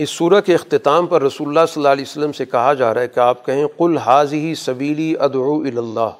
اس 0.00 0.10
صورت 0.10 0.46
کے 0.46 0.54
اختتام 0.54 1.06
پر 1.06 1.22
رسول 1.22 1.48
اللہ 1.48 1.66
صلی 1.68 1.80
اللہ 1.80 1.92
علیہ 1.92 2.04
وسلم 2.08 2.32
سے 2.32 2.44
کہا 2.44 2.74
جا 2.74 2.94
رہا 2.94 3.00
ہے 3.00 3.08
کہ 3.08 3.20
آپ 3.20 3.46
کہیں 3.46 3.66
کل 3.78 3.98
حاضی 3.98 4.54
سبیلی 4.54 5.14
ادعو 5.20 5.60
اللہ 5.62 6.10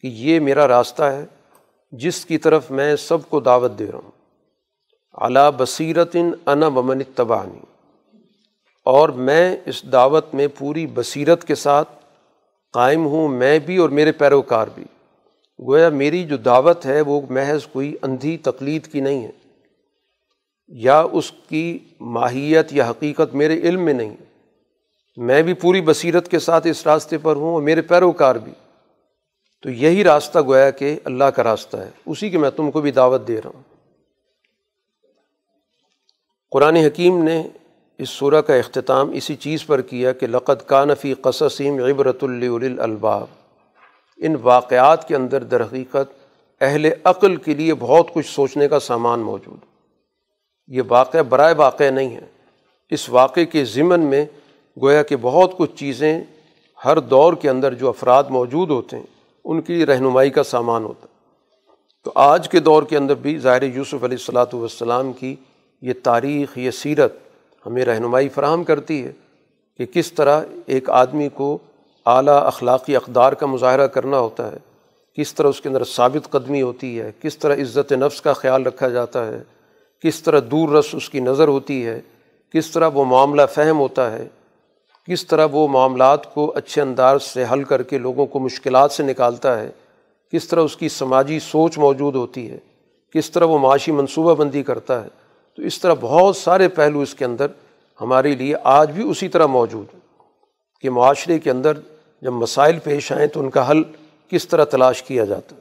کہ 0.00 0.06
یہ 0.06 0.40
میرا 0.40 0.68
راستہ 0.68 1.02
ہے 1.02 1.26
جس 1.92 2.26
کی 2.26 2.38
طرف 2.38 2.70
میں 2.70 2.96
سب 2.96 3.18
کو 3.28 3.40
دعوت 3.40 3.78
دے 3.78 3.86
رہا 3.86 3.98
ہوں۔ 3.98 4.10
اعلیٰ 5.14 5.50
بصیرت 5.56 6.16
انا 6.46 6.66
ومن 6.66 7.02
تبانی 7.14 7.58
اور 8.84 9.08
میں 9.08 9.56
اس 9.66 9.82
دعوت 9.92 10.34
میں 10.34 10.48
پوری 10.58 10.86
بصیرت 10.86 11.44
کے 11.44 11.54
ساتھ 11.54 11.88
قائم 12.72 13.06
ہوں، 13.06 13.28
میں 13.28 13.58
بھی 13.58 13.76
اور 13.76 13.88
میرے 13.88 14.12
پیروکار 14.12 14.68
بھی۔ 14.74 14.84
گویا 15.58 15.88
میری 15.88 16.24
جو 16.24 16.36
دعوت 16.36 16.86
ہے 16.86 17.00
وہ 17.00 17.20
محض 17.30 17.66
کوئی 17.66 17.96
اندھی 18.02 18.36
تقلید 18.36 18.86
کی 18.86 19.00
نہیں 19.00 19.22
ہے۔ 19.22 19.41
یا 20.72 21.04
اس 21.12 21.32
کی 21.48 21.78
ماہیت 22.00 22.72
یا 22.72 22.90
حقیقت 22.90 23.34
میرے 23.34 23.58
علم 23.58 23.84
میں 23.84 23.92
نہیں۔ 23.92 24.16
میں 25.16 25.42
بھی 25.42 25.54
پوری 25.54 25.80
بصیرت 25.80 26.28
کے 26.28 26.38
ساتھ 26.38 26.66
اس 26.66 26.86
راستے 26.86 27.18
پر 27.18 27.36
ہوں 27.36 27.54
اور 27.54 27.62
میرے 27.62 27.82
پیروکار 27.82 28.34
بھی۔ 28.34 28.52
تو 29.62 29.70
یہی 29.70 30.04
راستہ 30.04 30.38
گویا 30.38 30.70
کہ 30.70 30.98
اللہ 31.04 31.24
کا 31.24 31.44
راستہ 31.44 31.76
ہے۔ 31.76 31.90
اسی 32.06 32.30
کے 32.30 32.38
میں 32.38 32.50
تم 32.50 32.70
کو 32.70 32.80
بھی 32.80 32.90
دعوت 32.90 33.28
دے 33.28 33.40
رہا 33.40 33.50
ہوں۔ 33.54 33.62
قرآن 36.50 36.76
حکیم 36.76 37.24
نے 37.24 37.48
اس 37.98 38.08
صورح 38.08 38.40
کا 38.40 38.54
اختتام 38.54 39.10
اسی 39.10 39.36
چیز 39.36 39.66
پر 39.66 39.80
کیا 39.80 40.12
کہ 40.12 40.26
لقت 40.26 40.68
کانفی 40.68 41.14
قصصیم 41.14 41.84
عبرت 41.84 42.24
الباب 42.78 43.26
ان 44.16 44.36
واقعات 44.42 45.08
کے 45.08 45.16
اندر 45.16 45.42
درحقیقت 45.42 46.32
اہل 46.60 46.86
عقل 47.04 47.36
کے 47.36 47.54
لیے 47.54 47.74
بہت 47.74 48.14
کچھ 48.14 48.26
سوچنے 48.26 48.68
کا 48.68 48.80
سامان 48.80 49.20
موجود۔ 49.20 49.71
یہ 50.72 50.82
واقعہ 50.88 51.22
برائے 51.22 51.54
واقع 51.54 51.90
نہیں 51.90 52.14
ہے۔ 52.16 52.26
اس 52.90 53.08
واقعے 53.08 53.44
کے 53.46 53.64
ضمن 53.64 54.00
میں 54.00 54.24
گویا 54.82 55.02
کہ 55.02 55.16
بہت 55.16 55.56
کچھ 55.56 55.70
چیزیں 55.76 56.20
ہر 56.84 56.98
دور 56.98 57.32
کے 57.32 57.50
اندر 57.50 57.74
جو 57.74 57.88
افراد 57.88 58.24
موجود 58.30 58.70
ہوتے 58.70 58.96
ہیں، 58.96 59.06
ان 59.44 59.60
کی 59.60 59.86
رہنمائی 59.86 60.30
کا 60.30 60.42
سامان 60.42 60.84
ہوتا۔ 60.84 61.06
ہے 61.06 61.10
تو 62.04 62.12
آج 62.14 62.48
کے 62.48 62.60
دور 62.60 62.82
کے 62.82 62.96
اندر 62.96 63.14
بھی 63.14 63.38
ظاہر 63.38 63.62
یوسف 63.62 64.04
علیہ 64.04 64.18
الصلاۃ 64.20 64.54
والسلام 64.54 65.12
کی 65.12 65.36
یہ 65.82 65.92
تاریخ، 66.02 66.58
یہ 66.58 66.70
سیرت 66.70 67.12
ہمیں 67.66 67.84
رہنمائی 67.84 68.28
فراہم 68.28 68.64
کرتی 68.64 69.04
ہے 69.04 69.12
کہ 69.78 69.86
کس 69.86 70.12
طرح 70.12 70.40
ایک 70.66 70.90
آدمی 70.90 71.28
کو 71.28 71.58
اعلیٰ 72.06 72.42
اخلاقی 72.42 72.96
اقدار 72.96 73.32
کا 73.32 73.46
مظاہرہ 73.46 73.86
کرنا 73.86 74.18
ہوتا 74.18 74.52
ہے، 74.52 74.56
کس 75.18 75.34
طرح 75.34 75.48
اس 75.48 75.60
کے 75.60 75.68
اندر 75.68 75.84
ثابت 75.84 76.30
قدمی 76.30 76.62
ہوتی 76.62 77.00
ہے، 77.00 77.10
کس 77.20 77.38
طرح 77.38 77.54
عزت 77.54 77.92
نفس 77.92 78.22
کا 78.22 78.32
خیال 78.32 78.66
رکھا 78.66 78.88
جاتا 78.88 79.26
ہے۔ 79.26 79.42
کس 80.02 80.22
طرح 80.22 80.40
دور 80.50 80.68
رس 80.68 80.94
اس 80.94 81.10
کی 81.10 81.20
نظر 81.20 81.48
ہوتی 81.48 81.86
ہے، 81.86 82.00
کس 82.54 82.70
طرح 82.70 82.88
وہ 82.94 83.04
معاملہ 83.04 83.42
فہم 83.54 83.78
ہوتا 83.78 84.12
ہے، 84.12 84.28
کس 85.08 85.26
طرح 85.26 85.46
وہ 85.52 85.68
معاملات 85.68 86.34
کو 86.34 86.52
اچھے 86.56 86.82
انداز 86.82 87.22
سے 87.22 87.44
حل 87.52 87.64
کر 87.64 87.82
کے 87.82 87.98
لوگوں 87.98 88.26
کو 88.26 88.38
مشکلات 88.38 88.92
سے 88.92 89.02
نکالتا 89.02 89.58
ہے، 89.60 89.70
کس 90.32 90.48
طرح 90.48 90.60
اس 90.60 90.76
کی 90.76 90.88
سماجی 90.88 91.38
سوچ 91.38 91.78
موجود 91.78 92.14
ہوتی 92.14 92.50
ہے، 92.50 92.58
کس 93.14 93.30
طرح 93.30 93.44
وہ 93.44 93.58
معاشی 93.58 93.92
منصوبہ 93.92 94.34
بندی 94.34 94.62
کرتا 94.62 95.04
ہے۔ 95.04 95.08
تو 95.56 95.62
اس 95.62 95.80
طرح 95.80 95.94
بہت 96.00 96.36
سارے 96.36 96.68
پہلو 96.68 97.00
اس 97.00 97.14
کے 97.14 97.24
اندر 97.24 97.46
ہمارے 98.00 98.34
لیے 98.34 98.54
آج 98.64 98.90
بھی 98.90 99.10
اسی 99.10 99.28
طرح 99.28 99.46
موجود 99.46 99.94
ہیں 99.94 100.00
کہ 100.80 100.90
معاشرے 100.90 101.38
کے 101.38 101.50
اندر 101.50 101.72
جب 102.22 102.32
مسائل 102.32 102.78
پیش 102.78 103.12
آئیں 103.12 103.26
تو 103.26 103.40
ان 103.40 103.50
کا 103.50 103.70
حل 103.70 103.82
کس 104.28 104.48
طرح 104.48 104.64
تلاش 104.64 105.02
کیا 105.02 105.24
جاتا 105.24 105.56
ہے۔ 105.56 105.60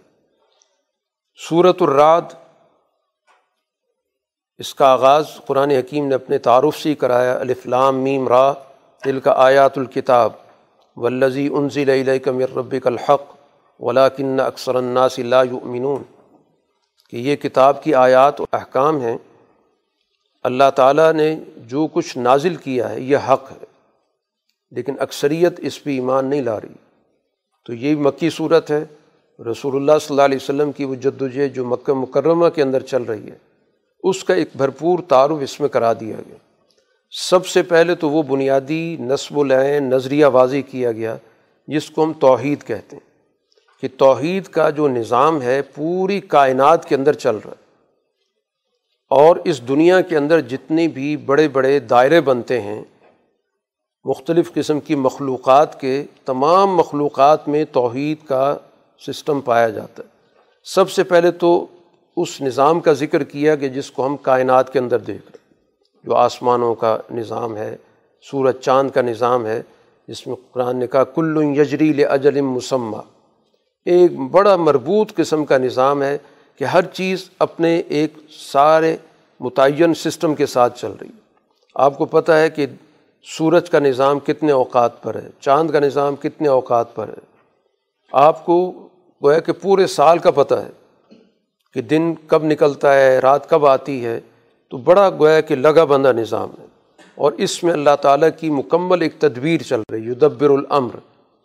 صورت 1.49 1.81
الراد 1.81 2.21
اس 4.61 4.75
کا 4.75 4.87
آغاز 4.87 5.25
قرآن 5.45 5.71
حکیم 5.71 6.07
نے 6.07 6.15
اپنے 6.15 6.37
تعارف 6.37 6.77
سے 6.77 6.95
کرایا 6.95 7.37
الفلام 7.39 7.99
میم 7.99 8.27
را 8.27 8.53
دل 9.05 9.19
کا 9.19 9.33
آیات 9.37 9.77
الکتاب 9.77 10.29
ولزی 10.95 11.49
انزل 11.53 12.19
مر 12.25 12.55
ربک 12.55 12.87
الحق 12.87 13.21
ولاکن 13.79 14.39
اکثر 14.39 14.75
الناس 14.75 15.19
لا 15.19 15.41
یؤمنون۔ 15.41 16.03
کہ 17.09 17.17
یہ 17.17 17.35
کتاب 17.35 17.83
کی 17.83 17.95
آیات 17.95 18.41
و 18.41 18.45
احکام 18.53 19.01
ہیں، 19.01 19.17
اللہ 20.43 20.69
تعالیٰ 20.75 21.13
نے 21.13 21.39
جو 21.57 21.87
کچھ 21.93 22.17
نازل 22.17 22.55
کیا 22.55 22.89
ہے، 22.89 22.99
یہ 22.99 23.17
حق 23.17 23.51
ہے۔ 23.51 23.65
لیکن 24.71 24.95
اکثریت 24.99 25.53
اس 25.57 25.83
پہ 25.83 25.89
ایمان 25.89 26.25
نہیں 26.25 26.41
لا 26.41 26.61
رہی۔ 26.61 26.75
تو 27.65 27.73
یہ 27.73 27.95
مکی 27.95 28.29
صورت 28.29 28.71
ہے۔ 28.71 28.85
رسول 29.51 29.75
اللہ 29.75 29.91
صلی 30.01 30.07
اللہ 30.09 30.21
علیہ 30.21 30.39
وسلم 30.41 30.71
کی 30.71 30.85
وہ 30.85 30.95
جدوجہد 30.95 31.55
جو 31.55 31.65
مکہ 31.65 31.93
مکرمہ 31.93 32.49
کے 32.49 32.61
اندر 32.61 32.79
چل 32.79 33.03
رہی 33.03 33.31
ہے۔ 33.31 33.50
اس 34.03 34.23
کا 34.23 34.33
ایک 34.33 34.49
بھرپور 34.55 34.99
تعارف 35.07 35.37
اس 35.41 35.59
میں 35.59 35.69
کرا 35.69 35.93
دیا 35.93 36.15
گیا۔ 36.27 36.35
سب 37.11 37.47
سے 37.47 37.61
پہلے 37.61 37.95
تو 37.95 38.09
وہ 38.09 38.23
بنیادی 38.23 38.97
نصب 38.99 39.39
العین 39.39 39.89
نظریہ 39.89 40.25
واضح 40.25 40.57
کیا 40.71 40.91
گیا، 40.91 41.17
جس 41.67 41.89
کو 41.89 42.03
ہم 42.03 42.13
توحید 42.13 42.63
کہتے 42.63 42.95
ہیں۔ 42.95 43.11
کہ 43.81 43.87
توحید 43.97 44.43
کا 44.43 44.69
جو 44.69 44.87
نظام 44.87 45.41
ہے، 45.41 45.61
پوری 45.61 46.19
کائنات 46.19 46.89
کے 46.89 46.95
اندر 46.95 47.13
چل 47.13 47.35
رہا 47.35 47.51
ہے۔ 47.51 47.71
اور 49.09 49.35
اس 49.35 49.67
دنیا 49.67 50.01
کے 50.01 50.17
اندر 50.17 50.41
جتنے 50.41 50.87
بھی 50.87 51.17
بڑے 51.17 51.47
بڑے 51.47 51.79
دائرے 51.79 52.21
بنتے 52.21 52.61
ہیں، 52.61 52.83
مختلف 54.03 54.53
قسم 54.53 54.79
کی 54.79 54.95
مخلوقات 54.95 55.79
کے 55.79 56.03
تمام 56.25 56.75
مخلوقات 56.75 57.47
میں 57.47 57.65
توحید 57.71 58.17
کا 58.27 58.57
سسٹم 59.07 59.41
پایا 59.41 59.69
جاتا 59.69 60.03
ہے۔ 60.03 60.07
سب 60.63 60.89
سے 60.89 61.03
پہلے 61.03 61.31
تو 61.31 61.67
اس 62.17 62.41
نظام 62.41 62.79
کا 62.79 62.93
ذکر 62.93 63.23
کیا 63.23 63.55
کہ 63.55 63.69
جس 63.69 63.91
کو 63.91 64.05
ہم 64.05 64.17
کائنات 64.17 64.73
کے 64.73 64.79
اندر 64.79 64.99
دیکھ 64.99 65.31
رہے 65.31 65.37
جو 66.03 66.15
آسمانوں 66.15 66.75
کا 66.75 66.97
نظام 67.11 67.57
ہے، 67.57 67.77
سورج 68.31 68.55
چاند 68.59 68.91
کا 68.91 69.01
نظام 69.01 69.45
ہے، 69.45 69.61
جس 70.07 70.27
میں 70.27 70.35
قرآن 70.51 70.77
نے 70.77 70.87
کہا، 70.87 71.03
کل 71.03 71.37
یجریل 71.57 72.05
اجل 72.09 72.41
مسمہ 72.41 72.97
ایک 73.85 74.19
بڑا 74.19 74.55
مربوط 74.55 75.15
قسم 75.15 75.45
کا 75.45 75.57
نظام 75.57 76.03
ہے 76.03 76.17
کہ 76.55 76.63
ہر 76.63 76.85
چیز 76.85 77.29
اپنے 77.39 77.79
ایک 77.79 78.13
سارے 78.51 78.97
متعین 79.39 79.93
سسٹم 79.93 80.35
کے 80.35 80.45
ساتھ 80.45 80.79
چل 80.79 80.91
رہی 81.01 81.07
ہے۔ 81.07 81.19
آپ 81.75 81.97
کو 81.97 82.05
پتہ 82.05 82.31
ہے 82.31 82.49
کہ 82.49 82.65
سورج 83.37 83.69
کا 83.69 83.79
نظام 83.79 84.19
کتنے 84.19 84.51
اوقات 84.51 85.03
پر 85.03 85.15
ہے، 85.15 85.29
چاند 85.39 85.71
کا 85.71 85.79
نظام 85.79 86.15
کتنے 86.15 86.47
اوقات 86.47 86.95
پر 86.95 87.07
ہے۔ 87.07 87.41
آپ 88.11 88.45
کو 88.45 88.71
گویا 89.23 89.39
کہ 89.39 89.51
پورے 89.51 89.87
سال 89.87 90.17
کا 90.17 90.31
پتہ 90.31 90.55
ہے۔ 90.55 90.80
کہ 91.73 91.81
دن 91.81 92.13
کب 92.27 92.43
نکلتا 92.43 92.95
ہے، 92.95 93.19
رات 93.19 93.49
کب 93.49 93.65
آتی 93.65 94.05
ہے، 94.05 94.19
تو 94.69 94.77
بڑا 94.77 95.09
گویا 95.09 95.41
کہ 95.41 95.55
لگا 95.55 95.83
بندہ 95.83 96.11
نظام 96.15 96.49
ہے۔ 96.59 96.65
اور 97.15 97.31
اس 97.31 97.63
میں 97.63 97.73
اللہ 97.73 97.95
تعالیٰ 98.01 98.29
کی 98.39 98.49
مکمل 98.49 99.01
ایک 99.01 99.13
تدبیر 99.19 99.61
چل 99.61 99.81
رہی 99.91 100.05
ہے۔ 100.05 100.11
یدبر 100.11 100.49
العمر 100.49 100.95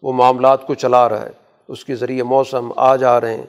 وہ 0.03 0.13
معاملات 0.13 0.67
کو 0.67 0.75
چلا 0.75 1.09
رہا 1.09 1.23
ہے۔ 1.23 1.31
اس 1.69 1.85
کے 1.85 1.95
ذریعے 1.95 2.23
موسم 2.23 2.73
آ 2.77 2.97
جا 2.97 3.21
رہے 3.21 3.35
ہیں۔ 3.35 3.47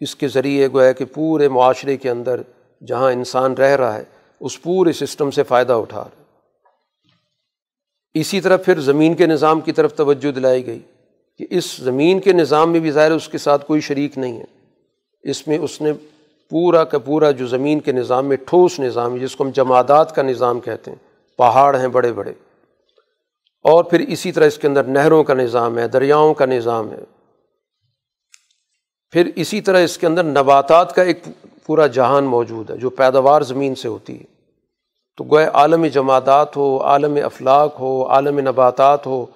اس 0.00 0.16
کے 0.16 0.28
ذریعے 0.28 0.68
گویا 0.72 0.92
کہ 0.92 1.04
پورے 1.04 1.48
معاشرے 1.48 1.96
کے 1.96 2.10
اندر 2.10 2.40
جہاں 2.86 3.12
انسان 3.12 3.54
رہ 3.54 3.76
رہا 3.76 3.94
ہے، 3.94 4.04
اس 4.40 4.62
پورے 4.62 4.92
سسٹم 4.92 5.30
سے 5.30 5.42
فائدہ 5.42 5.72
اٹھا 5.72 6.00
رہا 6.00 6.08
ہے۔ 6.18 6.22
اسی 8.20 8.40
طرح 8.40 8.56
پھر 8.56 8.80
زمین 8.80 9.14
کے 9.14 9.26
نظام 9.26 9.60
کی 9.60 9.72
طرف 9.72 9.94
توجہ 9.94 10.32
دلائی 10.32 10.66
گئی 10.66 10.80
کہ 11.38 11.46
اس 11.50 11.76
زمین 11.76 12.20
کے 12.20 12.32
نظام 12.32 12.72
میں 12.72 12.80
بھی 12.80 12.90
ظاہر 12.90 13.12
اس 13.12 13.28
کے 13.28 13.38
ساتھ 13.38 13.66
کوئی 13.66 13.80
شریک 13.80 14.18
نہیں 14.18 14.40
ہے۔ 14.40 14.61
اس 15.22 15.48
میں 15.48 15.58
اس 15.58 15.80
نے 15.80 15.92
پورا 16.50 16.84
کا 16.84 16.98
پورا 16.98 17.30
جو 17.30 17.46
زمین 17.46 17.80
کے 17.80 17.92
نظام 17.92 18.26
میں 18.26 18.36
ٹھوس 18.36 18.80
نظام 18.80 19.14
ہے، 19.14 19.18
جس 19.18 19.36
کو 19.36 19.44
ہم 19.44 19.50
جمادات 19.50 20.14
کا 20.14 20.22
نظام 20.22 20.60
کہتے 20.60 20.90
ہیں، 20.90 20.98
پہاڑ 21.38 21.80
ہیں 21.80 21.88
بڑے 21.88 22.12
بڑے۔ 22.12 22.32
اور 23.62 23.84
پھر 23.84 24.00
اسی 24.00 24.32
طرح 24.32 24.46
اس 24.46 24.58
کے 24.58 24.66
اندر 24.66 24.84
نہروں 24.84 25.24
کا 25.24 25.34
نظام 25.34 25.78
ہے، 25.78 25.88
دریاؤں 25.88 26.34
کا 26.34 26.46
نظام 26.46 26.90
ہے۔ 26.90 26.98
پھر 29.10 29.30
اسی 29.36 29.60
طرح 29.60 29.80
اس 29.80 29.98
کے 29.98 30.06
اندر 30.06 30.22
نباتات 30.22 30.94
کا 30.94 31.02
ایک 31.02 31.24
پورا 31.66 31.86
جہان 31.86 32.24
موجود 32.24 32.70
ہے، 32.70 32.76
جو 32.76 32.90
پیداوار 32.90 33.42
زمین 33.42 33.74
سے 33.74 33.88
ہوتی 33.88 34.20
ہے۔ 34.20 34.24
تو 35.16 35.24
گوئے 35.24 35.46
عالم 35.46 35.86
جمادات 35.86 36.56
ہو، 36.56 36.82
عالم 36.82 37.18
افلاق 37.24 37.80
ہو، 37.80 38.06
عالم 38.06 38.38
نباتات 38.38 39.06
ہو، 39.06 39.26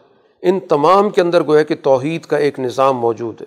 ان 0.43 0.61
تمام 0.61 1.11
کے 1.11 1.21
اندر 1.21 1.43
گویا 1.43 1.63
کہ 1.63 1.75
توحید 1.83 2.25
کا 2.25 2.37
ایک 2.37 2.61
نظام 2.61 2.97
موجود 2.97 3.41
ہے۔ 3.41 3.47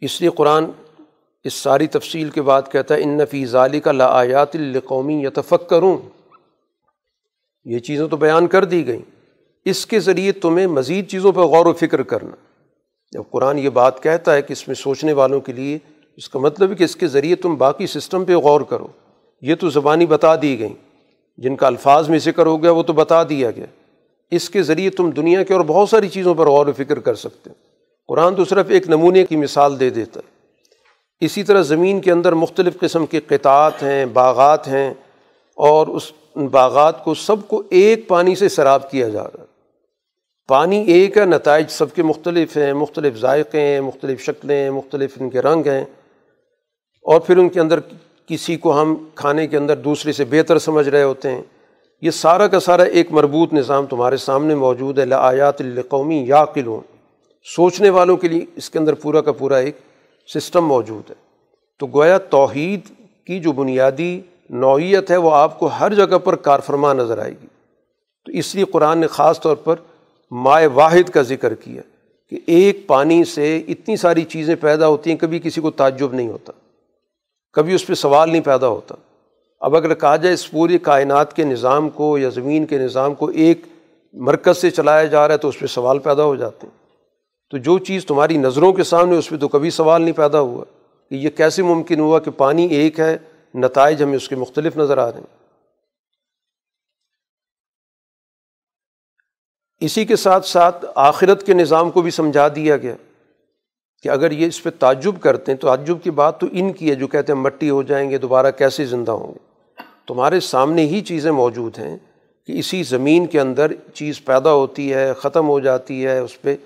اس 0.00 0.20
لیے 0.20 0.30
قرآن 0.30 0.64
اس 1.48 1.54
ساری 1.54 1.86
تفصیل 1.86 2.30
کے 2.30 2.42
بعد 2.42 2.62
کہتا 2.72 2.94
ہے 2.94 3.02
ان 3.02 3.18
نفی 3.18 3.46
ظالی 3.46 3.80
کا 3.80 3.92
لایات 3.92 4.56
القومی 4.56 5.24
یتفق 5.24 5.68
کروں 5.68 5.98
یہ 7.64 7.78
چیزیں 7.78 8.06
تو 8.06 8.16
بیان 8.16 8.46
کر 8.46 8.64
دی 8.64 8.86
گئیں۔ 8.86 9.02
اس 9.64 9.86
کے 9.86 10.00
ذریعے 10.00 10.32
تمہیں 10.32 10.66
مزید 10.66 11.08
چیزوں 11.08 11.32
پہ 11.32 11.40
غور 11.40 11.66
و 11.66 11.72
فکر 11.72 12.02
کرنا۔ 12.02 12.30
جب 13.12 13.22
قرآن 13.30 13.58
یہ 13.58 13.68
بات 13.68 14.02
کہتا 14.02 14.34
ہے 14.34 14.42
کہ 14.42 14.52
اس 14.52 14.68
میں 14.68 14.74
سوچنے 14.74 15.12
والوں 15.12 15.40
کے 15.40 15.52
لیے، 15.52 15.78
اس 16.16 16.28
کا 16.28 16.38
مطلب 16.38 16.70
ہے 16.70 16.74
کہ 16.74 16.84
اس 16.84 16.96
کے 16.96 17.06
ذریعے 17.06 17.34
تم 17.34 17.54
باقی 17.54 17.86
سسٹم 17.86 18.24
پہ 18.24 18.36
غور 18.36 18.60
کرو۔ 18.60 18.86
یہ 19.42 19.54
تو 19.54 19.70
زبانی 19.70 20.06
بتا 20.06 20.34
دی 20.42 20.58
گئیں۔ 20.58 20.74
جن 21.36 21.56
کا 21.56 21.66
الفاظ 21.66 22.08
میں 22.08 22.18
ذکر 22.18 22.46
ہو 22.46 22.62
گیا، 22.62 22.70
وہ 22.70 22.82
تو 22.82 22.92
بتا 22.92 23.22
دیا 23.22 23.50
گیا۔ 23.50 23.66
اس 24.30 24.50
کے 24.50 24.62
ذریعے 24.62 24.90
تم 24.90 25.10
دنیا 25.10 25.42
کے 25.42 25.54
اور 25.54 25.64
بہت 25.66 25.88
ساری 25.88 26.08
چیزوں 26.08 26.34
پر 26.34 26.46
غور 26.46 26.66
و 26.66 26.72
فکر 26.72 26.98
کر 26.98 27.14
سکتے 27.14 27.50
قرآن 28.08 28.34
تو 28.34 28.44
صرف 28.44 28.66
ایک 28.68 28.88
نمونے 28.88 29.26
کی 29.26 29.36
مثال 29.36 29.80
دے 29.80 29.90
دیتا 29.90 30.20
ہے۔ 30.20 30.37
اسی 31.20 31.42
طرح 31.42 31.62
زمین 31.62 32.00
کے 32.00 32.12
اندر 32.12 32.32
مختلف 32.32 32.78
قسم 32.78 33.06
کے 33.06 33.20
قطعات 33.20 33.82
ہیں، 33.82 34.06
باغات 34.06 34.68
ہیں 34.68 34.94
اور 35.56 35.86
اس 35.86 36.12
باغات 36.50 37.04
کو 37.04 37.14
سب 37.14 37.36
کو 37.48 37.62
ایک 37.70 38.08
پانی 38.08 38.34
سے 38.34 38.48
سراب 38.48 38.90
کیا 38.90 39.08
جا 39.08 39.24
رہا 39.24 39.40
ہے۔ 39.40 39.44
پانی 40.48 40.82
ایک 40.82 41.16
ہے، 41.16 41.24
نتائج 41.24 41.66
سب 41.70 41.94
کے 41.94 42.02
مختلف 42.02 42.56
ہیں، 42.56 42.72
مختلف 42.72 43.16
ذائقے 43.16 43.60
ہیں، 43.60 43.80
مختلف 43.80 44.20
شکلیں 44.20 44.56
ہیں، 44.56 44.70
مختلف 44.70 45.10
ان 45.20 45.30
کے 45.30 45.42
رنگ 45.42 45.66
ہیں۔ 45.66 45.84
اور 47.02 47.20
پھر 47.20 47.36
ان 47.36 47.48
کے 47.48 47.60
اندر 47.60 47.80
کسی 48.26 48.56
کو 48.56 48.82
ہم 48.82 48.96
کھانے 49.14 49.46
کے 49.46 49.56
اندر 49.56 49.76
دوسرے 49.76 50.12
سے 50.12 50.24
بہتر 50.24 50.58
سمجھ 50.58 50.88
رہے 50.88 51.02
ہوتے 51.02 51.30
ہیں۔ 51.30 51.42
یہ 52.02 52.10
سارا 52.10 52.46
کا 52.46 52.60
سارا 52.60 52.82
ایک 52.82 53.12
مربوط 53.12 53.52
نظام 53.52 53.86
تمہارے 53.86 54.16
سامنے 54.16 54.54
موجود 54.54 54.98
ہے۔ 54.98 55.04
لایات 55.04 55.60
القومی 55.60 56.24
یا 56.28 56.44
قلوں 56.44 56.80
سوچنے 57.56 57.90
والوں 57.90 58.16
کے 58.16 58.28
لیے 58.28 58.44
اس 58.56 58.70
کے 58.70 58.78
اندر 58.78 58.94
پورا 58.94 59.20
کا 59.20 59.32
پورا 59.32 59.56
ایک 59.56 59.76
سسٹم 60.34 60.66
موجود 60.66 61.10
ہے۔ 61.10 61.14
تو 61.78 61.86
گویا 61.86 62.18
توحید 62.18 62.80
کی 63.26 63.40
جو 63.40 63.52
بنیادی 63.52 64.20
نوعیت 64.50 65.10
ہے 65.10 65.16
وہ 65.16 65.30
آپ 65.30 65.58
کو 65.58 65.66
ہر 65.66 65.94
جگہ 65.94 66.18
پر 66.18 66.36
کار 66.36 66.60
فرما 66.60 66.92
نظر 66.92 67.18
آئے 67.18 67.30
گی۔ 67.30 67.46
تو 68.26 68.32
اس 68.32 68.54
لیے 68.54 68.64
قرآن 68.64 68.98
نے 68.98 69.06
خاص 69.06 69.40
طور 69.40 69.56
پر 69.56 69.76
مائع 70.30 70.68
واحد 70.74 71.10
کا 71.10 71.22
ذکر 71.22 71.54
کیا 71.54 71.82
کہ 72.30 72.38
ایک 72.46 72.86
پانی 72.86 73.24
سے 73.24 73.62
اتنی 73.68 73.96
ساری 73.96 74.24
چیزیں 74.24 74.54
پیدا 74.54 74.88
ہوتی 74.88 75.10
ہیں 75.10 75.18
کبھی 75.18 75.38
کسی 75.38 75.60
کو 75.60 75.70
تعجب 75.70 76.14
نہیں 76.14 76.28
ہوتا، 76.28 76.52
کبھی 77.52 77.74
اس 77.74 77.86
پہ 77.86 77.94
سوال 77.94 78.30
نہیں 78.30 78.42
پیدا 78.42 78.68
ہوتا۔ 78.68 78.94
اب 79.60 79.76
اگر 79.76 79.94
کہا 79.94 80.16
جائے 80.16 80.34
اس 80.34 80.50
پوری 80.50 80.78
کائنات 80.78 81.36
کے 81.36 81.44
نظام 81.44 81.90
کو 81.90 82.18
یا 82.18 82.28
زمین 82.28 82.66
کے 82.66 82.78
نظام 82.78 83.14
کو 83.14 83.26
ایک 83.26 83.60
مرکز 84.12 84.56
سے 84.56 84.70
چلایا 84.70 85.04
جا 85.04 85.28
رہا 85.28 85.32
ہے 85.32 85.38
تو 85.38 85.48
اس 85.48 85.58
پہ 85.58 85.66
سوال 85.66 85.98
پیدا 85.98 86.24
ہو 86.24 86.36
جاتے 86.36 86.66
ہیں۔ 86.66 86.87
تو 87.50 87.58
جو 87.58 87.78
چیز 87.78 88.06
تمہاری 88.06 88.36
نظروں 88.36 88.72
کے 88.72 88.84
سامنے 88.84 89.16
اس 89.16 89.28
پہ 89.28 89.36
تو 89.36 89.48
کبھی 89.48 89.70
سوال 89.70 90.02
نہیں 90.02 90.16
پیدا 90.16 90.40
ہوا 90.40 90.64
کہ 91.08 91.14
یہ 91.14 91.30
کیسے 91.30 91.62
ممکن 91.62 92.00
ہوا 92.00 92.18
کہ 92.18 92.30
پانی 92.30 92.66
ایک 92.66 93.00
ہے، 93.00 93.16
نتائج 93.54 94.02
ہمیں 94.02 94.16
اس 94.16 94.28
کے 94.28 94.36
مختلف 94.36 94.76
نظر 94.76 94.98
آ 94.98 95.12
رہے 95.12 95.18
ہیں۔ 95.18 95.36
اسی 99.80 100.04
کے 100.04 100.16
ساتھ 100.16 100.46
ساتھ 100.46 100.84
آخرت 100.94 101.46
کے 101.46 101.54
نظام 101.54 101.90
کو 101.90 102.02
بھی 102.02 102.10
سمجھا 102.10 102.48
دیا 102.48 102.76
گیا 102.76 102.94
کہ 104.02 104.08
اگر 104.08 104.30
یہ 104.30 104.46
اس 104.46 104.62
پہ 104.62 104.70
تعجب 104.78 105.14
کرتے 105.20 105.52
ہیں 105.52 105.58
تو 105.58 105.68
تعجب 105.68 105.98
کی 106.02 106.10
بات 106.10 106.40
تو 106.40 106.46
ان 106.52 106.72
کی 106.72 106.90
ہے 106.90 106.94
جو 106.94 107.06
کہتے 107.06 107.32
ہیں 107.32 107.40
مٹی 107.40 107.70
ہو 107.70 107.82
جائیں 107.82 108.10
گے، 108.10 108.18
دوبارہ 108.18 108.50
کیسے 108.50 108.84
زندہ 108.84 109.12
ہوں 109.12 109.32
گے؟ 109.34 109.82
تمہارے 110.06 110.40
سامنے 110.40 110.82
ہی 110.82 111.00
چیزیں 111.00 111.30
موجود 111.30 111.78
ہیں 111.78 111.98
کہ 112.46 112.58
اسی 112.58 112.82
زمین 112.82 113.26
کے 113.26 113.40
اندر 113.40 113.72
چیز 113.94 114.24
پیدا 114.24 114.52
ہوتی 114.52 114.94
ہے، 114.94 115.12
ختم 115.12 115.48
ہو 115.48 115.60
جاتی 115.60 116.06
ہے، 116.06 116.18
اس 116.18 116.42
پہ 116.42 116.56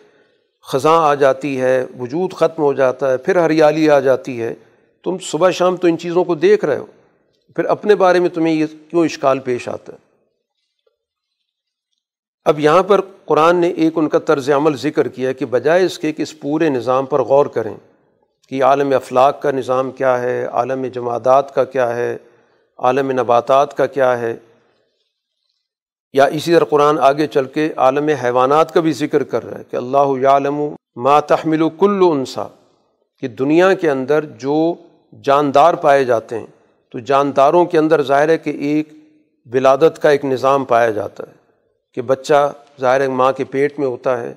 خزاں 0.66 0.98
آ 0.98 1.14
جاتی 1.14 1.60
ہے، 1.60 1.86
وجود 1.98 2.32
ختم 2.32 2.62
ہو 2.62 2.72
جاتا 2.72 3.10
ہے، 3.12 3.16
پھر 3.16 3.36
ہریالی 3.36 3.90
آ 3.90 4.00
جاتی 4.00 4.42
ہے۔ 4.42 4.54
تم 5.04 5.16
صبح 5.18 5.50
شام 5.50 5.76
تو 5.76 5.88
ان 5.88 5.98
چیزوں 5.98 6.24
کو 6.24 6.34
دیکھ 6.34 6.64
رہے 6.64 6.78
ہو۔ 6.78 6.86
پھر 7.56 7.64
اپنے 7.64 7.94
بارے 7.94 8.20
میں 8.20 8.28
تمہیں 8.28 8.54
یہ 8.54 8.66
کیوں 8.90 9.04
اشکال 9.04 9.38
پیش 9.38 9.68
آتا 9.68 9.92
ہے؟ 9.92 9.98
اب 12.44 12.60
یہاں 12.60 12.82
پر 12.82 13.00
قرآن 13.24 13.56
نے 13.56 13.68
ایک 13.68 13.92
ان 13.96 14.08
کا 14.08 14.18
طرز 14.18 14.50
عمل 14.50 14.76
ذکر 14.76 15.08
کیا 15.08 15.32
کہ 15.32 15.46
بجائے 15.46 15.84
اس 15.84 15.98
کے 15.98 16.12
کہ 16.12 16.22
اس 16.22 16.40
پورے 16.40 16.68
نظام 16.68 17.06
پر 17.06 17.22
غور 17.22 17.46
کریں 17.46 17.74
کہ 18.48 18.64
عالم 18.64 18.94
افلاق 18.94 19.42
کا 19.42 19.50
نظام 19.50 19.90
کیا 19.90 20.22
ہے، 20.22 20.44
عالم 20.44 20.86
جمادات 20.86 21.54
کا 21.54 21.64
کیا 21.64 21.96
ہے، 21.96 22.16
عالم 22.78 23.10
نباتات 23.10 23.76
کا 23.76 23.86
کیا 23.86 24.18
ہے۔ 24.18 24.36
یا 26.14 26.24
اسی 26.24 26.52
طرح 26.52 26.64
قرآن 26.70 26.98
آگے 27.00 27.26
چل 27.26 27.44
کے 27.54 27.68
عالم 27.84 28.08
حیوانات 28.22 28.72
کا 28.74 28.80
بھی 28.80 28.92
ذکر 28.92 29.22
کر 29.24 29.44
رہا 29.44 29.58
ہے 29.58 29.64
کہ 29.70 29.76
اللہ 29.76 30.26
عالم 30.28 30.60
ما 31.04 31.18
تحمل 31.28 31.62
و 31.62 31.68
کل 31.80 32.00
انسا، 32.10 32.46
کہ 33.22 33.28
دنیا 33.28 33.72
کے 33.74 33.90
اندر 33.90 34.24
جو 34.38 34.74
جاندار 35.24 35.74
پائے 35.82 36.04
جاتے 36.04 36.38
ہیں، 36.38 36.46
تو 36.94 36.98
جانداروں 36.98 37.64
کے 37.64 37.78
اندر 37.78 38.02
ظاہر 38.02 38.28
ہے 38.28 38.36
کہ 38.38 38.50
ایک 38.50 38.92
ولادت 39.46 40.02
کا 40.02 40.10
ایک 40.10 40.24
نظام 40.24 40.64
پایا 40.64 40.90
جاتا 40.90 41.24
ہے 41.28 41.40
کہ 41.96 42.02
بچہ 42.02 42.50
ظاہر 42.80 43.00
ہے 43.00 43.08
ماں 43.08 43.32
کے 43.32 43.44
پیٹ 43.50 43.78
میں 43.78 43.86
ہوتا 43.86 44.20
ہے، 44.20 44.32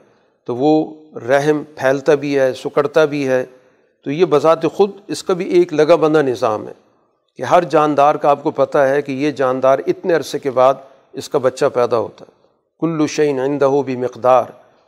تو 0.47 0.55
وہ 0.55 0.73
رحم 1.27 1.61
پھیلتا 1.75 2.15
بھی 2.15 2.37
ہے، 2.39 2.51
سکڑتا 2.53 3.05
بھی 3.05 3.27
ہے، 3.27 3.43
تو 4.05 4.11
یہ 4.11 4.25
بذات 4.29 4.65
خود 4.73 4.91
اس 5.07 5.23
کا 5.23 5.33
بھی 5.33 5.45
ایک 5.57 5.73
لگا 5.73 5.95
بندہ 5.95 6.21
نظام 6.25 6.67
ہے 6.67 6.73
کہ 7.39 7.43
ہر 7.43 7.63
جاندار 7.69 8.15
کا 8.15 8.29
آپ 8.29 8.43
کو 8.43 8.51
پتہ 8.51 8.77
ہے 8.77 9.01
کہ 9.01 9.11
یہ 9.11 9.31
جاندار 9.39 9.79
اتنے 9.87 10.13
عرصے 10.13 10.39
کے 10.39 10.51
بعد 10.51 10.73
اس 11.15 11.29
کا 11.29 11.37
بچہ 11.37 11.65
پیدا 11.73 11.97
ہوتا 11.97 12.25
ہے۔ 12.29 12.47
کلو 12.79 13.07
شعین 13.07 13.39
آئندہ 13.39 13.69
بھی 13.85 13.95
مقدار 13.95 14.43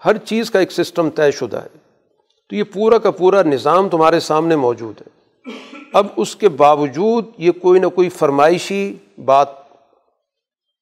ہر 0.06 0.18
چیز 0.18 0.52
کا 0.52 0.60
ایک 0.60 0.72
سسٹم 0.72 1.10
طے 1.10 1.32
شدہ 1.32 1.58
ہے۔ 1.58 1.78
تو 2.49 2.56
یہ 2.56 2.64
پورا 2.64 2.98
کا 2.98 3.12
پورا 3.12 3.44
نظام 3.44 3.90
تمہارے 3.90 4.20
سامنے 4.20 4.56
موجود 4.56 5.02
ہے۔ 5.02 5.18
اب 5.94 6.08
اس 6.16 6.36
کے 6.36 6.49
باوجود 6.49 7.26
یہ 7.38 7.52
کوئی 7.52 7.80
نہ 7.80 7.88
کوئی 7.88 8.10
فرمائشی 8.10 8.95
بات 9.26 9.48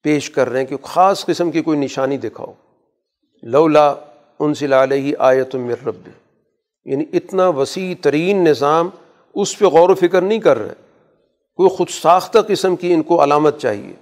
پیش 0.03 0.29
کر 0.29 0.49
رہے 0.49 0.59
ہیں 0.59 0.65
کہ 0.65 0.75
خاص 0.83 1.25
قسم 1.25 1.51
کی 1.51 1.61
کوئی 1.61 1.79
نشانی 1.79 2.17
دکھاؤ۔ 2.17 2.53
لولا 3.43 3.93
ان 4.39 4.53
سے 4.53 4.65
علیہ 4.65 5.15
آیت 5.19 5.55
مر 5.55 5.87
رب 5.87 6.07
یعنی 6.85 7.05
اتنا 7.13 7.47
وسیع 7.47 7.95
ترین 8.01 8.43
نظام 8.43 8.89
اس 9.35 9.59
پہ 9.59 9.65
غور 9.65 9.89
و 9.89 9.95
فکر 9.95 10.21
نہیں 10.21 10.39
کر 10.39 10.57
رہے۔ 10.57 10.73
کوئی 11.55 11.69
خود 11.69 11.89
ساختہ 11.89 12.39
قسم 12.47 12.75
کی 12.75 12.93
ان 12.93 13.03
کو 13.03 13.23
علامت 13.23 13.59
چاہیے۔ 13.59 13.93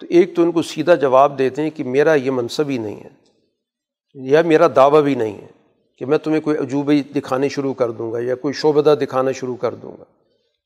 تو 0.00 0.06
ایک 0.10 0.34
تو 0.36 0.42
ان 0.42 0.52
کو 0.52 0.62
سیدھا 0.62 0.94
جواب 0.94 1.38
دیتے 1.38 1.62
ہیں 1.62 1.70
کہ 1.70 1.84
میرا 1.84 2.14
یہ 2.14 2.30
منصب 2.30 2.68
ہی 2.68 2.78
نہیں 2.78 2.96
ہے، 2.96 3.08
یا 4.14 4.42
میرا 4.42 4.66
دعویٰ 4.76 5.02
بھی 5.02 5.14
نہیں 5.14 5.34
ہے 5.34 5.46
کہ 6.00 6.06
میں 6.06 6.18
تمہیں 6.18 6.40
کوئی 6.40 6.56
عجوبے 6.58 7.02
دکھانے 7.16 7.48
شروع 7.48 7.74
کر 7.74 7.90
دوں 7.90 8.12
گا 8.12 8.18
یا 8.20 8.34
کوئی 8.34 8.54
شعبدہ 8.54 8.94
دکھانا 9.00 9.32
شروع 9.32 9.56
کر 9.56 9.74
دوں 9.74 9.92
گا۔ 9.92 10.04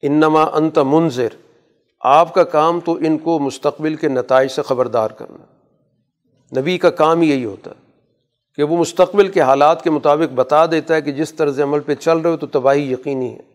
انما 0.02 0.42
انت 0.42 0.78
منظر 0.78 1.36
آپ 2.00 2.34
کا 2.34 2.44
کام 2.44 2.80
تو 2.80 2.94
ان 3.00 3.18
کو 3.18 3.38
مستقبل 3.38 3.94
کے 3.94 4.08
نتائج 4.08 4.50
سے 4.50 4.62
خبردار 4.62 5.10
کرنا۔ 5.10 6.60
نبی 6.60 6.78
کا 6.78 6.90
کام 6.90 7.22
یہی 7.22 7.44
ہوتا 7.44 7.70
ہے 7.70 7.88
کہ 8.58 8.62
وہ 8.62 8.76
مستقبل 8.76 9.28
کے 9.28 9.40
حالات 9.40 9.84
کے 9.84 9.90
مطابق 9.90 10.32
بتا 10.32 10.64
دیتا 10.66 10.94
ہے 10.94 11.02
کہ 11.02 11.12
جس 11.12 11.34
طرز 11.34 11.60
عمل 11.60 11.80
پہ 11.80 11.94
چل 11.94 12.18
رہے 12.18 12.30
ہو 12.30 12.36
تو 12.36 12.46
تباہی 12.46 12.92
یقینی 12.92 13.34
ہے۔ 13.34 13.49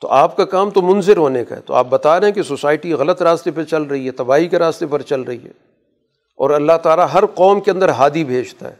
تو 0.00 0.08
آپ 0.08 0.36
کا 0.36 0.44
کام 0.44 0.70
تو 0.70 0.82
منظر 0.82 1.16
ہونے 1.16 1.44
کا 1.44 1.56
ہے۔ 1.56 1.60
تو 1.60 1.74
آپ 1.74 1.86
بتا 1.88 2.20
رہے 2.20 2.26
ہیں 2.26 2.34
کہ 2.34 2.42
سوسائٹی 2.42 2.92
غلط 2.92 3.22
راستے 3.22 3.50
پہ 3.50 3.62
چل 3.62 3.82
رہی 3.82 4.06
ہے، 4.06 4.10
تباہی 4.10 4.48
کے 4.48 4.58
راستے 4.58 4.86
پر 4.86 5.02
چل 5.02 5.20
رہی 5.20 5.44
ہے۔ 5.44 5.50
اور 6.36 6.50
اللہ 6.50 6.72
تعالیٰ 6.82 7.06
ہر 7.14 7.26
قوم 7.26 7.60
کے 7.60 7.70
اندر 7.70 7.88
ہادی 7.88 8.24
بھیجتا 8.24 8.70
ہے، 8.70 8.74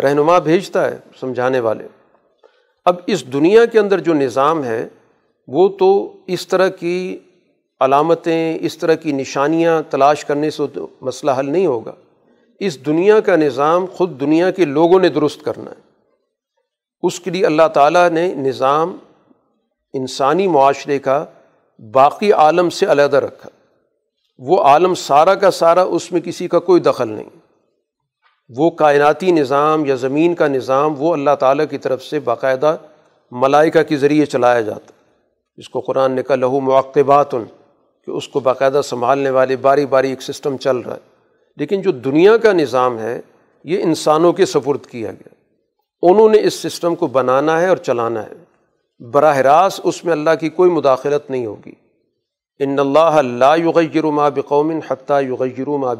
رہنما 0.00 0.38
بھیجتا 0.38 0.90
ہے 0.90 0.98
سمجھانے 1.20 1.60
والے۔ 1.60 1.88
اب 2.84 2.96
اس 3.06 3.32
دنیا 3.32 3.64
کے 3.64 3.78
اندر 3.78 3.98
جو 3.98 4.14
نظام 4.14 4.64
ہے، 4.64 4.88
وہ 5.48 5.68
تو 5.68 6.12
اس 6.26 6.48
طرح 6.48 6.68
کی 6.68 7.18
علامتیں، 7.80 8.58
اس 8.60 8.78
طرح 8.78 8.94
کی 8.94 9.12
نشانیاں 9.12 9.82
تلاش 9.90 10.24
کرنے 10.24 10.50
سے 10.50 10.62
مسئلہ 11.00 11.30
حل 11.38 11.50
نہیں 11.50 11.66
ہوگا۔ 11.66 11.92
اس 12.60 12.86
دنیا 12.86 13.20
کا 13.20 13.36
نظام 13.36 13.86
خود 13.92 14.20
دنیا 14.20 14.50
کے 14.50 14.64
لوگوں 14.64 15.00
نے 15.00 15.08
درست 15.08 15.42
کرنا 15.42 15.70
ہے۔ 15.70 15.80
اس 17.02 17.20
کے 17.20 17.30
لیے 17.30 17.46
اللہ 17.46 17.68
تعالیٰ 17.74 18.10
نے 18.10 18.34
نظام 18.34 18.96
انسانی 19.92 20.46
معاشرے 20.46 20.98
کا 20.98 21.24
باقی 21.92 22.32
عالم 22.32 22.70
سے 22.70 22.86
علیحدہ 22.86 23.16
رکھا۔ 23.16 23.48
وہ 24.38 24.62
عالم 24.62 24.94
سارا 24.94 25.34
کا 25.34 25.50
سارا 25.50 25.82
اس 25.82 26.12
میں 26.12 26.20
کسی 26.20 26.48
کا 26.48 26.58
کوئی 26.58 26.80
دخل 26.80 27.08
نہیں۔ 27.08 27.30
وہ 28.56 28.70
کائناتی 28.70 29.30
نظام 29.30 29.84
یا 29.84 29.94
زمین 29.94 30.34
کا 30.34 30.48
نظام 30.48 30.94
وہ 30.98 31.12
اللہ 31.12 31.34
تعالیٰ 31.40 31.64
کی 31.70 31.78
طرف 31.78 32.02
سے 32.04 32.20
باقاعدہ 32.20 32.76
ملائکہ 33.30 33.82
کے 33.82 33.96
ذریعے 33.96 34.26
چلایا 34.26 34.60
جاتا۔ 34.60 34.92
جس 35.56 35.68
کو 35.68 35.80
قرآن 35.80 36.12
نے 36.12 36.22
کہا، 36.22 36.36
لہو 36.36 36.60
مواقبات 36.60 37.34
ان 37.34 37.44
کہ 38.04 38.10
اس 38.10 38.28
کو 38.28 38.40
باقاعدہ 38.40 38.80
سنبھالنے 38.84 39.30
والے 39.30 39.56
باری 39.56 39.86
باری 39.86 40.10
ایک 40.10 40.22
سسٹم 40.22 40.56
چل 40.56 40.76
رہا 40.76 40.94
ہے۔ 40.94 41.00
لیکن 41.56 41.82
جو 41.82 41.90
دنیا 41.90 42.36
کا 42.36 42.52
نظام 42.52 42.98
ہے، 42.98 43.20
یہ 43.64 43.82
انسانوں 43.82 44.32
کے 44.32 44.46
سفرد 44.46 44.86
کیا 44.86 45.12
گیا۔ 45.12 45.34
انہوں 46.02 46.28
نے 46.28 46.38
اس 46.42 46.54
سسٹم 46.54 46.94
کو 46.94 47.06
بنانا 47.06 47.60
ہے 47.60 47.66
اور 47.66 47.76
چلانا 47.76 48.22
ہے۔ 48.26 48.41
براہ 49.10 49.36
راست 49.36 49.80
اس 49.84 50.04
میں 50.04 50.12
اللہ 50.12 50.30
کی 50.40 50.48
کوئی 50.48 50.70
مداخلت 50.70 51.30
نہیں 51.30 51.46
ہوگی۔ 51.46 51.72
ان 52.58 52.78
اللہ 52.78 53.22
لا 53.22 53.54
یغیر 53.54 54.04
ما 54.04 54.28
بقوم 54.28 54.78
حتیٰ 54.90 55.22
یغیر 55.22 55.68
ما 55.68 55.92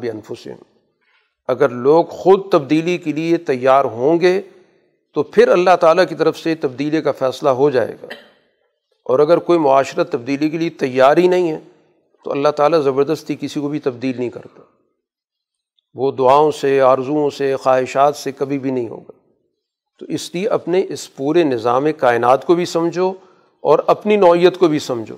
اگر 1.47 1.69
لوگ 1.69 2.05
خود 2.05 2.51
تبدیلی 2.51 2.97
کے 2.97 3.11
لیے 3.11 3.37
تیار 3.37 3.85
ہوں 3.85 4.19
گے 4.19 4.41
تو 5.13 5.23
پھر 5.23 5.47
اللہ 5.47 5.75
تعالیٰ 5.81 6.07
کی 6.09 6.15
طرف 6.15 6.37
سے 6.37 6.55
تبدیلی 6.55 7.01
کا 7.01 7.11
فیصلہ 7.11 7.49
ہو 7.49 7.69
جائے 7.69 7.95
گا۔ 8.03 8.07
اور 9.05 9.19
اگر 9.19 9.37
کوئی 9.37 9.59
معاشرت 9.59 10.11
تبدیلی 10.11 10.49
کے 10.49 10.57
لیے 10.57 10.69
تیار 10.69 11.17
ہی 11.17 11.27
نہیں 11.27 11.51
ہے 11.51 11.59
تو 12.23 12.31
اللہ 12.31 12.49
تعالیٰ 12.49 12.81
زبردستی 12.81 13.35
کسی 13.39 13.59
کو 13.59 13.69
بھی 13.69 13.79
تبدیل 13.79 14.19
نہیں 14.19 14.29
کرتا۔ 14.29 14.61
وہ 15.93 16.11
دعاؤں 16.11 16.51
سے، 16.51 16.81
آرزوؤں 16.81 17.29
سے، 17.29 17.55
خواہشات 17.55 18.15
سے 18.15 18.31
کبھی 18.31 18.59
بھی 18.59 18.71
نہیں 18.71 18.89
ہوگا۔ 18.89 19.22
تو 20.03 20.13
اس 20.13 20.35
لیے 20.35 20.47
اپنے 20.47 20.83
اس 20.89 21.15
پورے 21.15 21.43
نظام 21.43 21.85
کائنات 21.97 22.45
کو 22.45 22.55
بھی 22.55 22.65
سمجھو 22.65 23.13
اور 23.61 23.79
اپنی 23.87 24.15
نوعیت 24.15 24.57
کو 24.57 24.67
بھی 24.67 24.79
سمجھو 24.79 25.15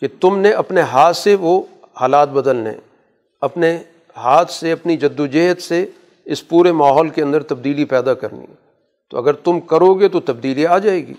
کہ 0.00 0.08
تم 0.20 0.38
نے 0.38 0.50
اپنے 0.50 0.80
ہاتھ 0.80 1.16
سے 1.16 1.34
وہ 1.34 1.62
حالات 2.00 2.28
بدلنے 2.28 2.72
اپنے 3.40 3.78
ہاتھ 4.16 4.52
سے، 4.52 4.72
اپنی 4.72 4.96
جد 4.96 5.20
و 5.20 5.26
جہد 5.26 5.60
سے 5.60 5.86
اس 6.24 6.48
پورے 6.48 6.72
ماحول 6.72 7.08
کے 7.08 7.22
اندر 7.22 7.42
تبدیلی 7.42 7.84
پیدا 7.84 8.14
کرنی 8.14 8.40
ہے۔ 8.40 8.54
تو 9.10 9.18
اگر 9.18 9.32
تم 9.32 9.60
کرو 9.60 9.94
گے 9.94 10.08
تو 10.08 10.20
تبدیلی 10.20 10.66
آ 10.66 10.78
جائے 10.78 11.06
گی۔ 11.06 11.14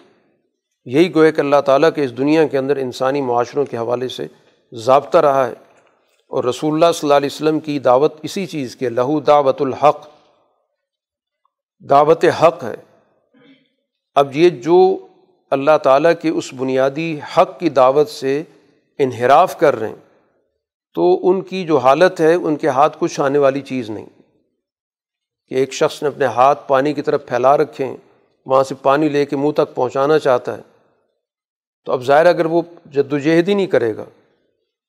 یہی 0.86 1.16
گوئے 1.16 1.32
کہ 1.32 1.42
اللہ 1.42 1.62
تعالیٰ 1.66 1.90
کے 1.96 2.04
اس 2.04 2.18
دنیا 2.18 2.48
کے 2.48 2.58
اندر 2.58 2.78
انسانی 2.78 3.22
معاشروں 3.22 3.66
کے 3.66 3.78
حوالے 3.78 4.08
سے 4.08 4.28
ضابطہ 4.72 5.18
رہا 5.18 5.48
ہے۔ 5.48 5.54
اور 6.28 6.44
رسول 6.44 6.74
اللہ 6.74 6.92
صلی 6.94 7.08
اللہ 7.08 7.18
علیہ 7.18 7.30
وسلم 7.32 7.60
کی 7.60 7.80
دعوت 7.80 8.14
اسی 8.24 8.46
چیز 8.46 8.76
کے 8.76 8.90
لہو 8.90 9.20
دعوت 9.20 9.62
الحق۔ 9.62 10.08
دعوت 11.90 12.26
حق 12.44 12.64
ہے۔ 12.64 12.87
اب 14.18 14.36
یہ 14.36 14.50
جو 14.50 14.98
اللہ 15.50 15.78
تعالیٰ 15.84 16.12
کے 16.22 16.30
اس 16.30 16.54
بنیادی 16.54 17.20
حق 17.38 17.60
کی 17.60 17.70
دعوت 17.70 18.10
سے 18.10 18.44
انحراف 19.00 19.60
کر 19.60 19.80
رہے 19.80 19.90
ہیں، 19.90 20.30
تو 20.94 21.30
ان 21.30 21.42
کی 21.42 21.64
جو 21.64 21.78
حالت 21.78 22.22
ہے، 22.22 22.34
ان 22.34 22.56
کے 22.56 22.68
ہاتھ 22.68 22.98
کچھ 23.00 23.22
آنے 23.22 23.40
والی 23.40 23.62
چیز 23.62 23.90
نہیں۔ 23.90 24.06
کہ 25.48 25.56
ایک 25.56 25.74
شخص 25.74 26.02
نے 26.02 26.08
اپنے 26.08 26.26
ہاتھ 26.26 26.68
پانی 26.68 26.94
کی 26.94 27.02
طرف 27.02 27.26
پھیلا 27.26 27.58
رکھے 27.58 27.86
ہیں، 27.86 27.98
وہاں 28.46 28.64
سے 28.64 28.76
پانی 28.82 29.10
لے 29.10 29.26
کے 29.26 29.36
منہ 29.36 29.52
تک 29.52 29.76
پہنچانا 29.76 30.20
چاہتا 30.20 30.58
ہے۔ 30.58 30.62
تو 31.86 31.92
اب 31.92 32.04
ظاہر 32.04 32.26
اگر 32.26 32.46
وہ 32.46 32.62
جد 32.92 33.14
و 33.14 33.18
جہد 33.18 33.48
ہی 33.50 33.54
نہیں 33.54 33.68
کرے 33.68 33.98
گا، 33.98 34.06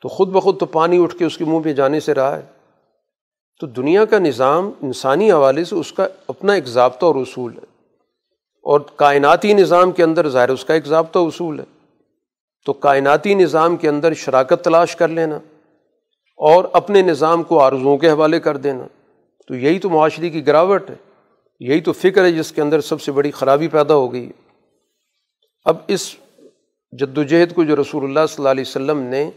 تو 0.02 0.08
خود 0.08 0.28
بخود 0.28 0.60
تو 0.60 0.66
پانی 0.66 1.02
اٹھ 1.02 1.16
کے 1.16 1.24
اس 1.24 1.38
کے 1.38 1.44
منہ 1.44 1.60
پہ 1.64 1.72
جانے 1.72 2.00
سے 2.00 2.14
رہا 2.14 2.36
ہے۔ 2.36 2.42
تو 3.60 3.66
دنیا 3.66 4.04
کا 4.04 4.18
نظام 4.18 4.70
انسانی 4.82 5.32
حوالے 5.32 5.64
سے 5.64 5.74
اس 5.74 5.92
کا 5.92 6.06
اپنا 6.28 6.52
ایک 6.52 6.66
ضابطہ 6.66 7.06
اور 7.06 7.14
اصول 7.14 7.52
ہے۔ 7.52 7.77
اور 8.68 8.80
کائناتی 8.96 9.52
نظام 9.52 9.92
کے 9.92 10.02
اندر، 10.02 10.28
ظاہر 10.28 10.48
اس 10.48 10.64
کا 10.64 10.74
ایک 10.74 10.86
ضابطہ 10.86 11.18
اصول 11.18 11.60
ہے، 11.60 11.64
تو 12.66 12.72
کائناتی 12.72 13.34
نظام 13.34 13.76
کے 13.76 13.88
اندر 13.88 14.14
شراکت 14.14 14.64
تلاش 14.64 14.96
کر 14.96 15.08
لینا 15.08 15.36
اور 16.38 16.64
اپنے 16.72 17.02
نظام 17.02 17.42
کو 17.42 17.60
آرزوؤں 17.60 17.98
کے 17.98 18.10
حوالے 18.10 18.40
کر 18.40 18.56
دینا۔ 18.56 18.86
تو 19.46 19.54
یہی 19.54 19.78
تو 19.78 19.90
معاشرے 19.90 20.30
کی 20.30 20.46
گراوٹ 20.46 20.90
ہے، 20.90 20.94
یہی 21.60 21.80
تو 21.80 21.92
فکر 21.92 22.24
ہے 22.24 22.32
جس 22.32 22.52
کے 22.52 22.62
اندر 22.62 22.80
سب 22.80 23.00
سے 23.02 23.12
بڑی 23.12 23.30
خرابی 23.30 23.68
پیدا 23.68 23.94
ہو 23.94 24.12
گئی 24.12 24.26
ہے۔ 24.26 24.32
اب 25.66 25.76
اس 25.86 26.14
جد 26.92 27.18
و 27.18 27.22
جہد 27.22 27.54
کو 27.54 27.64
جو 27.64 27.76
رسول 27.76 28.04
اللہ 28.04 28.26
صلی 28.28 28.42
اللہ 28.42 28.48
علیہ 28.48 28.64
وسلم 28.66 29.00
نے 29.00 29.30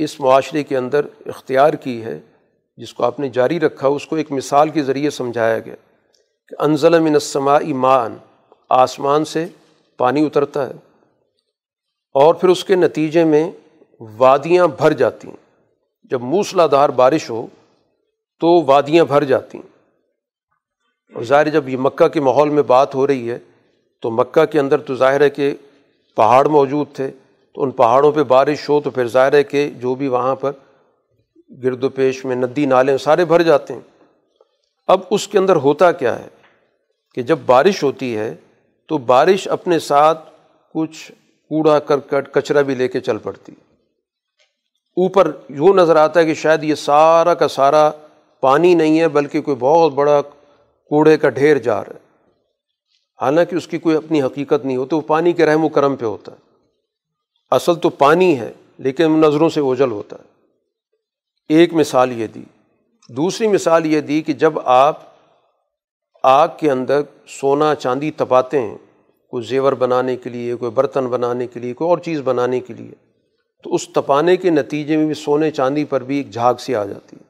اس 0.00 0.18
معاشرے 0.20 0.62
کے 0.62 0.76
اندر 0.76 1.06
اختیار 1.26 1.72
کی 1.72 2.02
ہے، 2.04 2.18
جس 2.78 2.94
کو 2.94 3.04
آپ 3.04 3.20
نے 3.20 3.28
جاری 3.28 3.60
رکھا، 3.60 3.88
اس 3.88 4.06
کو 4.06 4.16
ایک 4.16 4.32
مثال 4.32 4.68
کے 4.68 4.82
ذریعے 4.82 5.10
سمجھایا 5.10 5.58
گیا 5.58 5.74
کہ 6.48 6.62
انزل 6.62 6.98
من 6.98 7.14
السماء 7.14 7.60
مان 7.76 8.16
آسمان 8.68 9.24
سے 9.24 9.46
پانی 9.96 10.26
اترتا 10.26 10.66
ہے 10.66 10.72
اور 12.14 12.34
پھر 12.34 12.48
اس 12.48 12.64
کے 12.64 12.74
نتیجے 12.74 13.24
میں 13.24 13.50
وادیاں 14.00 14.66
بھر 14.66 14.92
جاتی 14.92 15.28
ہیں۔ 15.28 15.36
جب 16.04 16.20
موسلا 16.20 16.66
دھار 16.66 16.88
بارش 16.88 17.30
ہو 17.30 17.46
تو 18.40 18.62
وادیاں 18.62 19.04
بھر 19.04 19.24
جاتی 19.24 19.58
ہیں۔ 19.58 19.68
اور 21.14 21.22
ظاہر 21.22 21.48
جب 21.48 21.68
یہ 21.68 21.76
مکہ 21.76 22.08
کے 22.08 22.20
ماحول 22.20 22.48
میں 22.48 22.62
بات 22.62 22.94
ہو 22.94 23.06
رہی 23.06 23.30
ہے 23.30 23.38
تو 24.02 24.10
مکہ 24.10 24.44
کے 24.44 24.60
اندر 24.60 24.78
تو 24.78 24.94
ظاہر 24.94 25.20
ہے 25.20 25.30
کہ 25.30 25.54
پہاڑ 26.16 26.46
موجود 26.46 26.86
تھے۔ 26.92 27.10
تو 27.54 27.62
ان 27.62 27.70
پہاڑوں 27.70 28.12
پہ 28.12 28.22
بارش 28.22 28.68
ہو 28.68 28.80
تو 28.80 28.90
پھر 28.90 29.08
ظاہر 29.08 29.32
ہے 29.32 29.42
کہ 29.42 29.70
جو 29.70 29.94
بھی 29.94 30.08
وہاں 30.08 30.36
پر 30.36 30.52
گرد 31.62 31.84
و 31.84 31.88
پیش 31.88 32.24
میں 32.24 32.36
ندی 32.36 32.66
نالے 32.66 32.98
سارے 32.98 33.24
بھر 33.24 33.42
جاتے 33.42 33.74
ہیں۔ 33.74 33.80
اب 34.86 35.00
اس 35.10 35.28
کے 35.28 35.38
اندر 35.38 35.56
ہوتا 35.56 35.92
کیا 35.92 36.18
ہے 36.18 36.28
کہ 37.14 37.22
جب 37.22 37.38
بارش 37.46 37.82
ہوتی 37.82 38.16
ہے 38.16 38.34
تو 38.88 38.98
بارش 38.98 39.48
اپنے 39.48 39.78
ساتھ 39.78 40.30
کچھ 40.74 41.12
کوڑا، 41.48 41.78
کرکٹ، 41.78 42.34
کچرا 42.34 42.60
بھی 42.60 42.74
لے 42.74 42.88
کے 42.88 43.00
چل 43.00 43.18
پڑتی۔ 43.18 43.52
اوپر 44.96 45.30
یوں 45.48 45.74
نظر 45.74 45.96
آتا 45.96 46.20
ہے 46.20 46.26
کہ 46.26 46.34
شاید 46.34 46.64
یہ 46.64 46.74
سارا 46.74 47.34
کا 47.34 47.48
سارا 47.48 47.90
پانی 48.40 48.74
نہیں 48.74 49.00
ہے، 49.00 49.08
بلکہ 49.08 49.40
کوئی 49.40 49.56
بہت 49.60 49.92
بڑا 49.92 50.22
کوڑے 50.88 51.18
کا 51.18 51.28
ڈھیر 51.28 51.58
جا 51.58 51.84
رہا 51.84 51.92
ہے۔ 51.92 52.06
حالانکہ 53.20 53.56
اس 53.56 53.68
کی 53.68 53.78
کوئی 53.78 53.96
اپنی 53.96 54.22
حقیقت 54.22 54.64
نہیں 54.64 54.76
ہوتی 54.76 54.96
وہ 54.96 55.00
پانی 55.00 55.32
کے 55.32 55.46
رحم 55.46 55.64
و 55.64 55.68
کرم 55.68 55.96
پہ 55.96 56.06
ہوتا 56.06 56.32
ہے۔ 56.32 56.36
اصل 57.50 57.74
تو 57.74 57.88
پانی 57.88 58.40
ہے، 58.40 58.52
لیکن 58.78 59.12
نظروں 59.12 59.48
سے 59.48 59.60
اوجل 59.60 59.90
ہوتا 59.90 60.16
ہے۔ 60.16 60.36
ایک 61.48 61.74
مثال 61.74 62.20
یہ 62.20 62.26
دی۔ 62.26 62.42
دوسری 63.08 63.48
مثال 63.48 63.86
یہ 63.86 64.00
دی 64.00 64.22
کہ 64.22 64.32
جب 64.32 64.52
آپ 64.64 65.00
آگ 66.28 66.48
کے 66.60 66.70
اندر 66.70 67.00
سونا 67.26 67.74
چاندی 67.74 68.10
تپاتے 68.10 68.62
ہیں، 68.62 68.78
کوئی 69.30 69.44
زیور 69.44 69.72
بنانے 69.72 70.16
کے 70.16 70.30
لیے، 70.30 70.54
کوئی 70.54 70.70
برتن 70.70 71.06
بنانے 71.06 71.46
کے 71.46 71.60
لیے، 71.60 71.74
کوئی 71.74 71.90
اور 71.90 71.98
چیز 71.98 72.20
بنانے 72.24 72.60
کے 72.60 72.74
لیے۔ 72.74 72.92
تو 73.64 73.74
اس 73.74 73.88
تپانے 73.88 74.36
کے 74.36 74.50
نتیجے 74.50 74.96
میں 74.96 75.06
بھی 75.06 75.14
سونے 75.14 75.50
چاندی 75.50 75.84
پر 75.84 76.02
بھی 76.02 76.16
ایک 76.16 76.30
جھاگ 76.30 76.54
سی 76.54 76.74
آ 76.74 76.84
جاتی 76.84 77.16
ہے۔ 77.16 77.24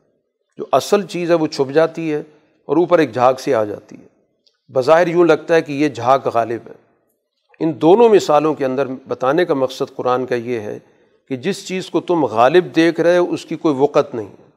جو 0.58 0.64
اصل 0.72 1.02
چیز 1.02 1.30
ہے 1.30 1.34
وہ 1.34 1.46
چھپ 1.46 1.72
جاتی 1.72 2.12
ہے 2.12 2.22
اور 2.66 2.76
اوپر 2.76 2.98
ایک 2.98 3.14
جھاگ 3.14 3.34
سی 3.38 3.54
آ 3.54 3.64
جاتی 3.64 3.96
ہے۔ 3.96 4.06
بظاہر 4.72 5.06
یوں 5.06 5.24
لگتا 5.24 5.54
ہے 5.54 5.62
کہ 5.62 5.72
یہ 5.72 5.88
جھاگ 5.88 6.18
غالب 6.34 6.60
ہے۔ 6.66 6.74
ان 7.60 7.72
دونوں 7.80 8.08
مثالوں 8.08 8.54
کے 8.54 8.64
اندر 8.64 8.86
بتانے 9.08 9.44
کا 9.44 9.54
مقصد 9.54 9.96
قرآن 9.96 10.26
کا 10.26 10.34
یہ 10.34 10.60
ہے 10.60 10.78
کہ 11.28 11.36
جس 11.36 11.68
چیز 11.68 11.90
کو 11.90 12.00
تم 12.00 12.24
غالب 12.24 12.76
دیکھ 12.76 13.00
رہے 13.00 13.18
ہو، 13.18 13.32
اس 13.32 13.44
کی 13.44 13.56
کوئی 13.56 13.74
وقت 13.78 14.14
نہیں 14.14 14.50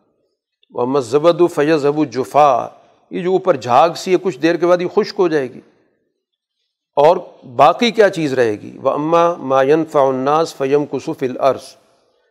وہ 0.72 0.86
مذبد 0.86 1.42
و 1.42 1.48
فیض 1.48 1.86
ابو 1.86 2.06
جفا 2.06 2.68
یہ 3.12 3.22
جو 3.22 3.32
اوپر 3.32 3.56
جھاگ 3.56 3.90
سی 3.96 4.12
ہے، 4.12 4.16
کچھ 4.22 4.40
دیر 4.40 4.56
کے 4.56 4.68
بعد 4.68 4.82
یہ 4.82 4.88
خشک 4.96 5.16
ہو 5.20 5.28
جائے 5.28 5.54
گی۔ 5.54 5.60
اور 6.96 7.18
باقی 7.56 7.92
کیا 7.92 8.10
چیز 8.10 8.34
رہے 8.34 8.52
گی؟ 8.52 8.78
وہ 8.82 8.90
اماں 8.90 9.36
ماین 9.36 9.86
فناس 9.86 10.56
فیم 10.56 10.86
کسف 10.86 11.24
العرض 11.24 11.76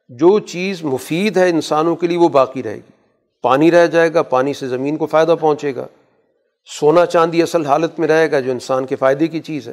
جو 0.09 0.39
چیز 0.39 0.85
مفید 0.85 1.37
ہے 1.37 1.51
انسانوں 1.51 1.97
کے 1.97 2.07
لیے 2.07 2.19
وہ 2.19 2.29
باقی 2.29 2.63
رہے 2.63 2.75
گی۔ 2.75 2.93
پانی 3.43 3.71
رہ 3.71 3.87
جائے 3.87 4.15
گا، 4.15 4.23
پانی 4.23 4.55
سے 4.55 4.69
زمین 4.69 4.97
کو 4.97 5.07
فائدہ 5.07 5.35
پہنچے 5.41 5.75
گا۔ 5.75 5.87
سونا 6.81 7.07
چاندی 7.07 7.43
اصل 7.43 7.67
حالت 7.67 7.99
میں 7.99 8.09
رہے 8.09 8.31
گا 8.31 8.41
جو 8.41 8.51
انسان 8.51 8.87
کے 8.87 8.97
فائدے 8.97 9.27
کی 9.27 9.41
چیز 9.41 9.69
ہے۔ 9.69 9.73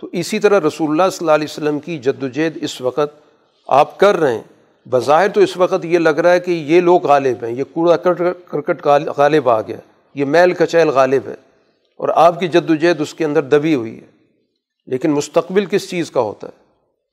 تو 0.00 0.08
اسی 0.12 0.38
طرح 0.38 0.60
رسول 0.66 0.90
اللہ 0.90 1.10
صلی 1.10 1.18
اللہ 1.20 1.32
علیہ 1.32 1.46
وسلم 1.50 1.78
کی 1.78 1.98
جد 1.98 2.22
وجہد 2.22 2.58
اس 2.60 2.80
وقت 2.80 3.32
آپ 3.68 3.98
کر 3.98 4.16
رہے 4.16 4.34
ہیں۔ 4.34 4.42
بظاہر 4.88 5.28
تو 5.28 5.40
اس 5.40 5.56
وقت 5.56 5.84
یہ 5.84 5.98
لگ 5.98 6.08
رہا 6.08 6.32
ہے 6.32 6.40
کہ 6.40 6.50
یہ 6.50 6.80
لوگ 6.80 7.06
غالب 7.06 7.44
ہیں، 7.44 7.52
یہ 7.52 7.64
کوڑا 7.72 7.96
کرکٹ 7.96 8.86
غالب 9.16 9.48
آ 9.48 9.60
گیا۔ 9.60 9.76
یہ 10.14 10.24
میل 10.24 10.52
کچیل 10.52 10.88
غالب 10.88 11.22
ہے 11.26 11.34
اور 11.96 12.08
آپ 12.14 12.40
کی 12.40 12.48
جد 12.48 12.70
وجہد 12.70 13.00
اس 13.00 13.14
کے 13.14 13.24
اندر 13.24 13.42
دبی 13.42 13.74
ہوئی 13.74 13.96
ہے۔ 13.96 14.06
لیکن 14.86 15.10
مستقبل 15.10 15.66
کس 15.66 15.90
چیز 15.90 16.10
کا 16.10 16.20
ہوتا 16.20 16.46
ہے؟ 16.46 16.64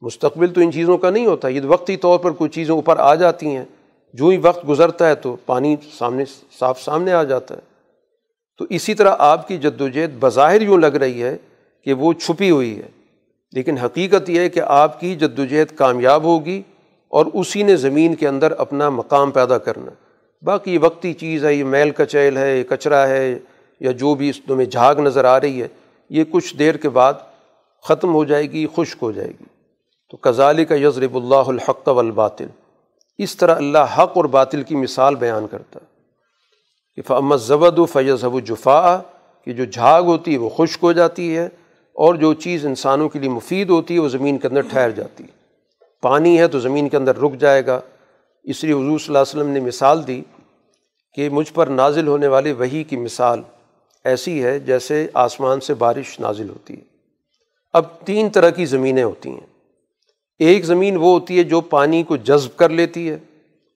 مستقبل 0.01 0.53
تو 0.53 0.61
ان 0.61 0.71
چیزوں 0.71 0.97
کا 0.97 1.09
نہیں 1.09 1.25
ہوتا، 1.25 1.47
یہ 1.47 1.61
وقتی 1.63 1.97
طور 1.97 2.19
پر 2.19 2.31
کچھ 2.37 2.51
چیزیں 2.51 2.75
اوپر 2.75 2.95
آ 2.99 3.15
جاتی 3.15 3.47
ہیں۔ 3.47 3.65
جو 4.13 4.27
ہی 4.27 4.37
وقت 4.37 4.69
گزرتا 4.69 5.07
ہے 5.07 5.15
تو 5.15 5.35
پانی 5.45 5.75
سامنے، 5.97 6.23
صاف 6.59 6.81
سامنے 6.81 7.13
آ 7.13 7.23
جاتا 7.23 7.55
ہے۔ 7.55 7.59
تو 8.57 8.65
اسی 8.69 8.93
طرح 8.93 9.15
آپ 9.19 9.47
کی 9.47 9.57
جد 9.57 9.81
وجہد 9.81 10.09
بظاہر 10.19 10.61
یوں 10.61 10.77
لگ 10.77 10.85
رہی 10.85 11.23
ہے 11.23 11.37
کہ 11.83 11.93
وہ 11.93 12.13
چھپی 12.13 12.51
ہوئی 12.51 12.77
ہے۔ 12.77 12.87
لیکن 13.51 13.77
حقیقت 13.77 14.29
یہ 14.29 14.39
ہے 14.39 14.49
کہ 14.49 14.59
آپ 14.59 14.99
کی 14.99 15.15
جد 15.15 15.39
وجہد 15.39 15.77
کامیاب 15.77 16.23
ہوگی 16.23 16.61
اور 17.07 17.25
اسی 17.33 17.63
نے 17.63 17.75
زمین 17.75 18.15
کے 18.15 18.27
اندر 18.27 18.51
اپنا 18.51 18.89
مقام 18.89 19.31
پیدا 19.31 19.57
کرنا۔ 19.57 20.10
باقی 20.43 20.73
یہ 20.73 20.79
وقتی 20.79 21.13
چیز 21.13 21.45
ہے، 21.45 21.53
یہ 21.53 21.63
میل 21.63 21.91
کچیل 21.91 22.37
ہے، 22.37 22.57
یہ 22.57 22.63
کچرا 22.63 23.07
ہے، 23.07 23.39
یا 23.79 23.91
جو 23.91 24.15
بھی 24.15 24.29
اس 24.29 24.41
تمہیں 24.47 24.65
جھاگ 24.65 24.95
نظر 24.95 25.25
آ 25.25 25.39
رہی 25.39 25.61
ہے، 25.61 25.67
یہ 26.09 26.23
کچھ 26.31 26.55
دیر 26.55 26.77
کے 26.77 26.89
بعد 26.89 27.13
ختم 27.83 28.13
ہو 28.13 28.25
جائے 28.25 28.51
گی، 28.51 28.67
خشک 28.75 28.97
ہو 29.01 29.11
جائے 29.11 29.27
گی۔ 29.27 29.45
تو 30.11 30.17
کزالی 30.17 30.65
کا 30.65 30.75
یزرب 30.75 31.15
اللہ 31.15 31.35
الحق 31.35 31.87
والباطل۔ 31.87 32.47
اس 33.17 33.35
طرح 33.35 33.55
اللہ 33.55 33.77
حق 33.77 34.11
اور 34.13 34.25
باطل 34.25 34.63
کی 34.63 34.75
مثال 34.75 35.15
بیان 35.15 35.47
کرتا۔ 35.47 35.79
ہے 35.81 35.85
کہ 36.95 37.01
فمت 37.07 37.41
زبد 37.41 37.79
و 37.79 37.85
فیض 37.85 38.25
حب 38.25 38.39
جفا 38.45 38.99
کہ 39.45 39.53
جو 39.53 39.65
جھاگ 39.65 40.03
ہوتی 40.03 40.33
ہے 40.33 40.37
وہ 40.37 40.49
خشک 40.49 40.79
ہو 40.83 40.91
جاتی 40.91 41.37
ہے، 41.37 41.45
اور 41.93 42.15
جو 42.15 42.33
چیز 42.33 42.65
انسانوں 42.65 43.09
کے 43.09 43.19
لیے 43.19 43.29
مفید 43.29 43.69
ہوتی 43.69 43.93
ہے 43.93 43.99
وہ 43.99 44.09
زمین 44.09 44.37
کے 44.37 44.47
اندر 44.47 44.61
ٹھہر 44.61 44.89
جاتی 44.89 45.23
ہے۔ 45.23 45.29
پانی 46.01 46.39
ہے 46.39 46.47
تو 46.47 46.59
زمین 46.59 46.89
کے 46.89 46.97
اندر 46.97 47.17
رک 47.17 47.33
جائے 47.39 47.65
گا۔ 47.65 47.81
اس 48.43 48.63
لیے 48.63 48.73
حضور 48.73 48.99
صلی 48.99 49.07
اللہ 49.07 49.17
علیہ 49.17 49.21
وسلم 49.21 49.47
نے 49.47 49.59
مثال 49.59 50.07
دی 50.07 50.21
کہ 51.13 51.29
مجھ 51.29 51.53
پر 51.53 51.67
نازل 51.67 52.07
ہونے 52.07 52.27
والے 52.27 52.51
وہی 52.51 52.83
کی 52.83 52.95
مثال 52.97 53.41
ایسی 54.03 54.43
ہے 54.43 54.59
جیسے 54.59 55.07
آسمان 55.13 55.59
سے 55.59 55.73
بارش 55.73 56.19
نازل 56.19 56.49
ہوتی 56.49 56.73
ہے۔ 56.73 56.81
اب 57.73 57.83
تین 58.05 58.29
طرح 58.29 58.49
کی 58.49 58.65
زمینیں 58.65 59.03
ہوتی 59.03 59.29
ہیں۔ 59.29 59.47
ایک 60.39 60.65
زمین 60.65 60.97
وہ 60.97 61.13
ہوتی 61.13 61.37
ہے 61.37 61.43
جو 61.43 61.61
پانی 61.61 62.03
کو 62.03 62.17
جذب 62.17 62.57
کر 62.57 62.69
لیتی 62.69 63.09
ہے 63.09 63.17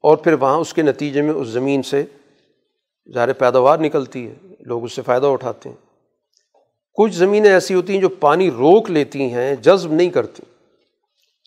اور 0.01 0.17
پھر 0.17 0.33
وہاں 0.33 0.57
اس 0.57 0.73
کے 0.73 0.81
نتیجے 0.81 1.21
میں 1.21 1.33
اس 1.33 1.47
زمین 1.47 1.83
سے 1.83 2.03
ظاہر 3.13 3.33
پیداوار 3.33 3.77
نکلتی 3.77 4.27
ہے، 4.27 4.33
لوگ 4.59 4.83
اس 4.83 4.93
سے 4.93 5.01
فائدہ 5.01 5.25
اٹھاتے 5.25 5.69
ہیں۔ 5.69 5.75
کچھ 6.93 7.13
زمینیں 7.13 7.49
ایسی 7.49 7.73
ہوتی 7.73 7.93
ہیں 7.93 8.01
جو 8.01 8.09
پانی 8.09 8.51
روک 8.51 8.91
لیتی 8.91 9.21
ہیں، 9.21 9.55
جذب 9.55 9.93
نہیں 9.93 10.09
کرتی۔ 10.09 10.43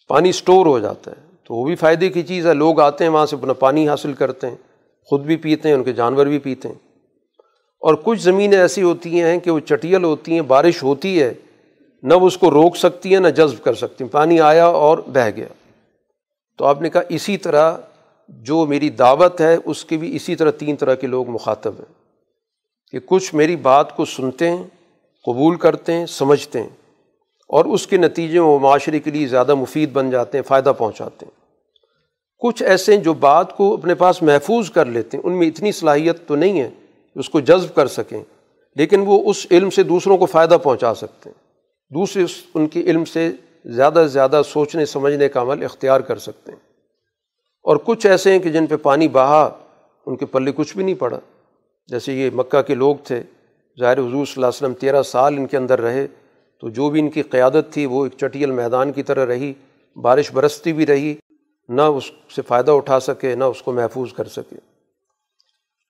پانی 0.09 0.29
اسٹور 0.29 0.67
ہو 0.67 0.79
جاتا 0.79 1.11
ہے۔ 1.11 1.28
تو 1.49 1.55
وہ 1.55 1.65
بھی 1.65 1.75
فائدے 1.75 2.09
کی 2.09 2.23
چیز 2.23 2.47
ہے۔ 2.47 2.55
لوگ 2.55 2.81
آتے 2.81 3.05
ہیں 3.05 3.11
وہاں 3.11 3.27
سے، 3.27 3.37
اپنا 3.37 3.53
پانی 3.53 3.89
حاصل 3.89 4.13
کرتے 4.13 4.47
ہیں، 4.47 4.57
خود 5.05 5.21
بھی 5.21 5.37
پیتے 5.37 5.69
ہیں، 5.69 5.77
ان 5.77 5.85
کے 5.85 5.93
جانور 5.93 6.27
بھی 6.27 6.39
پیتے 6.39 6.69
ہیں۔ 6.69 6.75
اور 7.81 7.95
کچھ 8.05 8.21
زمینیں 8.21 8.59
ایسی 8.59 8.83
ہوتی 8.83 9.23
ہیں 9.23 9.39
کہ 9.39 9.51
وہ 9.51 9.61
چٹیل 9.61 10.05
ہوتی 10.05 10.33
ہیں، 10.33 10.41
بارش 10.41 10.83
ہوتی 10.83 11.23
ہے، 11.23 11.35
نہ 12.03 12.15
وہ 12.15 12.27
اس 12.27 12.39
کو 12.39 12.51
روک 12.51 12.77
سکتی 12.77 13.13
ہیں، 13.13 13.21
نہ 13.21 13.29
جذب 13.29 13.65
کر 13.65 13.75
سکتی 13.75 14.05
ہیں۔ 14.05 14.11
پانی 14.11 14.41
آیا 14.41 14.67
اور 14.67 14.99
بہہ 14.99 15.31
گیا۔ 15.37 15.47
تو 16.59 16.65
آپ 16.65 16.83
نے 16.83 16.91
کہا 16.91 17.01
اسی 17.09 17.37
طرح 17.37 17.77
جو 18.29 18.67
میری 18.67 18.91
دعوت 18.91 19.41
ہے، 19.41 19.57
اس 19.65 19.85
کے 19.85 19.97
بھی 19.97 20.17
اسی 20.17 20.37
طرح 20.37 20.51
تین 20.51 20.77
طرح 20.77 20.95
کے 20.95 21.07
لوگ 21.07 21.29
مخاطب 21.29 21.73
ہیں۔ 21.79 21.93
کہ 22.93 22.99
کچھ 23.07 23.35
میری 23.35 23.57
بات 23.57 23.97
کو 23.97 24.05
سنتے 24.05 24.51
ہیں، 24.51 24.63
قبول 25.25 25.57
کرتے 25.57 25.93
ہیں، 25.93 26.07
سمجھتے 26.07 26.61
ہیں 26.61 26.69
اور 27.49 27.65
اس 27.65 27.87
کے 27.87 27.97
نتیجے 27.97 28.41
میں 28.41 28.49
وہ 28.49 28.59
معاشرے 28.59 29.01
کے 29.01 29.11
لیے 29.11 29.27
زیادہ 29.27 29.55
مفید 29.55 29.93
بن 29.93 30.11
جاتے 30.11 30.39
ہیں، 30.39 30.43
فائدہ 30.43 30.73
پہنچاتے 30.79 31.27
ہیں۔ 31.27 31.38
کچھ 32.39 32.63
ایسے 32.63 32.97
جو 32.97 33.15
بات 33.15 33.57
کو 33.57 33.75
اپنے 33.75 33.95
پاس 33.95 34.23
محفوظ 34.23 34.71
کر 34.71 34.87
لیتے 34.87 35.17
ہیں، 35.17 35.25
ان 35.25 35.39
میں 35.39 35.47
اتنی 35.47 35.73
صلاحیت 35.73 36.17
تو 36.27 36.37
نہیں 36.37 36.61
ہے 36.61 36.71
کہ 37.15 37.19
اس 37.19 37.29
کو 37.29 37.41
جذب 37.41 37.75
کر 37.75 37.87
سکیں، 37.87 38.23
لیکن 38.77 39.01
وہ 39.07 39.31
اس 39.31 39.47
علم 39.51 39.71
سے 39.71 39.83
دوسروں 39.83 40.19
کو 40.19 40.27
فائدہ 40.27 40.59
پہنچا 40.63 40.95
سکتے 40.95 41.31
ہیں۔ 41.31 41.49
دوسرے 41.95 42.25
ان 42.55 42.69
کے 42.69 42.81
علم 42.81 43.05
سے 43.05 43.33
زیادہ 43.65 43.95
سے 43.95 44.09
زیادہ 44.09 44.43
سوچنے، 44.47 44.87
سمجھنے 44.87 45.29
کا 45.29 45.41
عمل 45.41 45.65
اختیار 45.65 46.01
کر 46.01 46.19
سکتے 46.19 46.53
ہیں۔ 46.53 46.59
اور 47.63 47.77
کچھ 47.77 48.07
ایسے 48.07 48.33
ہیں 48.33 48.39
کہ 48.39 48.51
جن 48.51 48.67
پہ 48.67 48.77
پانی 48.77 49.09
بہا، 49.09 49.51
ان 50.07 50.17
کے 50.17 50.27
پلے 50.27 50.53
کچھ 50.53 50.77
بھی 50.77 50.85
نہیں 50.85 50.95
پڑا۔ 50.95 51.21
جیسے 51.87 52.13
یہ 52.13 52.31
مکہ 52.35 52.63
کے 52.63 52.75
لوگ 52.75 52.97
تھے، 53.05 53.23
ظاہر 53.81 53.99
حضور 53.99 54.11
صلی 54.11 54.19
اللہ 54.19 54.47
علیہ 54.47 54.47
وسلم 54.47 54.75
تیرہ 54.75 55.03
سال 55.03 55.35
ان 55.37 55.47
کے 55.47 55.57
اندر 55.57 55.81
رہے، 55.81 56.07
تو 56.61 56.69
جو 56.69 56.91
بھی 56.91 57.01
ان 57.01 57.11
کی 57.11 57.23
قیادت 57.23 57.67
تھی، 57.71 57.87
وہ 57.87 58.07
ایک 58.07 58.19
چٹیل 58.19 58.51
میدان 58.51 58.93
کی 58.93 59.03
طرح 59.03 59.27
رہی، 59.27 59.53
بارش 59.97 60.33
برستی 60.33 60.73
بھی 60.73 60.87
رہی۔ 60.87 61.15
نہ 61.69 61.83
اس 61.83 62.11
سے 62.35 62.43
فائدہ 62.43 62.71
اٹھا 62.71 63.01
سکے، 63.01 63.35
نہ 63.35 63.45
اس 63.45 63.63
کو 63.63 63.73
محفوظ 63.73 64.13
کر 64.13 64.29
سکے۔ 64.29 64.57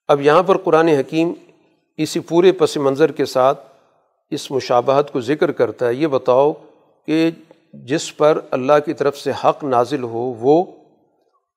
اب 0.09 0.21
یہاں 0.21 0.43
پر 0.43 0.57
قرآن 0.57 0.89
حکیم 0.89 1.33
اسی 1.97 2.21
پورے 2.21 2.53
پس 2.53 2.77
منظر 2.77 3.13
کے 3.13 3.25
ساتھ 3.25 3.67
اس 4.31 4.51
مشابہت 4.51 5.13
کو 5.13 5.21
ذکر 5.21 5.53
کرتا 5.53 5.89
ہے۔ 5.89 5.95
یہ 5.95 6.07
بتاؤ 6.07 6.53
کہ 7.07 7.31
جس 7.73 8.17
پر 8.17 8.41
اللہ 8.51 8.73
کی 8.85 8.93
طرف 8.93 9.19
سے 9.19 9.33
حق 9.45 9.65
نازل 9.65 10.03
ہو، 10.03 10.35
وہ 10.41 10.65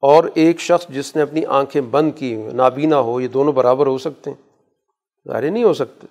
اور 0.01 0.23
ایک 0.33 0.59
شخص 0.59 0.87
جس 0.87 1.15
نے 1.15 1.21
اپنی 1.21 1.45
آنکھیں 1.45 1.81
بند 1.81 2.11
کی، 2.15 2.35
نابینا 2.35 2.99
ہو، 2.99 3.21
یہ 3.21 3.27
دونوں 3.27 3.53
برابر 3.53 3.87
ہو 3.87 3.97
سکتے 3.97 4.29
ہیں۔ 4.29 4.49
ظاہر 5.27 5.51
نہیں 5.51 5.63
ہو 5.63 5.73
سکتے۔ 5.73 6.07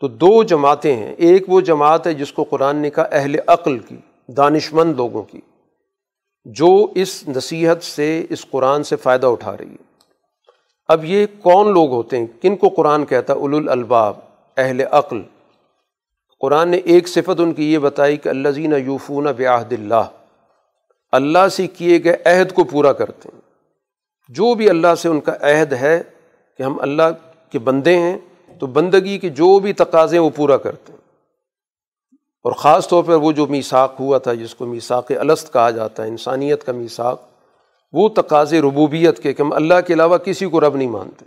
تو 0.00 0.08
دو 0.08 0.42
جماعتیں 0.42 0.96
ہیں۔ 0.96 1.14
ایک 1.18 1.42
وہ 1.48 1.60
جماعت 1.60 2.06
ہے 2.06 2.14
جس 2.14 2.32
کو 2.32 2.44
قرآن 2.44 2.76
نے 2.76 2.90
کہا 2.90 3.06
اہل 3.12 3.36
عقل 3.46 3.78
کی 3.78 3.96
دانش 4.28 4.72
مند 4.72 4.94
لوگوں 4.96 5.22
کی۔ 5.22 5.40
جو 6.44 6.92
اس 6.94 7.28
نصیحت 7.28 7.82
سے، 7.82 8.26
اس 8.30 8.46
قرآن 8.50 8.82
سے 8.82 8.96
فائدہ 8.96 9.26
اٹھا 9.26 9.56
رہی 9.56 9.70
ہے۔ 9.70 9.94
اب 10.88 11.04
یہ 11.04 11.26
کون 11.42 11.72
لوگ 11.72 11.90
ہوتے 11.90 12.18
ہیں؟ 12.18 12.26
کن 12.42 12.56
کو 12.56 12.68
قرآن 12.68 13.06
کہتا 13.06 13.34
ہے؟ 13.34 13.38
الالباب، 13.38 14.16
اہل 14.56 14.80
عقل۔ 14.90 15.22
قرآن 16.40 16.68
نے 16.68 16.76
ایک 16.76 17.08
صفت 17.08 17.40
ان 17.40 17.52
کی 17.52 17.72
یہ 17.72 17.78
بتائی 17.78 18.16
کہ 18.16 18.28
اللہ 18.28 18.48
زین 18.48 18.74
یوفون 18.84 19.24
بیاہد 19.24 19.72
اللہ۔ 19.72 20.08
اللہ 21.12 21.48
سے 21.48 21.66
کیے 21.66 22.04
گئے 22.04 22.16
عہد 22.24 22.52
کو 22.52 22.64
پورا 22.64 22.92
کرتے 22.92 23.28
ہیں۔ 23.34 23.40
جو 24.28 24.54
بھی 24.54 24.68
اللہ 24.68 24.94
سے 24.94 25.08
ان 25.08 25.20
کا 25.20 25.32
عہد 25.40 25.72
ہے 25.72 26.02
کہ 26.58 26.62
ہم 26.62 26.80
اللہ 26.80 27.02
کے 27.52 27.58
بندے 27.58 27.98
ہیں، 27.98 28.18
تو 28.60 28.66
بندگی 28.66 29.18
کے 29.18 29.28
جو 29.28 29.58
بھی 29.58 29.72
تقاضے 29.72 30.18
وہ 30.18 30.30
پورا 30.30 30.56
کرتے 30.56 30.92
ہیں۔ 30.92 30.93
اور 32.44 32.52
خاص 32.52 32.88
طور 32.88 33.04
پر 33.04 33.14
وہ 33.14 33.32
جو 33.32 33.46
میساک 33.46 33.94
ہوا 34.00 34.18
تھا، 34.18 34.34
جس 34.34 34.54
کو 34.54 34.66
میساک 34.66 35.12
الست 35.20 35.52
کہا 35.52 35.70
جاتا 35.70 36.02
ہے، 36.02 36.08
انسانیت 36.08 36.64
کا 36.64 36.72
میساک 36.72 37.20
وہ 37.92 38.08
تقاضے 38.08 38.60
ربوبیت 38.60 39.18
کے 39.18 39.32
کہ 39.32 39.42
ہم 39.42 39.52
اللہ 39.52 39.74
کے 39.86 39.94
علاوہ 39.94 40.16
کسی 40.16 40.46
کو 40.46 40.60
رب 40.60 40.76
نہیں 40.76 40.88
مانتے۔ 40.88 41.24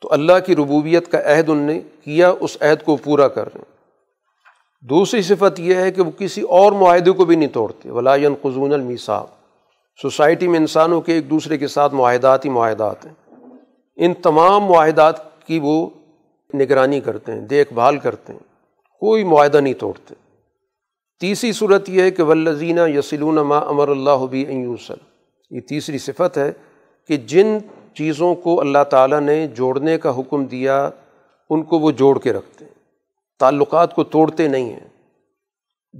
تو 0.00 0.08
اللہ 0.12 0.32
کی 0.46 0.56
ربوبیت 0.56 1.12
کا 1.12 1.18
عہد 1.18 1.48
ان 1.48 1.56
نے 1.56 1.80
کیا، 2.04 2.32
اس 2.40 2.56
عہد 2.60 2.84
کو 2.84 2.96
پورا 2.96 3.28
کر 3.28 3.54
رہے 3.54 3.60
ہیں۔ 3.60 3.80
دوسری 4.88 5.22
صفت 5.22 5.60
یہ 5.60 5.74
ہے 5.74 5.90
کہ 5.90 6.02
وہ 6.02 6.10
کسی 6.18 6.40
اور 6.40 6.72
معاہدے 6.72 7.10
کو 7.10 7.24
بھی 7.24 7.36
نہیں 7.36 7.48
توڑتے۔ 7.48 7.90
ولائن 7.90 8.34
قزون 8.42 8.72
المیسا 8.72 9.22
سوسائٹی 10.02 10.48
میں 10.48 10.58
انسانوں 10.58 11.00
کے 11.00 11.12
ایک 11.12 11.30
دوسرے 11.30 11.58
کے 11.58 11.68
ساتھ 11.68 11.94
معاہدات 11.94 12.44
ہی 12.44 12.50
معاہدات 12.50 13.06
ہیں۔ 13.06 13.34
ان 13.96 14.14
تمام 14.14 14.64
معاہدات 14.64 15.46
کی 15.46 15.60
وہ 15.62 15.88
نگرانی 16.54 17.00
کرتے 17.00 17.32
ہیں، 17.32 17.40
دیکھ 17.40 17.72
بھال 17.72 17.98
کرتے 17.98 18.32
ہیں۔ 18.32 18.40
کوئی 19.00 19.24
معاہدہ 19.24 19.56
نہیں 19.56 19.74
توڑتے۔ 19.74 20.29
تیسری 21.20 21.52
صورت 21.52 21.88
یہ 21.88 22.02
ہے 22.02 22.10
کہ 22.10 22.22
ولزینہ 22.22 22.80
یسلون 22.88 23.34
ما 23.34 23.58
امر 23.58 23.88
اللہ 23.88 24.26
بھی 24.30 24.46
یوسل 24.48 24.94
یہ 25.50 25.60
تیسری 25.60 25.98
صفت 25.98 26.38
ہے 26.38 26.52
کہ 27.08 27.16
جن 27.16 27.58
چیزوں 27.94 28.34
کو 28.34 28.60
اللہ 28.60 28.84
تعالیٰ 28.90 29.20
نے 29.20 29.46
جوڑنے 29.46 29.98
کا 29.98 30.18
حکم 30.18 30.44
دیا، 30.44 30.90
ان 31.50 31.62
کو 31.62 31.78
وہ 31.78 31.90
جوڑ 31.90 32.18
کے 32.18 32.32
رکھتے 32.32 32.64
ہیں۔ 32.64 32.72
تعلقات 33.38 33.94
کو 33.94 34.04
توڑتے 34.04 34.48
نہیں 34.48 34.72
ہیں۔ 34.72 34.88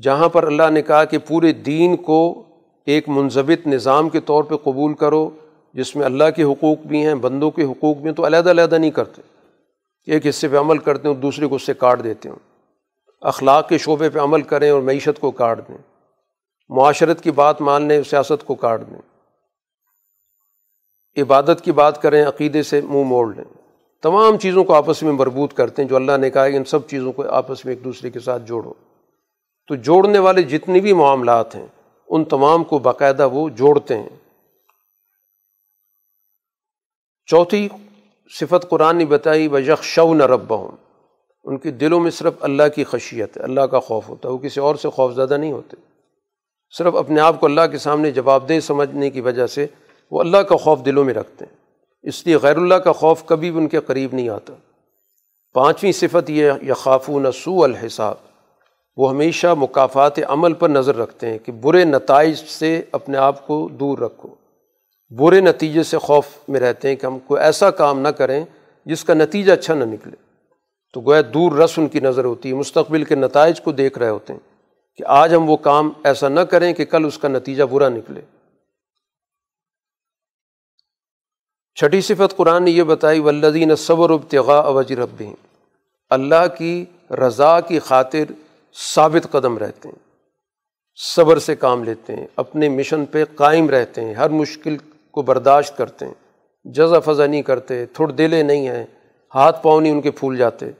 جہاں 0.02 0.28
پر 0.28 0.42
اللہ 0.42 0.70
نے 0.70 0.82
کہا 0.82 1.04
کہ 1.04 1.18
پورے 1.18 1.52
دین 1.52 1.96
کو 1.96 2.42
ایک 2.86 3.08
منظمت 3.08 3.66
نظام 3.66 4.08
کے 4.08 4.20
طور 4.20 4.44
پہ 4.44 4.56
قبول 4.56 4.94
کرو، 4.94 5.30
جس 5.74 5.96
میں 5.96 6.04
اللہ 6.04 6.24
کے 6.36 6.42
حقوق 6.42 6.78
بھی 6.78 7.06
ہیں، 7.06 7.14
بندوں 7.14 7.50
کے 7.50 7.64
حقوق 7.64 7.96
بھی 7.96 8.06
ہیں، 8.06 8.14
تو 8.14 8.26
علیحدہ 8.26 8.50
علیحدہ 8.50 8.74
نہیں 8.74 8.90
کرتے۔ 8.90 9.22
ایک 10.06 10.26
حصے 10.26 10.48
پہ 10.48 10.56
عمل 10.56 10.78
کرتے 10.78 11.08
ہوں 11.08 11.14
دوسرے 11.14 11.46
کو 11.46 11.54
اس 11.54 11.62
سے 11.62 11.74
کاٹ 11.74 12.04
دیتے 12.04 12.28
ہوں 12.28 12.49
اخلاق 13.20 13.68
کے 13.68 13.78
شعبے 13.78 14.10
پہ 14.10 14.18
عمل 14.18 14.42
کریں 14.42 14.70
اور 14.70 14.82
معیشت 14.82 15.20
کو 15.20 15.30
کاٹ 15.30 15.68
دیں۔ 15.68 15.78
معاشرت 16.68 17.22
کی 17.22 17.30
بات 17.30 17.60
مان 17.60 17.88
لیں 17.88 18.02
سیاست 18.02 18.46
کو 18.46 18.54
کاٹ 18.54 18.80
دیں۔ 18.90 18.98
عبادت 21.22 21.60
کی 21.62 21.72
بات 21.72 22.02
کریں، 22.02 22.24
عقیدے 22.24 22.62
سے 22.62 22.80
منہ 22.80 23.04
موڑ 23.04 23.34
لیں۔ 23.34 23.44
تمام 24.02 24.38
چیزوں 24.38 24.64
کو 24.64 24.74
آپس 24.74 25.02
میں 25.02 25.12
مربوط 25.12 25.54
کرتے 25.54 25.82
ہیں۔ 25.82 25.88
جو 25.88 25.96
اللہ 25.96 26.16
نے 26.16 26.30
کہا 26.30 26.44
ہے، 26.44 26.56
ان 26.56 26.64
سب 26.64 26.88
چیزوں 26.88 27.12
کو 27.12 27.28
آپس 27.28 27.64
میں 27.64 27.74
ایک 27.74 27.84
دوسرے 27.84 28.10
کے 28.10 28.20
ساتھ 28.20 28.42
جوڑو۔ 28.42 28.72
تو 29.66 29.74
جوڑنے 29.74 30.18
والے 30.18 30.42
جتنے 30.42 30.80
بھی 30.80 30.92
معاملات 30.92 31.54
ہیں، 31.54 31.66
ان 32.08 32.24
تمام 32.24 32.64
کو 32.64 32.78
باقاعدہ 32.78 33.28
وہ 33.28 33.48
جوڑتے 33.48 33.98
ہیں۔ 33.98 34.08
چوتھی 37.26 37.68
صفت 38.40 38.70
قرآن 38.70 38.96
نے 38.96 39.04
بتائی 39.04 39.48
و 39.48 39.58
یکشو 39.58 40.14
نہ 40.14 40.24
رب 40.24 40.58
ہوں 40.58 40.89
ان 41.44 41.58
کے 41.58 41.70
دلوں 41.70 42.00
میں 42.00 42.10
صرف 42.10 42.32
اللہ 42.40 42.62
کی 42.74 42.84
خشیت 42.84 43.36
ہے، 43.36 43.42
اللہ 43.42 43.60
کا 43.60 43.80
خوف 43.80 44.08
ہوتا 44.08 44.28
ہے، 44.28 44.32
وہ 44.32 44.38
کسی 44.38 44.60
اور 44.60 44.74
سے 44.74 44.90
خوف 44.90 45.14
زیادہ 45.14 45.36
نہیں 45.36 45.52
ہوتے۔ 45.52 45.76
صرف 46.78 46.96
اپنے 46.96 47.20
آپ 47.20 47.40
کو 47.40 47.46
اللہ 47.46 47.60
کے 47.70 47.78
سامنے 47.78 48.10
جواب 48.10 48.48
دہ 48.48 48.60
سمجھنے 48.60 49.10
کی 49.10 49.20
وجہ 49.20 49.46
سے 49.46 49.66
وہ 50.10 50.20
اللہ 50.20 50.36
کا 50.36 50.56
خوف 50.56 50.84
دلوں 50.84 51.04
میں 51.04 51.14
رکھتے 51.14 51.44
ہیں۔ 51.44 51.56
اس 52.02 52.26
لیے 52.26 52.36
غیر 52.36 52.56
اللہ 52.56 52.74
کا 52.74 52.92
خوف 52.92 53.24
کبھی 53.24 53.50
بھی 53.50 53.60
ان 53.60 53.68
کے 53.68 53.80
قریب 53.80 54.14
نہیں 54.14 54.28
آتا۔ 54.28 54.52
پانچویں 55.52 55.92
صفت 55.92 56.30
یہ 56.30 56.52
یخاف 56.68 57.10
سو 57.34 57.64
الحساب۔ 57.64 58.14
وہ 58.96 59.10
ہمیشہ 59.10 59.46
مقافات 59.58 60.18
عمل 60.18 60.52
پر 60.52 60.68
نظر 60.68 60.96
رکھتے 60.96 61.26
ہیں 61.26 61.38
کہ 61.38 61.52
برے 61.52 61.84
نتائج 61.84 62.36
سے 62.36 62.82
اپنے 62.92 63.18
آپ 63.18 63.46
کو 63.46 63.68
دور 63.72 63.98
رکھو۔ 63.98 64.28
برے 65.10 65.40
نتیجے 65.40 65.82
سے 65.82 65.98
خوف 65.98 66.26
میں 66.48 66.60
رہتے 66.60 66.88
ہیں 66.88 66.96
کہ 66.96 67.06
ہم 67.06 67.18
کوئی 67.18 67.42
ایسا 67.42 67.70
کام 67.70 68.00
نہ 68.00 68.08
کریں 68.08 68.44
جس 68.86 69.04
کا 69.04 69.14
نتیجہ 69.14 69.52
اچھا 69.52 69.74
نہ 69.74 69.84
نکلے۔ 69.84 70.29
تو 70.94 71.00
گویا 71.00 71.20
دور 71.34 71.52
رس 71.52 71.78
ان 71.78 71.88
کی 71.88 72.00
نظر 72.00 72.24
ہوتی 72.24 72.48
ہے، 72.48 72.54
مستقبل 72.54 73.04
کے 73.04 73.14
نتائج 73.14 73.60
کو 73.60 73.72
دیکھ 73.72 73.98
رہے 73.98 74.08
ہوتے 74.08 74.32
ہیں 74.32 74.40
کہ 74.96 75.04
آج 75.06 75.34
ہم 75.34 75.50
وہ 75.50 75.56
کام 75.56 75.90
ایسا 76.04 76.28
نہ 76.28 76.40
کریں 76.40 76.72
کہ 76.72 76.84
کل 76.84 77.04
اس 77.04 77.18
کا 77.18 77.28
نتیجہ 77.28 77.64
برا 77.64 77.88
نکلے۔ 77.88 78.20
چھٹی 81.76 82.00
صفت 82.00 82.36
قرآن 82.36 82.64
نے 82.64 82.70
یہ 82.70 82.82
بتائی 82.82 83.20
ولدین 83.20 83.74
صبر 83.74 84.10
ابتغا 84.10 84.58
اوج 84.58 84.92
رب 84.92 85.22
اللہ 86.10 86.46
کی 86.58 86.84
رضا 87.10 87.60
کی 87.60 87.78
خاطر 87.78 88.32
ثابت 88.76 89.30
قدم 89.30 89.58
رہتے 89.58 89.88
ہیں، 89.88 89.98
صبر 90.98 91.38
سے 91.38 91.56
کام 91.56 91.84
لیتے 91.84 92.16
ہیں، 92.16 92.26
اپنے 92.36 92.68
مشن 92.68 93.04
پہ 93.06 93.24
قائم 93.34 93.70
رہتے 93.70 94.04
ہیں، 94.04 94.14
ہر 94.14 94.28
مشکل 94.28 94.76
کو 95.10 95.22
برداشت 95.22 95.76
کرتے 95.76 96.06
ہیں، 96.06 96.14
جزا 96.64 96.98
فضا 97.00 97.26
نہیں 97.26 97.42
کرتے، 97.42 97.86
تھوڑ 97.86 98.10
دلے 98.10 98.42
نہیں 98.42 98.68
ہیں، 98.68 98.84
ہاتھ 99.34 99.62
پاؤں 99.62 99.80
نہیں 99.80 99.92
ان 99.92 100.00
کے 100.00 100.10
پھول 100.10 100.36
جاتے۔ 100.36 100.70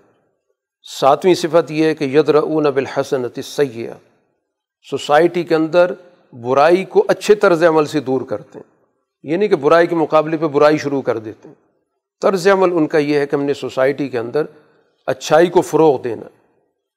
ساتویں 0.82 1.35
صفت 1.35 1.70
یہ 1.70 1.85
ہے 1.85 1.94
کہ 1.94 2.05
ید 2.05 2.28
رعون 2.28 2.65
بالحسنت 2.65 3.44
سیاح 3.44 3.94
سوسائٹی 4.90 5.43
کے 5.43 5.55
اندر 5.55 5.93
برائی 6.32 6.85
کو 6.85 7.05
اچھے 7.09 7.35
طرز 7.35 7.65
عمل 7.65 7.86
سے 7.86 8.01
دور 8.01 8.20
کرتے 8.20 8.59
ہیں۔ 8.59 8.85
یہ 9.23 9.36
نہیں 9.36 9.48
کہ 9.48 9.57
برائی 9.57 9.86
کے 9.86 9.94
مقابلے 9.94 10.36
پہ 10.36 10.47
برائی 10.47 10.78
شروع 10.78 11.02
کر 11.02 11.19
دیتے 11.19 11.48
ہیں۔ 11.48 11.55
طرز 12.23 12.48
عمل 12.48 12.73
ان 12.73 12.86
کا 12.86 12.98
یہ 12.98 13.19
ہے 13.19 13.27
کہ 13.27 13.36
ہم 13.36 13.43
نے 13.43 13.55
سوسائٹی 13.55 14.09
کے 14.09 14.19
اندر 14.19 14.43
اچھائی 15.07 15.47
کو 15.47 15.61
فروغ 15.61 16.02
دینا۔ 16.02 16.28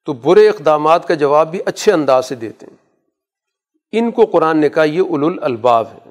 تو 0.05 0.14
برے 0.14 0.49
اقدامات 0.49 1.07
کا 1.07 1.14
جواب 1.14 1.51
بھی 1.51 1.60
اچھے 1.65 1.91
انداز 1.91 2.26
سے 2.26 2.35
دیتے 2.35 2.65
ہیں۔ 2.65 2.77
ان 3.91 4.11
کو 4.11 4.26
قرآن 4.26 4.57
نے 4.57 4.69
کہا 4.69 4.84
یہ 4.84 5.01
اول 5.01 5.39
الباب 5.41 5.88
ہے۔ 5.88 6.10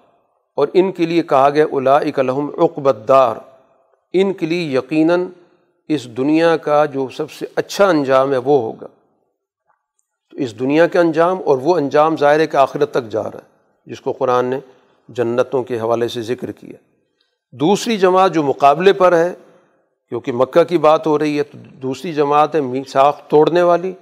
اور 0.57 0.69
ان 0.73 0.93
کے 0.93 1.07
لیے 1.07 1.23
کہا 1.23 1.51
گیا 1.51 1.67
الا 1.73 1.97
اکلحم 1.97 2.49
عقبت 2.59 2.97
دار۔ 3.09 3.37
ان 4.13 4.33
کے 4.33 4.47
لیے 4.47 4.77
یقیناً 4.79 5.27
اس 5.89 6.17
دنیا 6.17 6.57
کا 6.57 6.85
جو 6.85 7.09
سب 7.17 7.31
سے 7.31 7.47
اچھا 7.57 7.89
انجام 7.89 8.33
ہے 8.33 8.37
وہ 8.37 8.63
ہوگا۔ 8.63 8.87
تو 10.31 10.37
اس 10.37 10.59
دنیا 10.59 10.87
کے 10.87 10.99
انجام 10.99 11.41
اور 11.45 11.59
وہ 11.59 11.77
انجام 11.77 12.17
ظاہر 12.17 12.47
کے 12.47 12.57
آخرت 12.57 12.91
تک 12.91 13.09
جا 13.09 13.23
رہا 13.23 13.39
ہے، 13.39 13.49
جس 13.87 14.01
کو 14.01 14.13
قرآن 14.13 14.45
نے 14.45 14.59
جنتوں 15.09 15.63
کے 15.63 15.81
حوالے 15.81 16.09
سے 16.09 16.23
ذکر 16.23 16.53
کیا۔ 16.53 16.77
دوسری 17.53 17.97
جماعت 17.99 18.35
جو 18.35 18.43
مقابلے 18.43 18.93
پر 18.93 19.17
ہے، 19.17 19.35
کیونکہ 20.09 20.33
مکہ 20.33 20.65
کی 20.65 20.79
بات 20.79 21.07
ہو 21.07 21.19
رہی 21.19 21.39
ہے، 21.39 21.43
تو 21.43 21.59
دوسری 21.59 22.13
جماعت 22.13 22.55
ہے 22.55 22.61
میساخ 22.61 23.29
توڑنے 23.29 23.63
والی۔ 23.63 23.93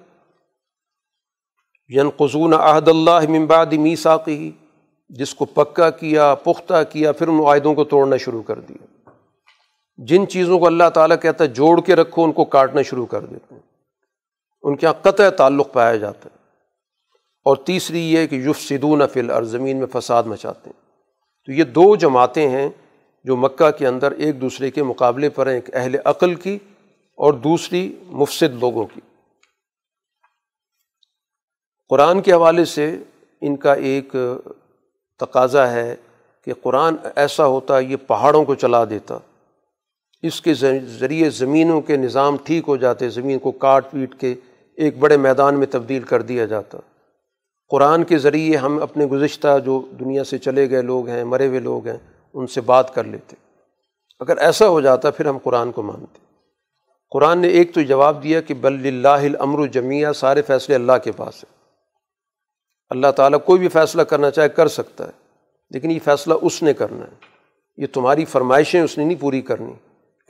ین 1.89 2.11
قزون 2.11 2.53
عہد 2.53 2.89
اللہ 2.89 3.29
ممباد 3.29 3.67
میساقی، 3.67 4.51
جس 5.09 5.35
کو 5.35 5.45
پکا 5.45 5.91
کیا، 5.91 6.35
پختہ 6.35 6.83
کیا، 6.93 7.13
پھر 7.13 7.29
ان 7.29 7.35
معاہدوں 7.35 7.75
کو 7.75 7.85
توڑنا 7.85 8.17
شروع 8.17 8.43
کر 8.43 8.61
دیا۔ 8.61 9.00
جن 10.05 10.29
چیزوں 10.29 10.59
کو 10.59 10.67
اللہ 10.67 10.89
تعالیٰ 10.95 11.17
کہتا 11.23 11.45
ہے 11.45 11.49
جوڑ 11.49 11.81
کے 11.81 11.97
رکھو، 11.97 12.25
ان 12.25 12.33
کو 12.33 12.45
کاٹنا 12.45 12.83
شروع 12.83 13.07
کر 13.07 13.21
دیتے 13.21 13.55
ہیں۔ 13.55 13.63
ان 14.63 14.77
کے 14.77 14.87
یہاں 14.87 14.95
قطع 15.03 15.31
تعلق 15.31 15.73
پایا 15.73 15.97
جاتا 15.97 16.29
ہے۔ 16.35 16.39
اور 17.45 17.57
تیسری 17.57 18.13
یہ 18.13 18.27
کہ 18.27 18.35
یوف 18.35 18.61
سدون 18.61 19.03
فل 19.13 19.31
اور 19.31 19.43
زمین 19.43 19.77
میں 19.77 19.87
فساد 19.93 20.23
مچاتے 20.23 20.71
ہیں۔ 20.71 20.91
تو 21.47 21.53
یہ 21.53 21.65
دو 21.65 21.97
جماعتیں 21.97 22.49
ہیں 22.49 22.69
جو 23.25 23.37
مکہ 23.37 23.71
کے 23.71 23.87
اندر 23.87 24.13
ایک 24.13 24.41
دوسرے 24.41 24.71
کے 24.71 24.83
مقابلے 24.83 25.29
پر 25.29 25.47
ہیں، 25.47 25.55
ایک 25.55 25.77
اہل 25.77 25.97
عقل 26.05 26.35
کی 26.35 26.59
اور 27.17 27.33
دوسری 27.33 27.97
مفصد 28.07 28.55
لوگوں 28.61 28.87
کی۔ 28.87 29.01
قرآن 31.89 32.23
کے 32.23 32.33
حوالے 32.33 32.65
سے 32.65 32.97
ان 33.41 33.57
کا 33.57 33.75
ایک 33.75 34.17
تقاضا 35.19 35.73
ہے 35.73 35.97
کہ 36.45 36.53
قرآن 36.63 36.97
ایسا 37.17 37.47
ہوتا 37.47 37.79
یہ 37.79 37.97
پہاڑوں 37.97 38.45
کو 38.45 38.55
چلا 38.55 38.85
دیتا۔ 38.85 39.19
اس 40.23 40.41
کے 40.41 40.55
ذریعے 40.99 41.31
زمینوں 41.31 41.81
کے 41.81 41.97
نظام 41.97 42.37
ٹھیک 42.45 42.65
ہو 42.69 42.77
جاتے، 42.77 43.09
زمین 43.09 43.39
کو 43.39 43.51
کاٹ 43.51 43.91
پیٹ 43.91 44.21
کے 44.21 44.35
ایک 44.77 44.99
بڑے 44.99 45.17
میدان 45.17 45.59
میں 45.59 45.67
تبدیل 45.71 46.03
کر 46.03 46.23
دیا 46.23 46.47
جاتا۔ 46.47 46.79
قرآن 47.69 48.05
کے 48.05 48.19
ذریعے 48.19 48.57
ہم 48.57 48.83
اپنے 48.83 49.07
گزشتہ 49.07 49.59
جو 49.59 49.89
دنیا 50.01 50.25
سے 50.25 50.39
چلے 50.39 50.71
گئے 50.71 50.83
لوگ 50.83 51.09
ہیں، 51.09 51.25
مرے 51.25 51.47
ہوئے 51.47 51.61
لوگ 51.61 51.87
ہیں، 51.87 51.97
ان 52.35 52.47
سے 52.47 52.61
بات 52.61 52.95
کر 52.95 53.05
لیتے۔ 53.05 53.37
اگر 54.21 54.37
ایسا 54.37 54.69
ہو 54.69 54.81
جاتا، 54.81 55.11
پھر 55.11 55.27
ہم 55.27 55.39
قرآن 55.39 55.73
کو 55.73 55.83
مانتے۔ 55.83 56.19
قرآن 57.11 57.39
نے 57.39 57.49
ایک 57.49 57.75
تو 57.75 57.83
جواب 57.83 58.23
دیا 58.23 58.41
کہ 58.41 58.55
بل 58.55 58.87
اللہ 58.87 59.09
الامر 59.09 59.67
جمیہ 59.67 60.07
سارے 60.15 60.43
فیصلے 60.43 60.75
اللہ 60.75 60.93
کے 61.05 61.13
پاس 61.13 61.35
ہیں۔ 61.35 61.59
اللہ 62.91 63.11
تعالیٰ 63.17 63.39
کوئی 63.45 63.59
بھی 63.59 63.69
فیصلہ 63.69 64.03
کرنا 64.03 64.31
چاہے 64.31 64.49
کر 64.49 64.69
سکتا 64.69 65.07
ہے، 65.07 65.13
لیکن 65.71 65.91
یہ 65.91 65.99
فیصلہ 66.05 66.35
اس 66.43 66.63
نے 66.63 66.75
کرنا 66.75 67.05
ہے۔ 67.05 67.15
یہ 67.77 67.87
تمہاری 67.93 68.25
فرمائشیں، 68.25 68.81
اس 68.81 68.99
نے 68.99 69.05
نہیں 69.05 69.21
پوری 69.21 69.41
کرنی۔ 69.41 69.73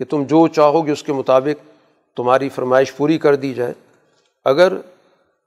کہ 0.00 0.06
تم 0.06 0.22
جو 0.22 0.48
چاہو 0.48 0.86
گے 0.86 0.92
اس 0.92 1.02
کے 1.02 1.12
مطابق 1.12 1.68
تمہاری 2.16 2.48
فرمائش 2.48 2.96
پوری 2.96 3.18
کر 3.18 3.34
دی 3.34 3.54
جائے۔ 3.54 3.72
اگر 4.44 4.72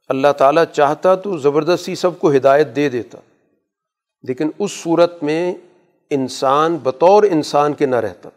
اللہ 0.09 0.27
تعالیٰ 0.37 0.63
چاہتا 0.73 1.15
تو 1.15 1.37
زبردستی 1.37 1.95
سب 1.95 2.19
کو 2.19 2.31
ہدایت 2.31 2.67
دے 2.75 2.89
دیتا۔ 2.89 3.17
لیکن 4.23 4.49
اس 4.59 4.71
صورت 4.71 5.23
میں 5.23 5.55
انسان 6.09 6.77
بطور 6.83 7.23
انسان 7.23 7.73
کے 7.73 7.85
نہ 7.85 7.95
رہتا۔ 7.95 8.29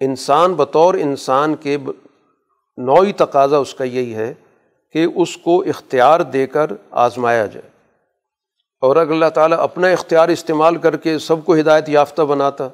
انسان 0.00 0.54
بطور 0.54 0.94
انسان 0.94 1.54
کے 1.54 1.76
نوعی 2.76 3.12
تقاضا 3.12 3.56
اس 3.56 3.74
کا 3.74 3.84
یہی 3.84 4.14
ہے 4.14 4.34
کہ 4.92 5.06
اس 5.14 5.36
کو 5.36 5.62
اختیار 5.62 6.20
دے 6.20 6.46
کر 6.46 6.66
آزمایا 6.90 7.46
جائے۔ 7.46 7.68
اور 8.80 8.96
اگر 8.96 9.10
اللہ 9.10 9.30
تعالیٰ 9.34 9.58
اپنا 9.58 9.88
اختیار 9.88 10.28
استعمال 10.28 10.76
کر 10.76 10.96
کے 10.96 11.18
سب 11.18 11.36
کو 11.44 11.54
ہدایت 11.54 11.88
یافتہ 11.88 12.22
بناتا 12.22 12.68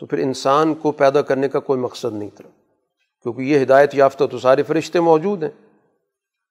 تو 0.00 0.06
پھر 0.06 0.18
انسان 0.18 0.74
کو 0.74 0.92
پیدا 0.92 1.22
کرنے 1.22 1.48
کا 1.48 1.60
کوئی 1.60 1.80
مقصد 1.80 2.12
نہیں 2.12 2.30
تھا۔ 2.36 2.48
کیونکہ 3.22 3.42
یہ 3.42 3.62
ہدایت 3.62 3.94
یافتہ 3.94 4.24
تو 4.24 4.38
سارے 4.38 4.62
فرشتے 4.62 5.00
موجود 5.00 5.42
ہیں۔ 5.42 5.50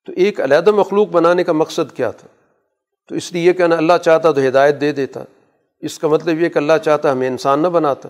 تو 0.05 0.11
ایک 0.15 0.41
علیحدہ 0.41 0.71
مخلوق 0.71 1.07
بنانے 1.07 1.43
کا 1.43 1.51
مقصد 1.51 1.95
کیا 1.95 2.11
تھا؟ 2.11 2.27
تو 3.09 3.15
اس 3.15 3.33
لیے 3.33 3.43
یہ 3.43 3.53
کہنا 3.53 3.75
اللہ 3.75 3.93
چاہتا 4.05 4.31
تو 4.31 4.41
ہدایت 4.47 4.81
دے 4.81 4.91
دیتا۔ 4.91 5.23
اس 5.79 5.99
کا 5.99 6.07
مطلب 6.07 6.41
یہ 6.41 6.49
کہ 6.49 6.57
اللہ 6.57 6.73
چاہتا 6.85 7.11
ہمیں 7.11 7.27
انسان 7.27 7.59
نہ 7.59 7.67
بناتا۔ 7.67 8.09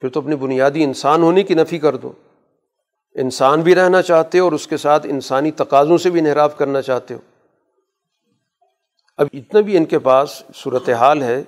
پھر 0.00 0.08
تو 0.08 0.20
اپنی 0.20 0.36
بنیادی 0.36 0.84
انسان 0.84 1.22
ہونے 1.22 1.42
کی 1.42 1.54
نفی 1.54 1.78
کر 1.78 1.96
دو۔ 1.96 2.12
انسان 3.14 3.60
بھی 3.60 3.74
رہنا 3.74 4.02
چاہتے 4.02 4.38
ہو 4.38 4.44
اور 4.44 4.52
اس 4.52 4.66
کے 4.66 4.76
ساتھ 4.76 5.06
انسانی 5.10 5.50
تقاضوں 5.50 5.98
سے 5.98 6.10
بھی 6.10 6.20
انحراف 6.20 6.56
کرنا 6.56 6.82
چاہتے 6.82 7.14
ہو۔ 7.14 7.18
اب 9.16 9.26
اتنا 9.32 9.60
بھی 9.60 9.76
ان 9.76 9.84
کے 9.84 9.98
پاس 9.98 10.42
صورت 10.54 10.88
حال 10.88 11.22
ہے 11.22 11.42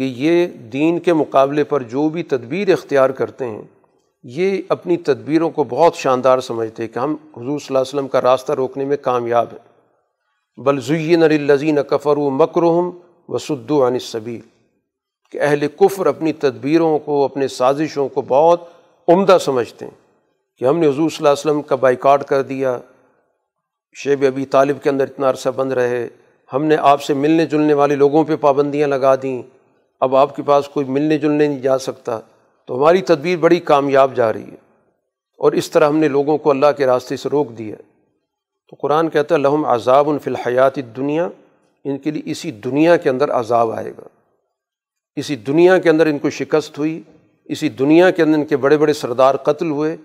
کہ 0.00 0.14
یہ 0.16 0.46
دین 0.46 0.98
کے 0.98 1.12
مقابلے 1.12 1.64
پر 1.64 1.82
جو 1.82 2.08
بھی 2.08 2.22
تدبیر 2.22 2.72
اختیار 2.72 3.10
کرتے 3.10 3.46
ہیں، 3.46 3.62
یہ 4.22 4.62
اپنی 4.68 4.96
تدبیروں 4.96 5.50
کو 5.50 5.64
بہت 5.64 5.94
شاندار 5.94 6.40
سمجھتے 6.40 6.82
ہیں 6.82 6.94
کہ 6.94 6.98
ہم 6.98 7.10
حضور 7.10 7.44
صلی 7.44 7.66
اللہ 7.68 7.78
علیہ 7.78 7.88
وسلم 7.88 8.08
کا 8.08 8.20
راستہ 8.20 8.52
روکنے 8.52 8.84
میں 8.84 8.96
کامیاب 8.96 9.46
ہیں۔ 9.52 9.58
بلزین 10.60 11.22
الزین 11.22 11.78
کفر 11.88 12.16
و 12.16 12.30
مکرحم 12.30 12.90
و 13.28 13.86
عن 13.86 13.92
الصبیر 13.92 14.40
کہ 15.32 15.40
اہل 15.40 15.66
کفر 15.76 16.06
اپنی 16.06 16.32
تدبیروں 16.32 16.98
کو، 16.98 17.24
اپنے 17.24 17.48
سازشوں 17.48 18.08
کو 18.08 18.22
بہت 18.22 18.64
عمدہ 19.08 19.38
سمجھتے 19.40 19.84
ہیں۔ 19.84 19.94
کہ 20.58 20.64
ہم 20.64 20.78
نے 20.78 20.86
حضور 20.86 21.10
صلی 21.10 21.16
اللہ 21.18 21.28
علیہ 21.28 21.50
وسلم 21.50 21.62
کا 21.62 21.76
بائیکاٹ 21.76 22.24
کر 22.24 22.42
دیا 22.42 22.78
شیب 23.94 24.24
ابی 24.26 24.46
طالب 24.46 24.76
کے 24.82 24.90
اندر 24.90 25.04
اتنا 25.04 25.30
عرصہ 25.30 25.48
بند 25.48 25.72
رہے، 25.72 26.08
ہم 26.52 26.64
نے 26.64 26.76
آپ 26.76 27.02
سے 27.02 27.14
ملنے 27.14 27.46
جلنے 27.46 27.74
والے 27.74 27.94
لوگوں 27.94 28.24
پہ 28.24 28.36
پابندیاں 28.36 28.88
لگا 28.88 29.14
دیں۔ 29.22 29.59
اب 30.00 30.16
آپ 30.16 30.36
کے 30.36 30.42
پاس 30.42 30.68
کوئی 30.68 30.86
ملنے 30.86 31.18
جلنے 31.18 31.48
نہیں 31.48 31.60
جا 31.60 31.78
سکتا، 31.78 32.20
تو 32.66 32.78
ہماری 32.78 33.02
تدبیر 33.02 33.36
بڑی 33.36 33.60
کامیاب 33.60 34.16
جا 34.16 34.32
رہی 34.32 34.44
ہے۔ 34.44 34.70
اور 35.38 35.52
اس 35.52 35.70
طرح 35.70 35.88
ہم 35.88 35.96
نے 35.96 36.08
لوگوں 36.08 36.38
کو 36.38 36.50
اللہ 36.50 36.66
کے 36.76 36.86
راستے 36.86 37.16
سے 37.16 37.28
روک 37.28 37.58
دیا 37.58 37.76
تو 38.70 38.76
قرآن 38.80 39.08
کہتا 39.08 39.34
ہے 39.34 39.40
لہم 39.40 39.64
عذاب 39.64 40.10
الفی 40.10 40.30
الحیات 40.30 40.76
دنیا 40.76 41.28
ان 41.84 41.98
کے 41.98 42.10
لیے 42.10 42.22
اسی 42.24 42.50
دنیا 42.50 42.96
کے 42.96 43.10
اندر 43.10 43.30
عذاب 43.30 43.70
آئے 43.70 43.90
گا۔ 43.90 44.08
اسی 45.16 45.36
دنیا 45.36 45.78
کے 45.78 45.90
اندر 45.90 46.06
ان 46.06 46.18
کو 46.18 46.30
شکست 46.30 46.78
ہوئی، 46.78 47.02
اسی 47.44 47.68
دنیا 47.68 48.10
کے 48.10 48.22
اندر 48.22 48.38
ان 48.38 48.44
کے 48.44 48.56
بڑے 48.56 48.78
بڑے 48.78 48.92
سردار 48.92 49.34
قتل 49.34 49.70
ہوئے، 49.70 49.96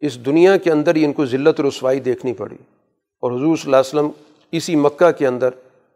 اس 0.00 0.26
دنیا 0.26 0.56
کے 0.56 0.72
اندر 0.72 0.96
ہی 0.96 1.04
ان 1.04 1.12
کو 1.12 1.26
ذلت 1.26 1.60
رسوائی 1.60 2.00
دیکھنی 2.00 2.32
پڑی۔ 2.32 2.56
اور 3.20 3.32
حضور 3.32 3.56
صلی 3.56 3.74
اللہ 3.74 3.76
علیہ 3.76 4.00
وسلم 4.00 4.10
اسی 4.52 4.76
مکہ 4.76 5.10
کے 5.10 5.26
اندر 5.26 5.48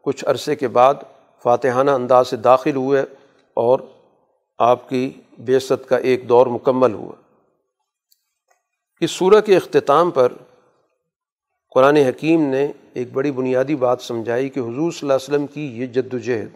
کچھ 0.02 0.24
عرصے 0.26 0.56
کے 0.56 0.68
بعد 0.68 0.94
فاتحانہ 1.42 1.90
انداز 1.90 2.28
سے 2.28 2.36
داخل 2.36 2.76
ہوئے۔ 2.76 3.04
اور 3.56 3.80
آپ 4.58 4.88
کی 4.88 5.12
بیست 5.38 5.88
کا 5.88 5.96
ایک 5.96 6.28
دور 6.28 6.46
مکمل 6.46 6.92
ہوا۔ 6.94 7.12
اس 9.00 9.10
صورح 9.10 9.40
کے 9.40 9.56
اختتام 9.56 10.10
پر 10.10 10.32
قرآن 11.74 11.96
حکیم 11.96 12.42
نے 12.42 12.66
ایک 12.94 13.12
بڑی 13.12 13.30
بنیادی 13.30 13.76
بات 13.76 14.00
سمجھائی 14.00 14.48
کہ 14.48 14.60
حضور 14.60 14.92
صلی 14.92 15.00
اللہ 15.02 15.12
علیہ 15.12 15.28
وسلم 15.28 15.46
کی 15.46 15.66
یہ 15.80 15.86
جد 15.86 16.14
و 16.14 16.18
جہد 16.18 16.54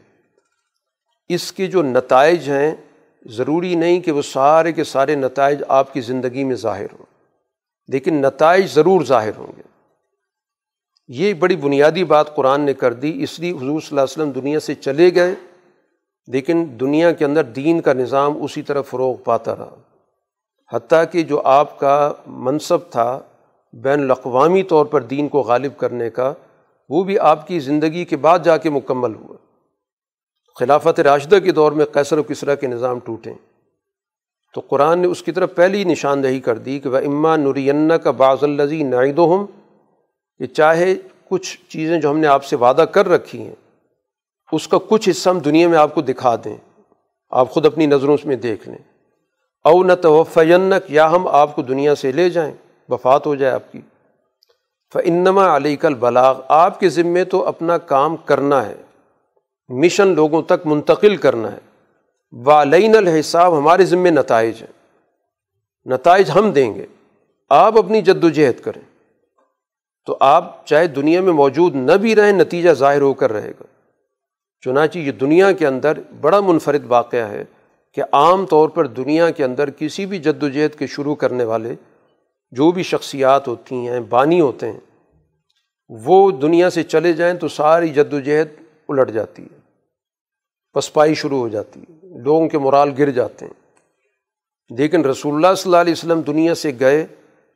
اس 1.29 1.53
کے 1.53 1.67
جو 1.67 1.83
نتائج 1.83 2.51
ہیں، 2.51 2.75
ضروری 3.27 3.75
نہیں 3.75 4.01
کہ 4.01 4.13
وہ 4.13 4.23
سارے 4.23 4.73
کے 4.73 4.85
سارے 4.85 5.15
نتائج 5.15 5.63
آپ 5.69 5.93
کی 5.93 6.01
زندگی 6.01 6.45
میں 6.45 6.57
ظاہر 6.57 6.93
ہوں، 6.93 7.07
لیکن 7.89 8.15
نتائج 8.15 8.67
ضرور 8.67 9.05
ظاہر 9.05 9.37
ہوں 9.37 9.53
گے۔ 9.57 9.63
یہ 11.07 11.35
بڑی 11.35 11.57
بنیادی 11.57 12.05
بات 12.05 12.35
قرآن 12.37 12.61
نے 12.61 12.75
کر 12.75 12.93
دی، 12.93 13.23
اس 13.23 13.39
لیے 13.41 13.51
حضور 13.51 13.81
صلی 13.81 13.89
اللہ 13.91 14.01
علیہ 14.01 14.13
وسلم 14.13 14.31
دنیا 14.31 14.61
سے 14.61 14.75
چلے 14.75 15.15
گئے۔ 15.15 15.35
لیکن 16.27 16.67
دنیا 16.81 17.13
کے 17.13 17.25
اندر 17.25 17.43
دین 17.43 17.81
کا 17.81 17.93
نظام 17.93 18.43
اسی 18.43 18.63
طرح 18.63 18.81
فروغ 18.81 19.17
پاتا 19.17 19.57
رہا۔ 19.57 19.77
حتیٰ 20.73 21.05
کہ 21.13 21.23
جو 21.23 21.43
آپ 21.45 21.79
کا 21.79 22.13
منصب 22.27 22.79
تھا 22.91 23.21
بین 23.73 24.01
الاقوامی 24.01 24.63
طور 24.63 24.87
پر 24.87 25.03
دین 25.03 25.29
کو 25.29 25.41
غالب 25.41 25.77
کرنے 25.77 26.11
کا، 26.11 26.33
وہ 26.89 27.05
بھی 27.05 27.19
آپ 27.19 27.47
کی 27.47 27.61
زندگی 27.61 28.05
کے 28.05 28.17
بعد 28.17 28.39
جا 28.45 28.57
کے 28.57 28.71
مکمل 28.71 29.15
ہوا۔ 29.15 29.37
خلافت 30.59 31.01
راشدہ 31.01 31.37
کے 31.45 31.53
دور 31.53 31.73
میں 31.73 31.85
قیصر 31.85 32.19
و 32.19 32.23
کسرا 32.23 32.55
کے 32.55 32.67
نظام 32.67 32.99
ٹوٹیں 32.99 33.35
تو 34.55 34.61
قرآن 34.61 34.99
نے 34.99 35.07
اس 35.07 35.23
کی 35.23 35.33
طرف 35.33 35.55
پہلی 35.55 35.85
نشاندہی 35.85 36.41
کر 36.41 36.59
دی 36.59 36.79
کہ 36.79 36.89
وہ 36.89 36.97
اما 36.97 37.37
نورینہ 37.37 37.95
کا 37.95 38.11
بعض 38.11 38.39
الزی 38.43 38.83
نائد 38.83 39.19
و 39.19 39.47
کہ 40.39 40.47
چاہے 40.47 40.95
کچھ 41.29 41.59
چیزیں 41.69 42.01
جو 42.01 42.11
ہم 42.11 42.19
نے 42.19 42.27
آپ 42.27 42.45
سے 42.45 42.57
وعدہ 42.57 42.83
کر 42.83 43.09
رکھی 43.09 43.43
ہیں 43.43 43.55
اس 44.53 44.69
کا 44.69 44.79
کچھ 44.89 45.09
حصہ 45.09 45.31
ہم 45.31 45.39
دنیا 45.39 45.69
میں 45.69 45.79
آپ 45.79 45.95
کو 45.95 46.01
دکھا 46.01 46.37
دیں۔ 46.37 46.57
آپ 47.31 47.51
خود 47.51 47.67
اپنی 47.67 47.87
نظروں 47.87 48.17
میں 48.25 48.37
دیکھ 48.37 48.69
لیں۔ 48.69 48.79
او 49.65 49.83
نہ 49.83 49.93
توفینک 50.03 50.91
یا 50.91 51.11
ہم 51.11 51.29
آپ 51.29 51.57
کو 51.57 51.63
دنیا 51.63 51.95
سے 51.95 52.13
لے 52.13 52.31
جائیں۔ 52.31 52.53
وفات 52.89 53.27
ہو 53.27 53.35
جائے 53.35 53.53
آپ 53.53 53.73
کی۔ 53.73 53.81
فنما 54.93 55.57
علی 55.57 55.77
کل 55.77 55.95
بلاغ 55.95 56.41
آپ 56.49 56.81
کے 56.81 56.89
ذمے 56.89 57.25
تو 57.25 57.47
اپنا 57.47 57.79
کام 57.79 58.17
کرنا 58.17 58.67
ہے۔ 58.67 58.75
مشن 59.69 60.09
لوگوں 60.09 60.43
تک 60.43 60.67
منتقل 60.67 61.17
کرنا 61.17 61.53
ہے۔ 61.53 61.59
والین 62.33 62.97
الحساب، 62.97 63.59
ہمارے 63.59 63.85
ذمے 63.85 64.11
نتائج 64.11 64.55
ہیں۔ 64.61 64.73
نتائج 65.85 66.31
ہم 66.31 66.51
دیں 66.51 66.75
گے۔ 66.75 66.87
آپ 67.49 67.79
اپنی 67.79 68.03
جد 68.03 68.25
و 68.25 68.29
جہد 68.29 68.61
کریں۔ 68.61 68.83
تو 70.07 70.17
آپ 70.21 70.67
چاہے 70.67 70.87
دنیا 70.87 71.21
میں 71.21 71.33
موجود 71.33 71.75
نہ 71.75 71.93
بھی 71.93 72.15
رہیں، 72.15 72.33
نتیجہ 72.33 72.71
ظاہر 72.71 73.01
ہو 73.01 73.15
کر 73.15 73.33
رہے 73.33 73.51
گا۔ 73.51 73.63
چنانچہ 74.65 74.99
یہ 74.99 75.13
دنیا 75.13 75.53
کے 75.53 75.67
اندر 75.67 75.99
بڑا 76.21 76.41
منفرد 76.41 76.85
واقعہ 76.89 77.29
ہے 77.29 77.45
کہ 77.93 78.03
عام 78.13 78.47
طور 78.47 78.69
پر 78.69 78.87
دنیا 78.87 79.31
کے 79.31 79.45
اندر 79.45 79.71
کسی 79.71 80.07
بھی 80.07 80.19
جد 80.19 80.43
و 80.43 80.49
جہد 80.49 80.79
کے 80.79 80.87
شروع 80.87 81.15
کرنے 81.15 81.45
والے 81.45 81.75
جو 82.51 82.71
بھی 82.73 82.83
شخصیات 82.83 83.49
ہوتی 83.49 83.89
ہیں، 83.89 84.01
بانی 84.01 84.41
ہوتے 84.41 84.73
ہیں، 84.73 84.81
وہ 85.91 86.31
دنیا 86.31 86.71
سے 86.71 86.83
چلے 86.83 87.13
جائیں 87.13 87.35
تو 87.35 87.49
ساری 87.49 87.89
جد 87.89 88.13
و 88.13 88.21
جہد 88.21 88.49
الٹ 88.89 89.11
جاتی 89.11 89.43
ہے، 89.43 89.59
پسپائی 90.73 91.15
شروع 91.15 91.39
ہو 91.39 91.49
جاتی 91.49 91.81
ہے، 91.81 92.23
لوگوں 92.23 92.49
کے 92.49 92.59
مرال 92.59 92.93
گر 92.99 93.11
جاتے 93.11 93.47
ہیں۔ 93.47 93.53
لیکن 94.71 95.05
رسول 95.05 95.35
اللہ 95.35 95.55
صلی 95.57 95.71
اللہ 95.71 95.81
علیہ 95.81 95.93
وسلم 95.93 96.21
دنیا 96.21 96.55
سے 96.55 96.73
گئے 96.81 97.07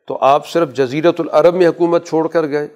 تو 0.06 0.18
آپ 0.20 0.46
صرف 0.46 0.72
جزیرت 0.74 1.20
العرب 1.20 1.54
میں 1.54 1.68
حکومت 1.68 2.08
چھوڑ 2.08 2.28
کر 2.28 2.48
گئے 2.48 2.68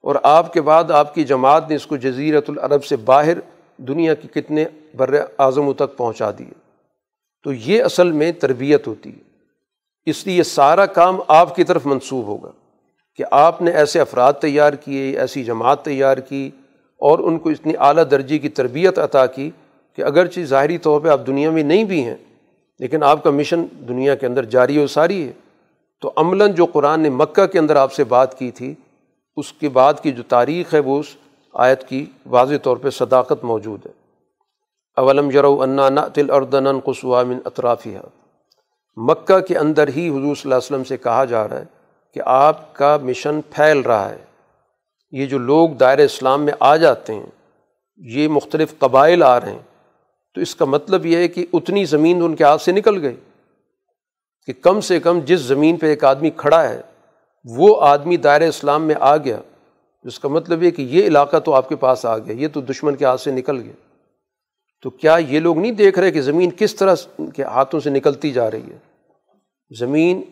اور 0.00 0.16
آپ 0.22 0.52
کے 0.52 0.60
بعد 0.60 0.90
آپ 0.90 1.14
کی 1.14 1.24
جماعت 1.24 1.68
نے 1.68 1.74
اس 1.74 1.86
کو 1.86 1.96
جزیرت 1.96 2.50
العرب 2.50 2.84
سے 2.84 2.96
باہر 2.96 3.38
دنیا 3.78 4.14
کے 4.14 4.28
کتنے 4.28 4.64
بر 4.96 5.14
اعظموں 5.38 5.74
تک 5.74 5.96
پہنچا 5.96 6.30
دیے 6.30 6.52
تو 7.44 7.52
یہ 7.52 7.82
اصل 7.82 8.12
میں 8.12 8.32
تربیت 8.32 8.86
ہوتی 8.86 9.10
ہے۔ 9.10 9.22
اس 10.06 10.26
لیے 10.26 10.42
سارا 10.42 10.86
کام 10.86 11.20
آپ 11.28 11.54
کی 11.56 11.64
طرف 11.64 11.86
منسوب 11.86 12.26
ہوگا 12.26 12.50
کہ 13.18 13.24
آپ 13.30 13.62
نے 13.62 13.70
ایسے 13.70 14.00
افراد 14.00 14.32
تیار 14.32 14.72
کیے، 14.72 15.18
ایسی 15.18 15.44
جماعت 15.44 15.84
تیار 15.84 16.18
کی 16.18 16.50
اور 17.00 17.18
ان 17.18 17.38
کو 17.38 17.50
اتنی 17.50 17.72
اعلیٰ 17.78 18.04
درجے 18.10 18.38
کی 18.38 18.48
تربیت 18.48 18.98
عطا 18.98 19.26
کی 19.26 19.50
کہ 19.98 20.02
اگرچہ 20.02 20.40
ظاہری 20.40 20.78
طور 20.78 21.00
پہ 21.00 21.08
آپ 21.08 21.26
دنیا 21.26 21.50
میں 21.50 21.62
نہیں 21.62 21.84
بھی 21.84 22.04
ہیں، 22.04 22.16
لیکن 22.78 23.02
آپ 23.02 23.22
کا 23.22 23.30
مشن 23.30 23.64
دنیا 23.88 24.14
کے 24.14 24.26
اندر 24.26 24.44
جاری 24.44 24.78
و 24.78 24.86
ساری 24.86 25.26
ہے۔ 25.26 25.32
تو 26.00 26.12
عملاً 26.16 26.52
جو 26.52 26.66
قرآن 26.66 27.00
نے 27.00 27.10
مکہ 27.10 27.46
کے 27.46 27.58
اندر 27.58 27.76
آپ 27.76 27.92
سے 27.92 28.04
بات 28.04 28.38
کی 28.38 28.50
تھی، 28.50 28.74
اس 29.36 29.52
کے 29.52 29.68
بعد 29.68 29.94
کی 30.02 30.12
جو 30.12 30.22
تاریخ 30.22 30.74
ہے 30.74 30.78
وہ 30.78 30.98
اس 30.98 31.16
آیت 31.54 31.88
کی 31.88 32.06
واضح 32.26 32.54
طور 32.62 32.76
پہ 32.76 32.90
صداقت 32.90 33.44
موجود 33.44 33.86
ہے۔ 33.86 33.90
اولم 34.96 35.30
یرو 35.30 35.62
انا 35.62 36.08
تل 36.08 36.30
اردن 36.30 36.80
قسوامن 36.80 37.38
اطرافیہ 37.44 37.98
مکہ 38.96 39.40
کے 39.40 39.58
اندر 39.58 39.88
ہی 39.88 40.08
حضور 40.08 40.20
صلی 40.20 40.22
اللہ 40.24 40.54
علیہ 40.54 40.56
وسلم 40.56 40.84
سے 40.84 40.96
کہا 40.96 41.24
جا 41.24 41.48
رہا 41.48 41.58
ہے 41.58 41.64
کہ 42.14 42.20
آپ 42.24 42.74
کا 42.74 42.96
مشن 43.02 43.40
پھیل 43.50 43.80
رہا 43.80 44.10
ہے۔ 44.10 44.18
یہ 45.10 45.26
جو 45.26 45.38
لوگ 45.38 45.68
دائر 45.68 45.98
اسلام 45.98 46.44
میں 46.44 46.52
آ 46.60 46.76
جاتے 46.76 47.14
ہیں، 47.14 47.26
یہ 47.96 48.28
مختلف 48.28 48.78
قبائل 48.78 49.22
آ 49.22 49.40
رہے 49.40 49.52
ہیں۔ 49.52 49.58
تو 50.34 50.40
اس 50.40 50.56
کا 50.56 50.64
مطلب 50.64 51.06
یہ 51.06 51.16
ہے 51.16 51.28
کہ 51.28 51.46
اتنی 51.52 51.84
زمین 51.84 52.22
ان 52.22 52.36
کے 52.36 52.44
ہاتھ 52.44 52.62
سے 52.62 52.72
نکل 52.72 53.02
گئی 53.02 53.16
کہ 54.46 54.52
کم 54.52 54.80
سے 54.80 55.00
کم 55.00 55.20
جس 55.20 55.40
زمین 55.40 55.76
پہ 55.76 55.86
ایک 55.86 56.04
آدمی 56.04 56.30
کھڑا 56.30 56.68
ہے، 56.68 56.80
وہ 57.44 57.80
آدمی 57.80 58.16
دائر 58.16 58.40
اسلام 58.40 58.82
میں 58.82 58.94
آ 59.00 59.16
گیا۔ 59.16 59.40
اس 60.04 60.18
کا 60.18 60.28
مطلب 60.28 60.62
یہ 60.62 60.70
کہ 60.70 60.82
یہ 60.82 61.04
علاقہ 61.04 61.38
تو 61.38 61.54
آپ 61.54 61.68
کے 61.68 61.76
پاس 61.76 62.06
آ 62.06 62.18
گیا، 62.18 62.32
یہ 62.32 62.48
تو 62.52 62.60
دشمن 62.60 62.96
کے 62.96 63.04
ہاتھ 63.04 63.20
سے 63.20 63.30
نکل 63.30 63.60
گیا۔ 63.60 63.72
تو 64.82 64.90
کیا 64.90 65.16
یہ 65.28 65.40
لوگ 65.40 65.58
نہیں 65.58 65.72
دیکھ 65.72 65.98
رہے 65.98 66.10
کہ 66.10 66.20
زمین 66.20 66.50
کس 66.58 66.74
طرح 66.74 66.94
کے 67.36 67.42
ہاتھوں 67.42 67.80
سے 67.80 67.90
نکلتی 67.90 68.30
جا 68.30 68.50
رہی 68.50 68.70
ہے؟ 68.70 68.78
زمین 69.78 70.22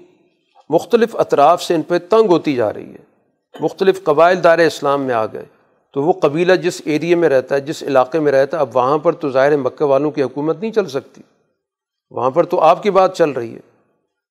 مختلف 0.69 1.17
اطراف 1.17 1.63
سے 1.63 1.75
ان 1.75 1.83
پہ 1.83 1.99
تنگ 1.99 2.27
ہوتی 2.27 2.55
جا 2.55 2.73
رہی 2.73 2.91
ہے۔ 2.91 3.13
مختلف 3.61 4.05
قبائل 4.05 4.45
دار 4.45 4.59
اسلام 4.59 5.03
میں 5.03 5.15
آ 5.15 5.27
گئے۔ 5.27 5.45
تو 5.95 6.03
وہ 6.03 6.13
قبیلہ 6.13 6.53
جس 6.53 6.83
ایریے 6.85 7.15
میں 7.15 7.29
رہتا 7.29 7.55
ہے، 7.55 7.61
جس 7.61 7.83
علاقے 7.83 8.19
میں 8.19 8.33
رہتا 8.33 8.57
ہے، 8.57 8.61
اب 8.61 8.77
وہاں 8.77 8.99
پر 8.99 9.13
تو 9.13 9.31
ظاہر 9.31 9.57
مکہ 9.57 9.85
والوں 9.85 10.11
کی 10.11 10.23
حکومت 10.23 10.61
نہیں 10.61 10.73
چل 10.73 10.87
سکتی۔ 10.87 11.23
وہاں 12.11 12.31
پر 12.31 12.45
تو 12.45 12.61
آپ 12.61 12.83
کی 12.83 12.91
بات 12.91 13.17
چل 13.17 13.31
رہی 13.31 13.55
ہے۔ 13.55 13.61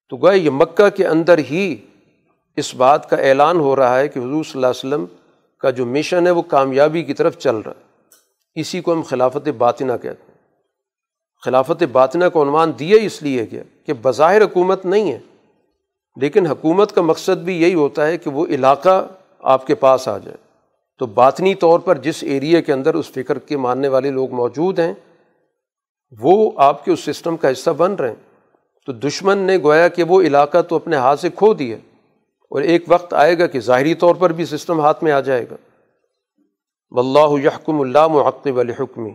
تو 0.09 0.17
گوئے 0.17 0.37
یہ 0.37 0.49
مکہ 0.49 0.89
کے 0.89 1.07
اندر 1.07 1.37
ہی 1.37 1.75
اس 2.55 2.75
بات 2.75 3.09
کا 3.09 3.15
اعلان 3.15 3.59
ہو 3.59 3.75
رہا 3.75 3.99
ہے 3.99 4.07
کہ 4.07 4.19
حضور 4.19 4.43
صلی 4.43 4.63
اللہ 4.63 4.67
علیہ 4.67 4.69
وسلم 4.69 5.05
کا 5.61 5.69
جو 5.69 5.85
مشن 5.85 6.25
ہے 6.25 6.31
وہ 6.31 6.41
کامیابی 6.41 7.03
کی 7.03 7.13
طرف 7.13 7.37
چل 7.37 7.55
رہا 7.55 7.71
ہے۔ 7.71 7.83
اسی 8.55 8.81
کو 8.81 8.93
ہم 8.93 9.01
خلافت 9.01 9.47
باطنہ 9.47 9.93
کہتے 10.01 10.23
ہیں۔ 10.27 10.31
خلافت 11.45 11.83
باطنہ 11.83 12.25
کو 12.33 12.43
عنوان 12.43 12.71
دیا 12.79 12.97
اس 13.01 13.23
لیے 13.23 13.45
کیا 13.45 13.63
کہ 13.85 13.93
بظاہر 14.01 14.41
حکومت 14.41 14.85
نہیں 14.85 15.11
ہے، 15.11 15.19
لیکن 16.15 16.47
حکومت 16.47 16.95
کا 16.95 17.01
مقصد 17.01 17.37
بھی 17.37 17.61
یہی 17.61 17.73
ہوتا 17.73 18.07
ہے 18.07 18.17
کہ 18.17 18.29
وہ 18.29 18.45
علاقہ 18.45 19.07
آپ 19.39 19.67
کے 19.67 19.75
پاس 19.75 20.07
آ 20.07 20.17
جائے۔ 20.17 20.37
تو 20.99 21.05
باطنی 21.05 21.55
طور 21.55 21.79
پر 21.79 21.97
جس 21.97 22.23
ایریے 22.23 22.61
کے 22.61 22.73
اندر 22.73 22.93
اس 22.93 23.09
فکر 23.09 23.39
کے 23.39 23.57
ماننے 23.57 23.87
والے 23.87 24.11
لوگ 24.11 24.31
موجود 24.31 24.79
ہیں، 24.79 24.93
وہ 26.19 26.51
آپ 26.55 26.85
کے 26.85 26.91
اس 26.91 26.99
سسٹم 26.99 27.37
کا 27.37 27.51
حصہ 27.51 27.69
بن 27.69 27.95
رہے 27.95 28.07
ہیں۔ 28.07 28.15
تو 28.85 28.91
دشمن 28.91 29.37
نے 29.37 29.57
گویا 29.57 29.87
کہ 29.87 30.03
وہ 30.03 30.21
علاقہ 30.21 30.61
تو 30.61 30.75
اپنے 30.75 30.95
ہاتھ 30.95 31.19
سے 31.19 31.29
کھو 31.29 31.53
دیا۔ 31.53 31.77
اور 32.51 32.61
ایک 32.61 32.83
وقت 32.87 33.13
آئے 33.13 33.39
گا 33.39 33.47
کہ 33.47 33.59
ظاہری 33.59 33.93
طور 33.93 34.15
پر 34.15 34.31
بھی 34.31 34.45
سسٹم 34.45 34.79
ہاتھ 34.79 35.03
میں 35.03 35.11
آ 35.11 35.19
جائے 35.19 35.45
گا۔ 35.51 35.55
واللہ 36.91 37.45
یحکم 37.45 37.81
اللہ 37.81 38.07
محقب 38.07 38.59
الحکمی 38.59 39.11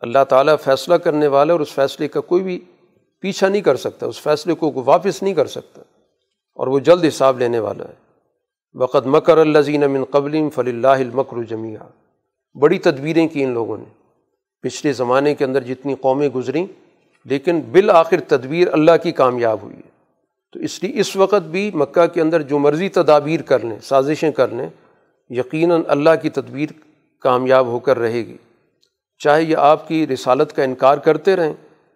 اللہ 0.00 0.24
تعالیٰ 0.28 0.56
فیصلہ 0.64 0.94
کرنے 0.94 1.26
والا 1.26 1.52
اور 1.52 1.60
اس 1.60 1.72
فیصلے 1.72 2.08
کا 2.08 2.20
کوئی 2.20 2.42
بھی 2.42 2.60
پیچھا 3.20 3.48
نہیں 3.48 3.62
کر 3.62 3.76
سکتا، 3.76 4.06
اس 4.06 4.20
فیصلے 4.20 4.54
کو 4.54 4.82
واپس 4.84 5.22
نہیں 5.22 5.34
کر 5.34 5.46
سکتا 5.46 5.82
اور 6.54 6.66
وہ 6.66 6.78
جلد 6.78 7.04
حساب 7.04 7.38
لینے 7.38 7.58
والا 7.58 7.84
ہے۔ 7.88 7.94
وقت 8.74 9.06
مکر 9.06 9.38
الزین 9.38 9.90
من 9.90 10.04
قبل 10.04 10.50
فلی 10.54 10.70
اللہ 10.70 10.86
المکر 10.86 11.42
جمیہ 11.42 11.78
بڑی 12.60 12.78
تدبیریں 12.78 13.28
کی 13.28 13.44
ان 13.44 13.50
لوگوں 13.50 13.76
نے۔ 13.76 14.04
پچھلے 14.62 14.92
زمانے 14.92 15.34
کے 15.34 15.44
اندر 15.44 15.62
جتنی 15.62 15.94
قومیں 15.94 16.28
گزریں، 16.28 16.66
لیکن 17.24 17.60
بالآخر 17.60 18.20
تدبیر 18.20 18.68
اللہ 18.72 18.96
کی 19.02 19.12
کامیاب 19.12 19.58
ہوئی 19.62 19.76
ہے۔ 19.76 19.93
تو 20.54 20.60
اس 20.60 20.82
لیے 20.82 21.00
اس 21.00 21.16
وقت 21.16 21.42
بھی 21.42 21.70
مکہ 21.74 22.06
کے 22.06 22.20
اندر 22.20 22.42
جو 22.42 22.58
مرضی 22.58 22.88
تدابیر 22.88 23.42
کر 23.42 23.64
لیں، 23.64 23.78
سازشیں 23.82 24.32
کر 24.32 24.48
لیں، 24.48 24.68
یقیناً 25.30 25.82
اللہ 25.88 26.10
کی 26.22 26.30
تدبیر 26.30 26.68
کامیاب 27.20 27.66
ہو 27.66 27.78
کر 27.78 27.98
رہے 27.98 28.18
گی۔ 28.18 28.36
چاہے 29.18 29.42
یہ 29.42 29.56
آپ 29.56 29.88
کی 29.88 30.06
رسالت 30.06 30.52
کا 30.52 30.62
انکار 30.62 30.98
کرتے 30.98 31.36
رہیں 31.36 31.52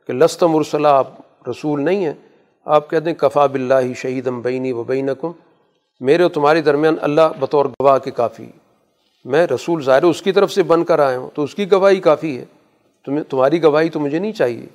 کہ 0.06 0.12
لست 0.12 0.42
مرسلہ 0.42 0.88
آپ 0.88 1.08
رسول 1.50 1.84
نہیں 1.84 2.04
ہیں، 2.04 2.12
آپ 2.64 2.90
کہتے 2.90 3.10
ہیں 3.10 3.16
کفا 3.16 3.46
بلّہ 3.46 3.92
شہید 3.96 4.26
ام 4.26 4.40
بینی 4.40 4.72
و 4.72 4.82
بینکم، 4.82 5.32
میرے 6.00 6.22
اور 6.22 6.30
تمہارے 6.30 6.60
درمیان 6.60 6.96
اللہ 7.00 7.32
بطور 7.40 7.66
گواہ 7.66 7.98
کے 7.98 8.10
کافی 8.10 8.46
میں 9.24 9.46
رسول 9.46 9.82
ظاہر 9.82 10.02
اس 10.02 10.22
کی 10.22 10.32
طرف 10.32 10.52
سے 10.52 10.62
بن 10.62 10.84
کر 10.84 10.98
آیا 10.98 11.18
ہوں، 11.18 11.30
تو 11.34 11.42
اس 11.42 11.54
کی 11.54 11.72
گواہی 11.72 12.00
کافی 12.00 12.38
ہے۔ 12.38 12.44
تمہیں، 13.04 13.22
تمہاری 13.22 13.62
گواہی 13.62 13.88
تو 13.88 14.00
مجھے 14.00 14.18
نہیں 14.18 14.32
چاہیے۔ 14.32 14.66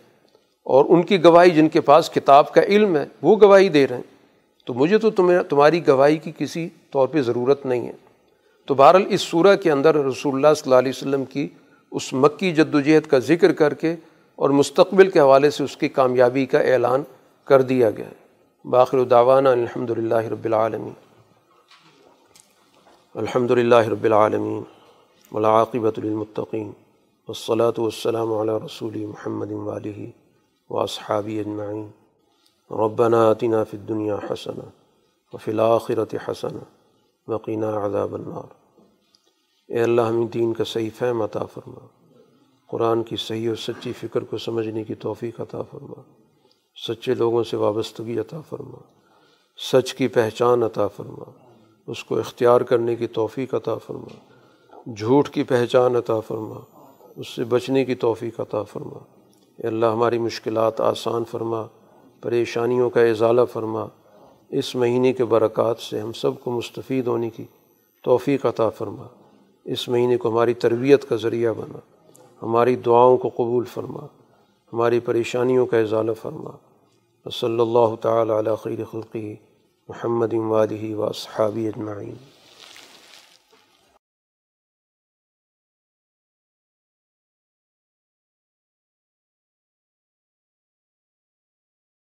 اور 0.64 0.86
ان 0.90 1.04
کی 1.04 1.24
گواہی 1.24 1.50
جن 1.50 1.70
کے 1.70 1.82
پاس 1.82 2.10
کتاب 2.10 2.54
کا 2.54 2.62
علم 2.62 2.96
ہے، 2.96 3.06
وہ 3.22 3.36
گواہی 3.42 3.70
دے 3.70 3.88
رہے 3.88 3.96
ہیں۔ 3.96 4.04
تو 4.66 4.74
مجھے 4.74 4.98
تو 4.98 5.10
تمہیں، 5.10 5.44
تمہاری 5.44 5.88
گواہی 5.88 6.18
کی 6.18 6.32
کسی 6.38 6.70
طور 6.92 7.08
پہ 7.08 7.22
ضرورت 7.22 7.66
نہیں 7.66 7.88
ہے۔ 7.88 7.92
تو 8.66 8.74
بہرحال 8.74 9.06
اس 9.10 9.22
صورح 9.22 9.56
کے 9.56 9.72
اندر 9.72 9.96
رسول 9.96 10.36
اللہ 10.36 10.54
صلی 10.54 10.64
اللہ 10.66 10.80
علیہ 10.80 10.92
وسلم 10.96 11.26
کی 11.26 11.48
اس 11.92 12.14
مکی 12.14 12.52
جد 12.52 12.76
و 12.76 12.80
جہد 12.80 13.08
کا 13.08 13.20
ذکر 13.20 13.54
کر 13.54 13.74
کے 13.74 13.96
اور 14.36 14.50
مستقبل 14.50 15.10
کے 15.10 15.20
حوالے 15.20 15.50
سے 15.50 15.64
اس 15.64 15.78
کی 15.78 15.90
کامیابی 15.90 16.46
کا 16.46 16.60
اعلان 16.60 17.04
کر 17.46 17.62
دیا 17.62 17.90
گیا 17.90 18.06
ہے۔ 18.06 18.24
باخر 18.70 18.98
الداوانہ 18.98 19.50
الحمد 19.50 19.90
للہ 19.90 20.16
رب 20.16 20.46
العالمین۔ 20.46 20.94
الحمد 23.16 23.52
للہ 23.52 23.76
رب 23.76 24.04
العالمین۔ 24.04 24.64
ولاقبۃ 25.32 25.98
المطقین 25.98 26.68
والصلاة 27.28 27.74
والسلام 27.78 28.34
علی 28.34 28.52
رسول 28.66 29.06
محمد 29.06 29.52
والی 29.52 30.12
و 30.74 30.80
اصحابی 30.80 31.40
اجمعین 31.40 31.88
ربنا 32.72 33.30
آتنا 33.30 33.64
فی 33.64 33.78
الدنیا 33.78 34.16
حسنا 34.16 34.70
وفی 35.34 35.52
الآخرت 35.52 36.16
حسنا 36.28 36.64
وقینا 37.32 37.86
عذاب 37.86 38.14
النار. 38.14 38.54
اے 39.68 39.80
اللہ، 39.80 40.02
ہمیں 40.02 40.28
دین 40.28 40.54
کا 40.54 40.64
صحیح 40.64 40.90
فہم 40.96 41.22
عطا 41.22 41.46
فرما۔ 41.46 41.88
قرآن 42.68 43.04
کی 43.04 43.16
صحیح 43.16 43.48
اور 43.48 43.56
سچی 43.56 43.94
فکر 43.94 44.24
کو 44.24 44.38
سمجھنے 44.38 44.84
کی 44.84 44.96
توفیق 44.96 45.42
عطا 45.42 45.62
فرما۔ 45.62 46.02
سچے 46.88 47.14
لوگوں 47.14 47.44
سے 47.44 47.58
وابستگی 47.58 48.20
عطا 48.20 48.42
فرما۔ 48.50 48.78
سچ 49.58 49.94
کی 49.94 50.08
پہچان 50.08 50.64
عطا 50.64 50.88
فرما۔ 50.88 51.32
اس 51.88 52.04
کو 52.04 52.20
اختیار 52.20 52.62
کرنے 52.62 52.96
کی 52.96 53.08
توفیق 53.08 53.54
عطا 53.54 53.76
فرما۔ 53.76 54.32
جھوٹ 54.98 55.30
کی 55.30 55.44
پہچان 55.44 55.96
عطا 55.96 56.20
فرما۔ 56.20 56.60
اس 57.16 57.28
سے 57.28 57.44
بچنے 57.44 57.86
کی 57.86 57.96
توفیق 57.96 58.40
عطا 58.40 58.64
فرما۔ 58.64 59.13
اللہ 59.58 59.86
ہماری 59.86 60.18
مشکلات 60.18 60.82
آسان 60.82 61.24
فرما، 61.32 61.64
پریشانیوں 62.22 62.90
کا 62.90 63.02
ازالہ 63.02 63.42
فرما۔ 63.54 63.86
اس 64.50 64.76
مہینے 64.76 65.14
کے 65.14 65.26
برکات 65.26 65.80
سے 65.80 66.00
ہم 66.00 66.14
سب 66.14 66.32
کو 66.44 66.52
مستفید 66.52 67.08
ہونے 67.08 67.30
کی 67.30 67.46
توفیق 68.04 68.46
عطا 68.46 68.70
فرما۔ 68.70 69.04
اس 69.66 69.90
مہینے 69.90 70.18
کو 70.18 70.30
ہماری 70.30 70.54
تربیت 70.54 71.10
کا 71.10 71.16
ذریعہ 71.16 71.54
بنا۔ 71.54 71.80
ہماری 72.44 72.76
دعاؤں 72.76 73.18
کو 73.18 73.30
قبول 73.30 73.64
فرما۔ 73.64 74.06
ہماری 74.74 75.00
پریشانیوں 75.00 75.66
کا 75.66 75.78
ازالہ 75.78 76.12
فرما۔ 76.22 76.52
صلی 77.32 77.60
اللہ 77.60 77.96
تعالیٰ 78.02 78.38
علیہ 78.38 78.56
خیر 78.56 78.80
خلقی 78.92 79.36
محمد 79.90 80.34
والی 80.34 80.94
و 80.94 81.12
صحابی 81.14 81.68
اجمعین۔ 81.68 82.33